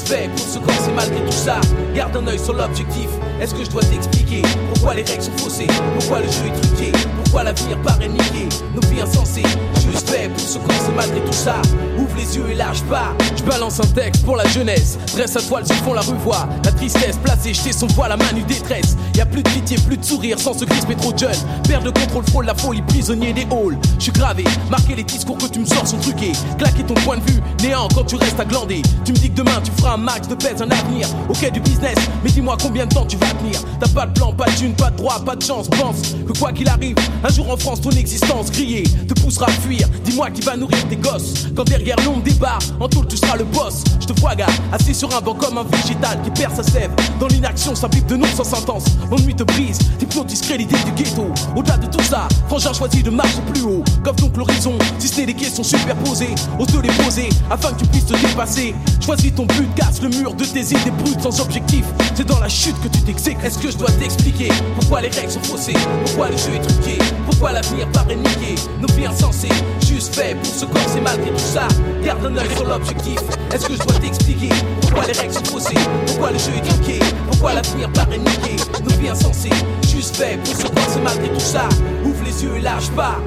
Fait 0.05 0.29
pour 0.29 0.39
se 0.39 0.59
corser 0.59 0.91
malgré 0.95 1.19
tout 1.25 1.31
ça. 1.31 1.59
Garde 1.93 2.15
un 2.15 2.27
œil 2.27 2.39
sur 2.39 2.53
l'objectif. 2.53 3.09
Est-ce 3.41 3.53
que 3.53 3.65
je 3.65 3.69
dois 3.69 3.81
t'expliquer 3.81 4.41
pourquoi 4.73 4.93
les 4.93 5.03
règles 5.03 5.23
sont 5.23 5.37
faussées? 5.37 5.67
Pourquoi 5.99 6.19
le 6.19 6.27
jeu 6.27 6.45
est 6.47 6.61
truqué? 6.61 6.91
Pourquoi 7.23 7.43
l'avenir 7.43 7.77
paraît 7.81 8.07
niqué? 8.07 8.47
Nos 8.73 8.81
vies 8.87 9.01
insensées. 9.01 9.43
Juste 9.91 10.09
fait 10.09 10.29
pour 10.29 10.39
se 10.39 10.59
corser 10.59 10.91
malgré 10.95 11.19
tout 11.21 11.33
ça. 11.33 11.55
Ouvre 11.97 12.15
les 12.17 12.37
yeux 12.37 12.49
et 12.51 12.55
lâche 12.55 12.81
pas. 12.83 13.13
Je 13.35 13.43
balance 13.43 13.79
un 13.79 13.87
texte 13.87 14.23
pour 14.23 14.37
la 14.37 14.47
jeunesse. 14.47 14.97
Dresse 15.13 15.35
à 15.35 15.41
toile 15.41 15.65
sur 15.65 15.75
fond 15.77 15.93
la 15.93 16.01
revoit 16.01 16.47
La 16.63 16.71
tristesse 16.71 17.17
placée 17.17 17.53
jeter 17.53 17.73
son 17.73 17.87
voile 17.87 18.11
à 18.11 18.17
main 18.17 18.31
nue 18.33 18.43
détresse. 18.43 18.95
Y 19.15 19.21
a 19.21 19.25
plus 19.25 19.43
de 19.43 19.49
pitié, 19.49 19.77
plus 19.77 19.97
de 19.97 20.05
sourire 20.05 20.39
sans 20.39 20.53
se 20.53 20.63
crisper 20.65 20.95
trop 20.95 21.15
jeune. 21.17 21.31
Père 21.67 21.81
de 21.81 21.89
contrôle, 21.89 22.23
frôle 22.29 22.45
la 22.45 22.55
folie, 22.55 22.81
prisonnier 22.83 23.33
des 23.33 23.47
halls. 23.51 23.77
Je 23.97 24.03
suis 24.03 24.11
gravé, 24.11 24.43
marqué 24.69 24.95
les 24.95 25.03
discours 25.03 25.37
que 25.37 25.47
tu 25.47 25.59
me 25.59 25.65
sors 25.65 25.87
sont 25.87 25.97
truqués. 25.97 26.33
Claquer 26.57 26.83
ton 26.83 26.93
point 26.93 27.17
de 27.17 27.31
vue, 27.31 27.41
néant 27.61 27.87
quand 27.93 28.03
tu 28.03 28.15
restes 28.15 28.39
à 28.39 28.45
glander. 28.45 28.81
Tu 29.03 29.11
me 29.11 29.17
dis 29.17 29.29
que 29.29 29.37
demain 29.37 29.59
tu 29.63 29.71
feras 29.71 29.86
un 29.87 29.97
max 29.97 30.27
de 30.27 30.35
pèse, 30.35 30.61
un 30.61 30.69
avenir. 30.69 31.07
Ok 31.29 31.49
du 31.51 31.59
business, 31.59 31.97
mais 32.23 32.29
dis-moi 32.29 32.57
combien 32.61 32.85
de 32.85 32.93
temps 32.93 33.05
tu 33.05 33.17
vas 33.17 33.27
tenir. 33.27 33.59
T'as 33.79 33.87
pas 33.87 34.05
de 34.05 34.13
plan, 34.13 34.33
pas 34.33 34.45
de 34.45 34.73
pas 34.73 34.89
de 34.91 34.97
droit, 34.97 35.19
pas 35.23 35.35
de 35.35 35.43
chance. 35.43 35.67
Pense 35.69 36.15
que 36.27 36.37
quoi 36.37 36.51
qu'il 36.51 36.67
arrive, 36.67 36.95
un 37.23 37.29
jour 37.29 37.49
en 37.49 37.57
France 37.57 37.81
ton 37.81 37.91
existence 37.91 38.51
grillée 38.51 38.83
Te 39.07 39.13
poussera 39.19 39.47
à 39.47 39.51
fuir, 39.51 39.87
dis-moi 40.03 40.29
qui 40.31 40.41
va 40.41 40.55
nourrir 40.55 40.87
tes 40.89 40.95
gosses. 40.95 41.47
Quand 41.55 41.63
derrière 41.63 41.95
l'ombre 42.05 42.23
débat, 42.23 42.59
en 42.79 42.87
tout 42.87 43.05
tu 43.05 43.17
seras 43.17 43.37
le 43.37 43.45
boss. 43.45 43.83
Je 43.99 44.07
te 44.07 44.19
vois 44.19 44.35
gars, 44.35 44.47
assis 44.71 44.93
sur 44.93 45.15
un 45.15 45.21
banc 45.21 45.35
comme 45.35 45.57
un 45.57 45.63
végétal 45.63 46.21
qui 46.23 46.31
perd 46.31 46.55
sa 46.55 46.63
sève. 46.63 46.91
Dans 47.19 47.27
l'inaction, 47.27 47.75
ça 47.75 47.87
pipe 47.87 48.07
de 48.07 48.15
non 48.15 48.27
sans 48.35 48.43
sentence. 48.43 48.85
L'ennui 49.09 49.35
te 49.35 49.43
brise, 49.43 49.77
t'hypnotise 49.99 50.41
l'idée 50.49 50.75
du 50.85 50.91
ghetto. 50.91 51.25
Au-delà 51.55 51.77
de 51.77 51.87
tout 51.87 52.03
ça, 52.03 52.27
Frangin 52.47 52.73
choisit 52.73 53.03
de 53.03 53.09
marcher 53.09 53.41
plus 53.53 53.63
haut. 53.63 53.83
Comme 54.03 54.15
donc 54.15 54.37
l'horizon, 54.37 54.73
si 54.99 55.07
ce 55.07 55.19
n'est 55.19 55.25
des 55.27 55.33
questions 55.33 55.63
superposées. 55.63 56.35
Ose 56.59 56.67
te 56.67 56.77
les 56.77 56.89
poser, 57.03 57.29
afin 57.49 57.71
que 57.73 57.79
tu 57.79 57.85
puisses 57.87 58.05
te 58.05 58.13
dépasser. 58.13 58.73
Choisis 59.03 59.33
ton 59.33 59.45
but, 59.45 59.69
casse 59.77 60.01
le 60.01 60.09
mur 60.09 60.33
de 60.33 60.43
tes 60.43 60.61
idées 60.61 60.91
brutes 61.03 61.21
sans 61.21 61.39
objectif. 61.39 61.85
C'est 62.15 62.25
dans 62.25 62.39
la 62.39 62.49
chute 62.49 62.75
que 62.81 62.87
tu 62.87 63.01
t'exécutes. 63.01 63.43
Est-ce 63.43 63.59
que 63.59 63.69
je 63.69 63.77
dois 63.77 63.91
t'expliquer 63.91 64.49
pourquoi 64.75 65.01
les 65.01 65.09
règles 65.09 65.31
sont 65.31 65.43
faussées? 65.43 65.77
Pourquoi 66.05 66.29
le 66.29 66.37
jeu 66.37 66.55
est 66.55 66.61
truqué? 66.61 66.97
Pourquoi 67.25 67.51
l'avenir 67.51 67.87
paraît 67.91 68.15
niqué? 68.15 68.55
Nos 68.81 68.91
vies 68.95 69.05
insensées, 69.05 69.53
juste 69.87 70.15
fait 70.15 70.35
pour 70.35 70.53
se 70.53 70.65
corser 70.65 71.01
malgré 71.01 71.29
tout 71.29 71.37
ça. 71.37 71.67
Garde 72.03 72.25
un 72.25 72.37
œil 72.37 72.49
sur 72.55 72.65
l'objectif. 72.65 73.19
Est-ce 73.53 73.67
que 73.67 73.73
je 73.73 73.79
dois 73.79 73.99
t'expliquer 73.99 74.49
pourquoi 74.81 75.05
les 75.05 75.13
règles 75.13 75.33
sont 75.33 75.45
faussées? 75.45 75.79
Pourquoi 76.07 76.31
le 76.31 76.39
jeu 76.39 76.51
est 76.57 76.67
truqué? 76.67 76.99
Pourquoi 77.29 77.53
l'avenir 77.53 77.91
paraît 77.93 78.17
niqué? 78.17 78.55
Nos 78.83 78.95
vies 78.97 79.09
insensées, 79.09 79.49
juste 79.87 80.15
fait 80.15 80.39
pour 80.43 80.55
se 80.55 80.67
corser 80.67 80.99
malgré 81.03 81.29
tout 81.29 81.39
ça. 81.39 81.69
Ouvre 82.03 82.23
les 82.25 82.43
yeux 82.43 82.57
et 82.57 82.61
lâche 82.61 82.89
pas 82.95 83.19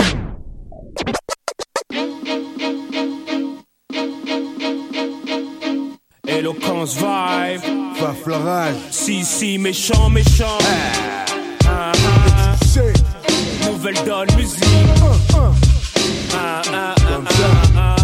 Eloquence 6.41 6.95
vibe. 6.97 7.61
Va 8.01 8.15
florage. 8.15 8.75
Si, 8.91 9.23
si, 9.27 9.59
méchant, 9.59 10.09
méchant. 10.09 10.57
Ah, 11.67 11.93
ah. 11.95 12.57
Nouvelle 13.67 14.03
donne, 14.07 14.27
musique. 14.39 14.65
Ah, 16.33 16.63
ah, 16.73 16.95
ah, 17.77 17.97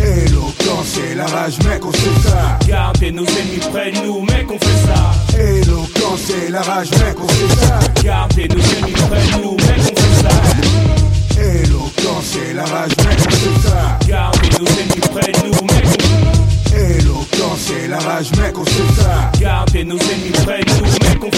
Éloquence 0.00 0.96
et 0.96 1.14
la 1.14 1.26
rage, 1.26 1.58
mec, 1.58 1.84
on 1.84 1.92
sait 1.92 1.98
ça. 2.26 2.58
Gardez 2.66 3.12
nos 3.12 3.26
ennemis 3.26 3.60
près 3.70 3.90
de 3.90 4.06
nous, 4.06 4.22
mec, 4.22 4.46
on 4.50 4.58
fait 4.58 4.86
ça. 4.86 5.38
Éloquence 5.38 6.30
et 6.30 6.50
la 6.50 6.62
rage, 6.62 6.90
mec, 6.92 7.16
on 7.22 7.28
sait 7.28 7.66
ça. 7.66 7.78
Gardez 8.02 8.48
nos 8.48 8.56
ennemis 8.56 8.92
près 8.92 9.36
de 9.36 9.42
nous, 9.42 9.52
mec, 9.52 9.80
on 9.82 10.00
fait 10.00 10.22
ça. 10.22 10.67
Éloquence 11.48 12.36
et 12.36 12.52
la 12.52 12.64
rage, 12.64 12.90
mec, 12.98 13.18
on 13.26 13.30
sait 13.30 13.68
ça. 13.68 13.98
Gardez 14.06 14.48
nos 14.58 14.66
ennemis 14.66 15.00
près 15.12 15.32
de 15.32 15.46
nous, 15.46 15.64
mec, 15.66 15.86
on 16.66 16.76
Éloquence 16.76 17.70
et 17.70 17.88
la 17.88 17.98
rage, 17.98 18.30
mec, 18.36 18.58
on 18.58 18.64
sait 18.64 19.02
ça. 19.02 19.32
Gardez 19.40 19.84
nos 19.84 19.98
ennemis 19.98 20.30
près 20.44 20.60
de 20.60 20.70
nous, 20.70 20.84
mec, 20.84 21.24
on 21.24 21.30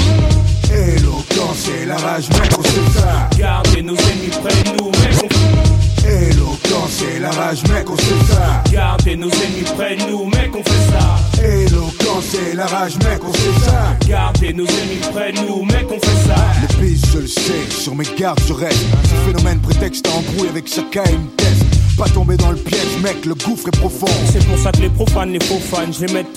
fait 0.67 0.97
Éloquence 0.97 1.69
et 1.69 1.87
la 1.87 1.97
rage, 1.97 2.29
mec, 2.31 2.51
on 2.59 2.63
sait 2.63 2.99
ça. 2.99 3.29
Gardez 3.39 3.83
nos 3.83 3.97
ennemis 3.97 4.31
près 4.43 4.63
de 4.65 4.83
nous, 4.83 4.91
mec, 4.91 5.15
on 5.23 5.70
Éloquence 6.05 7.03
et 7.03 7.19
la 7.19 7.31
rage, 7.31 7.63
mec, 7.69 7.89
on 7.91 7.97
sait 7.97 8.33
ça. 8.33 8.63
Gardez 8.71 9.17
nos 9.17 9.31
ennemis 9.31 9.65
près 9.77 9.97
de 9.97 10.11
nous, 10.11 10.25
mec, 10.27 10.51
on 10.55 10.63
fait 10.63 10.91
ça. 10.91 11.45
Éloquence 11.45 12.35
et 12.35 12.57
la 12.57 12.67
rage, 12.67 12.97
mec, 12.99 13.21
on 13.23 13.33
sait 13.33 13.65
ça. 13.65 13.97
Gardez 14.07 14.53
nos 14.53 14.67
ennemis 14.67 15.01
près 15.13 15.33
de 15.33 15.39
nous, 15.41 15.65
mec, 15.65 15.87
on 15.91 15.99
fait 16.01 16.29
ça. 16.29 16.37
Le 16.63 16.81
pays, 16.81 17.01
je 17.13 17.19
le 17.19 17.27
sais, 17.27 17.71
sur 17.71 17.95
mes 17.95 18.07
gardes, 18.19 18.41
je 18.47 18.53
reste. 18.53 18.87
Ce 19.05 19.31
phénomène 19.31 19.61
prétexte 19.61 20.07
à 20.07 20.11
embrouille 20.11 20.49
avec 20.49 20.67
chacun 20.73 21.05
une 21.05 21.29
test. 21.37 21.80
Pas 22.01 22.09
tomber 22.09 22.39
dans 22.39 22.51
le 22.51 22.57
piège, 22.57 22.97
mec, 23.03 23.27
le 23.27 23.35
gouffre 23.35 23.69
est 23.69 23.79
profond. 23.79 24.07
C'est 24.33 24.43
pour 24.47 24.59
ça 24.59 24.73
que 24.73 24.81
les 24.81 24.89
profanes, 24.89 25.33
les 25.33 25.45
faux 25.45 25.61
fans, 25.61 25.93
je 25.93 26.07
vais 26.07 26.13
mettre. 26.15 26.31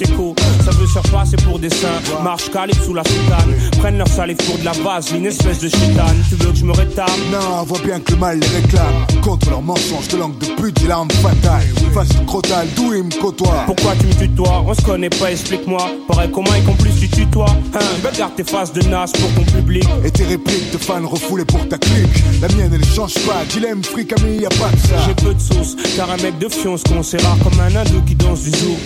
Ça 0.66 0.72
veut 0.72 0.86
se 0.86 1.00
repasser 1.00 1.38
pour 1.38 1.58
des 1.58 1.70
seins. 1.70 2.02
Marche 2.22 2.52
calibre 2.52 2.84
sous 2.84 2.94
la 2.94 3.04
soutane. 3.06 3.54
Prennent 3.80 3.98
leur 3.98 4.10
salive 4.10 4.36
pour 4.36 4.58
de 4.58 4.66
la 4.66 4.74
base, 4.74 5.12
une 5.16 5.26
espèce 5.26 5.60
de 5.60 5.70
chitane. 5.70 6.18
Tu 6.28 6.36
veux 6.36 6.52
que 6.52 6.58
je 6.58 6.66
me 6.66 6.74
rétame? 6.74 7.06
Non, 7.32 7.62
on 7.62 7.64
voit 7.64 7.80
bien 7.80 8.02
que 8.02 8.12
le 8.12 8.18
mal 8.18 8.40
les 8.40 8.48
réclame. 8.48 9.08
Contre 9.22 9.52
leurs 9.52 9.62
mensonges 9.62 10.10
de 10.10 10.18
langue 10.18 10.38
de 10.38 10.48
pute, 10.62 10.78
j'ai 10.82 10.88
l'arme 10.88 11.10
fatale. 11.12 11.64
Face 11.94 12.10
de 12.10 12.26
crotal, 12.26 12.68
d'où 12.76 12.94
ils 12.94 13.04
me 13.04 13.22
côtoient? 13.22 13.64
Pourquoi 13.66 13.94
tu 14.02 14.08
me 14.08 14.14
tutoies? 14.16 14.66
On 14.68 14.74
se 14.74 14.82
connaît 14.82 15.10
pas, 15.10 15.32
explique-moi. 15.32 15.90
Pareil 16.10 16.30
comment 16.34 16.54
et 16.56 16.62
qu'en 16.64 16.74
plus 16.74 16.92
tu 17.00 17.08
tutoies. 17.08 17.56
Hein, 17.74 18.10
garde 18.18 18.36
tes 18.36 18.44
faces 18.44 18.74
de 18.74 18.82
nas 18.82 19.06
pour 19.14 19.34
ton 19.34 19.50
public. 19.50 19.88
Et 20.04 20.12
tes 20.12 20.26
répliques 20.26 20.74
de 20.74 20.78
fans 20.78 21.08
refoulées 21.08 21.46
pour 21.46 21.66
ta 21.70 21.78
clique. 21.78 22.22
La 22.42 22.50
mienne, 22.50 22.74
elle 22.74 22.86
change 22.86 23.14
pas. 23.26 23.46
Dilemme, 23.50 23.82
fric, 23.82 24.12
ami, 24.20 24.40
y 24.40 24.46
a 24.46 24.50
pas 24.50 24.70
de 24.74 24.80
ça. 24.80 24.96
J'ai 25.08 25.14
peu 25.14 25.34
de 25.34 25.40
sauce, 25.54 25.76
car 25.96 26.10
un 26.12 26.18
mec 26.18 26.38
de 26.40 26.50
fion 26.50 26.78
se 26.78 26.84
c'est 27.04 27.22
rare 27.22 27.38
comme 27.44 27.60
un 27.60 27.76
hindou 27.76 28.02
qui 28.06 28.16
danse 28.16 28.42
du 28.42 28.50
zouk. 28.52 28.80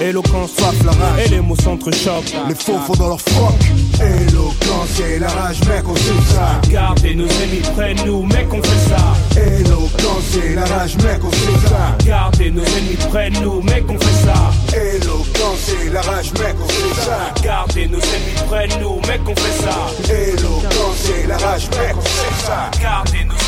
Éloquence, 0.00 0.50
Faf, 0.56 0.74
la 0.84 0.92
rage. 0.92 1.26
et 1.26 1.28
les 1.28 1.40
mots 1.40 1.56
s'entrechoquent. 1.56 2.34
Les 2.48 2.54
faux 2.54 2.78
font 2.86 2.94
dans 2.94 3.08
leur 3.08 3.20
froc. 3.20 3.54
Éloquence 4.00 5.00
et 5.00 5.18
la 5.18 5.28
rage, 5.28 5.60
mec, 5.68 5.84
on 5.86 5.94
sait 5.94 6.34
ça. 6.34 6.60
Gardez 6.68 7.14
nos 7.14 7.26
ennemis 7.26 7.62
près 7.76 7.94
nous, 8.04 8.22
mec, 8.24 8.46
on 8.52 8.62
fait 8.62 8.90
ça. 8.90 9.40
Éloquence 9.40 10.36
et 10.44 10.54
la 10.54 10.64
rage, 10.64 10.96
mec, 10.96 11.20
on 11.24 11.30
sait 11.30 11.68
ça. 11.68 11.96
Gardez 12.04 12.50
nos 12.50 12.62
ennemis 12.64 12.96
près 13.10 13.30
de 13.30 13.38
nous, 13.38 13.62
mec, 13.62 13.84
on 13.88 13.98
fait 13.98 14.26
ça. 14.26 14.76
Éloquence 14.76 15.68
et 15.86 15.90
la 15.90 16.00
rage, 16.02 16.32
mec, 16.32 16.56
on 16.62 16.68
fait 16.68 17.00
ça. 17.02 17.18
Gardez 17.42 17.86
nos 17.86 17.98
ennemis 17.98 18.48
près 18.48 18.66
de 18.68 18.74
nous, 18.82 18.96
mec, 19.06 19.20
on 19.26 19.34
fait 19.36 19.62
ça. 19.62 20.12
Éloquence 20.12 21.08
et 21.22 21.26
la 21.28 21.36
rage, 21.38 21.68
mec, 21.70 21.94
on 21.96 22.00
fait 22.00 22.46
ça. 22.46 22.70
Gardez 22.82 23.24
nos 23.24 23.43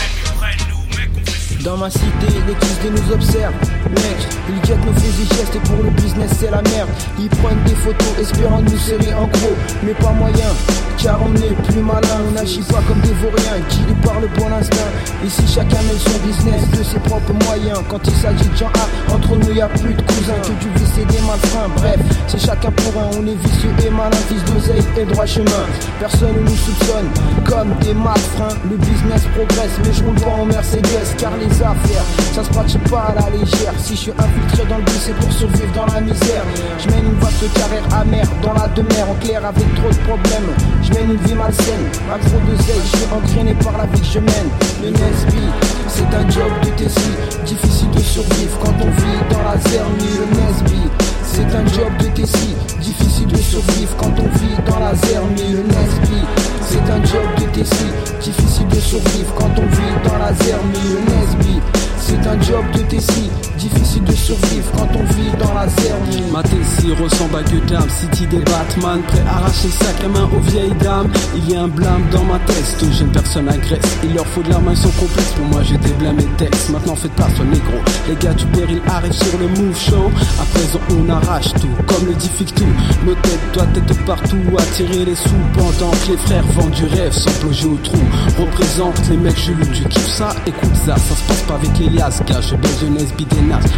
Dans 1.66 1.76
ma 1.76 1.90
cité, 1.90 2.06
les 2.46 2.90
nous 2.90 3.12
observent. 3.12 3.52
Mec, 3.90 4.28
ils 4.48 4.60
guettent 4.60 4.86
nos 4.86 4.92
faits 4.92 5.36
gestes 5.36 5.56
et 5.56 5.68
pour 5.68 5.82
le 5.82 5.90
business 5.90 6.30
c'est 6.38 6.50
la 6.50 6.62
merde. 6.62 6.88
Ils 7.18 7.28
prennent 7.28 7.62
des 7.66 7.74
photos 7.74 8.06
espérant 8.20 8.62
nous 8.62 8.78
serrer 8.78 9.12
en 9.14 9.26
gros, 9.26 9.56
mais 9.82 9.94
pas 9.94 10.12
moyen. 10.12 10.54
Car 10.96 11.20
on 11.22 11.34
est 11.34 11.54
plus 11.68 11.80
malin, 11.80 12.22
on 12.28 12.30
n'agit 12.32 12.62
pas 12.62 12.80
comme 12.86 13.00
des 13.00 13.12
vauriens 13.14 13.60
qui 13.68 13.80
lui 13.80 13.94
parlent 13.94 14.28
pour 14.34 14.48
l'instinct. 14.48 14.90
Ici 15.24 15.42
chacun 15.46 15.82
mène 15.82 15.98
son 15.98 16.18
business 16.26 16.70
de 16.70 16.84
ses 16.84 16.98
propres 17.00 17.34
moyens. 17.46 17.80
Quand 17.88 18.00
il 18.06 18.14
s'agit 18.14 18.48
de 18.48 18.56
gens 18.56 18.70
A, 18.74 19.14
entre 19.14 19.36
nous 19.36 19.52
y 19.52 19.60
a 19.60 19.68
plus 19.68 19.94
de 19.94 20.02
cousins 20.02 20.40
que 20.42 20.64
du 20.64 20.70
vice 20.78 20.98
et 21.00 21.04
des 21.04 21.20
malfrats. 21.26 21.68
Bref, 21.76 21.98
c'est 22.28 22.40
chacun 22.40 22.70
pour 22.70 23.02
un, 23.02 23.10
on 23.18 23.26
est 23.26 23.34
vicieux 23.34 23.70
et 23.84 23.90
malin, 23.90 24.16
fils 24.28 24.42
d'oseille 24.44 24.84
et 24.96 25.04
droit 25.04 25.26
chemin. 25.26 25.66
Personne 26.00 26.34
ne 26.34 26.48
nous 26.48 26.56
soupçonne 26.56 27.08
comme 27.44 27.74
des 27.82 27.94
malfrats. 27.94 28.56
Le 28.70 28.76
business 28.76 29.24
progresse, 29.34 29.78
mais 29.84 29.92
je 29.92 30.02
roule 30.02 30.14
pas 30.14 30.40
en 30.40 30.46
Mercedes 30.46 31.14
car 31.18 31.32
les 31.36 31.55
ça 31.56 32.44
se 32.44 32.50
pratique 32.50 32.84
pas 32.90 33.06
à 33.08 33.14
la 33.14 33.30
légère. 33.30 33.72
Si 33.78 33.96
je 33.96 34.00
suis 34.00 34.10
infiltré 34.10 34.68
dans 34.68 34.76
le 34.76 34.82
but, 34.82 35.00
c'est 35.00 35.14
pour 35.14 35.32
survivre 35.32 35.72
dans 35.74 35.86
la 35.86 36.00
misère. 36.02 36.44
Je 36.78 36.88
mène 36.90 37.04
une 37.06 37.18
vaste 37.18 37.50
carrière 37.54 37.84
amère 37.98 38.28
dans 38.42 38.52
la 38.52 38.68
demeure, 38.68 39.10
en 39.10 39.14
clair 39.24 39.42
avec 39.44 39.64
trop 39.74 39.88
de 39.88 39.98
problèmes. 40.04 40.52
Je 40.82 40.92
mène 40.92 41.12
une 41.12 41.26
vie 41.26 41.34
malsaine, 41.34 41.86
à 42.12 42.18
trop 42.18 42.38
de 42.40 42.56
zèle, 42.62 42.82
je 42.92 42.96
suis 42.98 43.06
entraîné 43.10 43.54
par 43.54 43.78
la 43.78 43.86
vie 43.86 44.00
que 44.00 44.06
je 44.06 44.18
mène. 44.18 44.48
Le 44.82 44.90
Nesby, 44.90 45.44
c'est 45.88 46.12
un 46.14 46.28
job 46.28 46.52
de 46.62 46.70
Tessie, 46.76 47.16
difficile 47.46 47.90
de 47.90 48.00
survivre 48.00 48.58
quand 48.62 48.74
on 48.80 48.90
vit 48.90 49.18
dans 49.30 49.42
la 49.42 49.56
zermie. 49.70 50.12
Le 50.20 50.26
Nesby, 50.36 50.82
c'est 51.24 51.56
un 51.56 51.66
job 51.72 51.90
de 52.00 52.06
Tessie, 52.08 52.54
difficile 52.80 53.28
de 53.28 53.38
survivre 53.38 53.96
quand 53.96 54.12
on 54.18 54.28
vit 54.38 54.56
dans 54.68 54.78
la 54.78 54.94
zermie. 54.94 55.52
Le 55.52 55.62
Nesby, 55.62 56.20
c'est 56.68 56.90
un 56.92 57.02
job 57.04 57.35
difficile 57.62 58.68
de 58.68 58.80
survivre 58.80 59.34
quand 59.34 59.50
on 59.56 59.66
vit 59.66 60.08
dans 60.08 60.18
la 60.18 60.32
zermie. 60.34 60.78
Le 60.92 60.98
Nesby, 61.10 61.60
c'est 61.98 62.26
un 62.26 62.40
job 62.42 62.64
de 62.74 62.80
Tessie, 62.82 63.30
difficile 63.68 64.04
de 64.04 64.12
survivre 64.12 64.70
quand 64.76 64.88
on 64.94 65.04
vit 65.14 65.30
dans 65.38 65.54
la 65.54 65.68
zermie. 65.68 66.30
Ma 66.32 66.42
Tessie 66.42 66.92
ressemble 66.92 67.36
à 67.36 67.42
Gotham, 67.42 67.88
City 67.90 68.26
des 68.26 68.38
Batman, 68.38 69.00
prêt 69.08 69.24
à 69.28 69.38
arracher 69.38 69.68
sac 69.68 70.04
à 70.04 70.08
main 70.08 70.28
aux 70.34 70.40
vieilles 70.50 70.74
dames. 70.80 71.10
Il 71.36 71.50
y 71.50 71.56
a 71.56 71.62
un 71.62 71.68
blâme 71.68 72.04
dans 72.12 72.24
ma 72.24 72.38
tête, 72.40 72.76
aux 72.82 72.92
jeunes 72.92 73.12
personnes 73.12 73.48
agressent. 73.48 73.98
Il 74.04 74.14
leur 74.14 74.26
faut 74.26 74.42
de 74.42 74.50
la 74.50 74.58
main, 74.58 74.72
ils 74.72 74.76
sont 74.76 74.90
complexes. 74.90 75.32
Pour 75.32 75.46
moi, 75.46 75.62
j'ai 75.62 75.78
des 75.78 75.92
blâmes 75.94 76.20
et 76.20 76.36
textes. 76.36 76.70
Maintenant, 76.70 76.94
faites 76.94 77.12
pas 77.12 77.28
sur 77.34 77.44
négro. 77.44 77.78
Les 78.08 78.16
gars 78.16 78.34
du 78.34 78.46
péril 78.46 78.80
arrivent 78.88 79.12
sur 79.12 79.38
le 79.38 79.48
move 79.48 79.78
show. 79.78 80.10
À 80.40 80.44
présent, 80.44 80.80
on 80.90 81.08
arrache 81.08 81.52
tout, 81.54 81.68
comme 81.86 82.06
le 82.06 82.14
dit 82.14 82.30
tout. 82.44 82.64
Nos 83.04 83.14
têtes 83.14 83.52
doivent 83.52 83.76
être 83.76 84.04
partout, 84.04 84.36
attirer 84.58 85.04
les 85.04 85.14
sous 85.14 85.30
pendant 85.54 85.90
que 85.90 86.12
les 86.12 86.16
frères 86.18 86.44
vendent 86.54 86.70
du 86.70 86.84
rêve 86.84 87.12
sans 87.12 87.30
plonger 87.40 87.66
au 87.66 87.76
trou. 87.82 87.98
Représente 88.38 89.08
les 89.08 89.16
mecs 89.16 89.38
chelous, 89.38 89.66
tu 89.72 89.84
kiffes 89.84 90.08
ça, 90.08 90.34
écoute 90.46 90.74
ça, 90.74 90.96
ça 90.96 91.14
se 91.14 91.28
passe 91.28 91.42
pas 91.42 91.54
avec 91.54 91.78
les 91.78 91.88
liasses, 91.90 92.22
gars. 92.26 92.40
Je 92.40 92.54
baise 92.56 92.80
jeunesse, 92.80 93.12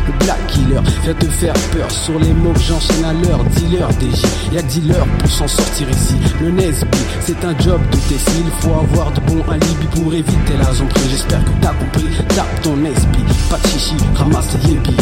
le 0.07 0.25
black 0.25 0.47
killer 0.49 0.81
vient 1.03 1.15
te 1.15 1.27
faire 1.27 1.55
peur 1.73 1.91
sur 1.91 2.19
les 2.19 2.33
mots 2.33 2.53
que 2.53 2.61
j'enchaîne 2.61 3.05
à 3.05 3.13
l'heure. 3.13 3.45
Dealer, 3.57 3.89
DJ, 4.01 4.53
y'a 4.53 4.63
dealer 4.63 5.07
pour 5.19 5.31
s'en 5.31 5.49
sortir 5.49 5.89
ici. 5.91 6.17
Le 6.41 6.51
Nesby, 6.51 6.99
c'est 7.21 7.45
un 7.45 7.57
job 7.59 7.81
de 7.91 7.97
Tessie, 7.97 8.45
il 8.45 8.51
faut 8.61 8.75
avoir 8.75 9.13
de 9.13 9.21
bons 9.21 9.45
alibis 9.51 9.87
pour 9.95 10.13
éviter 10.13 10.57
la 10.59 10.73
zombie. 10.73 10.95
J'espère 11.11 11.45
que 11.45 11.51
t'as 11.61 11.73
compris, 11.73 12.09
tape 12.29 12.63
ton 12.63 12.77
Nesby, 12.77 13.23
pas 13.51 13.59
de 13.59 13.67
chichi, 13.69 13.97
ramasse 14.15 14.49
tes 14.49 14.69
yébis. 14.69 14.97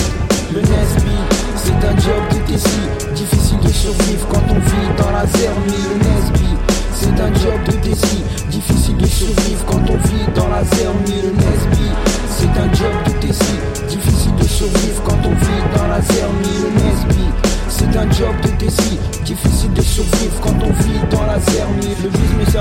Le 0.53 0.61
Nesby, 0.61 1.16
c'est 1.57 1.86
un 1.86 1.97
job 1.98 2.23
de 2.31 2.53
Tessie, 2.53 3.15
difficile 3.15 3.59
de 3.61 3.69
survivre 3.69 4.28
quand 4.28 4.43
on 4.51 4.55
vit 4.55 4.89
dans 4.97 5.11
la 5.11 5.27
zermie. 5.27 5.85
Le 5.90 5.97
Nesby, 5.98 6.47
c'est 6.94 7.20
un 7.20 7.35
job 7.35 7.61
de 7.66 7.73
Tessie, 7.73 8.23
difficile 8.51 8.97
de 8.97 9.07
survivre 9.07 9.65
quand 9.66 9.82
on 9.90 9.97
vit 10.09 10.32
dans 10.35 10.48
la 10.48 10.65
zermie. 10.65 11.23
Le 11.23 11.31
Nesby, 11.31 11.90
c'est 12.39 12.61
un 12.61 12.73
job 12.73 13.06
quand 15.05 15.18
on 15.24 15.30
vit 15.30 15.76
dans 15.76 15.86
la 15.88 16.01
zermie. 16.01 16.59
Le 16.62 16.70
Nesby, 16.82 17.26
c'est 17.68 17.97
un 17.97 18.10
job 18.10 18.34
de 18.43 18.48
Tessie, 18.59 18.98
difficile 19.24 19.72
de 19.72 19.82
survivre 19.82 20.40
quand 20.40 20.56
on 20.62 20.72
vit 20.82 21.01
dans 21.10 21.26
la 21.26 21.38
zermie. 21.38 21.94
Le 22.02 22.09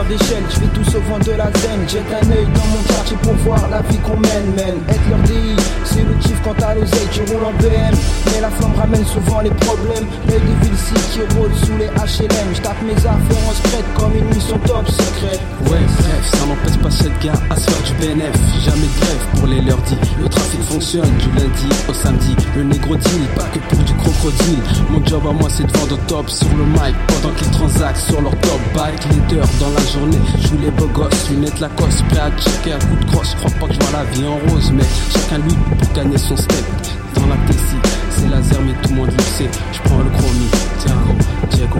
d'échelle, 0.03 0.44
je 0.49 0.56
fais 0.56 0.68
tout 0.74 0.98
au 0.98 1.02
vent 1.02 1.20
de 1.20 1.32
la 1.32 1.45
zen. 1.45 1.88
Jette 1.88 2.12
un 2.12 2.32
œil 2.32 2.48
dans 2.53 2.66
mon 2.68 2.84
quartier 2.88 3.18
pour 3.22 3.34
voir 3.45 3.70
la 3.70 3.82
vie 3.84 3.98
qu'on 3.99 4.18
mène, 4.18 4.52
mène. 4.56 4.82
Être 4.90 5.10
leur 5.10 5.20
DI, 5.20 5.56
c'est 5.84 6.03
le 6.03 6.14
kiff 6.20 6.41
quand 6.44 6.56
t'as 6.57 6.74
l'oseille, 6.76 7.07
tu 7.12 7.22
roules 7.22 7.45
en 7.45 7.53
BM. 7.62 7.95
Mais 8.34 8.41
la 8.41 8.49
flamme 8.49 8.76
ramène 8.76 9.06
souvent 9.06 9.41
les 9.41 9.52
problèmes. 9.52 10.06
L'œil 10.28 10.41
de 10.41 10.66
Vilsi 10.66 10.94
qui 11.12 11.20
roule 11.36 11.53
sous 11.56 11.78
les 11.78 11.88
HLM. 11.88 12.49
Je 12.53 12.62
tape 12.62 12.82
mes 12.84 12.98
affaires 12.98 13.48
en 13.48 13.53
secrète 13.53 13.86
comme 13.95 14.16
une 14.16 14.36
mission 14.36 14.57
top 14.66 14.88
secrète. 14.90 15.41
Ouais, 15.70 15.80
bref, 15.80 16.24
ça 16.24 16.45
n'empêche 16.45 16.78
pas 16.82 16.91
cette 16.91 17.20
gars 17.24 17.40
à 17.49 17.56
se 17.56 17.70
faire 17.70 17.84
du 17.84 17.94
BNF. 17.94 18.36
Jamais 18.66 18.88
de 18.88 18.99
grève 18.99 19.26
pour 19.36 19.48
les 19.48 19.62
leurs 19.62 19.82
dit. 19.84 19.98
Le 20.22 20.28
trafic 20.28 20.62
fonctionne 20.64 21.12
du 21.18 21.30
lundi 21.40 21.70
au 21.88 21.94
samedi. 21.94 22.36
Le 22.56 22.64
négro 22.64 22.95
deal, 22.95 23.28
pas 23.36 23.48
que 23.53 23.60
pour 23.70 23.84
du 23.84 23.94
crocodile. 23.94 24.64
Mon 24.90 25.06
job 25.06 25.22
à 25.30 25.32
moi, 25.32 25.49
c'est 25.49 25.64
de 25.64 25.78
vendre 25.78 25.98
top 26.07 26.30
sur 26.30 26.49
le 26.49 26.66
mic 26.66 26.95
pendant 27.07 27.34
qu'ils 27.36 27.52
transactent 27.52 28.10
sur 28.10 28.22
leur 28.22 28.36
top 28.40 28.60
bike. 28.74 29.06
Leader 29.06 29.45
dans 29.60 29.75
joue 29.80 30.58
les 30.62 30.72
beaux 30.72 30.88
gosses, 30.88 31.30
lunettes 31.30 31.60
Lacoste, 31.60 32.04
prêt 32.10 32.20
à 32.20 32.32
checker 32.38 32.74
un 32.74 32.80
coup 32.80 32.96
de 32.96 33.06
crosse. 33.12 33.36
Crois 33.36 33.52
pas 33.52 33.68
que 33.68 33.74
je 33.74 33.80
vois 33.80 34.00
la 34.00 34.04
vie 34.12 34.26
en 34.26 34.38
rose, 34.50 34.72
mais 34.74 34.84
chacun 35.12 35.38
lutte 35.38 35.78
pour 35.80 35.94
gagner 35.94 36.18
son 36.18 36.38
step. 36.38 36.66
Dans 37.16 37.28
la 37.28 37.36
Tessie, 37.48 37.82
c'est 38.10 38.30
laser, 38.30 38.62
mais 38.62 38.74
tout 38.82 38.90
le 38.90 38.96
monde 38.96 39.12
le 39.12 39.24
sait. 39.24 39.50
Je 39.72 39.80
prends 39.82 40.00
le 40.00 40.10
chromie, 40.10 40.50
Diego, 40.80 41.16
Diego. 41.52 41.80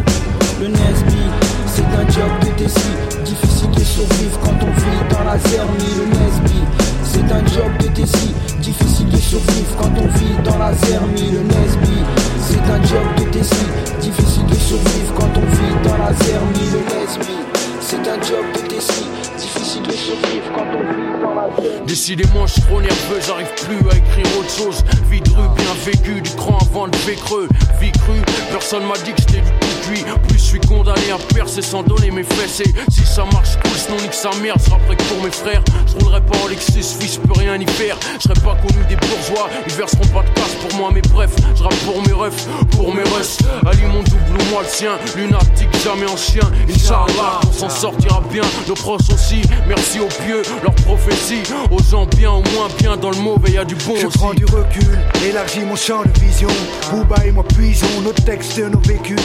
Le 0.60 0.68
Nesby, 0.68 1.24
c'est 1.68 1.84
un 1.84 2.08
job 2.10 2.32
de 2.42 2.64
Tessie, 2.64 2.96
difficile 3.26 3.72
de 3.72 3.84
survivre 3.84 4.40
quand 4.42 4.58
on 4.62 4.72
vit 4.72 5.02
dans 5.10 5.24
la 5.24 5.38
zermie. 5.38 5.94
Le 5.98 6.06
Nesby, 6.06 6.60
c'est 7.04 7.32
un 7.32 7.46
job 7.46 7.72
de 7.80 7.88
Tessie, 7.88 8.34
difficile 8.62 9.10
de 9.10 9.18
survivre 9.18 9.76
quand 9.78 9.92
on 9.98 10.08
vit 10.18 10.44
dans 10.44 10.58
la 10.58 10.74
zermie. 10.74 11.32
Le 11.32 11.44
Nesby, 11.44 11.98
c'est 12.42 12.72
un 12.72 12.82
job 12.84 13.06
de 13.18 13.24
Tessie, 13.32 13.68
difficile 14.02 14.46
de 14.46 14.56
survivre 14.56 15.14
quand 15.16 15.32
on 15.36 15.42
vit 15.42 15.90
dans 15.90 15.98
la 15.98 16.14
zermie. 16.14 16.70
Le 16.72 16.80
Nesby, 16.80 17.55
c'est 17.88 18.07
un 18.07 18.20
job 18.20 18.44
de 18.56 18.68
Tessie, 18.68 19.06
difficile 19.38 19.84
de 19.84 19.91
survivre 19.91 20.52
quand 20.56 20.66
on 20.74 20.82
vit 20.82 21.22
dans 21.22 21.36
la 21.36 21.49
zermie. 21.56 21.86
Décidément, 21.86 22.48
je 22.48 22.53
suis 22.53 22.62
trop 22.64 22.82
nerveux, 22.82 23.20
j'arrive 23.22 23.53
plus 23.64 23.78
à 23.91 23.95
écrire 23.95 24.40
autre 24.40 24.49
chose. 24.49 24.84
Vie 25.12 25.22
de 25.22 25.30
rue, 25.30 25.49
bien 25.56 25.74
vécu, 25.86 26.20
du 26.20 26.32
cran 26.32 26.57
avant 26.62 26.88
de 26.88 26.98
creux. 27.24 27.48
Vie 27.80 27.91
crue, 27.91 28.22
personne 28.49 28.86
m'a 28.88 28.98
dit 28.98 29.14
que 29.14 29.20
j'étais 29.20 29.41
du 29.41 29.52
Plus 29.86 30.38
je 30.38 30.44
suis 30.44 30.60
condamné 30.62 31.12
à 31.12 31.34
percer 31.34 31.62
sans 31.62 31.84
donner 31.84 32.10
mes 32.10 32.24
fesses. 32.24 32.62
Et 32.62 32.74
si 32.91 33.06
ça 33.06 33.24
marche 33.32 33.56
cool, 33.62 33.72
sinon 33.78 33.98
nique 34.02 34.14
sa 34.14 34.32
mère, 34.41 34.60
sera 34.60 34.78
prêt 34.80 34.95
pour 35.10 35.24
mes 35.24 35.32
frères. 35.32 35.64
Je 35.88 36.03
roulerai 36.03 36.22
pas 36.22 36.38
en 36.44 36.48
Lexus, 36.48 36.98
fils, 36.99 37.16
je 37.16 37.20
peux 37.20 37.40
rien 37.40 37.56
y 37.60 37.66
faire. 37.68 37.98
Je 38.18 38.24
serai 38.24 38.34
pas 38.41 38.56
connu 38.56 38.84
des 38.90 38.95
bourgeois, 38.95 39.49
ils 39.68 39.74
verseront 39.74 40.07
pas 40.07 40.24
de 40.24 40.30
casse 40.30 40.56
pour 40.68 40.78
moi, 40.80 40.90
mais 40.94 41.02
bref, 41.02 41.32
je 41.56 41.64
rappe 41.64 41.76
pour 41.86 42.02
mes 42.06 42.14
refs, 42.14 42.48
pour 42.72 42.94
mes 42.95 43.03
russes. 43.03 43.38
Ali 43.66 43.84
mon 43.84 44.02
double 44.02 44.41
ou 44.41 44.52
moi 44.52 44.64
le 44.64 44.70
sien, 44.70 44.98
lunatique, 45.16 45.70
jamais 45.84 46.10
en 46.10 46.18
chien. 46.18 46.49
Inch'Allah, 46.68 47.40
on 47.48 47.52
s'en 47.53 47.70
sortira 47.70 48.22
bien, 48.32 48.44
nos 48.68 48.74
proches 48.74 49.10
aussi. 49.14 49.41
Merci 49.68 49.99
aux 49.99 50.07
pieux, 50.26 50.41
leurs 50.64 50.76
prophéties. 50.76 51.44
Aux 51.70 51.84
gens 51.84 52.07
bien, 52.07 52.32
au 52.32 52.41
moins 52.53 52.70
bien, 52.80 52.98
dans 52.98 53.12
le 53.12 53.18
mauvais, 53.18 53.52
y 53.52 53.57
a 53.57 53.66
du 53.66 53.76
bon 53.76 53.95
Je 53.99 54.07
aussi. 54.07 54.18
prends 54.18 54.34
du 54.34 54.45
recul, 54.45 54.98
élargis 55.28 55.62
mon 55.62 55.76
champ 55.76 56.02
de 56.03 56.20
vision. 56.20 56.49
Booba 56.91 57.24
et 57.26 57.32
moi 57.32 57.44
puisons 57.56 58.02
nos 58.03 58.14
textes, 58.14 58.57
nos 58.60 58.80
vécus. 58.80 59.20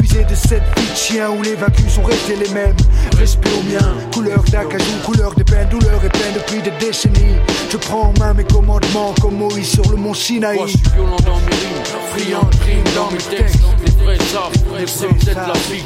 Épuisés 0.00 0.24
de 0.24 0.34
cette 0.34 0.62
vie 0.78 0.90
de 0.90 0.96
chien 0.96 1.30
où 1.30 1.42
les 1.42 1.54
vaincus 1.54 1.92
sont 1.92 2.02
restés 2.02 2.34
les 2.34 2.48
mêmes. 2.54 2.74
Respect 3.18 3.50
au 3.50 3.62
mien, 3.70 3.94
couleur 4.14 4.42
d'acajou, 4.44 4.92
couleur 5.04 5.34
de 5.34 5.42
peine, 5.42 5.68
douleur 5.68 6.02
et 6.02 6.08
peine 6.08 6.32
depuis 6.34 6.62
des 6.62 6.70
décennies. 6.78 7.36
Je 7.70 7.76
prends 7.76 8.08
en 8.08 8.18
main 8.18 8.32
mes 8.32 8.44
commandements 8.44 9.14
comme 9.20 9.36
Moïse 9.36 9.68
sur 9.68 9.90
le 9.90 9.96
mont 9.96 10.14
Sinaï. 10.14 10.56
Moi 10.56 10.66
je 10.68 10.78
suis 10.78 10.88
violent 10.94 11.16
dans 11.26 11.36
mes 11.40 11.54
rimes, 11.54 11.84
friand 12.14 12.48
de 12.50 12.56
crimes 12.56 12.94
dans 12.94 13.10
mes 13.10 13.18
textes. 13.18 13.60
Les 13.84 13.90
vrais 14.02 14.16
savent, 14.16 14.52
les 14.78 14.84
vrais 14.86 15.08
peut-être 15.08 15.36
la 15.36 15.52
vie 15.52 15.84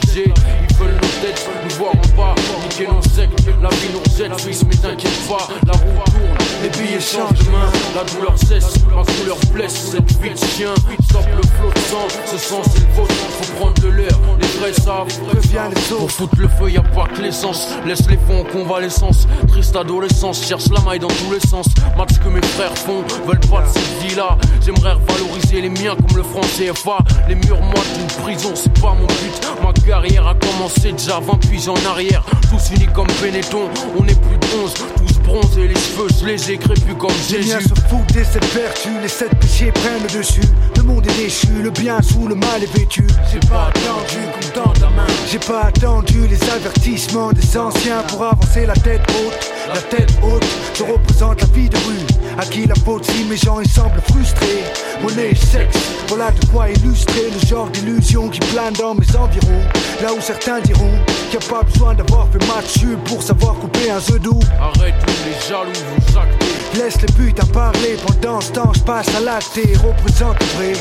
Ils 0.75 0.85
veulent 0.85 0.95
nos 0.95 1.27
têtes, 1.27 1.49
nous 1.63 1.77
voir 1.77 1.93
en 1.93 2.17
bas, 2.17 2.35
niquer 2.63 2.87
nos 2.89 3.03
sectes. 3.03 3.47
La 3.63 3.69
vie 3.69 3.89
nous 3.93 4.01
rejette, 4.01 4.41
fils, 4.41 4.65
mais 4.65 4.75
t'inquiète 4.75 5.29
pas, 5.29 5.49
la 5.67 5.73
roue 5.73 6.05
tourne, 6.07 6.39
les 6.63 6.69
billets 6.71 7.01
changent 7.01 7.39
de 7.39 7.51
main. 7.51 7.71
La 7.95 8.05
douleur 8.05 8.37
cesse, 8.37 8.75
ma 8.87 9.03
couleur 9.05 9.37
blesse, 9.53 9.93
cette 9.93 10.21
vie 10.21 10.31
de 10.31 10.37
chien. 10.37 10.75
Stop 11.09 11.25
le 11.37 11.43
flot 11.43 11.71
de 11.75 11.79
sang, 11.79 12.09
ce 12.27 12.39
sang 12.39 12.63
c'est 12.65 12.81
le 12.81 12.93
vôtre. 12.95 13.15
Faut 13.15 13.53
prendre 13.55 13.75
de 13.83 13.89
l'air, 13.89 14.19
les 14.41 14.47
vrais 14.59 14.73
savent. 14.73 15.07
Les 15.33 15.93
autres. 15.93 15.99
Pour 15.99 16.11
foutre 16.11 16.37
le 16.39 16.49
feu, 16.49 16.71
y 16.71 16.77
a 16.77 16.83
pas 16.83 17.07
que 17.07 17.23
l'essence. 17.23 17.69
Laisse 17.87 18.09
les 18.11 18.17
fonds 18.17 18.41
en 18.41 18.45
convalescence. 18.45 19.29
Triste 19.49 19.77
adolescence, 19.77 20.45
cherche 20.45 20.69
la 20.71 20.81
maille 20.81 20.99
dans 20.99 21.09
tous 21.09 21.33
les 21.33 21.47
sens. 21.49 21.67
Max 21.97 22.19
que 22.19 22.29
mes 22.29 22.43
frères 22.43 22.77
font, 22.77 23.05
veulent 23.27 23.39
pas 23.41 23.63
de 23.63 23.69
cette 23.69 24.03
vie-là. 24.03 24.37
J'aimerais 24.65 24.95
revaloriser 24.95 25.61
les 25.61 25.71
miens 25.71 25.95
comme 25.95 26.17
le 26.17 26.23
franc 26.23 26.41
CFA. 26.41 26.99
Les 27.29 27.37
murs 27.37 27.61
moites 27.61 27.93
d'une 27.97 28.25
prison, 28.25 28.51
c'est 28.55 28.73
pas 28.81 28.95
mon 28.95 29.07
but. 29.07 29.63
Ma 29.63 29.73
carrière 29.73 30.27
a 30.27 30.35
commencé 30.35 30.64
déjà 30.69 31.21
20 31.21 31.39
puis 31.47 31.69
en 31.69 31.91
arrière. 31.91 32.25
Tous 32.51 32.75
unis 32.75 32.89
comme 32.95 33.07
Benetton, 33.21 33.69
on 33.99 34.05
est 34.07 34.19
plus 34.21 34.39
de 34.39 34.63
11. 34.63 34.75
Tous 34.97 35.14
bronzés, 35.25 35.69
les 35.69 35.75
cheveux, 35.75 36.09
je 36.21 36.27
les 36.27 36.53
ai 36.53 36.59
crépus 36.59 36.95
comme 36.99 37.11
Les 37.31 37.43
Jésus. 37.43 37.49
miens 37.55 37.61
se 37.61 37.75
foutent 37.89 38.13
des 38.13 38.25
sept 38.25 38.45
vertus, 38.55 38.93
les 39.03 39.09
sept 39.09 39.35
péchés 39.41 39.73
prennent 39.73 40.03
le 40.03 40.19
dessus. 40.19 40.41
Le 40.77 40.83
monde 40.83 41.07
est 41.07 41.17
déchu, 41.23 41.49
le 41.63 41.71
bien 41.71 42.01
sous 42.03 42.29
le 42.29 42.35
mal 42.35 42.63
est 42.63 42.79
vêtu. 42.79 43.07
J'ai 43.33 43.41
pas 43.49 43.69
attendu 43.69 44.21
qu'on 44.55 44.81
la 44.81 44.91
main. 44.91 45.07
J'ai 45.31 45.39
pas 45.39 45.63
attendu 45.63 46.27
les 46.29 46.51
avertissements 46.51 47.33
des 47.33 47.57
anciens 47.57 48.03
pour 48.09 48.25
avancer 48.25 48.67
la 48.67 48.75
tête 48.75 49.03
haute. 49.11 49.53
La 49.69 49.81
tête 49.81 50.13
haute, 50.23 50.45
je 50.77 50.83
représente 50.83 51.41
la 51.41 51.47
vie 51.49 51.69
de 51.69 51.77
rue. 51.77 52.07
À 52.39 52.45
qui 52.45 52.67
la 52.67 52.75
faute 52.75 53.05
si 53.11 53.25
mes 53.25 53.37
gens 53.37 53.61
ils 53.61 53.71
semblent 53.71 54.01
frustrés. 54.11 54.65
Monnaie, 55.03 55.35
sexe, 55.35 55.77
voilà 56.09 56.31
de 56.33 56.47
quoi 56.47 56.69
illustrer 56.69 57.31
le 57.31 57.47
genre 57.47 57.69
d'illusion 57.71 58.29
qui 58.29 58.41
plane 58.41 58.75
dans 58.75 58.95
mes 58.95 59.17
environs. 59.17 59.63
Là 60.03 60.13
où 60.13 60.21
certains 60.21 60.61
diront 60.61 60.91
qu'il 61.31 61.39
n'y 61.39 61.45
a 61.47 61.49
pas 61.49 61.63
besoin 61.63 61.95
d'avoir 61.95 62.29
fait 62.31 62.47
match 62.47 62.85
pour 63.05 63.23
savoir 63.23 63.55
couper 63.55 63.91
un 63.91 64.01
jeu 64.01 64.19
doux. 64.19 64.41
Arrête 64.61 64.95
les 65.25 65.49
jaloux, 65.49 65.73
vous 65.97 66.19
actez. 66.19 66.79
Laisse 66.79 67.01
les 67.01 67.13
putes 67.13 67.41
à 67.41 67.47
parler 67.47 67.97
pendant 68.07 68.41
ce 68.41 68.53
temps, 68.53 68.73
je 68.75 68.81
passe 68.81 69.15
à 69.15 69.21
l'acte 69.21 69.57
et 69.59 69.77
représente 69.77 70.37
le. 70.59 70.73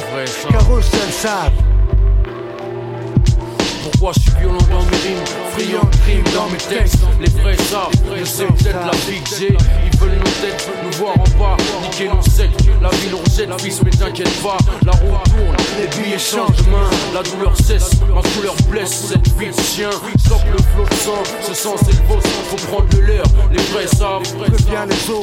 Car 0.52 0.76
eux 0.76 0.82
seuls 0.82 1.12
savent. 1.12 1.52
Pourquoi 3.84 4.12
je 4.16 4.22
suis 4.22 4.40
violent 4.40 4.58
dans 4.72 4.84
mes 4.84 4.98
rimes, 4.98 5.26
friand 5.52 5.90
de 5.90 5.96
crimes 5.98 6.34
dans 6.34 6.48
mes 6.50 6.58
textes 6.58 7.00
Les 7.20 7.30
vrais 7.30 7.58
savent, 7.58 7.92
je 8.18 8.26
sais 8.26 8.46
peut-être 8.46 8.86
la 8.86 8.92
vie 8.92 9.22
que 9.22 9.30
j'ai 9.38 9.58
Ils 9.86 9.93
nous 10.08 10.92
voir 10.98 11.14
en 11.14 11.40
bas, 11.40 11.58
niquer 11.82 12.08
nos 12.08 12.20
La 12.82 12.90
vie 12.90 13.10
nous 13.10 13.18
rejette, 13.18 13.62
fils 13.62 13.82
mais 13.84 13.92
t'inquiète 13.92 14.42
pas. 14.42 14.58
La 14.86 14.92
roue 14.92 15.18
tourne, 15.26 15.56
les 15.80 15.88
billets 15.88 16.20
changent 16.20 16.68
main. 16.70 16.90
La 17.14 17.24
douleur 17.24 17.56
cesse, 17.56 17.92
ma 18.14 18.22
couleur 18.22 18.56
blesse 18.70 19.10
Cette 19.10 19.28
vie 19.40 19.50
de 19.50 19.62
chien, 19.62 19.90
stop 20.18 20.42
le 20.52 20.58
flot 20.58 20.86
de 20.90 20.96
sang 20.96 21.24
Ce 21.42 21.54
sang 21.54 21.76
c'est 21.78 21.92
le 21.92 22.04
faut 22.04 22.68
prendre 22.68 22.88
le 22.94 23.02
leur. 23.02 23.26
Les 23.52 23.62
vrais 23.72 23.88
savent, 23.88 24.24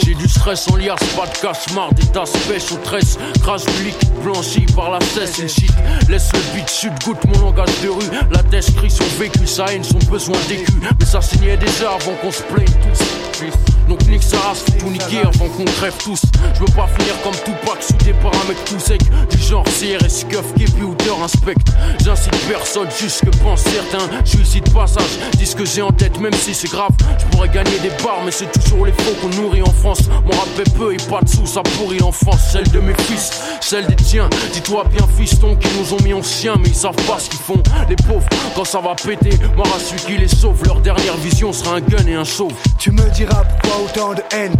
j'ai 0.04 0.14
du 0.14 0.28
stress 0.28 0.68
en 0.70 0.76
liasse, 0.76 1.04
pas 1.16 1.26
de 1.26 1.38
cauchemar 1.38 1.92
Des 1.94 2.06
tasses 2.06 2.32
pêche 2.48 2.72
aux 2.72 2.76
tresses, 2.76 3.18
crash 3.42 3.64
du 3.64 3.84
liquide 3.84 4.12
blanchi 4.22 4.66
par 4.74 4.90
la 4.90 5.00
cesse 5.00 5.38
Une 5.38 5.48
shit, 5.48 5.72
laisse 6.08 6.30
le 6.32 6.40
beat 6.54 6.70
chute, 6.70 6.92
goûte 7.04 7.24
mon 7.26 7.46
langage 7.46 7.80
de 7.82 7.88
rue. 7.88 8.10
La 8.30 8.42
tête 8.42 8.74
crie 8.76 8.90
son 8.90 9.04
vécu, 9.18 9.46
sa 9.46 9.66
haine, 9.66 9.84
son 9.84 9.98
besoin 10.10 10.36
d'écu. 10.48 10.72
Mais 10.98 11.06
ça 11.06 11.20
signait 11.20 11.56
déjà 11.56 11.92
avant 11.92 12.14
qu'on 12.22 12.32
se 12.32 12.42
plaigne 12.42 12.66
tous. 12.66 13.48
Donc 13.88 14.06
nique 14.06 14.22
sa 14.22 14.38
race, 14.38 14.64
tout 14.78 14.90
niquer 14.90 15.20
avant 15.20 15.48
qu'on 15.48 15.64
crève 15.64 15.96
tous. 16.02 16.22
Je 16.54 16.60
veux 16.60 16.74
pas 16.74 16.88
finir 16.98 17.14
comme 17.22 17.34
Tupac, 17.44 17.82
soudé 17.82 18.12
par 18.22 18.32
un 18.32 18.48
mec 18.48 18.64
tout 18.64 18.78
sec. 18.78 19.00
Du 19.30 19.38
genre 19.38 19.64
CRS, 19.64 20.24
Cuff, 20.28 20.54
Kepi 20.56 20.82
ou 20.82 20.94
Teur 20.94 21.22
inspecte 21.22 21.66
J'incite 22.04 22.36
personne, 22.48 22.88
juste 22.98 23.24
que 23.24 23.30
pense 23.38 23.62
certains. 23.62 24.08
Je 24.24 24.38
ici 24.38 24.60
de 24.60 24.70
passage, 24.70 25.18
dis 25.36 25.46
ce 25.46 25.56
que 25.56 25.64
j'ai 25.64 25.82
en 25.82 25.92
tête 25.92 26.18
même 26.20 26.32
si 26.34 26.54
c'est 26.54 26.70
grave. 26.70 26.90
Je 27.18 27.24
pourrais 27.26 27.48
gagner 27.48 27.78
des 27.80 27.90
barres 28.02 28.22
mais 28.24 28.30
c'est 28.30 28.50
toujours 28.52 28.86
les 28.86 28.92
faux 28.92 29.14
qu'on 29.20 29.28
nourrit 29.40 29.62
en 29.62 29.72
France. 29.72 30.02
Mon 30.24 30.32
rap 30.32 30.48
est 30.58 30.76
peu 30.76 30.92
et 30.92 30.96
pas 31.08 31.20
de 31.20 31.28
sous, 31.28 31.46
ça 31.46 31.62
pourrit 31.62 31.98
l'enfance. 31.98 32.50
Celle 32.52 32.68
de 32.70 32.80
mes 32.80 32.94
fils, 32.94 33.30
celle 33.60 33.86
des 33.86 33.96
tiens. 33.96 34.28
Dis-toi 34.52 34.84
bien 34.90 35.06
fiston 35.16 35.56
qui 35.56 35.68
nous 35.78 35.94
ont 35.94 36.02
mis 36.02 36.14
en 36.14 36.22
chien 36.22 36.54
Mais 36.60 36.68
ils 36.68 36.74
savent 36.74 36.94
pas 37.06 37.18
ce 37.18 37.30
qu'ils 37.30 37.38
font. 37.38 37.62
Les 37.88 37.96
pauvres, 37.96 38.26
quand 38.54 38.64
ça 38.64 38.80
va 38.80 38.94
péter 38.94 39.38
Moi 39.56 39.66
celui 39.78 40.00
qui 40.00 40.18
les 40.18 40.28
sauve 40.28 40.62
Leur 40.64 40.80
dernière 40.80 41.16
vision 41.16 41.52
sera 41.52 41.76
un 41.76 41.80
gun 41.80 42.06
et 42.06 42.14
un 42.14 42.24
chauve. 42.24 42.52
Tu 42.78 42.90
me 42.90 43.08
diras 43.10 43.44
pourquoi 43.44 43.84
autant 43.84 44.14
de 44.14 44.22
haine, 44.34 44.52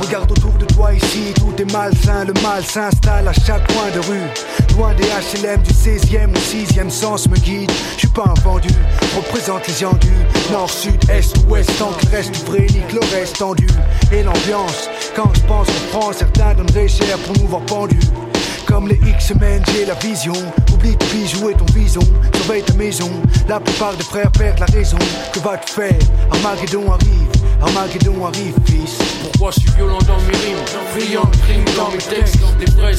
Regarde 0.00 0.30
autour 0.30 0.52
de 0.52 0.64
toi 0.64 0.92
ici, 0.94 1.32
tout 1.36 1.52
est 1.58 1.72
malsain. 1.72 2.24
Le 2.24 2.32
mal 2.42 2.64
s'installe 2.64 3.28
à 3.28 3.32
chaque 3.32 3.66
coin 3.72 3.90
de 3.94 4.00
rue. 4.00 4.76
Loin 4.76 4.94
des 4.94 5.04
HLM 5.04 5.60
du 5.62 5.70
16e 5.70 6.30
ou 6.30 6.38
6e 6.38 6.90
sens 6.90 7.28
me 7.28 7.36
guide. 7.36 7.70
Je 7.94 8.00
suis 8.00 8.08
pas 8.08 8.24
un 8.24 8.40
vendu, 8.40 8.70
représente 9.16 9.66
les 9.68 9.74
gens 9.74 9.92
du 9.94 10.12
Nord, 10.50 10.70
Sud, 10.70 10.98
Est, 11.10 11.34
Ouest 11.48 11.70
Tant 11.78 11.92
qu'il 11.92 12.08
reste 12.08 12.36
vrai, 12.46 12.60
nique 12.60 12.92
le 12.92 13.00
reste 13.14 13.38
tendu. 13.38 13.66
Et 14.10 14.22
l'ambiance, 14.22 14.88
quand 15.14 15.30
je 15.34 15.40
pense 15.42 15.68
en 15.68 15.98
France 15.98 16.16
Certains 16.18 16.54
donneraient 16.54 16.88
cher 16.88 17.18
pour 17.18 17.36
nous 17.38 17.48
voir 17.48 17.62
pendus 17.62 18.00
comme 18.72 18.88
les 18.88 18.98
X-Men, 19.06 19.62
j'ai 19.74 19.84
la 19.84 19.94
vision. 19.94 20.32
Oublie 20.72 20.96
de 20.96 21.04
bijoux 21.12 21.50
et 21.50 21.54
ton 21.54 21.66
vison. 21.74 22.00
Surveille 22.34 22.62
ta 22.62 22.72
maison. 22.72 23.10
La 23.46 23.60
plupart 23.60 23.94
des 23.94 24.02
frères 24.04 24.32
perdent 24.32 24.60
la 24.60 24.66
raison. 24.66 24.96
Que 25.32 25.40
vas-tu 25.40 25.74
faire? 25.74 25.98
Armageddon 26.30 26.90
arrive. 26.90 27.28
Armageddon 27.60 28.26
arrive, 28.26 28.54
fils. 28.64 28.96
Pourquoi 29.22 29.50
je 29.50 29.60
suis 29.60 29.70
violent 29.72 29.98
dans 30.08 30.16
mes 30.22 30.36
rimes? 30.38 30.64
Friand 30.96 31.28
de 31.30 31.36
crimes 31.36 31.76
dans 31.76 31.90
mes 31.90 31.98
textes 31.98 32.36
Les 32.58 32.66
vrais 32.66 32.92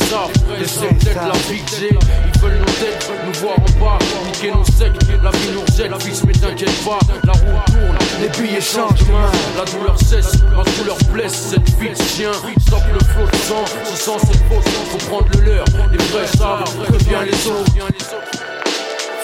les 0.59 0.67
seuls 0.67 0.89
peut-être 0.89 1.27
la 1.27 1.53
vie 1.53 1.61
que 1.61 1.75
j'ai 1.79 1.89
Ils 1.89 2.39
veulent 2.39 2.59
nos 2.59 2.65
têtes, 2.65 3.11
nous 3.25 3.39
voir 3.39 3.55
en 3.57 3.79
bas 3.83 3.99
Niquer 4.25 4.51
nos 4.51 4.63
sectes, 4.63 5.01
la 5.23 5.31
vie 5.31 5.51
nous 5.53 5.61
rejette 5.61 6.03
Fils 6.03 6.23
mais 6.25 6.33
t'inquiète 6.33 6.83
pas, 6.85 6.99
la 7.23 7.33
roue 7.33 7.61
tourne 7.67 8.02
Les 8.21 8.29
billets 8.29 8.61
changent 8.61 9.05
la 9.57 9.65
douleur 9.65 9.97
cesse 9.99 10.43
Ma 10.55 10.63
douleur 10.77 10.97
blesse, 11.11 11.51
cette 11.51 11.69
vie 11.79 11.95
chien 11.95 12.31
Stop 12.65 12.81
le 12.93 12.99
flot 12.99 13.25
de 13.25 13.35
sang, 13.37 13.65
ce 13.85 13.95
sang 13.95 14.17
c'est 14.19 14.37
faux 14.47 14.61
Faut 14.91 15.09
prendre 15.09 15.27
le 15.33 15.55
leur, 15.55 15.65
les 15.91 15.97
vrais 15.97 16.27
savent 16.27 16.63
Préviens 16.87 17.23
les 17.23 17.47
autres 17.47 18.52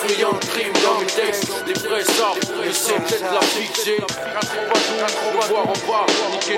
Friand 0.10 0.34
de 0.34 0.46
crimes 0.46 0.74
dans 0.84 1.00
mes 1.00 1.06
textes 1.06 1.52
Les 1.68 1.74
vrais 1.74 2.04
savent, 2.04 2.66
et 2.66 2.74
c'est 2.74 2.96
peut-être 2.96 3.32
la 3.32 3.40
vie 3.42 3.68
que 3.68 3.80
j'ai 3.86 3.98
nous 4.00 5.48
voir 5.48 5.68
en 5.68 5.74
bas 5.88 6.06
Niquer 6.32 6.58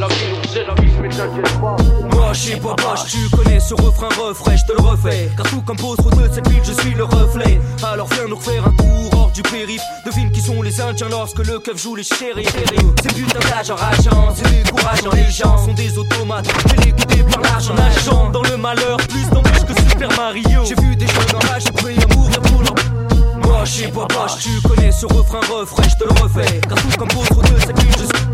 la 0.00 0.74
vie 0.74 0.92
mais 1.02 1.08
t'inquiète 1.08 1.60
pas 1.60 1.76
Moi, 2.12 2.32
tu 3.08 3.28
connais 3.36 3.58
ce 3.58 3.74
refrain 3.74 4.08
refrain, 4.08 4.56
je 4.56 4.64
te 4.64 4.72
le 4.72 4.86
refais. 4.86 5.28
Car 5.36 5.46
tout 5.50 5.60
comme 5.62 5.76
trop 5.76 5.96
de 5.96 6.32
cette 6.32 6.48
ville, 6.48 6.62
je 6.62 6.72
suis 6.80 6.94
le 6.94 7.04
reflet. 7.04 7.60
Alors 7.82 8.06
viens 8.12 8.28
nous 8.28 8.36
refaire 8.36 8.66
un 8.66 8.70
tour 8.70 9.10
hors 9.18 9.30
du 9.32 9.42
périph. 9.42 9.82
Devine 10.06 10.30
qui 10.30 10.40
sont 10.40 10.62
les 10.62 10.80
Indiens 10.80 11.08
lorsque 11.10 11.44
le 11.44 11.58
keuf 11.58 11.82
joue 11.82 11.96
les 11.96 12.04
chéris. 12.04 12.46
Ces 13.02 13.08
putains 13.14 13.50
d'âge 13.50 13.70
enrageants, 13.70 14.34
c'est 14.36 14.62
décourageant. 14.62 15.10
Les 15.14 15.30
gens 15.30 15.58
sont 15.58 15.74
des 15.74 15.98
automates, 15.98 16.48
téléguidés 16.68 17.24
par 17.24 17.42
l'argent. 17.42 17.74
Nageant 17.74 18.30
dans 18.30 18.42
le 18.42 18.56
malheur, 18.56 18.98
plus 18.98 19.28
d'embûches 19.30 19.64
que 19.64 19.90
Super 19.90 20.16
Mario. 20.16 20.64
J'ai 20.64 20.74
vu 20.76 20.94
des 20.94 21.06
jeunes 21.06 21.34
en 21.34 21.48
rage, 21.48 21.64
j'ai 21.66 21.72
pris 21.72 21.96
à 21.98 22.14
mourir 22.14 22.40
je 23.64 23.70
sais 23.70 23.88
pas, 23.88 24.06
vache, 24.14 24.38
tu 24.38 24.60
connais 24.68 24.92
ce 24.92 25.06
refrain 25.06 25.40
refrain, 25.40 25.82
je 25.88 25.96
te 25.96 26.04
le 26.04 26.22
refais. 26.22 26.60
Car 26.68 26.78
tout 26.78 26.98
comme 26.98 27.08
trop 27.08 27.42
de 27.42 27.60
cette 27.60 27.80
ville, 27.80 27.92
je 27.92 28.04
suis. 28.04 28.28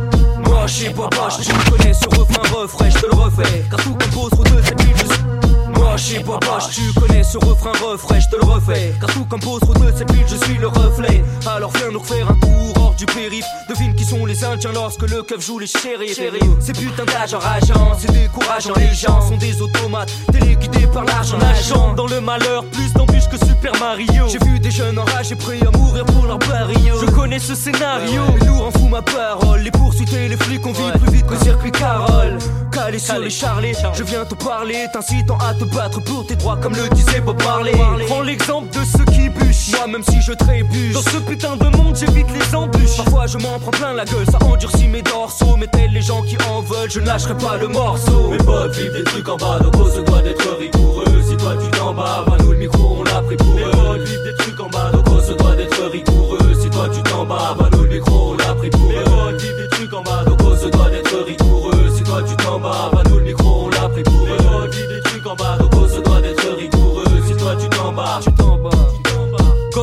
Je 0.67 0.73
sais 0.73 0.91
pas, 0.91 1.11
vache, 1.15 1.41
tu 1.41 1.71
connais 1.71 1.93
ce 1.93 2.09
refrain 2.09 2.43
refrain, 2.55 2.89
je 2.89 2.99
te 2.99 3.07
le 3.07 3.15
refais. 3.15 3.65
Car 3.71 3.81
tout 3.81 3.95
comme 3.95 4.11
trop 4.11 4.45
de 4.45 4.63
cette 4.63 4.83
ville, 4.83 4.97
je 4.97 5.05
suis. 5.13 5.64
Je 5.97 6.03
sais 6.03 6.21
pas, 6.21 6.39
vache, 6.45 6.71
tu 6.71 6.93
connais 7.01 7.23
ce 7.23 7.39
refrain 7.39 7.71
refrain, 7.73 8.19
je 8.19 8.29
te 8.29 8.37
le 8.37 8.43
refais. 8.43 8.93
Car 9.01 9.11
tout 9.11 9.25
comme 9.27 9.41
trop 9.41 9.59
de 9.61 9.65
cette 9.97 10.11
ville, 10.13 10.27
je 10.27 10.37
suis 10.45 10.59
le 10.59 10.69
reflet. 10.69 11.23
Alors 11.47 11.71
viens 11.77 11.91
nous 11.93 12.01
refaire 12.01 12.31
un 12.31 12.35
tour 12.35 12.73
hors 12.77 12.95
du 12.95 13.07
périph. 13.07 13.45
Devine 13.69 13.95
qui 13.95 14.05
sont 14.05 14.27
les 14.27 14.45
Indiens 14.45 14.73
lorsque 14.73 15.03
le 15.03 15.23
keuf 15.23 15.47
joue 15.47 15.59
les 15.59 15.67
chéris. 15.67 16.15
Ces 16.61 16.73
putains 16.73 17.05
d'âge 17.05 17.35
enrageants, 17.35 17.97
c'est 17.99 18.13
décourageant. 18.13 18.75
Les 18.77 18.93
gens 18.93 19.21
sont 19.21 19.37
des 19.37 19.63
automates, 19.63 20.13
téléguidés 20.33 20.87
par 20.89 21.05
l'argent. 21.05 21.39
Nageant 21.39 21.95
dans 21.95 22.07
le 22.07 22.21
malheur, 22.21 22.65
plus 22.67 22.93
d'embûches 22.93 23.29
que 23.29 23.39
Super 23.47 23.73
Mario. 23.79 24.27
J'ai 24.29 24.39
vu 24.45 24.59
des 24.59 24.71
jeunes 24.71 24.99
en 24.99 25.05
rage 25.05 25.31
et 25.31 25.37
prêts 25.37 25.61
à 25.65 25.71
mourir 25.77 26.05
pour 26.07 26.27
leur 26.27 26.39
barrio. 26.39 26.95
Je 27.01 27.07
connais 27.11 27.39
ce 27.39 27.55
scénario, 27.55 28.23
et 28.41 28.45
nous 28.45 28.59
en 28.59 28.71
fout 28.73 28.91
ma 28.91 29.03
parole. 29.03 29.61
Les 29.61 29.71
poursuites 29.71 30.13
et 30.13 30.29
les 30.29 30.37
flics, 30.37 30.67
on 30.67 30.73
vit 30.73 30.99
plus 30.99 31.13
vite 31.13 31.27
que 31.27 31.37
circuit 31.37 31.73
Carole. 31.73 32.39
Calé 32.73 32.99
sur 32.99 33.19
les 33.19 33.31
charlets, 33.31 33.73
je 33.95 34.03
viens 34.03 34.25
te 34.25 34.35
parler, 34.35 34.87
t'incitant 34.93 35.39
à 35.39 35.55
te 35.55 35.65
battre 35.75 36.01
pour 36.03 36.27
tes 36.27 36.37
droits 36.37 36.57
comme 36.57 36.75
le 36.75 36.89
disait 36.95 37.21
Bob 37.21 37.43
Marley. 37.43 37.73
Prends 38.07 38.23
l'exemple 38.23 38.69
de 38.69 38.85
ceux 38.85 39.05
qui 39.07 39.29
bûchent, 39.29 39.73
moi 39.73 39.87
même 39.87 40.03
si 40.03 40.21
je 40.21 40.33
trébuche. 40.33 40.95
Dans 40.95 41.03
ce 41.03 41.19
putain 41.19 41.57
de 41.57 41.77
monde, 41.77 41.97
j'évite 41.97 42.29
les 42.33 42.55
embûches. 42.55 42.97
Parfois 42.97 43.27
je 43.27 43.39
m'en 43.39 43.59
prends 43.59 43.73
plein 43.73 43.93
la 43.93 44.05
gueule, 44.05 44.27
ça 44.31 44.39
endurcit 44.47 44.89
mes 44.89 45.03
dorsaux. 45.03 45.57
Mais 45.59 45.67
tels 45.67 45.93
les 45.93 46.03
gens 46.03 46.23
qui 46.23 46.37
en 46.49 46.61
veulent, 46.61 46.91
je 46.91 47.01
ne 47.01 47.07
lâcherai 47.07 47.37
pas 47.37 47.57
le 47.57 47.69
morceau. 47.69 48.31
Mes 48.31 48.39
potes 48.39 48.77
vivent 48.77 48.93
des 48.93 49.05
trucs 49.05 49.29
en 49.29 49.37
bas, 49.37 49.59
donc 49.59 49.75
on 49.77 49.91
se 49.91 50.01
doit 50.01 50.23
d'être 50.23 50.57
rigoureux. 50.59 51.23
Si 51.29 51.37
toi 51.37 51.55
tu 51.63 51.79
t'en 51.79 51.93
bats, 51.93 52.25
bah 52.27 52.37
nous 52.41 52.53
le 52.53 52.59
micro 52.59 52.97
on 53.01 53.05
l'a 53.05 53.23
pris 53.23 53.37
pour 53.37 53.55
eux. 53.55 53.65
Mes 53.65 53.71
potes 53.71 54.09
vivent 54.09 54.25
des 54.25 54.35
trucs 54.35 54.61
en 54.61 54.69
bas, 54.69 54.93
on 55.07 55.21
se 55.21 55.33
doit 55.33 55.57
d'être 55.57 55.83
rigoureux. 55.91 56.55
Si 56.61 56.71
toi 56.71 56.89
tu 56.93 57.03
t'en 57.03 57.25
bats, 57.25 57.57
bah 57.59 57.69
nous 57.73 57.83
le 57.83 57.89
micro 57.89 58.33
on 58.33 58.37
l'a 58.37 58.55
pris 58.55 58.71
pour 58.71 58.91
eux. 58.91 58.95
Mes 58.95 59.05
potes 59.05 59.41
vivent 59.41 59.57
des 59.57 59.69
trucs 59.69 59.95
en 59.95 60.03
bas, 60.03 60.25
donc 60.25 60.41
on 60.43 60.57
se 60.57 60.69
doit 60.69 60.91
d'être 60.91 61.17
rigoureux. 61.27 61.91
Si 61.97 62.03
toi 62.03 62.23
tu 62.23 62.37
t'en 62.37 62.61
bats, 62.61 62.91
bah 62.93 63.03
nous 63.09 63.19
le 63.19 63.25
micro 63.25 63.67
on 63.67 63.69
l'a 63.71 63.89
pris 63.89 64.03
pour 64.03 64.27
eux. 64.27 64.37
Mes 64.39 64.45
potes 64.45 64.75
vivent 64.75 64.89
des 64.89 65.01
trucs 65.01 65.27
en 65.27 65.35
bas, 65.35 65.57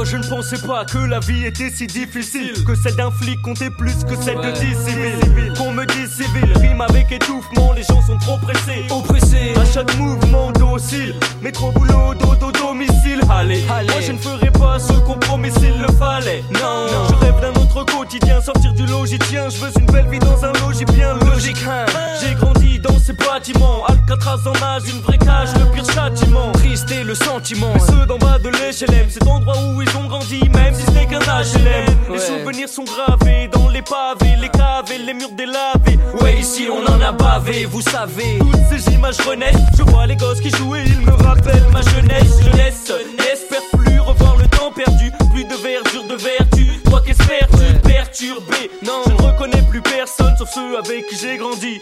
Je 0.03 0.18
ne 0.18 0.23
pensais 0.23 0.57
pas 0.65 0.84
que 0.84 0.98
la 0.98 1.19
vie 1.19 1.45
était 1.45 1.69
si 1.69 1.86
difficile. 1.86 2.53
Que 2.65 2.73
celle 2.76 2.95
d'un 2.95 3.11
flic 3.11 3.40
comptait 3.41 3.69
plus 3.69 4.03
que 4.03 4.15
celle 4.15 4.38
de 4.38 4.52
10 4.52 4.60
civils. 4.60 5.53
Qu'on 5.57 5.72
me 5.72 5.86
dit 5.86 6.11
civil, 6.11 6.52
rime 6.56 6.82
avec 6.82 7.11
étouffement 7.11 7.73
Les 7.73 7.84
gens 7.84 8.02
sont 8.02 8.18
trop 8.18 8.38
pressés, 8.38 8.86
oppressés. 8.90 9.53
À 9.56 9.65
chaque 9.65 9.95
mouvement 9.98 10.52
docile. 10.53 11.15
Mais 11.41 11.52
trop 11.52 11.72
boulot, 11.72 12.15
dodo, 12.15 12.52
domicile. 12.52 13.22
Allez, 13.30 13.61
moi 13.68 14.02
je 14.02 14.11
ne 14.14 14.18
ferai 14.18 14.49
pas 14.49 14.80
ce 14.80 14.94
compromis 14.94 15.52
s'il 15.52 15.80
le 15.80 15.88
fallait. 15.99 16.44
Non, 16.52 16.88
je 17.10 17.15
rêve 17.23 17.40
d'un 17.40 17.61
autre 17.61 17.86
quotidien 17.86 18.41
Sortir 18.41 18.73
du 18.73 18.86
logis, 18.88 19.19
tiens 19.30 19.49
Je 19.49 19.57
veux 19.57 19.72
une 19.80 19.86
belle 19.86 20.07
vie 20.10 20.19
dans 20.19 20.44
un 20.44 20.53
logis 20.65 20.86
bien 20.86 21.14
logique. 21.14 21.64
Hein. 21.68 21.86
J'ai 22.19 22.34
grandi 22.34 22.80
dans 22.80 22.98
ces 22.98 23.14
bâtiments. 23.14 23.86
Alcatraz 23.88 24.40
en 24.48 24.53
nage, 24.53 24.84
une 24.91 25.02
vraie 25.02 25.19
cage, 25.19 25.49
le 25.60 25.65
pire 25.72 25.86
châtiment. 25.94 26.52
Triste 26.53 26.91
le 27.06 27.15
sentiment. 27.15 27.73
Mais 27.73 27.80
ceux 27.80 28.06
d'en 28.07 28.18
bas 28.18 28.40
de 28.40 28.49
l'échelle 28.49 29.07
cet 29.10 29.28
endroit 29.28 29.56
où 29.64 29.82
ils 29.82 29.90
ont 29.97 30.07
grandi, 30.07 30.41
même 30.53 30.73
si 30.73 30.85
ce 30.85 30.91
n'est 30.91 31.05
qu'un 31.05 31.19
HLM. 31.19 31.85
Les 32.11 32.19
souvenirs 32.19 32.69
sont 32.69 32.84
gravés 32.84 33.47
dans 33.51 33.69
les 33.69 33.81
pavés, 33.81 34.35
les 34.39 34.49
caves 34.49 34.91
et 34.93 34.97
les 34.97 35.13
murs 35.13 35.31
délavés. 35.38 35.99
Ouais, 36.22 36.39
ici 36.39 36.68
on 36.69 36.85
en 36.91 37.01
a 37.01 37.11
bavé, 37.11 37.65
vous 37.65 37.81
savez. 37.81 38.39
Toutes 38.39 38.80
ces 38.80 38.93
images 38.93 39.19
renaissent. 39.22 39.55
Je 39.77 39.84
vois 39.84 40.05
les 40.05 40.15
gosses 40.15 40.41
qui 40.41 40.49
jouent 40.51 40.76
et 40.76 40.84
ils 40.85 41.01
me 41.01 41.11
rappellent 41.11 41.68
ma 41.72 41.81
jeunesse. 41.81 42.41
Jeunesse, 42.43 42.91
n'espère 43.18 43.61
plus 43.77 43.99
revoir 43.99 44.38
le 44.38 44.47
temps 44.47 44.72
perdu. 44.72 45.11
Plus 45.34 45.45
de 45.45 45.55
verdure, 45.55 46.05
de 46.07 46.15
vertu. 46.15 46.68
Toi 46.85 47.01
qu'espères-tu 47.05 47.80
perturbé? 47.80 48.72
Non, 48.85 49.01
je 49.05 49.11
ne 49.11 49.22
reconnais 49.22 49.63
plus 49.69 49.81
personne 49.81 50.35
sauf 50.38 50.49
ceux 50.53 50.77
avec 50.77 51.07
qui 51.07 51.18
j'ai 51.18 51.38
grandi. 51.38 51.81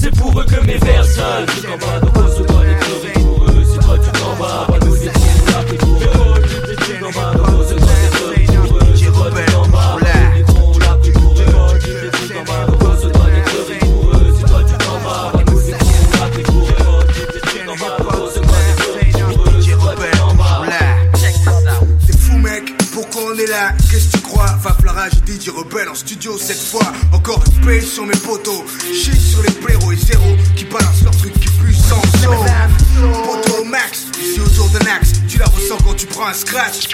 C'est 0.00 0.14
pour 0.16 0.38
eux 0.38 0.44
que 0.44 0.60
mes 0.64 0.76
vers 0.76 1.04
seuls. 1.04 1.46
Tu 1.46 1.62
t'en 1.62 1.86
vas, 1.86 2.00
donc 2.00 2.16
on 2.16 2.28
se 2.36 2.42
doit 2.42 2.64
d'être 2.64 3.16
rigoureux. 3.16 3.64
Si 3.64 3.78
toi 3.78 3.96
tu 3.98 4.20
t'en 4.20 4.32
vas, 4.34 4.66
bah 4.68 4.78
nous 4.84 4.94
Qu'est-ce 23.90 24.08
que 24.08 24.16
tu 24.16 24.22
crois? 24.22 24.46
Va 24.62 24.76
j'ai 25.40 25.50
rebelle 25.50 25.88
en 25.88 25.94
studio 25.94 26.38
cette 26.38 26.62
fois. 26.62 26.92
Encore 27.12 27.42
une 27.66 27.80
sur 27.80 28.06
mes 28.06 28.16
poteaux. 28.16 28.64
Chie 28.92 29.14
sur 29.18 29.42
les 29.42 29.50
blaireaux 29.50 29.92
et 29.92 29.96
zéro 29.96 30.36
Qui 30.56 30.64
balancent 30.64 31.02
leur 31.02 31.16
truc. 31.16 31.32
qui 31.34 31.53
sans 31.88 32.02
saut 32.22 32.44
Poteau 33.24 33.64
max, 33.64 34.06
ici 34.20 34.40
autour 34.40 34.68
d'un 34.70 34.86
axe 34.86 35.12
Tu 35.28 35.38
la 35.38 35.46
ressens 35.46 35.78
quand 35.84 35.94
tu 35.94 36.06
prends 36.06 36.26
un 36.26 36.34
scratch 36.34 36.88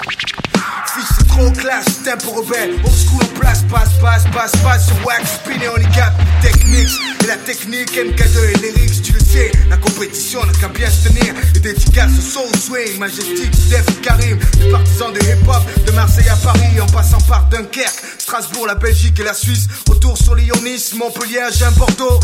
Fils 0.93 1.07
c'est 1.17 1.27
trop 1.27 1.49
classe, 1.51 2.03
tempo 2.03 2.31
rebelle 2.31 2.73
Old 2.83 2.93
school 2.93 3.23
en 3.23 3.39
place, 3.39 3.63
passe, 3.69 3.93
passe, 4.01 4.23
passe, 4.33 4.51
passe 4.61 4.85
Sur 4.87 5.05
wax, 5.05 5.35
spin 5.35 5.61
et 5.61 5.67
handicap, 5.67 6.13
techniques. 6.41 6.91
Et 7.23 7.27
la 7.27 7.37
technique, 7.37 7.91
MK2 7.91 8.49
et 8.49 8.57
lyrics 8.57 9.01
Tu 9.01 9.13
le 9.13 9.19
sais, 9.19 9.51
la 9.69 9.77
compétition 9.77 10.45
n'a 10.45 10.53
qu'à 10.53 10.67
bien 10.67 10.89
se 10.89 11.07
tenir. 11.07 11.33
Et 11.55 11.59
dédicace 11.59 12.11
au 12.17 12.21
soul 12.21 12.55
swing, 12.59 12.99
majestique, 12.99 13.51
Def, 13.69 14.01
Karim. 14.01 14.37
Les 14.59 14.71
partisans 14.71 15.13
de 15.13 15.19
hip-hop, 15.19 15.85
de 15.85 15.91
Marseille 15.91 16.29
à 16.29 16.35
Paris 16.35 16.79
En 16.81 16.87
passant 16.87 17.21
par 17.21 17.47
Dunkerque, 17.49 18.01
Strasbourg, 18.17 18.67
la 18.67 18.75
Belgique 18.75 19.19
et 19.19 19.23
la 19.23 19.33
Suisse. 19.33 19.67
Autour 19.89 20.17
sur 20.17 20.35
Lyonis, 20.35 20.91
Montpellier, 20.95 21.39
Agen, 21.39 21.71
Bordeaux. 21.77 22.19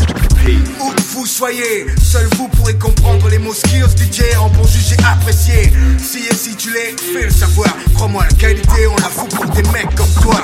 Où 0.80 0.90
que 0.90 1.02
vous 1.14 1.26
soyez, 1.26 1.86
seul 2.02 2.26
vous 2.36 2.48
pourrez 2.48 2.76
comprendre 2.76 3.28
les 3.28 3.38
mots 3.38 3.54
skills 3.54 3.84
DJ 3.96 4.36
en 4.38 4.48
bon 4.48 4.66
juger 4.66 4.96
apprécié. 5.04 5.72
Si 5.98 6.18
et 6.18 6.34
si 6.34 6.54
tu 6.56 6.72
l'es, 6.72 6.94
fais 7.12 7.24
le 7.24 7.30
savoir. 7.30 7.74
Crois-moi, 7.94 8.24
la 8.28 8.36
qualité, 8.36 8.86
on 8.86 8.96
la 8.96 9.08
fout 9.08 9.34
pour 9.34 9.46
des 9.46 9.62
mecs 9.70 9.94
comme 9.94 10.12
toi. 10.22 10.42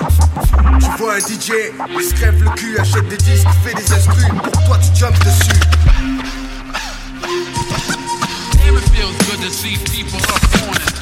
Tu 0.81 0.87
vois 0.99 1.15
un 1.15 1.19
DJ, 1.19 1.73
il 1.91 2.05
se 2.05 2.15
crève 2.15 2.43
le 2.43 2.51
cul, 2.51 2.79
achète 2.79 3.09
des 3.09 3.17
disques, 3.17 3.49
fait 3.65 3.75
des 3.75 3.93
instrus. 3.93 4.29
Pour 4.43 4.65
toi 4.65 4.79
tu 4.79 4.99
jumps 4.99 5.19
dessus. 5.21 5.61
To 10.05 10.17
up 10.17 10.45
on 10.63 10.75
it. 10.75 10.95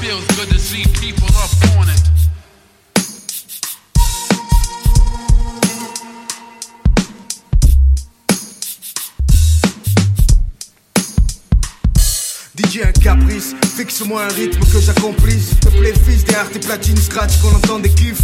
Feels 0.00 0.26
good 0.28 0.48
to 0.48 0.58
see 0.58 0.84
people 0.98 1.28
up 1.36 1.50
on 1.76 1.88
it. 1.88 2.29
DJ 12.70 12.82
un 12.84 12.92
caprice, 12.92 13.54
fixe-moi 13.76 14.22
un 14.22 14.28
rythme 14.28 14.60
que 14.60 14.80
j'accomplisse. 14.80 15.58
Te 15.60 15.68
plaît, 15.68 15.92
fils 16.06 16.24
des 16.24 16.34
arts 16.34 16.50
et 16.54 16.58
platines 16.60 16.96
scratch 16.96 17.38
qu'on 17.40 17.54
entend 17.56 17.78
des 17.80 17.88
kiffs. 17.90 18.20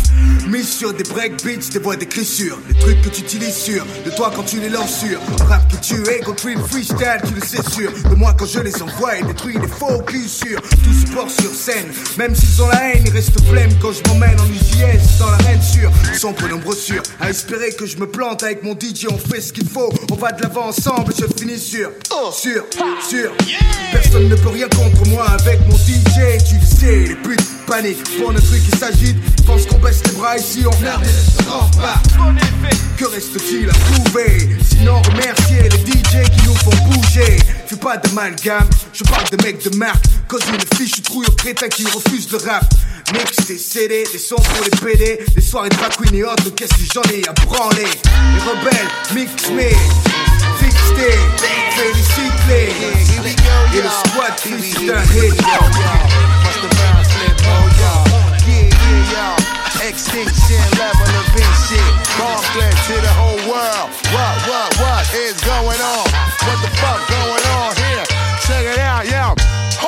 Mise 0.46 0.68
sur 0.68 0.92
des 0.92 1.02
break 1.04 1.42
beats, 1.44 1.68
des 1.72 1.78
voix 1.78 1.96
d'écriture. 1.96 2.58
Les 2.68 2.74
trucs 2.78 3.02
que 3.02 3.08
tu 3.08 3.22
utilises 3.22 3.56
sur 3.56 3.84
de 4.04 4.10
toi 4.10 4.30
quand 4.34 4.44
tu 4.44 4.60
les 4.60 4.68
lances 4.68 5.00
sur. 5.00 5.20
Rap 5.48 5.68
que 5.70 5.76
tu 5.84 5.94
es, 6.08 6.20
go 6.20 6.32
trip 6.32 6.58
freestyle, 6.68 7.20
tu 7.26 7.34
le 7.34 7.40
sais 7.40 7.62
sûr. 7.72 7.90
De 8.08 8.14
moi 8.14 8.34
quand 8.38 8.46
je 8.46 8.60
les 8.60 8.80
envoie 8.82 9.18
et 9.18 9.22
détruis 9.24 9.58
les 9.60 9.68
faux 9.68 10.04
sur 10.28 10.60
tout 10.60 10.92
support 10.92 11.30
sur 11.30 11.52
scène. 11.52 11.86
Même 12.16 12.34
s'ils 12.34 12.62
ont 12.62 12.68
la 12.68 12.90
haine, 12.90 13.02
ils 13.04 13.12
restent 13.12 13.42
blêmes 13.50 13.74
quand 13.80 13.92
je 13.92 14.08
m'emmène 14.08 14.38
en 14.38 14.46
UJS 14.46 15.18
dans 15.18 15.30
l'arène 15.30 15.62
sur. 15.62 15.90
Son 16.16 16.32
peu 16.32 16.48
nombreux 16.48 16.76
sur. 16.76 17.02
À 17.20 17.30
espérer 17.30 17.72
que 17.72 17.86
je 17.86 17.96
me 17.96 18.06
plante 18.06 18.42
avec 18.44 18.62
mon 18.62 18.74
DJ, 18.74 19.06
on 19.10 19.18
fait 19.18 19.40
ce 19.40 19.52
qu'il 19.52 19.68
faut. 19.68 19.92
On 20.10 20.14
va 20.14 20.30
de 20.32 20.42
l'avant 20.42 20.68
ensemble, 20.68 21.12
je 21.18 21.24
finis 21.36 21.58
sur. 21.58 21.90
Sur, 22.32 22.64
sur. 23.08 23.32
Personne 23.92 24.28
ne 24.28 24.35
peut 24.36 24.48
rien 24.48 24.68
contre 24.68 25.06
moi 25.08 25.26
avec 25.30 25.60
mon 25.68 25.76
DJ, 25.76 26.42
tu 26.48 26.56
le 26.56 26.66
sais, 26.66 26.96
les 27.08 27.14
putes 27.14 27.44
paniquent 27.66 28.18
pour 28.18 28.30
un 28.30 28.34
truc 28.34 28.62
qui 28.64 28.78
s'agite. 28.78 29.16
Pense 29.44 29.66
qu'on 29.66 29.78
baisse 29.78 30.02
les 30.04 30.12
bras 30.12 30.36
ici, 30.36 30.64
on 30.66 30.70
regarde 30.70 31.04
et 31.04 31.06
ne 31.06 31.44
sort 31.44 31.70
pas. 31.80 32.00
Que 32.96 33.04
reste-t-il 33.04 33.68
à 33.68 33.72
prouver? 33.72 34.48
Sinon 34.68 35.02
remercier 35.02 35.62
les 35.62 35.78
DJ 35.78 36.28
qui 36.30 36.46
nous 36.46 36.54
font 36.54 36.76
bouger. 36.90 37.38
Fais 37.66 37.76
pas 37.76 37.96
d'amalgame, 37.96 38.68
je 38.92 39.04
parle 39.04 39.28
de 39.30 39.42
mecs 39.44 39.62
de 39.70 39.76
marque. 39.76 40.04
Cause 40.28 40.42
une 40.52 40.78
fiche 40.78 41.02
trouille 41.02 41.26
aux 41.26 41.32
crétins 41.32 41.68
qui 41.68 41.84
refusent 41.84 42.30
le 42.32 42.38
rap. 42.38 42.64
Mix 43.12 43.46
des 43.46 43.58
CD, 43.58 44.04
des 44.12 44.18
sons 44.18 44.36
pour 44.36 44.64
les 44.64 44.70
PD, 44.70 45.24
des 45.34 45.40
soirées 45.40 45.68
drag 45.68 45.92
queen 45.96 46.14
et 46.16 46.24
autres, 46.24 46.50
qu'est-ce 46.56 46.74
que 46.74 46.92
j'en 46.92 47.02
ai 47.12 47.26
à 47.28 47.32
branler? 47.32 47.84
Les 47.84 48.40
rebelles, 48.40 48.88
mix 49.14 49.48
me, 49.50 49.70
instead. 50.76 51.18
Pretty 51.76 52.02
she 52.14 52.24
played. 52.44 52.72
Here 53.08 53.22
we 53.22 53.32
go, 53.40 53.44
y'all. 53.44 53.74
Yeah, 53.74 53.88
the 53.88 53.92
squad 54.04 54.32
tree 54.40 54.72
stunt 54.72 55.08
hit, 55.12 55.36
y'all. 55.40 55.68
Must 56.44 56.60
have 56.60 57.04
slip, 57.04 57.36
oh, 57.48 57.66
y'all. 57.80 58.04
Yeah, 58.48 58.68
yeah, 58.68 59.12
y'all. 59.12 59.88
Extinction 59.88 60.64
level 60.80 61.08
event 61.08 61.54
shit. 61.68 61.92
Barclay 62.18 62.72
to 62.72 62.94
the 63.00 63.12
whole 63.16 63.40
world. 63.48 63.88
What, 64.12 64.34
what, 64.48 64.68
what 64.80 65.04
is 65.14 65.36
going 65.44 65.80
on? 65.80 66.06
What 66.44 66.58
the 66.64 66.70
fuck 66.80 67.00
going 67.08 67.40
on? 67.40 67.45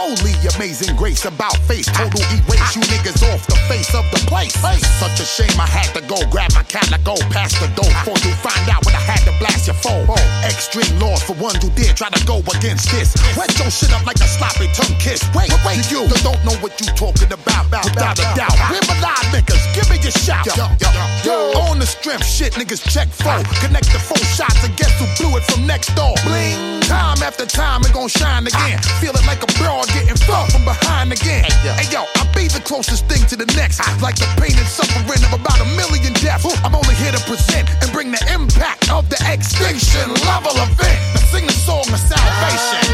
Holy 0.08 0.32
amazing 0.56 0.96
grace 0.96 1.28
about 1.28 1.52
face. 1.68 1.84
Total 1.84 2.24
erase 2.32 2.72
you 2.72 2.80
niggas 2.88 3.20
off 3.28 3.44
the 3.44 3.60
face 3.68 3.92
of 3.92 4.08
the 4.08 4.16
place. 4.24 4.56
Such 4.96 5.20
a 5.20 5.26
shame 5.28 5.52
I 5.60 5.68
had 5.68 5.92
to 5.92 6.00
go 6.08 6.16
grab 6.32 6.48
my 6.56 6.64
calico 6.64 7.12
oh, 7.12 7.28
past 7.28 7.60
the 7.60 7.68
door 7.76 7.92
ah. 7.92 8.00
before 8.00 8.16
you 8.24 8.32
find 8.40 8.64
out 8.72 8.80
when 8.88 8.96
I 8.96 9.04
had 9.04 9.20
to 9.28 9.36
blast 9.36 9.68
your 9.68 9.76
phone. 9.76 10.08
Extreme 10.48 10.96
laws 10.96 11.20
for 11.20 11.36
one 11.36 11.60
who 11.60 11.68
dare 11.76 11.92
try 11.92 12.08
to 12.08 12.24
go 12.24 12.40
against 12.56 12.88
this. 12.88 13.12
Wet 13.36 13.52
your 13.60 13.68
shit 13.68 13.92
up 13.92 14.08
like 14.08 14.16
a 14.24 14.28
sloppy 14.32 14.72
tongue 14.72 14.96
kiss. 14.96 15.20
Wait, 15.36 15.52
wait, 15.68 15.84
you 15.92 16.08
don't 16.24 16.40
know 16.40 16.56
what 16.64 16.80
you 16.80 16.88
talking 16.96 17.28
about, 17.28 17.68
without 17.68 18.16
a 18.16 18.24
doubt. 18.32 18.56
Where 18.72 18.80
my 18.88 18.96
live 19.04 19.28
niggas? 19.28 19.60
Give 19.76 19.84
me 19.92 20.00
your 20.00 20.16
shout. 20.16 20.48
Yo, 20.48 20.56
yo, 20.80 20.88
yo. 21.20 21.36
On 21.68 21.76
the 21.76 21.84
strength, 21.84 22.24
shit, 22.24 22.56
niggas 22.56 22.80
check 22.88 23.12
four. 23.12 23.44
Ah. 23.44 23.60
Connect 23.60 23.92
the 23.92 24.00
four 24.00 24.24
shots 24.32 24.64
and 24.64 24.72
guess 24.80 24.96
who 24.96 25.04
blew 25.20 25.36
it 25.36 25.44
from 25.52 25.68
next 25.68 25.92
door. 25.92 26.16
Bling. 26.24 26.80
Time 26.88 27.20
after 27.20 27.44
time, 27.44 27.84
it 27.84 27.92
gon' 27.92 28.08
shine 28.08 28.46
again. 28.48 28.80
Ah. 28.80 28.98
Feel 29.04 29.12
it 29.12 29.26
like 29.28 29.44
a 29.44 29.50
broad 29.60 29.84
getting 29.98 30.16
from 30.52 30.64
behind 30.64 31.12
again. 31.12 31.44
Hey 31.44 31.90
yo, 31.90 32.04
I'll 32.16 32.32
be 32.34 32.48
the 32.48 32.60
closest 32.60 33.06
thing 33.06 33.26
to 33.28 33.36
the 33.36 33.46
next. 33.56 33.80
Ah. 33.80 33.98
Like 34.02 34.16
the 34.16 34.28
pain 34.38 34.54
and 34.54 34.68
suffering 34.68 35.22
of 35.26 35.32
about 35.32 35.58
a 35.60 35.68
million 35.74 36.12
deaths. 36.14 36.46
I'm 36.64 36.74
only 36.74 36.94
here 36.94 37.12
to 37.12 37.22
present 37.26 37.68
and 37.82 37.90
bring 37.92 38.10
the 38.10 38.22
impact 38.32 38.90
of 38.90 39.08
the 39.08 39.18
extinction 39.26 40.06
level 40.26 40.54
event. 40.54 40.98
Now 41.14 41.22
sing 41.32 41.46
the 41.46 41.52
song 41.52 41.86
of 41.90 42.00
salvation. 42.00 42.86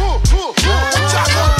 Ooh, 0.00 0.16
ooh, 0.32 0.52
ooh. 0.52 0.84
What 0.92 1.12
y'all 1.12 1.59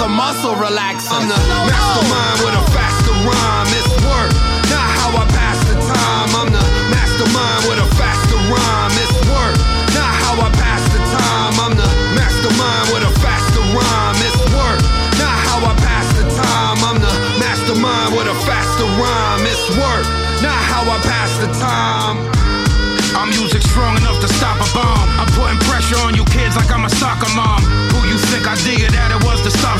a 0.00 0.08
muscle 0.08 0.56
relaxer. 0.56 1.12
I'm 1.12 1.28
the 1.28 1.36
mastermind 1.68 2.36
with 2.40 2.56
a 2.56 2.64
faster 2.72 3.12
rhyme. 3.28 3.68
It's 3.76 3.92
work, 4.08 4.32
not 4.72 4.88
how 4.96 5.12
I 5.12 5.24
pass 5.28 5.60
the 5.68 5.76
time. 5.76 6.28
I'm 6.40 6.48
the 6.48 6.64
mastermind 6.88 7.60
with 7.68 7.84
a 7.84 7.88
faster 8.00 8.40
rhyme. 8.48 8.96
It's 8.96 9.16
work, 9.28 9.56
not 9.92 10.12
how 10.24 10.40
I 10.40 10.48
pass 10.56 10.82
the 10.88 11.00
time. 11.04 11.52
I'm 11.60 11.74
the 11.76 11.88
mastermind 12.16 12.86
with 12.96 13.04
a 13.04 13.12
faster 13.20 13.60
rhyme. 13.76 14.16
It's 14.24 14.40
work, 14.56 14.80
not 15.20 15.36
how 15.44 15.68
I 15.68 15.72
pass 15.84 16.08
the 16.16 16.24
time. 16.32 16.78
I'm 16.80 16.96
the 16.96 17.14
mastermind 17.36 18.16
with 18.16 18.28
a 18.32 18.36
faster 18.48 18.88
rhyme. 18.96 19.44
It's 19.44 19.66
work, 19.76 20.04
not 20.40 20.60
how 20.64 20.88
I 20.88 20.96
pass 21.04 21.30
the 21.44 21.50
time. 21.60 22.16
Our 23.20 23.26
music 23.26 23.60
strong 23.60 24.00
enough 24.00 24.20
to 24.24 24.28
stop 24.32 24.56
a 24.64 24.68
bomb. 24.72 25.08
I'm 25.20 25.28
putting 25.36 25.60
pressure 25.68 26.00
on 26.00 26.14
you 26.14 26.24
kids 26.32 26.56
like 26.56 26.70
I'm 26.72 26.84
a 26.88 26.90
soccer 26.90 27.28
mom. 27.36 27.59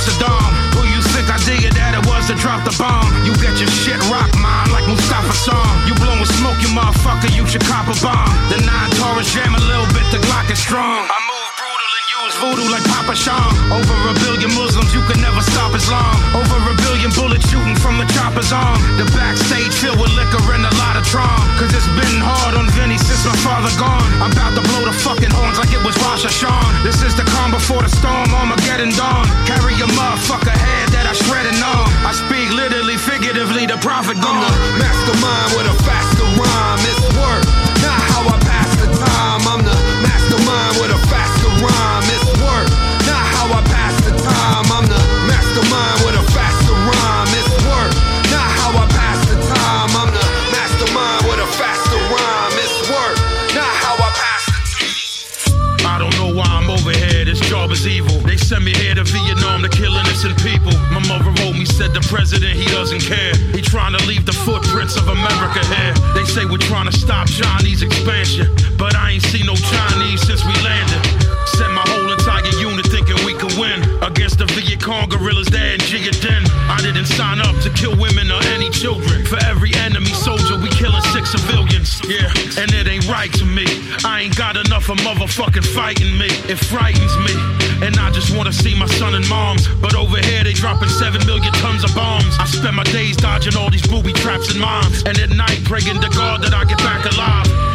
Saddam? 0.00 0.50
Who 0.74 0.88
you 0.88 1.00
think 1.12 1.28
I 1.28 1.38
did 1.44 1.64
it 1.64 1.74
that 1.76 1.92
it 1.94 2.04
was 2.08 2.26
to 2.28 2.34
drop 2.34 2.64
the 2.64 2.74
bomb? 2.80 3.08
You 3.24 3.32
get 3.38 3.60
your 3.60 3.70
shit 3.70 4.00
rocked, 4.08 4.36
mom, 4.40 4.72
like 4.72 4.86
Mustafa 4.88 5.34
Song. 5.36 5.72
You 5.86 5.94
blowing 6.00 6.24
smoke, 6.40 6.58
you 6.64 6.70
motherfucker, 6.72 7.30
you 7.36 7.44
should 7.46 7.64
cop 7.64 7.86
a 7.86 7.96
bomb. 8.00 8.30
The 8.48 8.58
nine 8.64 8.90
Taurus 8.98 9.28
jam 9.32 9.54
a 9.54 9.62
little 9.62 9.88
bit, 9.92 10.06
the 10.10 10.20
Glock 10.24 10.50
is 10.50 10.58
strong. 10.58 11.06
I 11.06 11.29
voodoo 12.40 12.66
like 12.72 12.82
Papa 12.88 13.12
Sham. 13.12 13.52
Over 13.68 13.94
a 14.08 14.14
billion 14.24 14.50
Muslims, 14.56 14.90
you 14.96 15.04
can 15.04 15.20
never 15.20 15.44
stop 15.44 15.76
Islam. 15.76 16.16
Over 16.32 16.56
a 16.56 16.74
billion 16.88 17.12
bullets 17.12 17.44
shooting 17.46 17.76
from 17.76 18.00
the 18.00 18.08
chopper's 18.16 18.50
arm. 18.50 18.80
The 18.96 19.04
backstage 19.12 19.76
filled 19.76 20.00
with 20.00 20.10
liquor 20.16 20.40
and 20.56 20.64
a 20.64 20.72
lot 20.80 20.96
of 20.96 21.04
trauma. 21.04 21.44
Cause 21.60 21.70
it's 21.76 21.86
been 21.92 22.18
hard 22.24 22.56
on 22.56 22.66
Vinny 22.72 22.96
since 22.96 23.22
my 23.28 23.36
father 23.44 23.70
gone. 23.76 24.08
I'm 24.24 24.32
about 24.32 24.56
to 24.56 24.64
blow 24.64 24.88
the 24.88 24.96
fucking 24.96 25.30
horns 25.30 25.60
like 25.60 25.70
it 25.76 25.82
was 25.84 25.94
Rosh 26.00 26.24
Hashanah. 26.24 26.82
This 26.82 27.04
is 27.04 27.12
the 27.14 27.28
calm 27.36 27.52
before 27.52 27.84
the 27.84 27.92
storm, 27.92 28.32
Armageddon 28.32 28.90
dawn. 28.96 29.28
Carry 29.44 29.76
your 29.76 29.92
motherfucker 29.92 30.56
head 30.56 30.88
that 30.96 31.04
I 31.04 31.12
shredded 31.12 31.60
on. 31.60 31.86
I 32.08 32.16
speak 32.16 32.48
literally, 32.56 32.96
figuratively, 32.96 33.68
the 33.68 33.76
prophet 33.84 34.16
gone. 34.18 34.40
The 34.40 34.80
mastermind 34.80 35.48
with 35.54 35.68
a 35.68 35.76
faster 35.84 36.09
president, 62.10 62.58
he 62.58 62.66
doesn't 62.66 63.00
care. 63.00 63.32
He 63.54 63.62
trying 63.62 63.94
to 63.94 64.02
leave 64.04 64.26
the 64.26 64.34
footprints 64.42 64.98
of 64.98 65.06
America 65.06 65.62
here. 65.70 65.94
They 66.12 66.26
say 66.26 66.44
we're 66.44 66.58
trying 66.58 66.90
to 66.90 66.92
stop 66.92 67.30
Chinese 67.30 67.82
expansion. 67.82 68.50
But 68.76 68.96
I 68.98 69.12
ain't 69.14 69.22
seen 69.22 69.46
no 69.46 69.54
Chinese 69.54 70.26
since 70.26 70.42
we 70.42 70.52
landed. 70.66 71.00
Sent 71.54 71.72
my 71.72 71.86
whole 71.86 72.10
entire 72.10 72.39
win. 73.60 73.84
Against 74.02 74.38
the 74.38 74.46
Viet 74.56 74.80
Cong 74.80 75.08
guerrillas 75.08 75.46
there 75.52 75.74
in 75.76 75.80
Gia 75.80 76.10
Den. 76.24 76.42
I 76.72 76.80
didn't 76.80 77.04
sign 77.04 77.40
up 77.44 77.54
to 77.60 77.70
kill 77.70 77.92
women 78.00 78.32
or 78.32 78.40
any 78.56 78.70
children. 78.70 79.26
For 79.26 79.36
every 79.44 79.74
enemy 79.76 80.12
soldier, 80.16 80.56
we 80.56 80.72
killing 80.80 81.04
six 81.12 81.30
civilians. 81.36 82.00
Yeah, 82.08 82.32
and 82.56 82.72
it 82.72 82.88
ain't 82.88 83.06
right 83.06 83.32
to 83.36 83.44
me. 83.44 83.68
I 84.02 84.22
ain't 84.24 84.36
got 84.36 84.56
enough 84.56 84.88
of 84.88 84.96
motherfucking 85.04 85.66
fighting 85.76 86.16
me. 86.16 86.32
It 86.48 86.56
frightens 86.56 87.14
me. 87.28 87.36
And 87.84 87.96
I 87.96 88.10
just 88.10 88.34
wanna 88.34 88.52
see 88.52 88.74
my 88.74 88.88
son 88.98 89.14
and 89.14 89.28
moms. 89.28 89.68
But 89.84 89.94
over 89.94 90.18
here, 90.18 90.42
they 90.42 90.54
dropping 90.54 90.88
seven 90.88 91.20
million 91.26 91.52
tons 91.60 91.84
of 91.84 91.94
bombs. 91.94 92.32
I 92.40 92.46
spend 92.46 92.76
my 92.76 92.84
days 92.84 93.16
dodging 93.16 93.56
all 93.56 93.70
these 93.70 93.86
booby 93.86 94.12
traps 94.14 94.50
and 94.50 94.60
moms. 94.60 95.04
And 95.04 95.18
at 95.18 95.30
night, 95.30 95.60
praying 95.64 96.00
to 96.00 96.08
God 96.08 96.42
that 96.42 96.54
I 96.54 96.64
get 96.64 96.78
back 96.78 97.04
alive. 97.12 97.69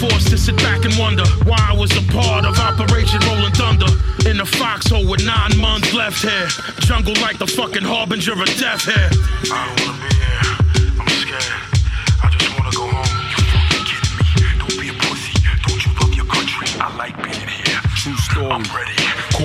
And 0.00 0.04
I'm 0.04 0.10
forced 0.10 0.28
to 0.28 0.38
sit 0.38 0.56
back 0.56 0.84
and 0.84 0.96
wonder 0.98 1.24
why 1.44 1.58
I 1.58 1.76
was 1.76 1.90
a 1.96 2.02
part 2.12 2.44
of 2.44 2.58
Operation 2.58 3.20
Rolling 3.26 3.52
Thunder. 3.52 3.86
In 4.28 4.40
a 4.40 4.46
foxhole 4.46 5.08
with 5.08 5.24
nine 5.24 5.56
months 5.58 5.92
left 5.94 6.22
here. 6.22 6.48
Jungle 6.80 7.14
like 7.20 7.38
the 7.38 7.46
fucking 7.46 7.82
harbinger 7.82 8.32
of 8.32 8.48
death 8.58 8.84
here. 8.84 9.10
I 9.52 9.66
don't 9.66 9.86
wanna 9.86 9.98
be 10.02 10.14
here. 10.14 11.00
I'm 11.00 11.08
scared. 11.08 11.42
I 12.22 12.28
just 12.30 12.58
wanna 12.58 12.70
go 12.72 12.86
home. 12.86 13.14
You 13.30 13.38
fucking 13.54 13.84
kidding 13.86 14.14
me? 14.18 14.58
Don't 14.58 14.80
be 14.80 14.88
a 14.88 14.92
pussy. 14.92 15.34
Don't 15.66 15.84
you 15.84 15.92
love 16.00 16.14
your 16.14 16.26
country? 16.26 16.68
I 16.80 16.96
like 16.96 17.16
being 17.22 17.48
here. 17.48 17.80
True 17.96 18.16
story. 18.16 18.50
I'm 18.50 18.62
ready. 18.74 18.97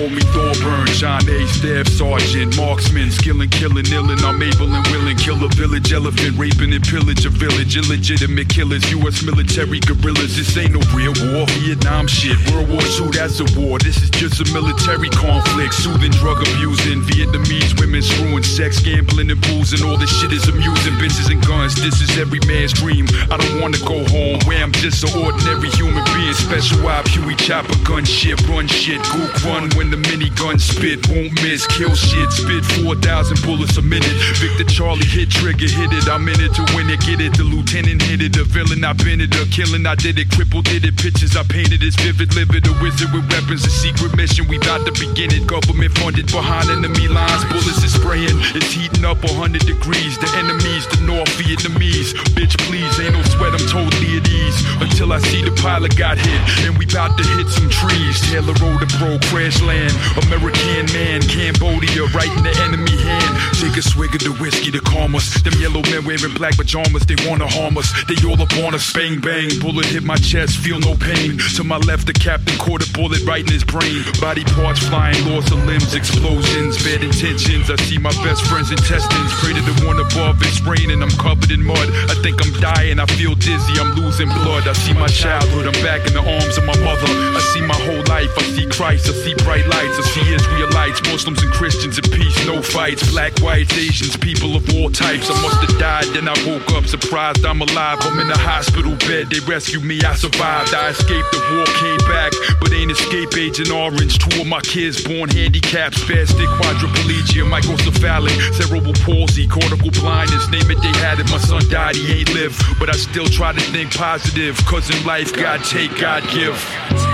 Me 0.08 0.20
Thorburn, 0.36 0.86
John 1.00 1.24
A. 1.28 1.46
Staff 1.48 1.88
Sergeant, 1.88 2.56
marksman, 2.56 3.10
skillin', 3.10 3.48
killing, 3.48 3.86
illin'. 3.88 4.20
I'm 4.20 4.42
able 4.42 4.68
and 4.68 4.86
willing, 4.88 5.16
kill 5.16 5.42
a 5.44 5.48
village 5.56 5.92
elephant, 5.92 6.36
raping 6.36 6.74
and 6.74 6.84
pillage 6.84 7.24
a 7.24 7.30
village, 7.30 7.76
illegitimate 7.76 8.48
killers, 8.48 8.84
U.S. 8.90 9.22
military 9.22 9.80
guerrillas. 9.80 10.36
This 10.36 10.56
ain't 10.58 10.76
no 10.76 10.82
real 10.92 11.16
war, 11.32 11.46
Vietnam 11.56 12.06
shit, 12.06 12.36
World 12.52 12.68
War 12.68 12.84
II, 12.84 13.16
that's 13.16 13.40
a 13.40 13.48
war. 13.58 13.78
This 13.78 14.02
is 14.02 14.10
just 14.10 14.44
a 14.44 14.46
military 14.52 15.08
conflict, 15.08 15.72
soothing, 15.72 16.12
drug 16.20 16.36
abusing, 16.42 17.00
Vietnamese 17.08 17.72
women 17.80 18.02
screwing, 18.02 18.42
sex, 18.42 18.80
gambling, 18.80 19.30
and 19.30 19.40
boozing. 19.40 19.88
All 19.88 19.96
this 19.96 20.12
shit 20.20 20.32
is 20.32 20.46
amusing, 20.48 20.92
bitches 21.00 21.32
and 21.32 21.40
guns. 21.46 21.74
This 21.80 22.02
is 22.02 22.18
every 22.18 22.40
man's 22.44 22.74
dream. 22.74 23.06
I 23.30 23.38
don't 23.38 23.60
wanna 23.60 23.78
go 23.88 24.04
home 24.12 24.38
where 24.44 24.62
I'm 24.62 24.72
just 24.72 25.00
an 25.04 25.16
ordinary 25.16 25.70
human 25.70 26.04
being. 26.12 26.34
Special 26.34 26.86
op, 26.88 27.08
Huey 27.08 27.36
chopper, 27.36 27.78
gun 27.84 28.04
shit, 28.04 28.36
run 28.48 28.66
shit, 28.68 29.00
gook 29.08 29.32
run 29.44 29.70
when 29.76 29.93
the 29.94 30.08
minigun 30.10 30.58
spit, 30.58 30.98
won't 31.08 31.30
miss, 31.42 31.66
kill 31.66 31.94
shit, 31.94 32.30
spit 32.32 32.64
4,000 32.82 33.38
bullets 33.46 33.76
a 33.76 33.82
minute. 33.82 34.10
Victor 34.42 34.64
Charlie 34.64 35.06
hit 35.06 35.30
trigger, 35.30 35.70
hit 35.70 35.92
it, 35.94 36.08
I'm 36.10 36.26
in 36.26 36.40
it 36.40 36.54
to 36.58 36.64
win 36.74 36.90
it, 36.90 36.98
get 37.06 37.20
it. 37.20 37.36
The 37.36 37.44
lieutenant 37.44 38.02
hit 38.02 38.22
it, 38.22 38.34
the 38.34 38.42
villain, 38.42 38.82
I 38.82 38.92
been 38.94 39.20
it, 39.20 39.30
the 39.30 39.46
killing, 39.54 39.86
I 39.86 39.94
did 39.94 40.18
it, 40.18 40.30
crippled 40.34 40.66
did 40.66 40.84
it. 40.84 40.96
Pictures 40.98 41.36
I 41.36 41.44
painted 41.44 41.82
is 41.82 41.94
vivid, 41.94 42.34
livid, 42.34 42.66
a 42.66 42.74
wizard 42.82 43.12
with 43.14 43.30
weapons, 43.30 43.62
a 43.66 43.70
secret 43.70 44.16
mission, 44.16 44.48
we 44.48 44.58
about 44.58 44.82
to 44.86 44.92
begin 44.98 45.30
it. 45.30 45.46
Government 45.46 45.94
funded 45.98 46.26
behind 46.26 46.70
enemy 46.70 47.06
lines, 47.06 47.44
bullets 47.46 47.84
is 47.84 47.94
spraying, 47.94 48.38
it's 48.58 48.74
heating 48.74 49.04
up 49.04 49.22
100 49.22 49.62
degrees. 49.62 50.18
The 50.18 50.30
enemies, 50.42 50.90
the 50.90 51.06
North 51.06 51.30
Vietnamese, 51.38 52.18
bitch 52.34 52.58
please, 52.66 52.90
ain't 52.98 53.14
no 53.14 53.22
sweat, 53.30 53.54
I'm 53.54 53.62
totally 53.70 54.18
at 54.18 54.26
ease. 54.26 54.58
Until 54.82 55.12
I 55.12 55.22
see 55.22 55.44
the 55.44 55.54
pilot 55.62 55.94
got 55.94 56.18
hit, 56.18 56.40
and 56.66 56.74
we 56.78 56.84
about 56.86 57.14
to 57.18 57.24
hit 57.38 57.46
some 57.46 57.70
trees. 57.70 58.18
Taylor 58.26 58.54
Road 58.58 58.82
to 58.82 58.88
bro, 58.98 59.18
crash 59.30 59.60
land, 59.62 59.83
American 60.26 60.86
man, 60.92 61.20
Cambodia, 61.22 62.04
right 62.14 62.30
in 62.30 62.42
the 62.44 62.54
enemy 62.62 62.96
hand. 62.96 63.32
Take 63.58 63.76
a 63.76 63.82
swig 63.82 64.14
of 64.14 64.22
the 64.22 64.32
whiskey 64.40 64.70
to 64.70 64.80
calm 64.80 65.14
us. 65.14 65.42
Them 65.42 65.54
yellow 65.60 65.82
men 65.90 66.04
wearing 66.04 66.34
black 66.34 66.56
pajamas, 66.56 67.06
they 67.06 67.16
wanna 67.28 67.48
harm 67.48 67.78
us. 67.78 67.90
They 68.06 68.16
all 68.26 68.40
up 68.40 68.52
on 68.64 68.74
us, 68.74 68.92
bang 68.92 69.20
bang. 69.20 69.48
Bullet 69.60 69.86
hit 69.86 70.04
my 70.04 70.16
chest, 70.16 70.58
feel 70.58 70.78
no 70.80 70.94
pain. 70.96 71.38
To 71.56 71.64
my 71.64 71.78
left, 71.78 72.06
the 72.06 72.12
captain 72.12 72.56
caught 72.58 72.86
a 72.86 72.90
bullet 72.92 73.24
right 73.24 73.44
in 73.44 73.52
his 73.52 73.64
brain. 73.64 74.04
Body 74.20 74.44
parts 74.44 74.80
flying, 74.86 75.18
loss 75.26 75.50
of 75.50 75.64
limbs, 75.66 75.94
explosions, 75.94 76.82
bad 76.84 77.02
intentions. 77.02 77.70
I 77.70 77.76
see 77.86 77.98
my 77.98 78.12
best 78.22 78.44
friend's 78.46 78.70
intestines. 78.70 79.32
Pray 79.40 79.52
to 79.54 79.62
the 79.62 79.86
one 79.86 79.98
above, 79.98 80.40
it's 80.42 80.60
raining, 80.62 81.02
I'm 81.02 81.14
covered 81.16 81.50
in 81.50 81.62
mud. 81.62 81.88
I 82.10 82.14
think 82.22 82.40
I'm 82.44 82.52
dying, 82.60 82.98
I 82.98 83.06
feel 83.06 83.34
dizzy, 83.34 83.74
I'm 83.80 83.94
losing 83.94 84.28
blood. 84.28 84.68
I 84.68 84.72
see 84.72 84.92
my 84.92 85.08
childhood, 85.08 85.66
I'm 85.66 85.78
back 85.82 86.06
in 86.06 86.14
the 86.14 86.24
arms 86.24 86.58
of 86.58 86.64
my 86.64 86.76
mother. 86.84 87.08
I 87.08 87.40
see 87.52 87.62
my 87.62 87.78
whole 87.86 88.04
life, 88.08 88.30
I 88.38 88.42
see 88.54 88.66
Christ, 88.66 89.08
I 89.08 89.12
see 89.12 89.34
bright 89.44 89.63
lights, 89.66 89.98
I 89.98 90.02
see 90.02 90.34
Israelites, 90.34 91.02
Muslims 91.10 91.42
and 91.42 91.52
Christians 91.52 91.98
in 91.98 92.04
peace, 92.10 92.46
no 92.46 92.62
fights. 92.62 93.10
Black, 93.10 93.38
whites, 93.40 93.76
Asians, 93.76 94.16
people 94.16 94.56
of 94.56 94.62
all 94.74 94.90
types. 94.90 95.30
I 95.30 95.40
must 95.42 95.58
have 95.64 95.78
died, 95.78 96.06
then 96.14 96.28
I 96.28 96.34
woke 96.46 96.70
up 96.72 96.86
surprised 96.86 97.44
I'm 97.44 97.60
alive. 97.60 97.98
I'm 98.02 98.18
in 98.18 98.30
a 98.30 98.38
hospital 98.38 98.94
bed, 99.06 99.30
they 99.30 99.40
rescued 99.40 99.84
me, 99.84 100.02
I 100.02 100.14
survived. 100.14 100.74
I 100.74 100.90
escaped 100.90 101.30
the 101.32 101.40
war, 101.52 101.66
came 101.78 102.02
back, 102.08 102.32
but 102.60 102.72
ain't 102.72 102.90
escape 102.90 103.36
agent 103.36 103.70
orange. 103.70 104.18
Two 104.18 104.42
of 104.42 104.46
my 104.46 104.60
kids 104.60 105.02
born 105.02 105.30
handicapped, 105.30 105.96
spastic 105.96 106.46
quadriplegia, 106.58 107.44
microcephalic, 107.48 108.36
cerebral 108.54 108.94
palsy, 109.04 109.46
cortical 109.46 109.90
blindness. 109.90 110.48
Name 110.50 110.70
it, 110.70 110.80
they 110.82 110.94
had 111.00 111.20
it. 111.20 111.30
My 111.30 111.38
son 111.38 111.62
died, 111.68 111.96
he 111.96 112.20
ain't 112.20 112.32
live, 112.34 112.58
but 112.78 112.88
I 112.88 112.96
still 112.96 113.26
try 113.26 113.52
to 113.52 113.60
think 113.60 113.94
positive. 113.94 114.56
Cause 114.66 114.90
in 114.90 115.06
life, 115.06 115.32
God 115.32 115.64
take, 115.64 115.96
God 115.98 116.22
give. 116.30 117.13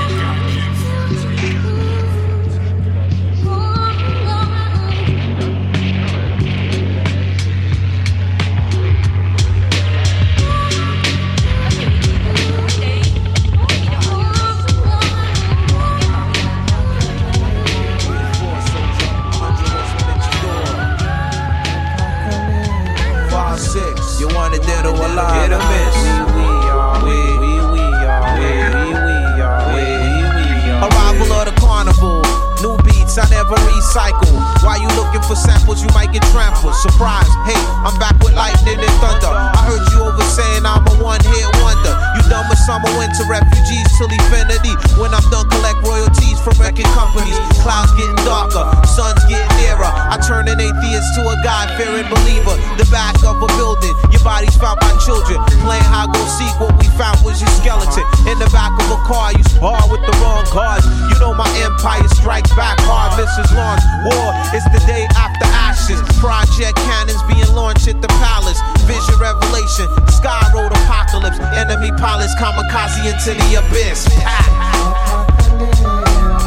one 24.40 24.52
that 24.52 24.64
We 24.64 26.16
we 26.32 26.48
are, 26.72 26.96
we, 27.04 27.16
we, 27.36 27.52
we 27.76 27.84
are, 28.08 28.24
we, 28.40 28.48
we, 28.72 28.88
we 28.96 29.16
are, 29.36 29.68
we, 29.68 29.84
we, 30.32 30.44
we 30.64 30.70
are. 30.72 30.88
Arrival 30.88 31.28
of 31.36 31.44
the 31.44 31.54
carnival. 31.60 32.24
New 32.64 32.76
beats 32.84 33.20
I 33.20 33.28
never 33.28 33.56
recycle. 33.68 34.32
Why 34.64 34.80
you 34.80 34.88
looking 34.96 35.20
for 35.28 35.36
samples? 35.36 35.82
You 35.84 35.88
might 35.92 36.12
get 36.12 36.24
trampled. 36.32 36.74
Surprise, 36.80 37.28
hey, 37.44 37.60
I'm 37.84 37.98
back 38.00 38.16
with 38.24 38.32
lightning 38.32 38.80
and 38.80 38.96
thunder. 39.00 39.59
Heard 39.70 39.86
you 39.94 40.02
over 40.02 40.26
saying 40.26 40.66
I'm 40.66 40.82
a 40.82 40.94
one 40.98 41.22
hit 41.22 41.46
wonder. 41.62 41.94
You 42.18 42.26
done 42.26 42.42
with 42.50 42.58
summer, 42.66 42.90
winter, 42.98 43.22
refugees 43.30 43.86
till 43.94 44.10
infinity. 44.10 44.74
When 44.98 45.14
I'm 45.14 45.22
done, 45.30 45.46
collect 45.46 45.78
royalties 45.86 46.42
from 46.42 46.58
record 46.58 46.90
companies. 46.98 47.38
Clouds 47.62 47.94
getting 47.94 48.18
darker, 48.26 48.66
sun's 48.82 49.22
getting 49.30 49.46
nearer. 49.62 49.86
I 49.86 50.18
turn 50.26 50.50
an 50.50 50.58
atheist 50.58 51.14
to 51.14 51.20
a 51.22 51.38
God 51.46 51.70
fearing 51.78 52.10
believer. 52.10 52.58
The 52.82 52.86
back 52.90 53.14
of 53.22 53.38
a 53.38 53.46
building, 53.54 53.94
your 54.10 54.18
body's 54.26 54.58
found 54.58 54.82
by 54.82 54.90
children. 55.06 55.38
Playing 55.62 55.86
high 55.86 56.10
go 56.10 56.18
seek, 56.26 56.50
what 56.58 56.74
we 56.82 56.90
found 56.98 57.22
was 57.22 57.38
your 57.38 57.54
skeleton. 57.62 58.02
In 58.26 58.42
the 58.42 58.50
back 58.50 58.74
of 58.74 58.90
a 58.90 58.98
car, 59.06 59.30
you 59.38 59.44
spar 59.54 59.86
with 59.86 60.02
the 60.02 60.14
wrong 60.18 60.42
cards. 60.50 60.82
You 61.06 61.14
know 61.22 61.30
my 61.30 61.46
empire 61.62 62.10
strikes 62.18 62.50
back 62.58 62.82
hard, 62.82 63.14
misses 63.14 63.54
launch. 63.54 63.86
War 64.02 64.34
is 64.50 64.66
the 64.74 64.82
day 64.90 65.06
after 65.14 65.46
ashes. 65.54 66.02
Project 66.18 66.74
cannons 66.74 67.22
being 67.30 67.46
launched 67.54 67.86
at 67.86 68.02
the 68.02 68.10
palace. 68.18 68.58
Vision 68.90 69.18
revelation, 69.20 69.86
sky 70.10 70.50
road 70.52 70.72
apocalypse. 70.72 71.38
Enemy 71.54 71.92
pilots 71.92 72.34
kamikaze 72.34 73.06
into 73.06 73.38
the 73.38 73.54
abyss. 73.62 74.08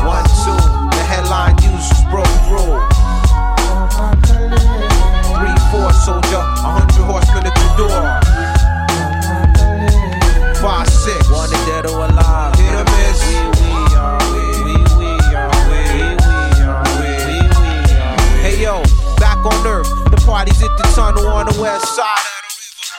One, 0.03 0.27
two, 0.43 0.51
the 0.91 1.03
headline 1.07 1.55
news 1.63 1.87
broke 2.11 2.27
through. 2.43 2.83
Three, 5.39 5.55
four, 5.71 5.87
soldier, 6.03 6.43
a 6.43 6.67
hundred 6.67 7.07
horsemen 7.07 7.47
at 7.47 7.55
the 7.55 7.67
door. 7.79 8.03
Five, 10.59 10.89
six, 10.89 11.29
one 11.31 11.49
dead 11.49 11.85
or 11.85 12.05
alive. 12.11 12.55
Hit 12.59 12.75
or 12.75 12.83
miss. 12.91 13.23
We, 13.23 13.63
we 13.63 13.87
we, 14.67 14.75
we, 14.99 14.99
we 14.99 15.15
we, 15.71 15.79
we 15.95 16.11
we, 16.99 17.15
we, 17.23 17.39
we. 17.55 17.71
Hey 18.43 18.55
yo, 18.61 18.83
back 19.15 19.39
on 19.45 19.65
earth, 19.65 19.87
the 20.11 20.21
party's 20.25 20.61
at 20.61 20.75
the 20.75 20.83
tunnel 20.93 21.27
on 21.27 21.45
the 21.45 21.61
west 21.61 21.95
side. 21.95 22.22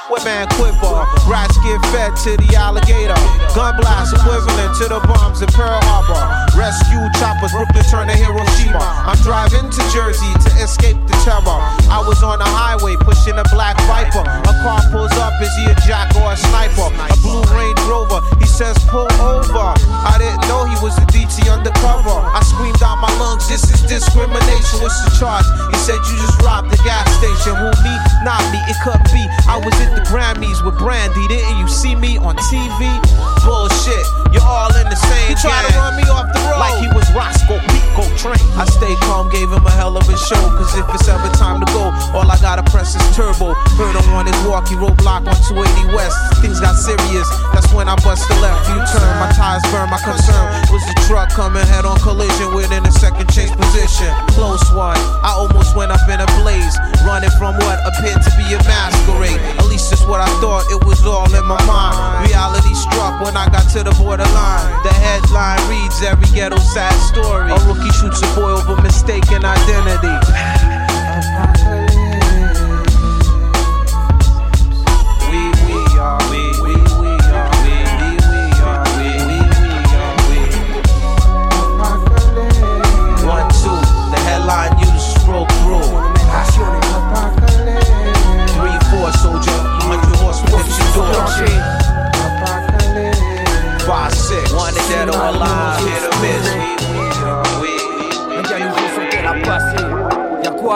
What 0.09 0.23
man 0.23 0.47
quiver? 0.61 1.09
Rats 1.25 1.57
get 1.65 1.81
fed 1.89 2.13
to 2.29 2.37
the 2.37 2.57
alligator. 2.57 3.17
Gun 3.57 3.73
blast 3.81 4.13
equivalent 4.13 4.77
to 4.77 4.85
the 4.93 5.01
bombs 5.09 5.41
in 5.41 5.49
Pearl 5.49 5.81
Harbor. 5.89 6.21
Rescue 6.53 7.01
choppers, 7.17 7.57
Brooklyn 7.57 7.85
turn 7.89 8.09
to 8.09 8.17
Hiroshima. 8.17 8.85
I'm 9.09 9.17
driving 9.25 9.65
to 9.73 9.83
Jersey 9.89 10.29
to 10.45 10.51
escape 10.61 11.01
the 11.09 11.17
terror. 11.25 11.57
I 11.91 12.03
was 12.03 12.23
on 12.23 12.39
the 12.39 12.49
highway 12.49 12.97
pushing 12.97 13.39
a 13.39 13.45
black 13.53 13.77
Viper. 13.87 14.25
A 14.25 14.53
car 14.63 14.81
pulls 14.91 15.13
up, 15.21 15.35
is 15.41 15.53
he 15.57 15.65
a 15.67 15.77
jack 15.87 16.15
or 16.17 16.33
a 16.33 16.37
sniper? 16.37 16.89
A 16.89 17.17
blue 17.21 17.45
Range 17.53 17.81
Rover, 17.87 18.21
he 18.39 18.47
says 18.47 18.77
pull 18.89 19.11
over. 19.21 19.75
I 20.05 20.17
didn't 20.19 20.47
know 20.49 20.65
he 20.65 20.77
was 20.85 20.97
a 20.99 21.07
DT 21.13 21.51
undercover. 21.51 22.15
I 22.15 22.41
screamed 22.45 22.83
out 22.83 22.99
my 22.99 23.11
lungs, 23.19 23.49
this 23.49 23.65
is 23.69 23.83
discrimination. 23.85 24.81
What's 24.81 25.01
the 25.05 25.13
charge? 25.19 25.47
He 25.71 25.79
said 25.83 25.99
you 25.99 26.17
just 26.21 26.41
robbed 26.43 26.71
the 26.71 26.81
gas 26.83 27.07
station. 27.19 27.57
Who 27.57 27.69
me? 27.83 27.95
Not 28.25 28.41
me, 28.53 28.61
it 28.71 28.77
couldn't 28.83 29.11
be. 29.13 29.25
I 29.49 29.61
was 29.61 29.75
at 29.81 29.95
the 29.95 30.03
Grammys 30.09 30.65
with 30.65 30.79
Brandy, 30.79 31.27
didn't 31.29 31.59
you 31.59 31.69
see 31.69 31.95
me 31.95 32.19
on 32.19 32.37
TV? 32.51 33.34
Bullshit, 33.45 34.07
you're 34.33 34.43
all 34.43 34.73
in 34.75 34.89
the 34.89 34.97
same 34.97 35.29
He 35.29 35.35
tried 35.37 35.69
to 35.69 35.77
run 35.77 35.97
me 35.97 36.05
off 36.09 36.33
the 36.33 36.41
road 36.41 36.59
like 36.59 36.81
he 36.81 36.89
was 36.97 37.05
Roscoe 37.13 37.61
Pico 37.69 38.05
train. 38.17 38.41
I 38.57 38.65
stayed 38.65 38.99
calm, 39.05 39.29
gave 39.29 39.53
him 39.53 39.65
a 39.65 39.71
hell 39.71 39.97
of 39.97 40.09
a 40.09 40.17
show. 40.17 40.41
Cause 40.57 40.73
if 40.77 40.89
it's 40.97 41.09
ever 41.09 41.29
time 41.37 41.61
to 41.61 41.69
go, 41.77 41.93
all 42.17 42.25
I 42.25 42.41
gotta 42.41 42.65
press 42.73 42.97
is 42.97 43.05
turbo. 43.15 43.53
Heard 43.77 43.95
him 43.95 44.09
on 44.17 44.27
his 44.27 44.37
walkie 44.49 44.75
roadblock 44.81 45.29
on 45.29 45.37
280 45.45 45.95
West. 45.95 46.17
Things 46.41 46.59
got 46.61 46.75
serious, 46.75 47.29
that's 47.53 47.64
when 47.75 47.91
I 47.91 47.99
bust 48.07 48.27
the 48.31 48.39
left 48.39 48.71
U 48.71 48.79
turn. 48.95 49.13
My 49.19 49.29
tires 49.35 49.63
burn, 49.75 49.91
my 49.91 49.99
concern 49.99 50.47
was 50.71 50.83
the 50.87 50.95
truck 51.07 51.29
coming 51.35 51.67
head 51.67 51.85
on 51.85 51.99
collision 52.01 52.55
within 52.55 52.87
a 52.87 52.93
second 52.93 53.27
chase 53.35 53.51
position. 53.51 54.09
Close 54.33 54.63
one, 54.73 54.97
I 55.27 55.35
almost 55.37 55.77
went 55.77 55.91
up 55.91 56.07
in 56.09 56.23
a 56.23 56.29
blaze. 56.41 56.79
Running 57.05 57.35
from 57.37 57.59
what 57.67 57.83
appeared 57.85 58.23
to 58.23 58.31
be 58.39 58.47
a 58.55 58.61
masquerade. 58.65 59.43
At 59.59 59.67
least 59.67 59.91
that's 59.91 60.07
what 60.07 60.23
I 60.23 60.31
thought, 60.41 60.65
it 60.71 60.81
was 60.87 61.05
all 61.05 61.29
in 61.35 61.45
my 61.45 61.61
mind. 61.67 62.31
Reality 62.31 62.73
struck 62.73 63.21
when 63.21 63.37
I 63.37 63.51
got 63.51 63.69
to 63.75 63.83
the 63.83 63.93
borderline. 63.99 64.65
The 64.87 64.95
headline 64.95 65.61
reads 65.69 66.01
every 66.03 66.31
ghetto 66.33 66.57
sad 66.59 66.95
story. 67.11 67.51
A 67.51 67.59
rookie 67.67 67.93
shoots 67.93 68.23
a 68.23 68.29
boy 68.39 68.55
over 68.55 68.81
mistaken 68.81 69.45
identity. 69.45 70.15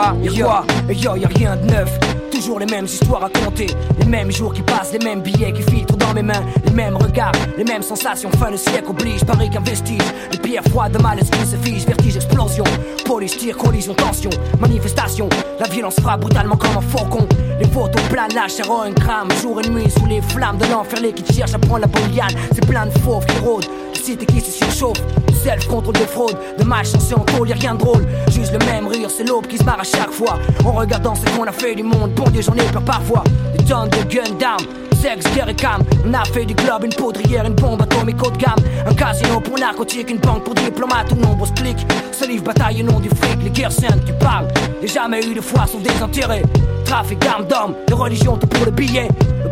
Quoi 0.09 0.23
Y'a 0.23 0.43
quoi 0.43 0.65
yo, 0.89 1.15
y'a 1.15 1.27
rien 1.27 1.55
de 1.55 1.71
neuf. 1.71 1.99
Toujours 2.31 2.59
les 2.59 2.65
mêmes 2.65 2.85
histoires 2.85 3.21
racontées, 3.21 3.67
les 3.99 4.05
mêmes 4.05 4.31
jours 4.31 4.53
qui 4.53 4.61
passent, 4.61 4.93
les 4.93 5.03
mêmes 5.03 5.21
billets 5.21 5.51
qui 5.51 5.61
filtrent 5.63 5.97
dans 5.97 6.13
mes 6.13 6.21
mains, 6.21 6.43
les 6.65 6.71
mêmes 6.71 6.95
regards, 6.95 7.33
les 7.57 7.63
mêmes 7.63 7.81
sensations. 7.81 8.29
Fin 8.39 8.51
de 8.51 8.57
siècle 8.57 8.89
oblige, 8.89 9.25
pareil 9.25 9.49
qu'un 9.49 9.61
vestige. 9.61 10.01
Les 10.31 10.37
pierres 10.37 10.63
froides 10.69 10.93
de 10.93 11.01
malaise 11.01 11.29
qui 11.29 11.45
se 11.45 11.57
fige, 11.57 11.85
vertige, 11.85 12.15
explosion. 12.15 12.63
Police, 13.05 13.37
tir, 13.37 13.57
collision, 13.57 13.93
tension, 13.93 14.29
manifestation. 14.59 15.27
La 15.59 15.67
violence 15.67 15.99
frappe 15.99 16.21
brutalement 16.21 16.55
comme 16.55 16.77
un 16.77 16.81
faucon. 16.81 17.27
Les 17.59 17.67
photos 17.67 18.01
planent, 18.03 18.33
la 18.33 18.47
chair 18.47 18.71
en 18.71 18.91
crame, 18.93 19.29
jour 19.41 19.59
et 19.61 19.69
nuit 19.69 19.89
sous 19.89 20.05
les 20.05 20.21
flammes 20.21 20.57
de 20.57 20.65
l'enfer, 20.71 21.01
les 21.01 21.11
qui 21.11 21.33
cherchent 21.33 21.55
à 21.55 21.59
prendre 21.59 21.81
la 21.81 21.87
bonne 21.87 22.11
liane. 22.15 22.33
C'est 22.53 22.65
plein 22.65 22.85
de 22.85 22.97
fauves 22.99 23.25
qui 23.25 23.37
rôdent, 23.39 23.67
la 23.93 23.99
cité 23.99 24.25
qui 24.25 24.39
se 24.39 24.51
surchauffe. 24.51 25.01
Self 25.43 25.67
contrôle 25.67 25.93
de 25.93 25.99
fraude, 25.99 26.37
de 26.57 26.63
malchance 26.65 27.13
en 27.13 27.21
tôle, 27.21 27.47
y'a 27.47 27.55
rien 27.55 27.73
de 27.73 27.79
drôle. 27.79 28.05
Juste 28.29 28.51
le 28.51 28.59
même 28.65 28.87
rire, 28.87 29.09
c'est 29.09 29.23
l'aube 29.23 29.47
qui 29.47 29.57
se 29.57 29.63
marre 29.63 29.79
à 29.79 29.83
chaque 29.83 30.11
fois. 30.11 30.37
En 30.65 30.73
regardant 30.73 31.15
ce 31.15 31.25
qu'on 31.31 31.45
a 31.45 31.51
fait 31.51 31.75
du 31.75 31.83
monde, 31.83 32.11
bon 32.13 32.29
Dieu, 32.29 32.41
j'en 32.41 32.53
ai 32.55 32.63
peur 32.73 32.81
parfois. 32.81 33.23
Des 33.57 33.63
tonnes 33.63 33.89
de 33.89 34.03
gun 34.03 34.35
down, 34.37 34.59
sexe, 35.01 35.25
guerre 35.33 35.47
et 35.47 35.55
cam. 35.55 35.81
On 36.05 36.13
a 36.13 36.25
fait 36.25 36.45
du 36.45 36.53
globe, 36.53 36.83
une 36.83 36.93
poudrière, 36.93 37.45
une 37.45 37.53
bombe 37.53 37.81
atomique 37.81 38.21
haut 38.21 38.31
de 38.31 38.37
gamme. 38.37 38.59
Un 38.85 38.93
casino 38.93 39.39
pour 39.39 39.57
narcotique, 39.57 40.09
une 40.09 40.17
banque 40.17 40.43
pour 40.43 40.55
diplomates 40.55 41.11
ou 41.13 41.15
nombreux 41.15 41.47
clics. 41.55 41.87
Ce 42.11 42.27
livre 42.27 42.43
bataille 42.43 42.81
au 42.81 42.91
nom 42.91 42.99
du 42.99 43.09
fric, 43.09 43.41
les 43.41 43.49
guerres 43.49 43.71
saintes, 43.71 44.03
tu 44.05 44.13
parles. 44.13 44.47
Y'a 44.81 44.87
jamais 44.87 45.25
eu 45.25 45.33
de 45.33 45.41
foi 45.41 45.65
sauf 45.67 45.81
des 45.81 46.03
intérêts. 46.03 46.43
Trafic 46.83 47.17
d'armes 47.19 47.45
d'hommes, 47.47 47.75
de 47.87 47.93
religion, 47.93 48.35
tout 48.35 48.47
pour 48.47 48.65
le 48.65 48.71
billet. 48.71 49.07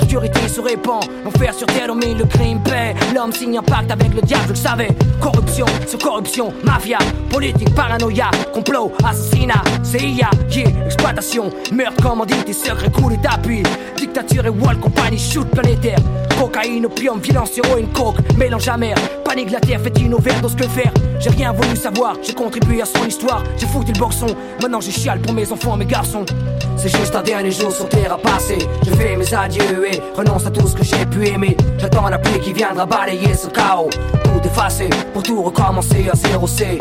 L'obscurité 0.09 0.47
se 0.47 0.61
répand, 0.61 1.03
l'enfer 1.25 1.53
sur 1.53 1.67
terre 1.67 1.88
domine 1.88 2.17
le 2.17 2.23
crime 2.23 2.63
paix. 2.63 2.95
L'homme 3.13 3.34
signe 3.34 3.57
un 3.57 3.61
pacte 3.61 3.91
avec 3.91 4.13
le 4.13 4.21
diable, 4.21 4.43
je 4.45 4.49
le 4.51 4.55
savais. 4.55 4.88
Corruption 5.19 5.65
sur 5.85 5.99
corruption, 5.99 6.53
mafia, 6.63 6.97
politique, 7.29 7.75
paranoïa, 7.75 8.31
complot, 8.53 8.93
assassinat, 9.03 9.61
CIA, 9.84 10.29
yeah, 10.49 10.85
exploitation, 10.85 11.49
meurtre, 11.73 12.01
commandite, 12.01 12.53
secret, 12.53 12.89
coulé 12.89 13.17
d'appui. 13.17 13.63
Dictature 13.97 14.45
et 14.45 14.49
wall, 14.49 14.79
compagnie, 14.79 15.19
shoot 15.19 15.49
planétaire. 15.49 15.99
Cocaïne, 16.38 16.85
opium, 16.85 17.19
violence, 17.19 17.57
héroïne, 17.57 17.88
coke, 17.93 18.18
mélange 18.38 18.68
amer. 18.68 18.95
Panique, 19.26 19.51
la 19.51 19.59
terre 19.59 19.81
fait 19.81 19.99
une 19.99 20.14
overdose, 20.14 20.55
que 20.55 20.68
faire? 20.68 20.91
J'ai 21.19 21.31
rien 21.31 21.51
voulu 21.51 21.76
savoir, 21.76 22.15
j'ai 22.22 22.34
contribué 22.34 22.81
à 22.81 22.85
son 22.85 23.05
histoire. 23.05 23.43
J'ai 23.57 23.65
foutu 23.65 23.91
le 23.91 23.99
boxon, 23.99 24.27
maintenant 24.61 24.80
je 24.80 24.91
chiale 24.91 25.19
pour 25.19 25.34
mes 25.34 25.51
enfants, 25.51 25.76
mes 25.76 25.85
garçons. 25.85 26.26
C'est 26.76 26.95
juste 26.95 27.15
un 27.15 27.23
dernier 27.23 27.51
jour 27.51 27.72
sur 27.72 27.89
terre 27.89 28.14
à 28.14 28.18
passer. 28.18 28.59
Je 28.85 28.91
fais 28.91 29.18
mes 29.18 29.34
adieux 29.34 29.88
et 29.91 29.99
renonce 30.15 30.45
à 30.45 30.51
tout 30.51 30.68
ce 30.68 30.76
que 30.76 30.84
j'ai 30.84 31.05
pu 31.07 31.27
aimer. 31.27 31.57
J'attends 31.80 32.07
la 32.07 32.19
pluie 32.19 32.39
qui 32.39 32.53
viendra 32.53 32.85
balayer 32.85 33.34
ce 33.34 33.47
chaos. 33.47 33.89
Tout 34.23 34.45
effacer 34.45 34.89
pour 35.14 35.23
tout 35.23 35.41
recommencer 35.41 36.07
à 36.11 36.15
zéro 36.15 36.45
C. 36.45 36.77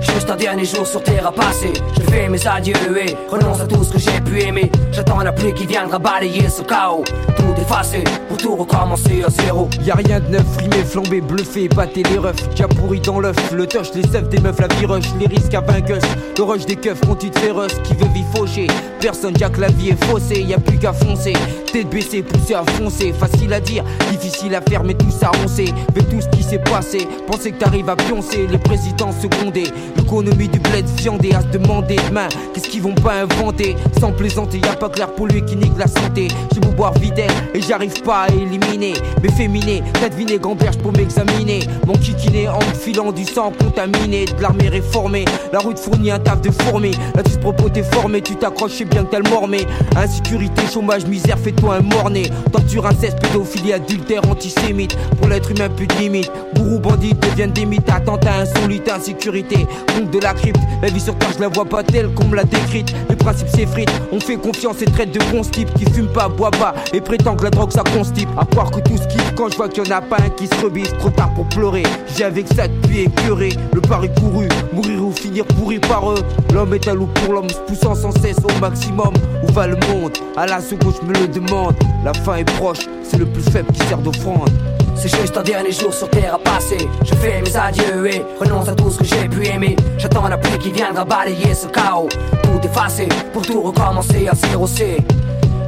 Juste 0.00 0.30
un 0.30 0.36
dernier 0.36 0.64
jour 0.64 0.86
sur 0.86 1.02
terre 1.02 1.26
à 1.26 1.32
passer. 1.32 1.72
Je 1.96 2.02
fais 2.10 2.28
mes 2.28 2.46
adieux 2.46 2.74
et 2.96 3.16
renonce 3.30 3.60
à 3.60 3.66
tout 3.66 3.82
ce 3.82 3.92
que 3.92 3.98
j'ai 3.98 4.20
pu 4.20 4.40
aimer. 4.42 4.70
J'attends 4.92 5.18
la 5.18 5.32
pluie 5.32 5.52
qui 5.54 5.66
viendra 5.66 5.98
balayer 5.98 6.48
ce 6.48 6.62
chaos. 6.62 7.04
Tout 7.36 7.60
effacer 7.60 8.04
pour 8.28 8.36
tout 8.36 8.56
recommencer 8.56 9.22
à 9.26 9.30
zéro. 9.30 9.68
Y'a 9.84 9.94
rien 9.94 10.20
de 10.20 10.28
neuf, 10.28 10.44
frimé, 10.54 10.84
flambé, 10.84 11.20
bluffé, 11.20 11.68
batté 11.68 12.02
les 12.04 12.18
refs, 12.18 12.48
déjà 12.50 12.68
pourri 12.68 13.00
dans 13.00 13.20
l'œuf, 13.20 13.36
le 13.52 13.66
touch, 13.66 13.88
les 13.94 14.02
seufs 14.02 14.28
des 14.28 14.38
meufs, 14.40 14.58
la 14.58 14.68
viroche, 14.68 15.04
les 15.18 15.26
risques 15.26 15.54
à 15.54 15.60
vainqueuse, 15.60 16.02
le 16.36 16.44
rush 16.44 16.66
des 16.66 16.76
keufs, 16.76 17.00
conduite 17.00 17.38
féroce, 17.38 17.74
qui 17.84 17.94
veut 17.94 18.08
vie 18.14 18.24
faucher, 18.34 18.66
personne, 19.00 19.34
que 19.34 19.60
la 19.60 19.68
vie 19.68 19.90
est 19.90 20.04
faussée, 20.04 20.42
y 20.42 20.54
a 20.54 20.58
plus 20.58 20.78
qu'à 20.78 20.92
foncer, 20.92 21.32
tête 21.72 21.88
baissée, 21.88 22.22
poussée 22.22 22.54
à 22.54 22.64
foncer, 22.64 23.12
facile 23.12 23.52
à 23.52 23.60
dire, 23.60 23.84
difficile 24.10 24.54
à 24.54 24.60
faire, 24.60 24.84
mais 24.84 24.94
tout 24.94 25.10
ça 25.10 25.30
on 25.44 25.48
sait, 25.48 25.72
avec 25.88 26.08
tout 26.08 26.20
ce 26.20 26.28
qui 26.28 26.42
s'est 26.42 26.58
passé, 26.58 27.08
penser 27.26 27.52
que 27.52 27.58
t'arrives 27.58 27.88
à 27.88 27.96
pioncer, 27.96 28.46
les 28.46 28.58
présidents 28.58 29.12
secondés, 29.12 29.70
L'économie 29.96 30.48
du 30.48 30.58
bled 30.58 30.86
viandé 31.00 31.32
à 31.32 31.42
se 31.42 31.46
demander 31.48 31.96
demain 32.08 32.28
Qu'est-ce 32.54 32.68
qu'ils 32.68 32.82
vont 32.82 32.94
pas 32.94 33.22
inventer? 33.22 33.76
Sans 34.00 34.12
plaisanter, 34.12 34.58
y 34.58 34.68
a 34.68 34.74
pas 34.74 34.88
clair 34.88 35.12
pour 35.12 35.26
lui 35.26 35.44
qui 35.44 35.56
nique 35.56 35.76
la 35.78 35.86
santé. 35.86 36.28
J'ai 36.52 36.60
beau 36.60 36.70
boire 36.70 36.94
videl 36.94 37.30
et 37.54 37.60
j'arrive 37.60 38.02
pas 38.02 38.22
à 38.22 38.28
éliminer. 38.28 38.94
Mes 39.22 39.30
féminés, 39.30 39.82
t'as 40.00 40.08
deviné 40.08 40.38
gamberge 40.38 40.78
pour 40.78 40.92
m'examiner. 40.92 41.60
Mon 41.86 41.94
kikiné 41.94 42.48
en 42.48 42.58
me 42.58 42.74
filant 42.74 43.12
du 43.12 43.24
sang 43.24 43.52
contaminé. 43.58 44.24
De 44.24 44.42
l'armée 44.42 44.68
réformée, 44.68 45.24
la 45.52 45.58
route 45.58 45.78
fournit 45.78 46.10
un 46.10 46.18
taf 46.18 46.40
de 46.40 46.50
fourmi. 46.50 46.92
Là 47.14 47.22
tu 47.22 47.32
te 47.32 47.38
propos 47.38 47.68
t'es 47.68 47.82
formé, 47.82 48.22
tu 48.22 48.36
t'accroches, 48.36 48.82
bien 48.84 49.04
que 49.04 49.10
t'as 49.10 49.20
le 49.20 49.30
mormé. 49.30 49.66
Insécurité, 49.96 50.62
chômage, 50.72 51.06
misère, 51.06 51.38
fais-toi 51.38 51.76
un 51.76 51.80
morné. 51.80 52.30
Torture, 52.52 52.86
inceste, 52.86 53.20
pédophilie, 53.20 53.72
adultère, 53.72 54.22
antisémite. 54.30 54.96
Pour 55.18 55.28
l'être 55.28 55.50
humain 55.50 55.68
plus 55.68 55.86
de 55.86 55.94
limite 55.94 56.30
Gourou, 56.56 56.78
bandit 56.78 57.14
deviennent 57.14 57.52
des 57.52 57.66
mythes. 57.66 57.88
Attentat 57.88 58.40
insolite, 58.40 58.88
insécurité 58.88 59.66
Compte 59.94 60.10
de 60.10 60.18
la 60.18 60.34
crypte, 60.34 60.60
la 60.82 60.88
vie 60.88 61.00
sur 61.00 61.16
terre 61.16 61.30
je 61.34 61.40
la 61.40 61.48
vois 61.48 61.64
pas 61.64 61.82
telle 61.82 62.12
qu'on 62.14 62.26
me 62.26 62.36
l'a 62.36 62.44
décrite. 62.44 62.94
Les 63.08 63.16
principes 63.16 63.48
s'effritent, 63.48 63.92
on 64.12 64.20
fait 64.20 64.36
confiance 64.36 64.82
et 64.82 64.86
traite 64.86 65.12
de 65.12 65.20
bons 65.30 65.42
Qui 65.48 65.66
fume 65.92 66.08
pas, 66.08 66.28
boit 66.28 66.50
pas 66.50 66.74
et 66.92 67.00
prétend 67.00 67.36
que 67.36 67.44
la 67.44 67.50
drogue 67.50 67.72
ça 67.72 67.82
constipe. 67.94 68.28
À 68.38 68.44
croire 68.44 68.70
que 68.70 68.80
tout 68.80 68.96
ce 68.96 69.06
kiffe 69.08 69.34
quand 69.36 69.50
je 69.50 69.56
vois 69.56 69.68
qu'il 69.68 69.84
y 69.84 69.92
en 69.92 69.96
a 69.96 70.00
pas 70.00 70.16
un 70.16 70.30
qui 70.30 70.46
se 70.46 70.54
rebise 70.62 70.92
Trop 70.98 71.10
tard 71.10 71.32
pour 71.34 71.46
pleurer, 71.48 71.82
j'ai 72.16 72.24
avec 72.24 72.46
ça 72.48 72.68
depuis 72.68 73.00
écœuré 73.00 73.50
Le 73.72 73.80
pari 73.80 74.10
couru, 74.20 74.48
mourir 74.72 75.04
ou 75.04 75.12
finir 75.12 75.44
pourri 75.44 75.78
par 75.78 76.10
eux. 76.10 76.22
L'homme 76.52 76.74
est 76.74 76.88
un 76.88 76.94
loup 76.94 77.08
pour 77.14 77.34
l'homme, 77.34 77.48
se 77.48 77.58
poussant 77.66 77.94
sans 77.94 78.12
cesse 78.12 78.38
au 78.38 78.60
maximum. 78.60 79.12
Où 79.42 79.52
va 79.52 79.66
le 79.66 79.76
monde? 79.88 80.12
À 80.36 80.46
la 80.46 80.60
seconde 80.60 80.94
je 81.00 81.06
me 81.06 81.14
le 81.14 81.28
demande. 81.28 81.74
La 82.04 82.12
fin 82.12 82.36
est 82.36 82.50
proche, 82.56 82.86
c'est 83.02 83.18
le 83.18 83.26
plus 83.26 83.42
faible 83.42 83.72
qui 83.72 83.86
sert 83.86 83.98
d'offrande 83.98 84.50
c'est 84.98 85.16
juste 85.20 85.36
un 85.36 85.42
dernier 85.42 85.70
jour 85.70 85.94
sur 85.94 86.10
terre 86.10 86.34
à 86.34 86.38
passer. 86.38 86.88
Je 87.04 87.14
fais 87.14 87.40
mes 87.40 87.56
adieux 87.56 88.06
et 88.12 88.22
renonce 88.40 88.68
à 88.68 88.74
tout 88.74 88.90
ce 88.90 88.98
que 88.98 89.04
j'ai 89.04 89.28
pu 89.28 89.46
aimer. 89.46 89.76
J'attends 89.96 90.26
la 90.26 90.36
pluie 90.36 90.58
qui 90.58 90.72
viendra 90.72 91.04
balayer 91.04 91.54
ce 91.54 91.68
chaos. 91.68 92.08
Tout 92.42 92.60
effacer 92.64 93.08
pour 93.32 93.42
tout 93.42 93.60
recommencer 93.60 94.28
à 94.28 94.34
zéro 94.34 94.66
C. 94.66 94.98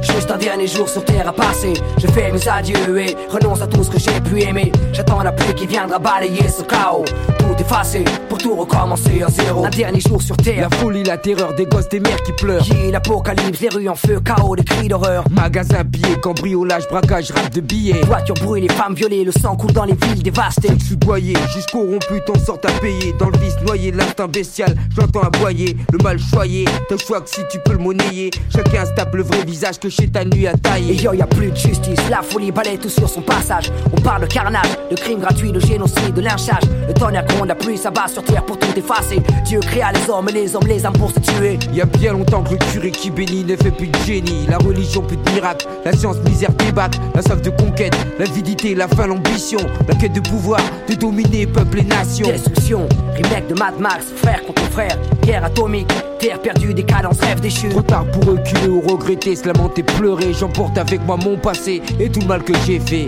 Juste 0.01 0.31
un 0.31 0.37
dernier 0.37 0.67
jour 0.67 0.89
sur 0.89 1.03
terre 1.05 1.27
à 1.27 1.33
passer. 1.33 1.73
Je 1.97 2.07
fais 2.07 2.31
mes 2.31 2.47
adieux 2.47 2.99
et 2.99 3.15
renonce 3.29 3.61
à 3.61 3.67
tout 3.67 3.83
ce 3.83 3.89
que 3.89 3.99
j'ai 3.99 4.19
pu 4.21 4.41
aimer. 4.41 4.71
J'attends 4.93 5.21
la 5.21 5.31
pluie 5.31 5.53
qui 5.53 5.67
viendra 5.67 5.99
balayer 5.99 6.47
ce 6.47 6.63
chaos. 6.63 7.05
Tout 7.37 7.55
effacer 7.59 8.03
pour 8.27 8.37
tout 8.37 8.55
recommencer 8.55 9.21
à 9.23 9.29
zéro. 9.29 9.65
Un 9.65 9.69
dernier 9.69 9.99
jour 9.99 10.21
sur 10.21 10.35
terre. 10.37 10.69
La 10.69 10.77
folie, 10.77 11.03
la 11.03 11.17
terreur 11.17 11.53
des 11.53 11.65
gosses, 11.65 11.89
des 11.89 11.99
mères 11.99 12.21
qui 12.23 12.31
pleurent. 12.33 12.63
Qui 12.63 12.91
l'apocalypse, 12.91 13.59
les 13.61 13.69
rues 13.69 13.89
en 13.89 13.95
feu, 13.95 14.19
chaos, 14.19 14.55
des 14.55 14.63
cris 14.63 14.87
d'horreur. 14.87 15.23
Magasin 15.29 15.83
pillé, 15.83 16.15
cambriolage, 16.21 16.87
braquage, 16.89 17.31
rap 17.31 17.51
de 17.53 17.61
billets. 17.61 18.01
Voitures 18.05 18.35
brûlées, 18.35 18.69
femmes 18.69 18.95
violées, 18.95 19.23
le 19.23 19.31
sang 19.31 19.55
coule 19.55 19.73
dans 19.73 19.85
les 19.85 19.93
villes 19.93 20.23
dévastées. 20.23 20.69
Je 20.79 20.85
suis 20.85 20.95
boyé, 20.95 21.35
jusqu'au 21.53 21.81
rompu, 21.81 22.21
ton 22.25 22.35
sort 22.39 22.59
à 22.63 22.71
payer. 22.79 23.13
Dans 23.19 23.29
le 23.29 23.37
vice 23.37 23.55
noyé, 23.65 23.91
l'instinct 23.91 24.27
bestial, 24.27 24.75
j'entends 24.97 25.21
aboyer. 25.21 25.77
Le 25.91 25.99
mal 25.99 26.17
choyé, 26.19 26.65
t'as 26.89 26.97
choix 26.97 27.21
que 27.21 27.29
si 27.29 27.41
tu 27.51 27.59
peux 27.63 27.73
le 27.73 27.79
monnayer. 27.79 28.31
Chacun 28.51 28.85
se 28.85 28.91
tape 28.93 29.13
le 29.13 29.23
vrai 29.23 29.43
visage 29.45 29.79
que 29.79 29.89
chez 29.91 30.07
ta 30.07 30.23
nuit 30.25 30.47
à 30.47 30.53
tailler. 30.53 30.93
Et 30.93 31.03
yo, 31.03 31.13
y 31.13 31.21
a 31.21 31.27
plus 31.27 31.51
de 31.51 31.55
justice, 31.55 31.99
la 32.09 32.21
folie 32.21 32.51
balaye 32.51 32.77
tout 32.77 32.89
sur 32.89 33.09
son 33.09 33.21
passage. 33.21 33.71
On 33.95 34.01
parle 34.01 34.21
de 34.21 34.27
carnage, 34.27 34.69
de 34.89 34.95
crimes 34.95 35.19
gratuits, 35.19 35.51
de 35.51 35.59
génocide, 35.59 36.13
de 36.13 36.21
lynchage. 36.21 36.63
Le 36.87 36.93
tonnerre 36.93 37.25
gronde, 37.25 37.49
la 37.49 37.55
pluie 37.55 37.77
s'abat 37.77 38.07
sur 38.07 38.23
terre 38.23 38.45
pour 38.45 38.57
tout 38.57 38.67
effacer. 38.75 39.21
Dieu 39.45 39.59
créa 39.59 39.91
les 39.91 40.09
hommes 40.09 40.29
et 40.29 40.33
les 40.33 40.55
hommes 40.55 40.67
les 40.67 40.85
âmes 40.85 40.93
pour 40.93 41.11
se 41.11 41.19
tuer. 41.19 41.59
Y 41.73 41.81
a 41.81 41.85
bien 41.85 42.13
longtemps 42.13 42.43
que 42.43 42.51
le 42.51 42.57
curé 42.57 42.91
qui 42.91 43.11
bénit 43.11 43.43
ne 43.43 43.55
fait 43.55 43.71
plus 43.71 43.87
de 43.87 43.97
génie. 44.05 44.47
La 44.47 44.57
religion 44.57 45.01
plus 45.01 45.17
de 45.17 45.31
miracle, 45.31 45.67
la 45.85 45.91
science 45.91 46.17
misère 46.27 46.51
débatte, 46.53 46.99
la 47.13 47.21
soif 47.21 47.41
de 47.41 47.49
conquête, 47.49 47.95
l'avidité, 48.17 48.73
la 48.75 48.87
faim, 48.87 49.07
l'ambition, 49.07 49.59
la 49.87 49.95
quête 49.95 50.13
de 50.13 50.21
pouvoir, 50.21 50.61
de 50.87 50.95
dominer 50.95 51.45
peuple 51.45 51.79
et 51.79 51.83
nation. 51.83 52.27
Destruction, 52.27 52.87
remake 53.15 53.47
de 53.47 53.55
Mad 53.55 53.79
Max, 53.79 54.05
frère 54.15 54.41
contre 54.45 54.63
frère, 54.71 54.97
guerre 55.23 55.43
atomique, 55.43 55.91
terre 56.19 56.39
perdue, 56.39 56.73
décadence, 56.73 57.19
rêve 57.19 57.41
déchu. 57.41 57.69
Trop 57.69 57.81
tard 57.81 58.05
pour 58.11 58.25
reculer 58.25 58.67
ou 58.67 58.81
regretter, 58.81 59.35
se 59.35 59.47
lamenter, 59.47 59.80
pleurer. 59.83 60.33
J'emporte 60.33 60.77
avec 60.77 61.05
moi 61.05 61.17
mon 61.17 61.37
passé 61.37 61.81
et 61.99 62.09
tout 62.09 62.21
le 62.21 62.27
mal 62.27 62.43
que 62.43 62.53
j'ai 62.65 62.79
fait. 62.79 63.07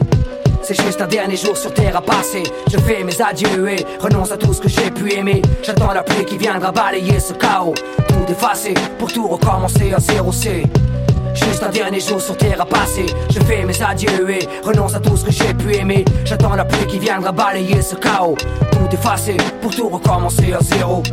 C'est 0.62 0.82
juste 0.82 1.02
un 1.02 1.08
dernier 1.08 1.36
jour 1.36 1.58
sur 1.58 1.74
terre 1.74 1.98
à 1.98 2.02
passer. 2.02 2.44
Je 2.72 2.78
fais 2.78 3.04
mes 3.04 3.22
adieux 3.22 3.70
et 3.70 3.86
renonce 4.00 4.32
à 4.32 4.38
tout 4.38 4.54
ce 4.54 4.62
que 4.62 4.70
j'ai 4.70 4.90
pu 4.92 5.14
aimer. 5.14 5.42
J'attends 5.62 5.92
la 5.92 6.04
pluie 6.04 6.24
qui 6.24 6.38
viendra 6.38 6.72
balayer 6.72 7.20
ce 7.20 7.34
chaos. 7.34 7.74
Tout 8.08 8.32
effacer 8.32 8.74
pour 8.98 9.12
tout 9.12 9.28
recommencer 9.28 9.94
à 9.94 10.00
zéro 10.00 10.32
C. 10.32 10.64
Juste 11.34 11.64
un 11.64 11.70
dernier 11.70 12.00
jour 12.00 12.22
sur 12.22 12.38
terre 12.38 12.62
à 12.62 12.66
passer. 12.66 13.08
Je 13.30 13.40
fais 13.42 13.66
mes 13.66 13.82
adieux 13.82 14.30
et 14.30 14.48
renonce 14.64 14.96
à 14.96 15.02
tout 15.02 15.18
ce 15.18 15.26
que 15.26 15.32
j'ai 15.32 15.54
pu 15.54 15.76
aimer. 15.76 16.06
J'attends 16.24 16.56
la 16.56 16.64
pluie 16.64 16.88
qui 16.88 17.00
viendra 17.00 17.34
balayer 17.34 17.82
ce 17.82 17.96
chaos. 17.96 18.38
Tout 18.72 18.94
effacer 18.96 19.36
pour 19.62 19.76
tout 19.76 19.90
recommencer 19.90 20.54
à 20.54 20.60
zéro. 20.62 21.04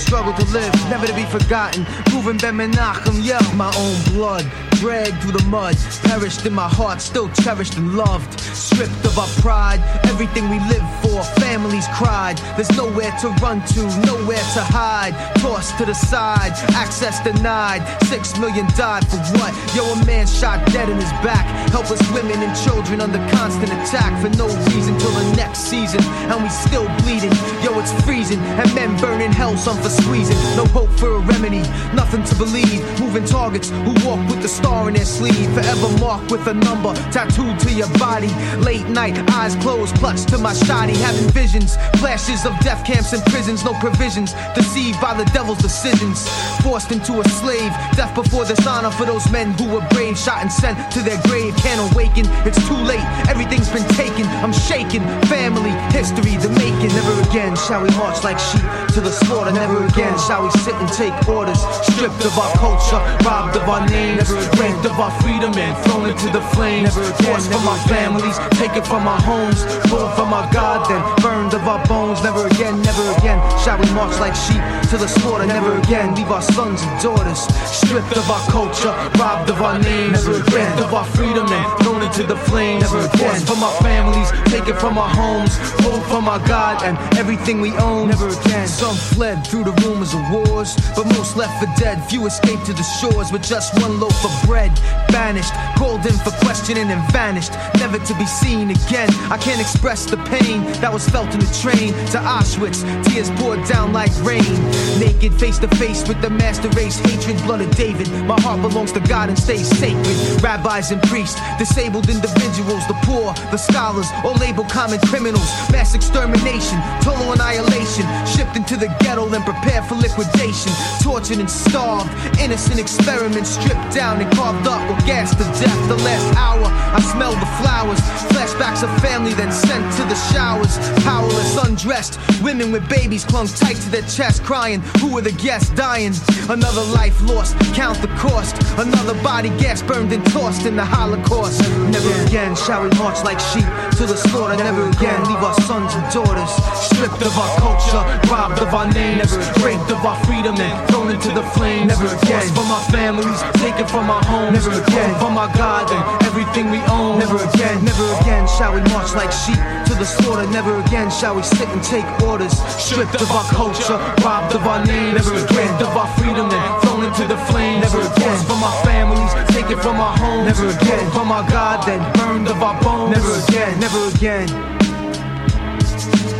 Struggle 0.00 0.32
to 0.32 0.44
live, 0.52 0.72
never 0.88 1.06
to 1.06 1.14
be 1.14 1.24
forgotten. 1.24 1.86
Moving 2.12 2.38
Ben 2.38 2.56
Menachem, 2.56 3.20
yeah, 3.22 3.40
my 3.54 3.72
own 3.76 4.14
blood. 4.14 4.50
Dragged 4.80 5.20
through 5.20 5.32
the 5.32 5.44
mud, 5.44 5.76
perished 6.02 6.46
in 6.46 6.54
my 6.54 6.68
heart, 6.68 7.00
still 7.00 7.28
cherished 7.28 7.76
and 7.76 7.94
loved. 7.94 8.39
Stripped 8.60 9.06
of 9.06 9.18
our 9.18 9.26
pride, 9.40 9.80
everything 10.04 10.50
we 10.50 10.60
live 10.68 10.84
for, 11.00 11.22
families 11.40 11.86
cried. 11.94 12.36
There's 12.56 12.70
nowhere 12.76 13.10
to 13.24 13.28
run 13.40 13.64
to, 13.72 13.80
nowhere 14.04 14.44
to 14.52 14.60
hide. 14.60 15.16
Tossed 15.40 15.78
to 15.78 15.86
the 15.86 15.94
side, 15.94 16.52
access 16.76 17.24
denied. 17.24 17.80
Six 18.04 18.38
million 18.38 18.66
died 18.76 19.08
for 19.08 19.16
what? 19.40 19.56
Yo, 19.74 19.82
a 19.82 20.04
man 20.04 20.26
shot 20.26 20.60
dead 20.72 20.90
in 20.90 20.96
his 20.96 21.10
back. 21.24 21.46
Helpless 21.70 22.04
women 22.12 22.36
and 22.42 22.54
children 22.60 23.00
under 23.00 23.18
constant 23.32 23.72
attack 23.72 24.12
for 24.20 24.28
no 24.36 24.46
reason 24.76 24.92
till 24.98 25.12
the 25.12 25.36
next 25.36 25.60
season. 25.60 26.04
And 26.28 26.42
we 26.42 26.50
still 26.50 26.84
bleeding. 27.00 27.32
Yo, 27.64 27.72
it's 27.80 27.96
freezing. 28.04 28.40
And 28.60 28.68
men 28.74 28.94
burning 29.00 29.32
hell 29.32 29.56
some 29.56 29.78
for 29.78 29.88
squeezing. 29.88 30.36
No 30.54 30.66
hope 30.66 30.90
for 31.00 31.16
a 31.16 31.18
remedy, 31.20 31.64
nothing 31.96 32.24
to 32.24 32.34
believe. 32.34 32.84
Moving 33.00 33.24
targets 33.24 33.70
who 33.70 33.94
walk 34.04 34.20
with 34.28 34.42
the 34.42 34.48
star 34.48 34.88
in 34.88 34.94
their 34.94 35.06
sleeve. 35.06 35.48
Forever 35.54 35.88
marked 35.98 36.30
with 36.30 36.46
a 36.46 36.52
number 36.52 36.92
tattooed 37.10 37.58
to 37.60 37.72
your 37.72 37.88
body. 37.96 38.28
Late 38.58 38.86
night, 38.88 39.16
eyes 39.30 39.54
closed, 39.56 39.94
clutched 39.96 40.28
to 40.28 40.38
my 40.38 40.52
shoddy. 40.52 40.96
Having 40.96 41.30
visions, 41.30 41.76
flashes 41.98 42.44
of 42.44 42.58
death 42.60 42.84
camps 42.84 43.12
and 43.12 43.22
prisons. 43.26 43.64
No 43.64 43.72
provisions, 43.74 44.34
deceived 44.54 45.00
by 45.00 45.14
the 45.14 45.24
devil's 45.32 45.58
decisions. 45.58 46.28
Forced 46.62 46.92
into 46.92 47.20
a 47.20 47.28
slave, 47.28 47.70
death 47.96 48.14
before 48.14 48.44
dishonor 48.44 48.90
for 48.90 49.06
those 49.06 49.30
men 49.30 49.52
who 49.52 49.68
were 49.74 49.86
brave. 49.90 50.18
Shot 50.18 50.42
and 50.42 50.52
sent 50.52 50.76
to 50.92 51.00
their 51.00 51.20
grave, 51.22 51.54
can't 51.56 51.80
awaken. 51.92 52.26
It's 52.44 52.60
too 52.66 52.76
late, 52.76 53.04
everything's 53.28 53.70
been 53.70 53.86
taken. 53.94 54.26
I'm 54.44 54.52
shaking. 54.52 55.02
Family, 55.30 55.70
history, 55.94 56.36
the 56.36 56.50
making. 56.58 56.90
Never 56.94 57.14
again 57.30 57.56
shall 57.56 57.82
we 57.82 57.90
march 57.96 58.24
like 58.24 58.38
sheep 58.38 58.66
to 58.94 59.00
the 59.00 59.12
slaughter. 59.12 59.52
Never 59.52 59.86
again 59.86 60.18
shall 60.18 60.42
we 60.42 60.50
sit 60.62 60.74
and 60.74 60.90
take 60.92 61.14
orders. 61.28 61.60
Stripped 61.86 62.24
of 62.24 62.36
our 62.38 62.52
culture, 62.58 63.00
robbed 63.24 63.56
of 63.56 63.68
our 63.68 63.86
names, 63.88 64.30
raped 64.58 64.84
of 64.84 64.98
our 64.98 65.12
freedom 65.22 65.54
and 65.54 65.76
thrown 65.84 66.10
into 66.10 66.28
the 66.30 66.42
flames. 66.56 66.94
Forced 67.24 67.52
from 67.52 67.68
our 67.68 67.78
families, 67.86 68.39
taken 68.56 68.82
from 68.82 69.06
our 69.06 69.20
homes, 69.20 69.64
pulled 69.88 70.12
from 70.14 70.32
our 70.32 70.50
God, 70.52 70.88
then 70.88 71.02
burned 71.22 71.54
of 71.54 71.66
our 71.66 71.84
bones. 71.86 72.22
Never 72.22 72.46
again, 72.46 72.80
never 72.82 73.04
again 73.18 73.38
shall 73.62 73.78
we 73.78 73.88
march 73.92 74.18
like 74.20 74.34
sheep 74.34 74.62
to 74.90 74.96
the 74.96 75.08
slaughter. 75.08 75.46
Never 75.46 75.78
again 75.78 76.14
leave 76.14 76.30
our 76.30 76.42
sons 76.42 76.82
and 76.82 77.02
daughters 77.02 77.40
stripped 77.68 78.16
of 78.16 78.30
our 78.30 78.44
culture, 78.50 78.94
robbed 79.18 79.50
of 79.50 79.60
our 79.62 79.78
names, 79.78 80.26
never 80.26 80.40
again 80.40 80.78
of 80.82 80.94
our 80.94 81.04
freedom 81.04 81.46
and 81.46 81.82
thrown 81.82 82.02
into 82.02 82.22
the 82.22 82.36
flames. 82.36 82.82
Never 82.82 83.06
again 83.06 83.40
from 83.40 83.62
our 83.62 83.74
families, 83.82 84.30
taken 84.46 84.76
from 84.76 84.98
our 84.98 85.08
homes, 85.08 85.58
pulled 85.82 86.04
from 86.06 86.28
our 86.28 86.40
God 86.46 86.82
and 86.82 86.96
everything 87.18 87.60
we 87.60 87.72
own. 87.78 88.08
Never 88.08 88.28
again. 88.28 88.66
Some 88.66 88.96
fled 88.96 89.46
through 89.46 89.64
the 89.64 89.72
rumors 89.82 90.14
of 90.14 90.22
wars, 90.30 90.76
but 90.94 91.06
most 91.16 91.36
left 91.36 91.58
for 91.60 91.70
dead. 91.80 92.02
Few 92.08 92.26
escaped 92.26 92.66
to 92.66 92.72
the 92.72 92.86
shores 93.00 93.32
with 93.32 93.42
just 93.42 93.74
one 93.80 93.98
loaf 94.00 94.24
of 94.24 94.48
bread. 94.48 94.70
Banished, 95.08 95.52
called 95.76 96.04
in 96.06 96.16
for 96.24 96.30
questioning 96.44 96.90
and 96.90 97.02
vanished, 97.12 97.52
never 97.78 97.98
to 97.98 98.14
be 98.20 98.26
seen 98.26 98.68
again. 98.70 99.08
I 99.32 99.38
can't 99.38 99.60
express 99.60 100.04
the 100.04 100.18
pain 100.28 100.60
that 100.84 100.92
was 100.92 101.08
felt 101.08 101.32
in 101.32 101.40
the 101.40 101.52
train 101.64 101.96
to 102.12 102.18
Auschwitz. 102.20 102.84
Tears 103.08 103.30
poured 103.40 103.64
down 103.64 103.94
like 103.94 104.12
rain. 104.20 104.52
Naked, 105.00 105.32
face 105.40 105.58
to 105.60 105.68
face 105.80 106.06
with 106.06 106.20
the 106.20 106.28
master 106.28 106.68
race, 106.76 106.98
hatred, 106.98 107.40
blood 107.48 107.62
of 107.62 107.74
David. 107.76 108.06
My 108.28 108.38
heart 108.42 108.60
belongs 108.60 108.92
to 108.92 109.00
God 109.00 109.30
and 109.30 109.38
stays 109.38 109.66
sacred. 109.80 110.16
Rabbis 110.42 110.90
and 110.90 111.00
priests, 111.04 111.40
disabled 111.58 112.10
individuals, 112.10 112.86
the 112.92 112.98
poor, 113.08 113.32
the 113.48 113.56
scholars, 113.56 114.06
all 114.22 114.36
labeled 114.36 114.68
common 114.68 115.00
criminals. 115.08 115.48
Mass 115.72 115.94
extermination, 115.94 116.76
total 117.00 117.32
annihilation. 117.32 118.04
Shipped 118.28 118.56
into 118.56 118.76
the 118.76 118.92
ghetto, 119.00 119.32
and 119.32 119.44
prepared 119.44 119.84
for 119.84 119.94
liquidation. 119.94 120.72
Tortured 121.00 121.38
and 121.38 121.50
starved, 121.50 122.10
innocent 122.38 122.78
experiments 122.78 123.56
stripped 123.56 123.94
down 123.94 124.20
and 124.20 124.30
carved 124.36 124.66
up 124.66 124.82
or 124.90 124.98
gassed 125.06 125.38
to 125.38 125.44
death. 125.56 125.80
The 125.88 125.96
last 126.04 126.36
hour, 126.36 126.66
I 126.68 127.00
smell 127.00 127.32
the 127.32 127.48
flowers. 127.62 128.09
Flashbacks 128.32 128.82
of 128.82 128.90
family 129.00 129.32
then 129.34 129.52
sent 129.52 129.84
to 129.96 130.02
the 130.04 130.14
showers. 130.32 130.78
Powerless, 131.04 131.56
undressed. 131.64 132.18
Women 132.42 132.72
with 132.72 132.88
babies 132.88 133.24
clung 133.24 133.46
tight 133.46 133.76
to 133.76 133.90
their 133.90 134.02
chest, 134.02 134.42
crying, 134.44 134.80
Who 135.00 135.12
were 135.12 135.22
the 135.22 135.32
guests 135.32 135.70
dying? 135.70 136.12
Another 136.48 136.82
life 136.92 137.20
lost, 137.22 137.56
count 137.74 138.00
the 138.00 138.08
cost. 138.18 138.56
Another 138.78 139.14
body 139.22 139.50
gas 139.60 139.82
burned 139.82 140.12
and 140.12 140.24
tossed 140.32 140.66
in 140.66 140.76
the 140.76 140.84
Holocaust. 140.84 141.60
Never 141.90 142.12
again 142.26 142.56
shall 142.56 142.82
we 142.82 142.90
march 142.98 143.22
like 143.24 143.40
sheep 143.40 143.68
to 143.98 144.06
the 144.06 144.16
slaughter. 144.16 144.56
Never 144.56 144.88
again 144.88 145.24
leave 145.24 145.42
our 145.42 145.54
sons 145.62 145.92
and 145.94 146.12
daughters 146.12 146.50
stripped 146.90 147.22
of 147.22 147.36
our 147.38 147.52
culture, 147.58 148.02
robbed 148.28 148.60
of 148.60 148.74
our 148.74 148.88
names, 148.92 149.36
raped 149.64 149.90
of 149.90 150.04
our 150.04 150.18
freedom 150.24 150.54
and 150.60 150.76
thrown 150.90 151.10
into 151.10 151.30
the 151.32 151.42
flames. 151.56 151.88
Never 151.88 152.06
again 152.06 152.40
Forced 152.40 152.54
from 152.54 152.70
our 152.70 152.84
families, 152.90 153.40
taken 153.60 153.86
from 153.86 154.10
our 154.10 154.22
homes, 154.24 154.52
never 154.52 154.82
again 154.82 155.14
from 155.18 155.38
our 155.38 155.50
God 155.56 155.90
and 155.90 156.02
everything 156.28 156.70
we 156.70 156.80
own. 156.92 157.18
Never 157.18 157.36
again, 157.36 157.84
never 157.84 157.99
Never 158.00 158.20
again 158.22 158.48
shall 158.48 158.72
we 158.72 158.80
march 158.88 159.12
like 159.12 159.30
sheep 159.30 159.60
to 159.84 159.92
the 159.92 160.06
slaughter. 160.06 160.48
Never 160.48 160.80
again 160.80 161.10
shall 161.10 161.36
we 161.36 161.42
sit 161.42 161.68
and 161.68 161.82
take 161.82 162.06
orders. 162.22 162.56
Stripped 162.80 163.20
of 163.20 163.30
our 163.30 163.44
culture, 163.52 163.98
robbed 164.24 164.54
of 164.54 164.66
our 164.66 164.82
name. 164.86 165.16
Never 165.16 165.34
again 165.34 165.74
of 165.82 165.94
our 165.94 166.08
freedom 166.16 166.48
and 166.48 166.82
thrown 166.82 167.04
into 167.04 167.28
the 167.28 167.36
flames. 167.52 167.84
Never 167.84 168.00
again 168.00 168.38
from 168.46 168.64
our 168.64 168.84
families, 168.84 169.30
taken 169.52 169.78
from 169.80 169.96
our 169.96 170.16
homes. 170.16 170.46
Never 170.46 170.68
again 170.70 171.10
from 171.10 171.30
our 171.30 171.46
God, 171.50 171.84
then 171.84 172.00
burned 172.14 172.48
of 172.48 172.62
our 172.62 172.80
bones. 172.80 173.18
Never 173.18 173.36
again, 173.44 173.78
never 173.78 174.08
again. 174.16 174.48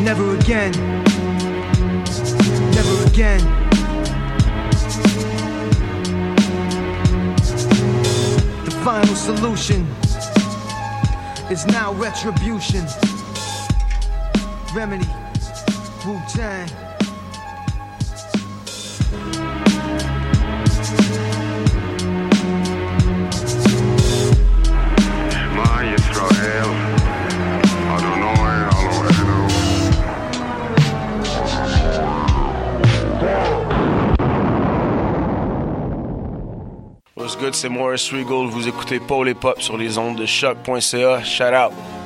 Never 0.03 0.35
again. 0.39 0.73
Never 2.73 3.05
again. 3.07 3.41
The 8.65 8.81
final 8.83 9.15
solution 9.15 9.87
is 11.51 11.67
now 11.67 11.93
retribution. 11.95 12.87
Remedy, 14.73 15.09
Wu 16.07 16.21
Tang. 16.29 16.90
c'est 37.61 37.69
Morris 37.69 38.09
Regal. 38.11 38.47
Vous 38.47 38.69
écoutez 38.69 39.01
Paul 39.01 39.29
et 39.29 39.35
Pop 39.35 39.61
sur 39.61 39.77
les 39.77 39.99
ondes 39.99 40.17
de 40.17 40.25
choc.ca. 40.25 41.23
Shout 41.23 41.45
out! 41.45 42.00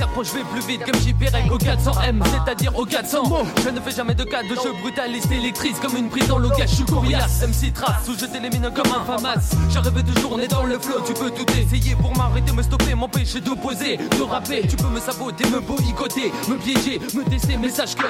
Serpent, 0.00 0.22
je 0.22 0.32
vais 0.32 0.44
plus 0.44 0.66
vite 0.66 0.82
comme 0.84 0.98
JPREC 0.98 1.52
au 1.52 1.58
400M, 1.58 2.22
c'est-à-dire 2.24 2.74
au 2.78 2.86
400. 2.86 3.22
Je 3.62 3.68
ne 3.68 3.80
fais 3.80 3.90
jamais 3.90 4.14
de 4.14 4.24
cas 4.24 4.42
de 4.42 4.54
jeu 4.54 4.72
brutaliste, 4.80 5.30
électrice 5.30 5.78
comme 5.78 5.94
une 5.94 6.08
prise 6.08 6.26
dans 6.26 6.38
le 6.38 6.48
gage, 6.48 6.70
je 6.70 6.76
suis 6.76 6.84
coriace. 6.84 7.42
MC 7.42 7.70
trace, 7.74 8.08
où 8.08 8.14
je 8.18 8.24
t'élimine 8.24 8.70
comme 8.74 8.90
un 8.92 9.04
famas. 9.04 9.54
J'arrive 9.68 10.02
on 10.30 10.38
est 10.38 10.48
dans 10.48 10.62
le 10.62 10.78
flow, 10.78 11.00
tu 11.06 11.12
peux 11.12 11.30
tout 11.30 11.44
essayer 11.52 11.94
pour 11.96 12.16
m'arrêter, 12.16 12.52
me 12.52 12.62
stopper, 12.62 12.94
m'empêcher 12.94 13.40
de 13.40 13.50
poser, 13.50 13.98
de 13.98 14.22
rapper. 14.22 14.66
Tu 14.66 14.76
peux 14.76 14.88
me 14.88 15.00
saboter, 15.00 15.44
me 15.50 15.60
boycotter, 15.60 16.32
me 16.48 16.56
piéger, 16.56 16.98
me 17.14 17.22
tester, 17.28 17.58
mais 17.58 17.68
sache 17.68 17.94
que 17.94 18.06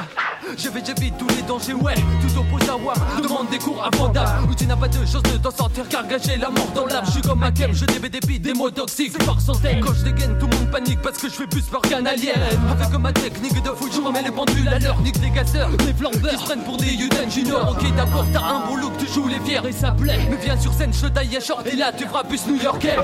je 0.56 0.68
vais 0.68 0.82
j'évite 0.84 1.16
tous 1.18 1.28
les 1.28 1.42
dangers, 1.42 1.74
ouais, 1.74 1.94
tout 1.94 2.38
oppose 2.38 2.68
à 2.68 2.76
WAP. 2.76 3.22
Demande 3.22 3.48
des 3.50 3.58
cours 3.58 3.82
abordables 3.84 4.50
où 4.50 4.54
tu 4.54 4.66
n'as 4.66 4.76
pas 4.76 4.88
de 4.88 5.04
chance 5.06 5.22
de 5.22 5.36
t'en 5.36 5.50
sortir 5.50 5.88
car 5.88 6.06
gâcher 6.06 6.36
la 6.36 6.50
mort 6.50 6.70
dans 6.74 6.86
l'âme. 6.86 7.04
Je 7.06 7.12
suis 7.12 7.22
comme 7.22 7.42
un 7.42 7.52
kem, 7.52 7.72
je 7.72 7.84
débais 7.84 8.08
des 8.08 8.20
des 8.20 8.52
mots 8.54 8.70
toxiques 8.70 9.16
par 9.24 9.40
centaines. 9.40 9.80
Quand 9.80 9.94
je 9.94 10.04
dégaine, 10.04 10.36
tout 10.38 10.46
le 10.46 10.56
monde 10.56 10.70
panique 10.70 11.00
parce 11.02 11.18
que 11.18 11.28
je 11.28 11.34
fais 11.34 11.46
plus 11.46 11.62
Avec 11.82 12.98
ma 12.98 13.12
technique 13.12 13.62
de 13.62 13.70
fou, 13.70 13.88
je 13.92 14.00
remets 14.00 14.22
les 14.22 14.30
pendules 14.30 14.68
à 14.68 14.78
l'heure, 14.78 15.00
nique 15.00 15.20
les 15.22 15.30
casseurs, 15.30 15.68
les 15.86 15.92
flambeurs 15.92 16.32
qui 16.32 16.38
se 16.38 16.44
prennent 16.44 16.64
pour 16.64 16.76
des 16.76 16.92
Yuden 16.92 17.30
Junior. 17.30 17.70
Ok, 17.70 17.94
d'accord, 17.96 18.24
t'as 18.32 18.40
un 18.40 18.66
beau 18.66 18.76
look, 18.76 18.96
tu 18.98 19.06
joues 19.06 19.28
les 19.28 19.40
fiers 19.40 19.60
et 19.68 19.72
ça 19.72 19.90
plaît. 19.92 20.18
Mais 20.30 20.36
viens 20.42 20.58
sur 20.58 20.72
scène, 20.72 20.92
je 20.92 21.06
taille 21.06 21.36
à 21.36 21.40
short 21.40 21.66
et 21.66 21.76
là 21.76 21.92
tu 21.96 22.06
feras 22.06 22.24
plus 22.24 22.46
new-yorkais. 22.46 22.96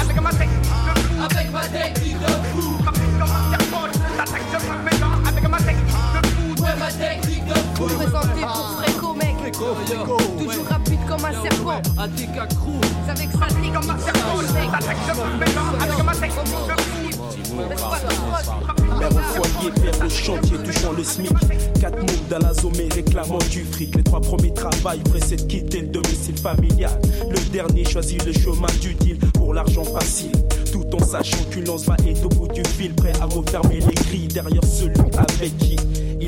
Avec 0.00 0.20
ma 0.22 0.30
technique 0.30 2.18
de 2.20 2.26
fou. 2.52 2.78
Avec 5.26 6.78
ma 6.78 6.90
technique 6.90 7.44
de 7.46 7.54
fou. 7.76 7.86
Présenté 7.86 8.40
pour 8.40 8.80
Fréco, 8.82 9.14
mec. 9.14 9.52
Toujours 9.52 10.71
comme 11.22 11.34
un 11.34 11.42
serpent. 11.42 11.82
ATK 11.98 12.54
Crew. 12.54 12.80
C'est 13.04 13.10
avec 13.10 13.30
ça, 13.32 13.46
t'es 13.48 13.68
comme 13.68 13.90
un 13.90 13.98
serpent. 13.98 14.38
T'attaques, 14.72 14.96
frappe 14.96 15.38
mes 15.38 15.54
dents 15.54 15.74
avec 15.80 16.04
ma 16.04 16.14
technique 16.14 16.66
de 16.66 16.80
fou. 16.82 17.02
Mère 18.98 19.10
au 19.10 19.18
foyer, 19.18 19.70
père 19.70 20.06
au 20.06 20.08
chantier, 20.08 20.58
touchant 20.58 20.92
le 20.92 21.04
SMIC. 21.04 21.32
Quatre 21.80 21.98
mots 22.00 22.24
dans 22.30 22.38
la 22.38 22.54
zone, 22.54 22.72
mais 22.76 22.88
réclamant 22.94 23.38
du 23.50 23.64
fric. 23.64 23.94
Les 23.94 24.02
trois 24.02 24.20
premiers 24.20 24.54
travails 24.54 25.00
précèdent 25.00 25.46
quitter 25.46 25.82
le 25.82 25.88
domicile 25.88 26.38
familial. 26.38 27.00
Le 27.28 27.38
dernier 27.50 27.84
choisit 27.84 28.24
le 28.24 28.32
chemin 28.32 28.68
du 28.80 28.94
deal 28.94 29.18
pour 29.34 29.54
l'argent 29.54 29.84
facile. 29.84 30.32
Tout 30.72 30.84
en 30.94 31.04
sachant 31.04 31.42
qu'une 31.50 31.66
lance 31.66 31.84
va 31.84 31.96
être 32.06 32.24
au 32.24 32.28
bout 32.30 32.48
du 32.48 32.62
fil, 32.64 32.94
prêt 32.94 33.12
à 33.20 33.26
refermer 33.26 33.80
les 33.80 33.94
grilles 33.94 34.28
derrière 34.28 34.64
celui 34.64 35.00
avec 35.16 35.56
qui 35.58 35.76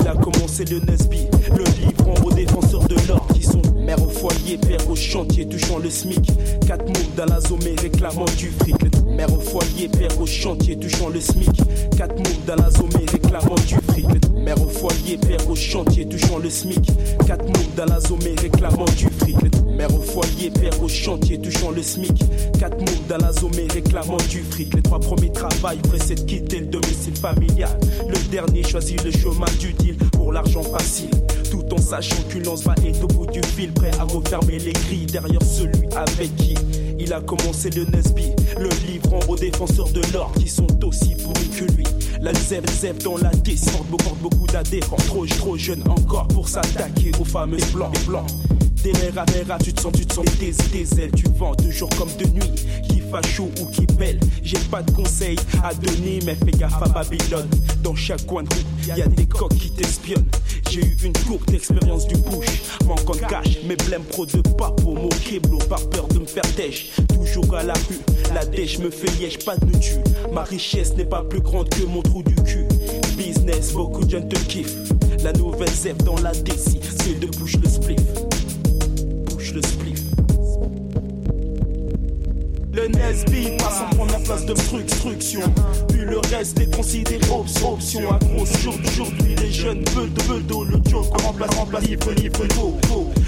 il 0.05 0.07
a 0.07 0.13
commencé 0.13 0.63
le 0.65 0.79
Nesby. 0.79 1.27
Le 1.51 1.63
livrant 1.81 2.13
aux 2.23 2.31
défenseurs 2.31 2.87
de 2.87 2.95
l'ordre 3.07 3.27
qui 3.33 3.41
sont 3.41 3.61
mère 3.75 4.01
au 4.01 4.09
foyer, 4.09 4.57
père 4.57 4.87
au 4.89 4.95
chantier, 4.95 5.47
touchant 5.47 5.79
le 5.79 5.89
SMIC. 5.89 6.31
Quatre 6.67 6.85
mots 6.85 7.09
dans 7.17 7.25
la 7.25 7.39
zone, 7.41 7.59
réclamant 7.81 8.25
du 8.37 8.51
fric. 8.51 8.75
Mère 9.07 9.33
au 9.33 9.39
foyer, 9.39 9.87
père 9.87 10.21
au 10.21 10.25
chantier, 10.27 10.77
touchant 10.77 11.09
le 11.09 11.19
SMIC. 11.19 11.49
Quatre 11.97 12.15
mots 12.17 12.41
dans 12.45 12.55
la 12.55 12.69
zone, 12.69 12.89
réclamant 13.11 13.55
du 13.67 13.75
fric. 13.89 14.07
Mère 14.35 14.61
au 14.61 14.69
foyer, 14.69 15.17
père 15.17 15.49
au 15.49 15.55
chantier, 15.55 16.07
touchant 16.07 16.37
le 16.37 16.49
SMIC. 16.51 16.85
Quatre 17.25 17.45
mots 17.45 17.69
dans 17.75 17.85
la 17.85 17.99
zone, 17.99 18.19
réclamant 18.39 18.85
du 18.97 19.07
fric. 19.19 19.37
Mère 19.75 19.93
au 19.93 20.01
foyer, 20.01 20.49
père 20.49 20.81
au 20.81 20.87
chantier, 20.87 21.39
touchant 21.39 21.71
le 21.71 21.83
SMIC. 21.83 22.23
Quatre 22.57 22.79
mots 22.79 23.03
dans 23.09 23.17
la 23.17 23.33
zone, 23.33 23.51
réclamant 23.73 24.17
du 24.29 24.41
fric. 24.41 24.73
Les 24.73 24.81
trois 24.81 24.99
premiers 24.99 25.31
travails 25.31 25.79
précèdent 25.79 26.25
quitter 26.25 26.59
le 26.59 26.67
domicile 26.67 27.15
familial. 27.15 27.77
Le 28.07 28.17
dernier 28.31 28.63
choisit 28.63 29.03
le 29.03 29.11
chemin 29.11 29.45
du 29.59 29.73
deal 29.73 29.97
pour 30.13 30.31
l'argent 30.31 30.63
facile. 30.63 31.09
Tout 31.51 31.65
en 31.73 31.77
sachant 31.77 32.21
qu'une 32.29 32.43
lance 32.43 32.63
va 32.63 32.75
être 32.85 33.03
au 33.03 33.07
bout 33.07 33.27
du 33.27 33.41
fil, 33.43 33.71
prêt 33.73 33.91
à 33.99 34.03
refermer 34.03 34.59
les 34.59 34.73
grilles 34.73 35.07
derrière 35.07 35.43
celui 35.43 35.87
avec 35.93 36.35
qui 36.37 36.55
il 36.99 37.13
a 37.13 37.21
commencé 37.21 37.69
le 37.69 37.85
Nesby. 37.85 38.31
Le 38.59 38.69
livrant 38.87 39.19
aux 39.27 39.35
défenseurs 39.35 39.89
de 39.89 40.01
l'ordre 40.13 40.39
qui 40.39 40.47
sont 40.47 40.83
aussi 40.85 41.15
pourris 41.15 41.49
que 41.49 41.65
lui. 41.73 41.83
La 42.21 42.33
zèbre 42.33 42.71
zèbre 42.71 43.03
dans 43.03 43.17
la 43.17 43.29
descente, 43.29 43.87
porte 43.87 44.19
beaucoup 44.19 44.47
d'adhérents. 44.47 44.97
Trop, 45.07 45.25
trop 45.25 45.57
jeune 45.57 45.83
encore 45.89 46.27
pour 46.29 46.47
s'attaquer 46.47 47.11
aux 47.19 47.25
fameux 47.25 47.59
blancs 47.73 47.93
blancs. 48.05 48.27
Des 48.83 48.93
à 49.17 49.57
tu 49.57 49.73
te 49.73 49.81
sens, 49.81 49.93
tu 49.93 50.05
te 50.05 50.13
sens 50.13 50.25
tes 50.39 51.01
ailes, 51.01 51.11
tu 51.15 51.25
vends 51.37 51.55
de 51.55 51.71
jour 51.71 51.89
comme 51.97 52.09
de 52.19 52.25
nuit. 52.27 52.51
Chaud 53.25 53.49
ou 53.61 53.65
qui 53.67 53.85
belle, 53.97 54.19
j'ai 54.43 54.57
pas 54.69 54.81
de 54.81 54.91
conseils 54.91 55.37
à 55.63 55.73
donner, 55.73 56.19
mais 56.25 56.35
fais 56.35 56.51
gaffe 56.57 56.81
à 56.81 56.87
Babylone. 56.87 57.49
Dans 57.81 57.95
chaque 57.95 58.25
coin 58.25 58.43
de 58.43 58.49
rue, 58.53 58.97
y 58.97 59.01
a 59.01 59.07
des 59.07 59.25
coques 59.25 59.55
qui 59.55 59.71
t'espionnent. 59.71 60.27
J'ai 60.69 60.81
eu 60.81 60.97
une 61.03 61.13
courte 61.13 61.51
expérience 61.53 62.07
du 62.07 62.15
push, 62.15 62.61
manquant 62.85 63.13
de 63.15 63.19
cash, 63.19 63.57
mes 63.65 63.75
blêmes 63.75 64.03
pro 64.03 64.25
de 64.25 64.41
pas 64.57 64.71
pour 64.71 64.95
moquer, 64.95 65.39
blow 65.39 65.59
par 65.69 65.81
peur 65.89 66.07
de 66.09 66.19
me 66.19 66.25
faire 66.25 66.43
têche. 66.55 66.91
Toujours 67.09 67.55
à 67.55 67.63
la 67.63 67.73
rue, 67.73 67.99
la 68.33 68.45
dèche 68.45 68.79
me 68.79 68.89
fait 68.89 69.11
liège, 69.19 69.39
pas 69.39 69.57
de 69.57 69.77
tu. 69.77 69.93
Ma 70.31 70.43
richesse 70.43 70.95
n'est 70.95 71.05
pas 71.05 71.23
plus 71.23 71.41
grande 71.41 71.69
que 71.69 71.83
mon 71.83 72.01
trou 72.01 72.21
du 72.23 72.35
cul. 72.35 72.67
Business, 73.17 73.73
beaucoup 73.73 74.03
de 74.03 74.11
jeunes 74.11 74.29
te 74.29 74.39
kiffent. 74.39 74.75
La 75.23 75.33
nouvelle 75.33 75.69
zèbre 75.69 76.03
dans 76.03 76.21
la 76.21 76.31
déci, 76.31 76.79
c'est 76.99 77.19
de 77.19 77.27
bouche 77.37 77.55
le 77.55 77.67
Le 82.75 82.89
Nesby 82.89 83.55
passe 83.57 83.79
en 83.79 83.95
première 83.95 84.21
place 84.23 84.45
de 84.45 84.53
structure. 84.53 85.47
Puis 85.87 86.01
le 86.01 86.17
reste 86.35 86.59
est 86.59 86.75
considéré 86.75 87.21
option. 87.31 87.73
option 87.73 88.11
à 88.11 88.19
grosse 88.19 88.51
aujourd'hui, 88.67 89.33
les 89.41 89.49
jeunes 89.51 89.81
peu 89.85 90.07
de 90.07 90.21
peu 90.23 90.39
d'eau. 90.41 90.65
Le 90.65 90.77
joke 90.89 91.21
remplace, 91.21 91.55
remplace, 91.55 91.87
livre, 91.87 92.11
livre, 92.11 92.45
go. 92.57 92.77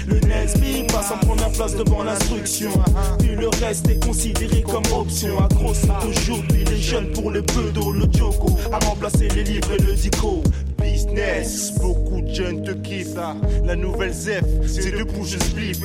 Le 0.06 0.20
Nesby 0.20 0.84
passe 0.88 1.12
en 1.12 1.26
première 1.26 1.50
place 1.52 1.74
devant 1.74 2.04
l'instruction. 2.04 2.72
Puis 3.20 3.36
le 3.36 3.48
reste 3.64 3.88
est 3.88 4.04
considéré 4.04 4.62
comme 4.62 4.84
option. 4.94 5.38
À 5.42 5.48
grosse 5.48 5.84
aujourd'hui, 6.06 6.64
les 6.64 6.80
jeunes 6.80 7.10
pour 7.12 7.30
le 7.30 7.40
peu 7.40 7.70
d'eau. 7.70 7.92
Le 7.92 8.04
Joko 8.12 8.54
a 8.70 8.78
remplacé 8.84 9.28
les 9.28 9.44
livres 9.44 9.72
et 9.72 9.82
le 9.82 9.94
dico. 9.94 10.42
Business, 10.90 11.72
beaucoup 11.80 12.22
de 12.22 12.32
jeunes 12.32 12.62
te 12.62 12.70
kiffent. 12.72 13.20
La 13.64 13.76
nouvelle 13.76 14.12
ZEF, 14.12 14.42
c'est 14.66 14.90
de 14.90 15.04
bouche 15.04 15.36
spliff. 15.38 15.80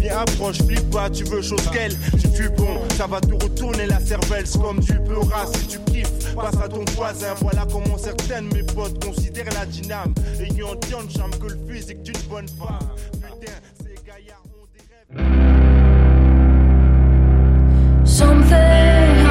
Viens 0.00 0.18
approche, 0.18 0.58
flippe 0.58 0.90
pas, 0.90 1.08
tu 1.08 1.22
veux 1.24 1.42
chose 1.42 1.62
qu'elle. 1.72 1.94
Tu 2.34 2.46
es 2.46 2.48
bon, 2.48 2.80
ça 2.96 3.06
va 3.06 3.20
te 3.20 3.32
retourner 3.32 3.86
la 3.86 4.00
cervelle. 4.00 4.44
C'est 4.46 4.60
comme 4.60 4.80
du 4.80 4.94
peurat 4.94 5.46
si 5.54 5.66
tu 5.68 5.78
kiffes. 5.90 6.34
Passe 6.34 6.56
à 6.62 6.68
ton 6.68 6.84
voisin, 6.96 7.34
voilà 7.40 7.66
comment 7.70 7.96
certaines 7.96 8.52
mes 8.52 8.64
potes 8.64 9.04
considèrent 9.04 9.54
la 9.54 9.64
dyname. 9.64 10.12
Ayant 10.40 10.74
tant 10.74 11.04
de 11.04 11.10
charme 11.10 11.30
que 11.38 11.46
le 11.46 11.58
physique 11.72 12.02
d'une 12.02 12.20
bonne 12.28 12.48
femme. 12.48 12.88
Putain, 13.12 13.52
ces 13.78 13.94
gaillards 14.04 14.42
ont 14.58 14.66
des 14.74 14.82
rêves. 14.90 15.32
Something 18.04 19.22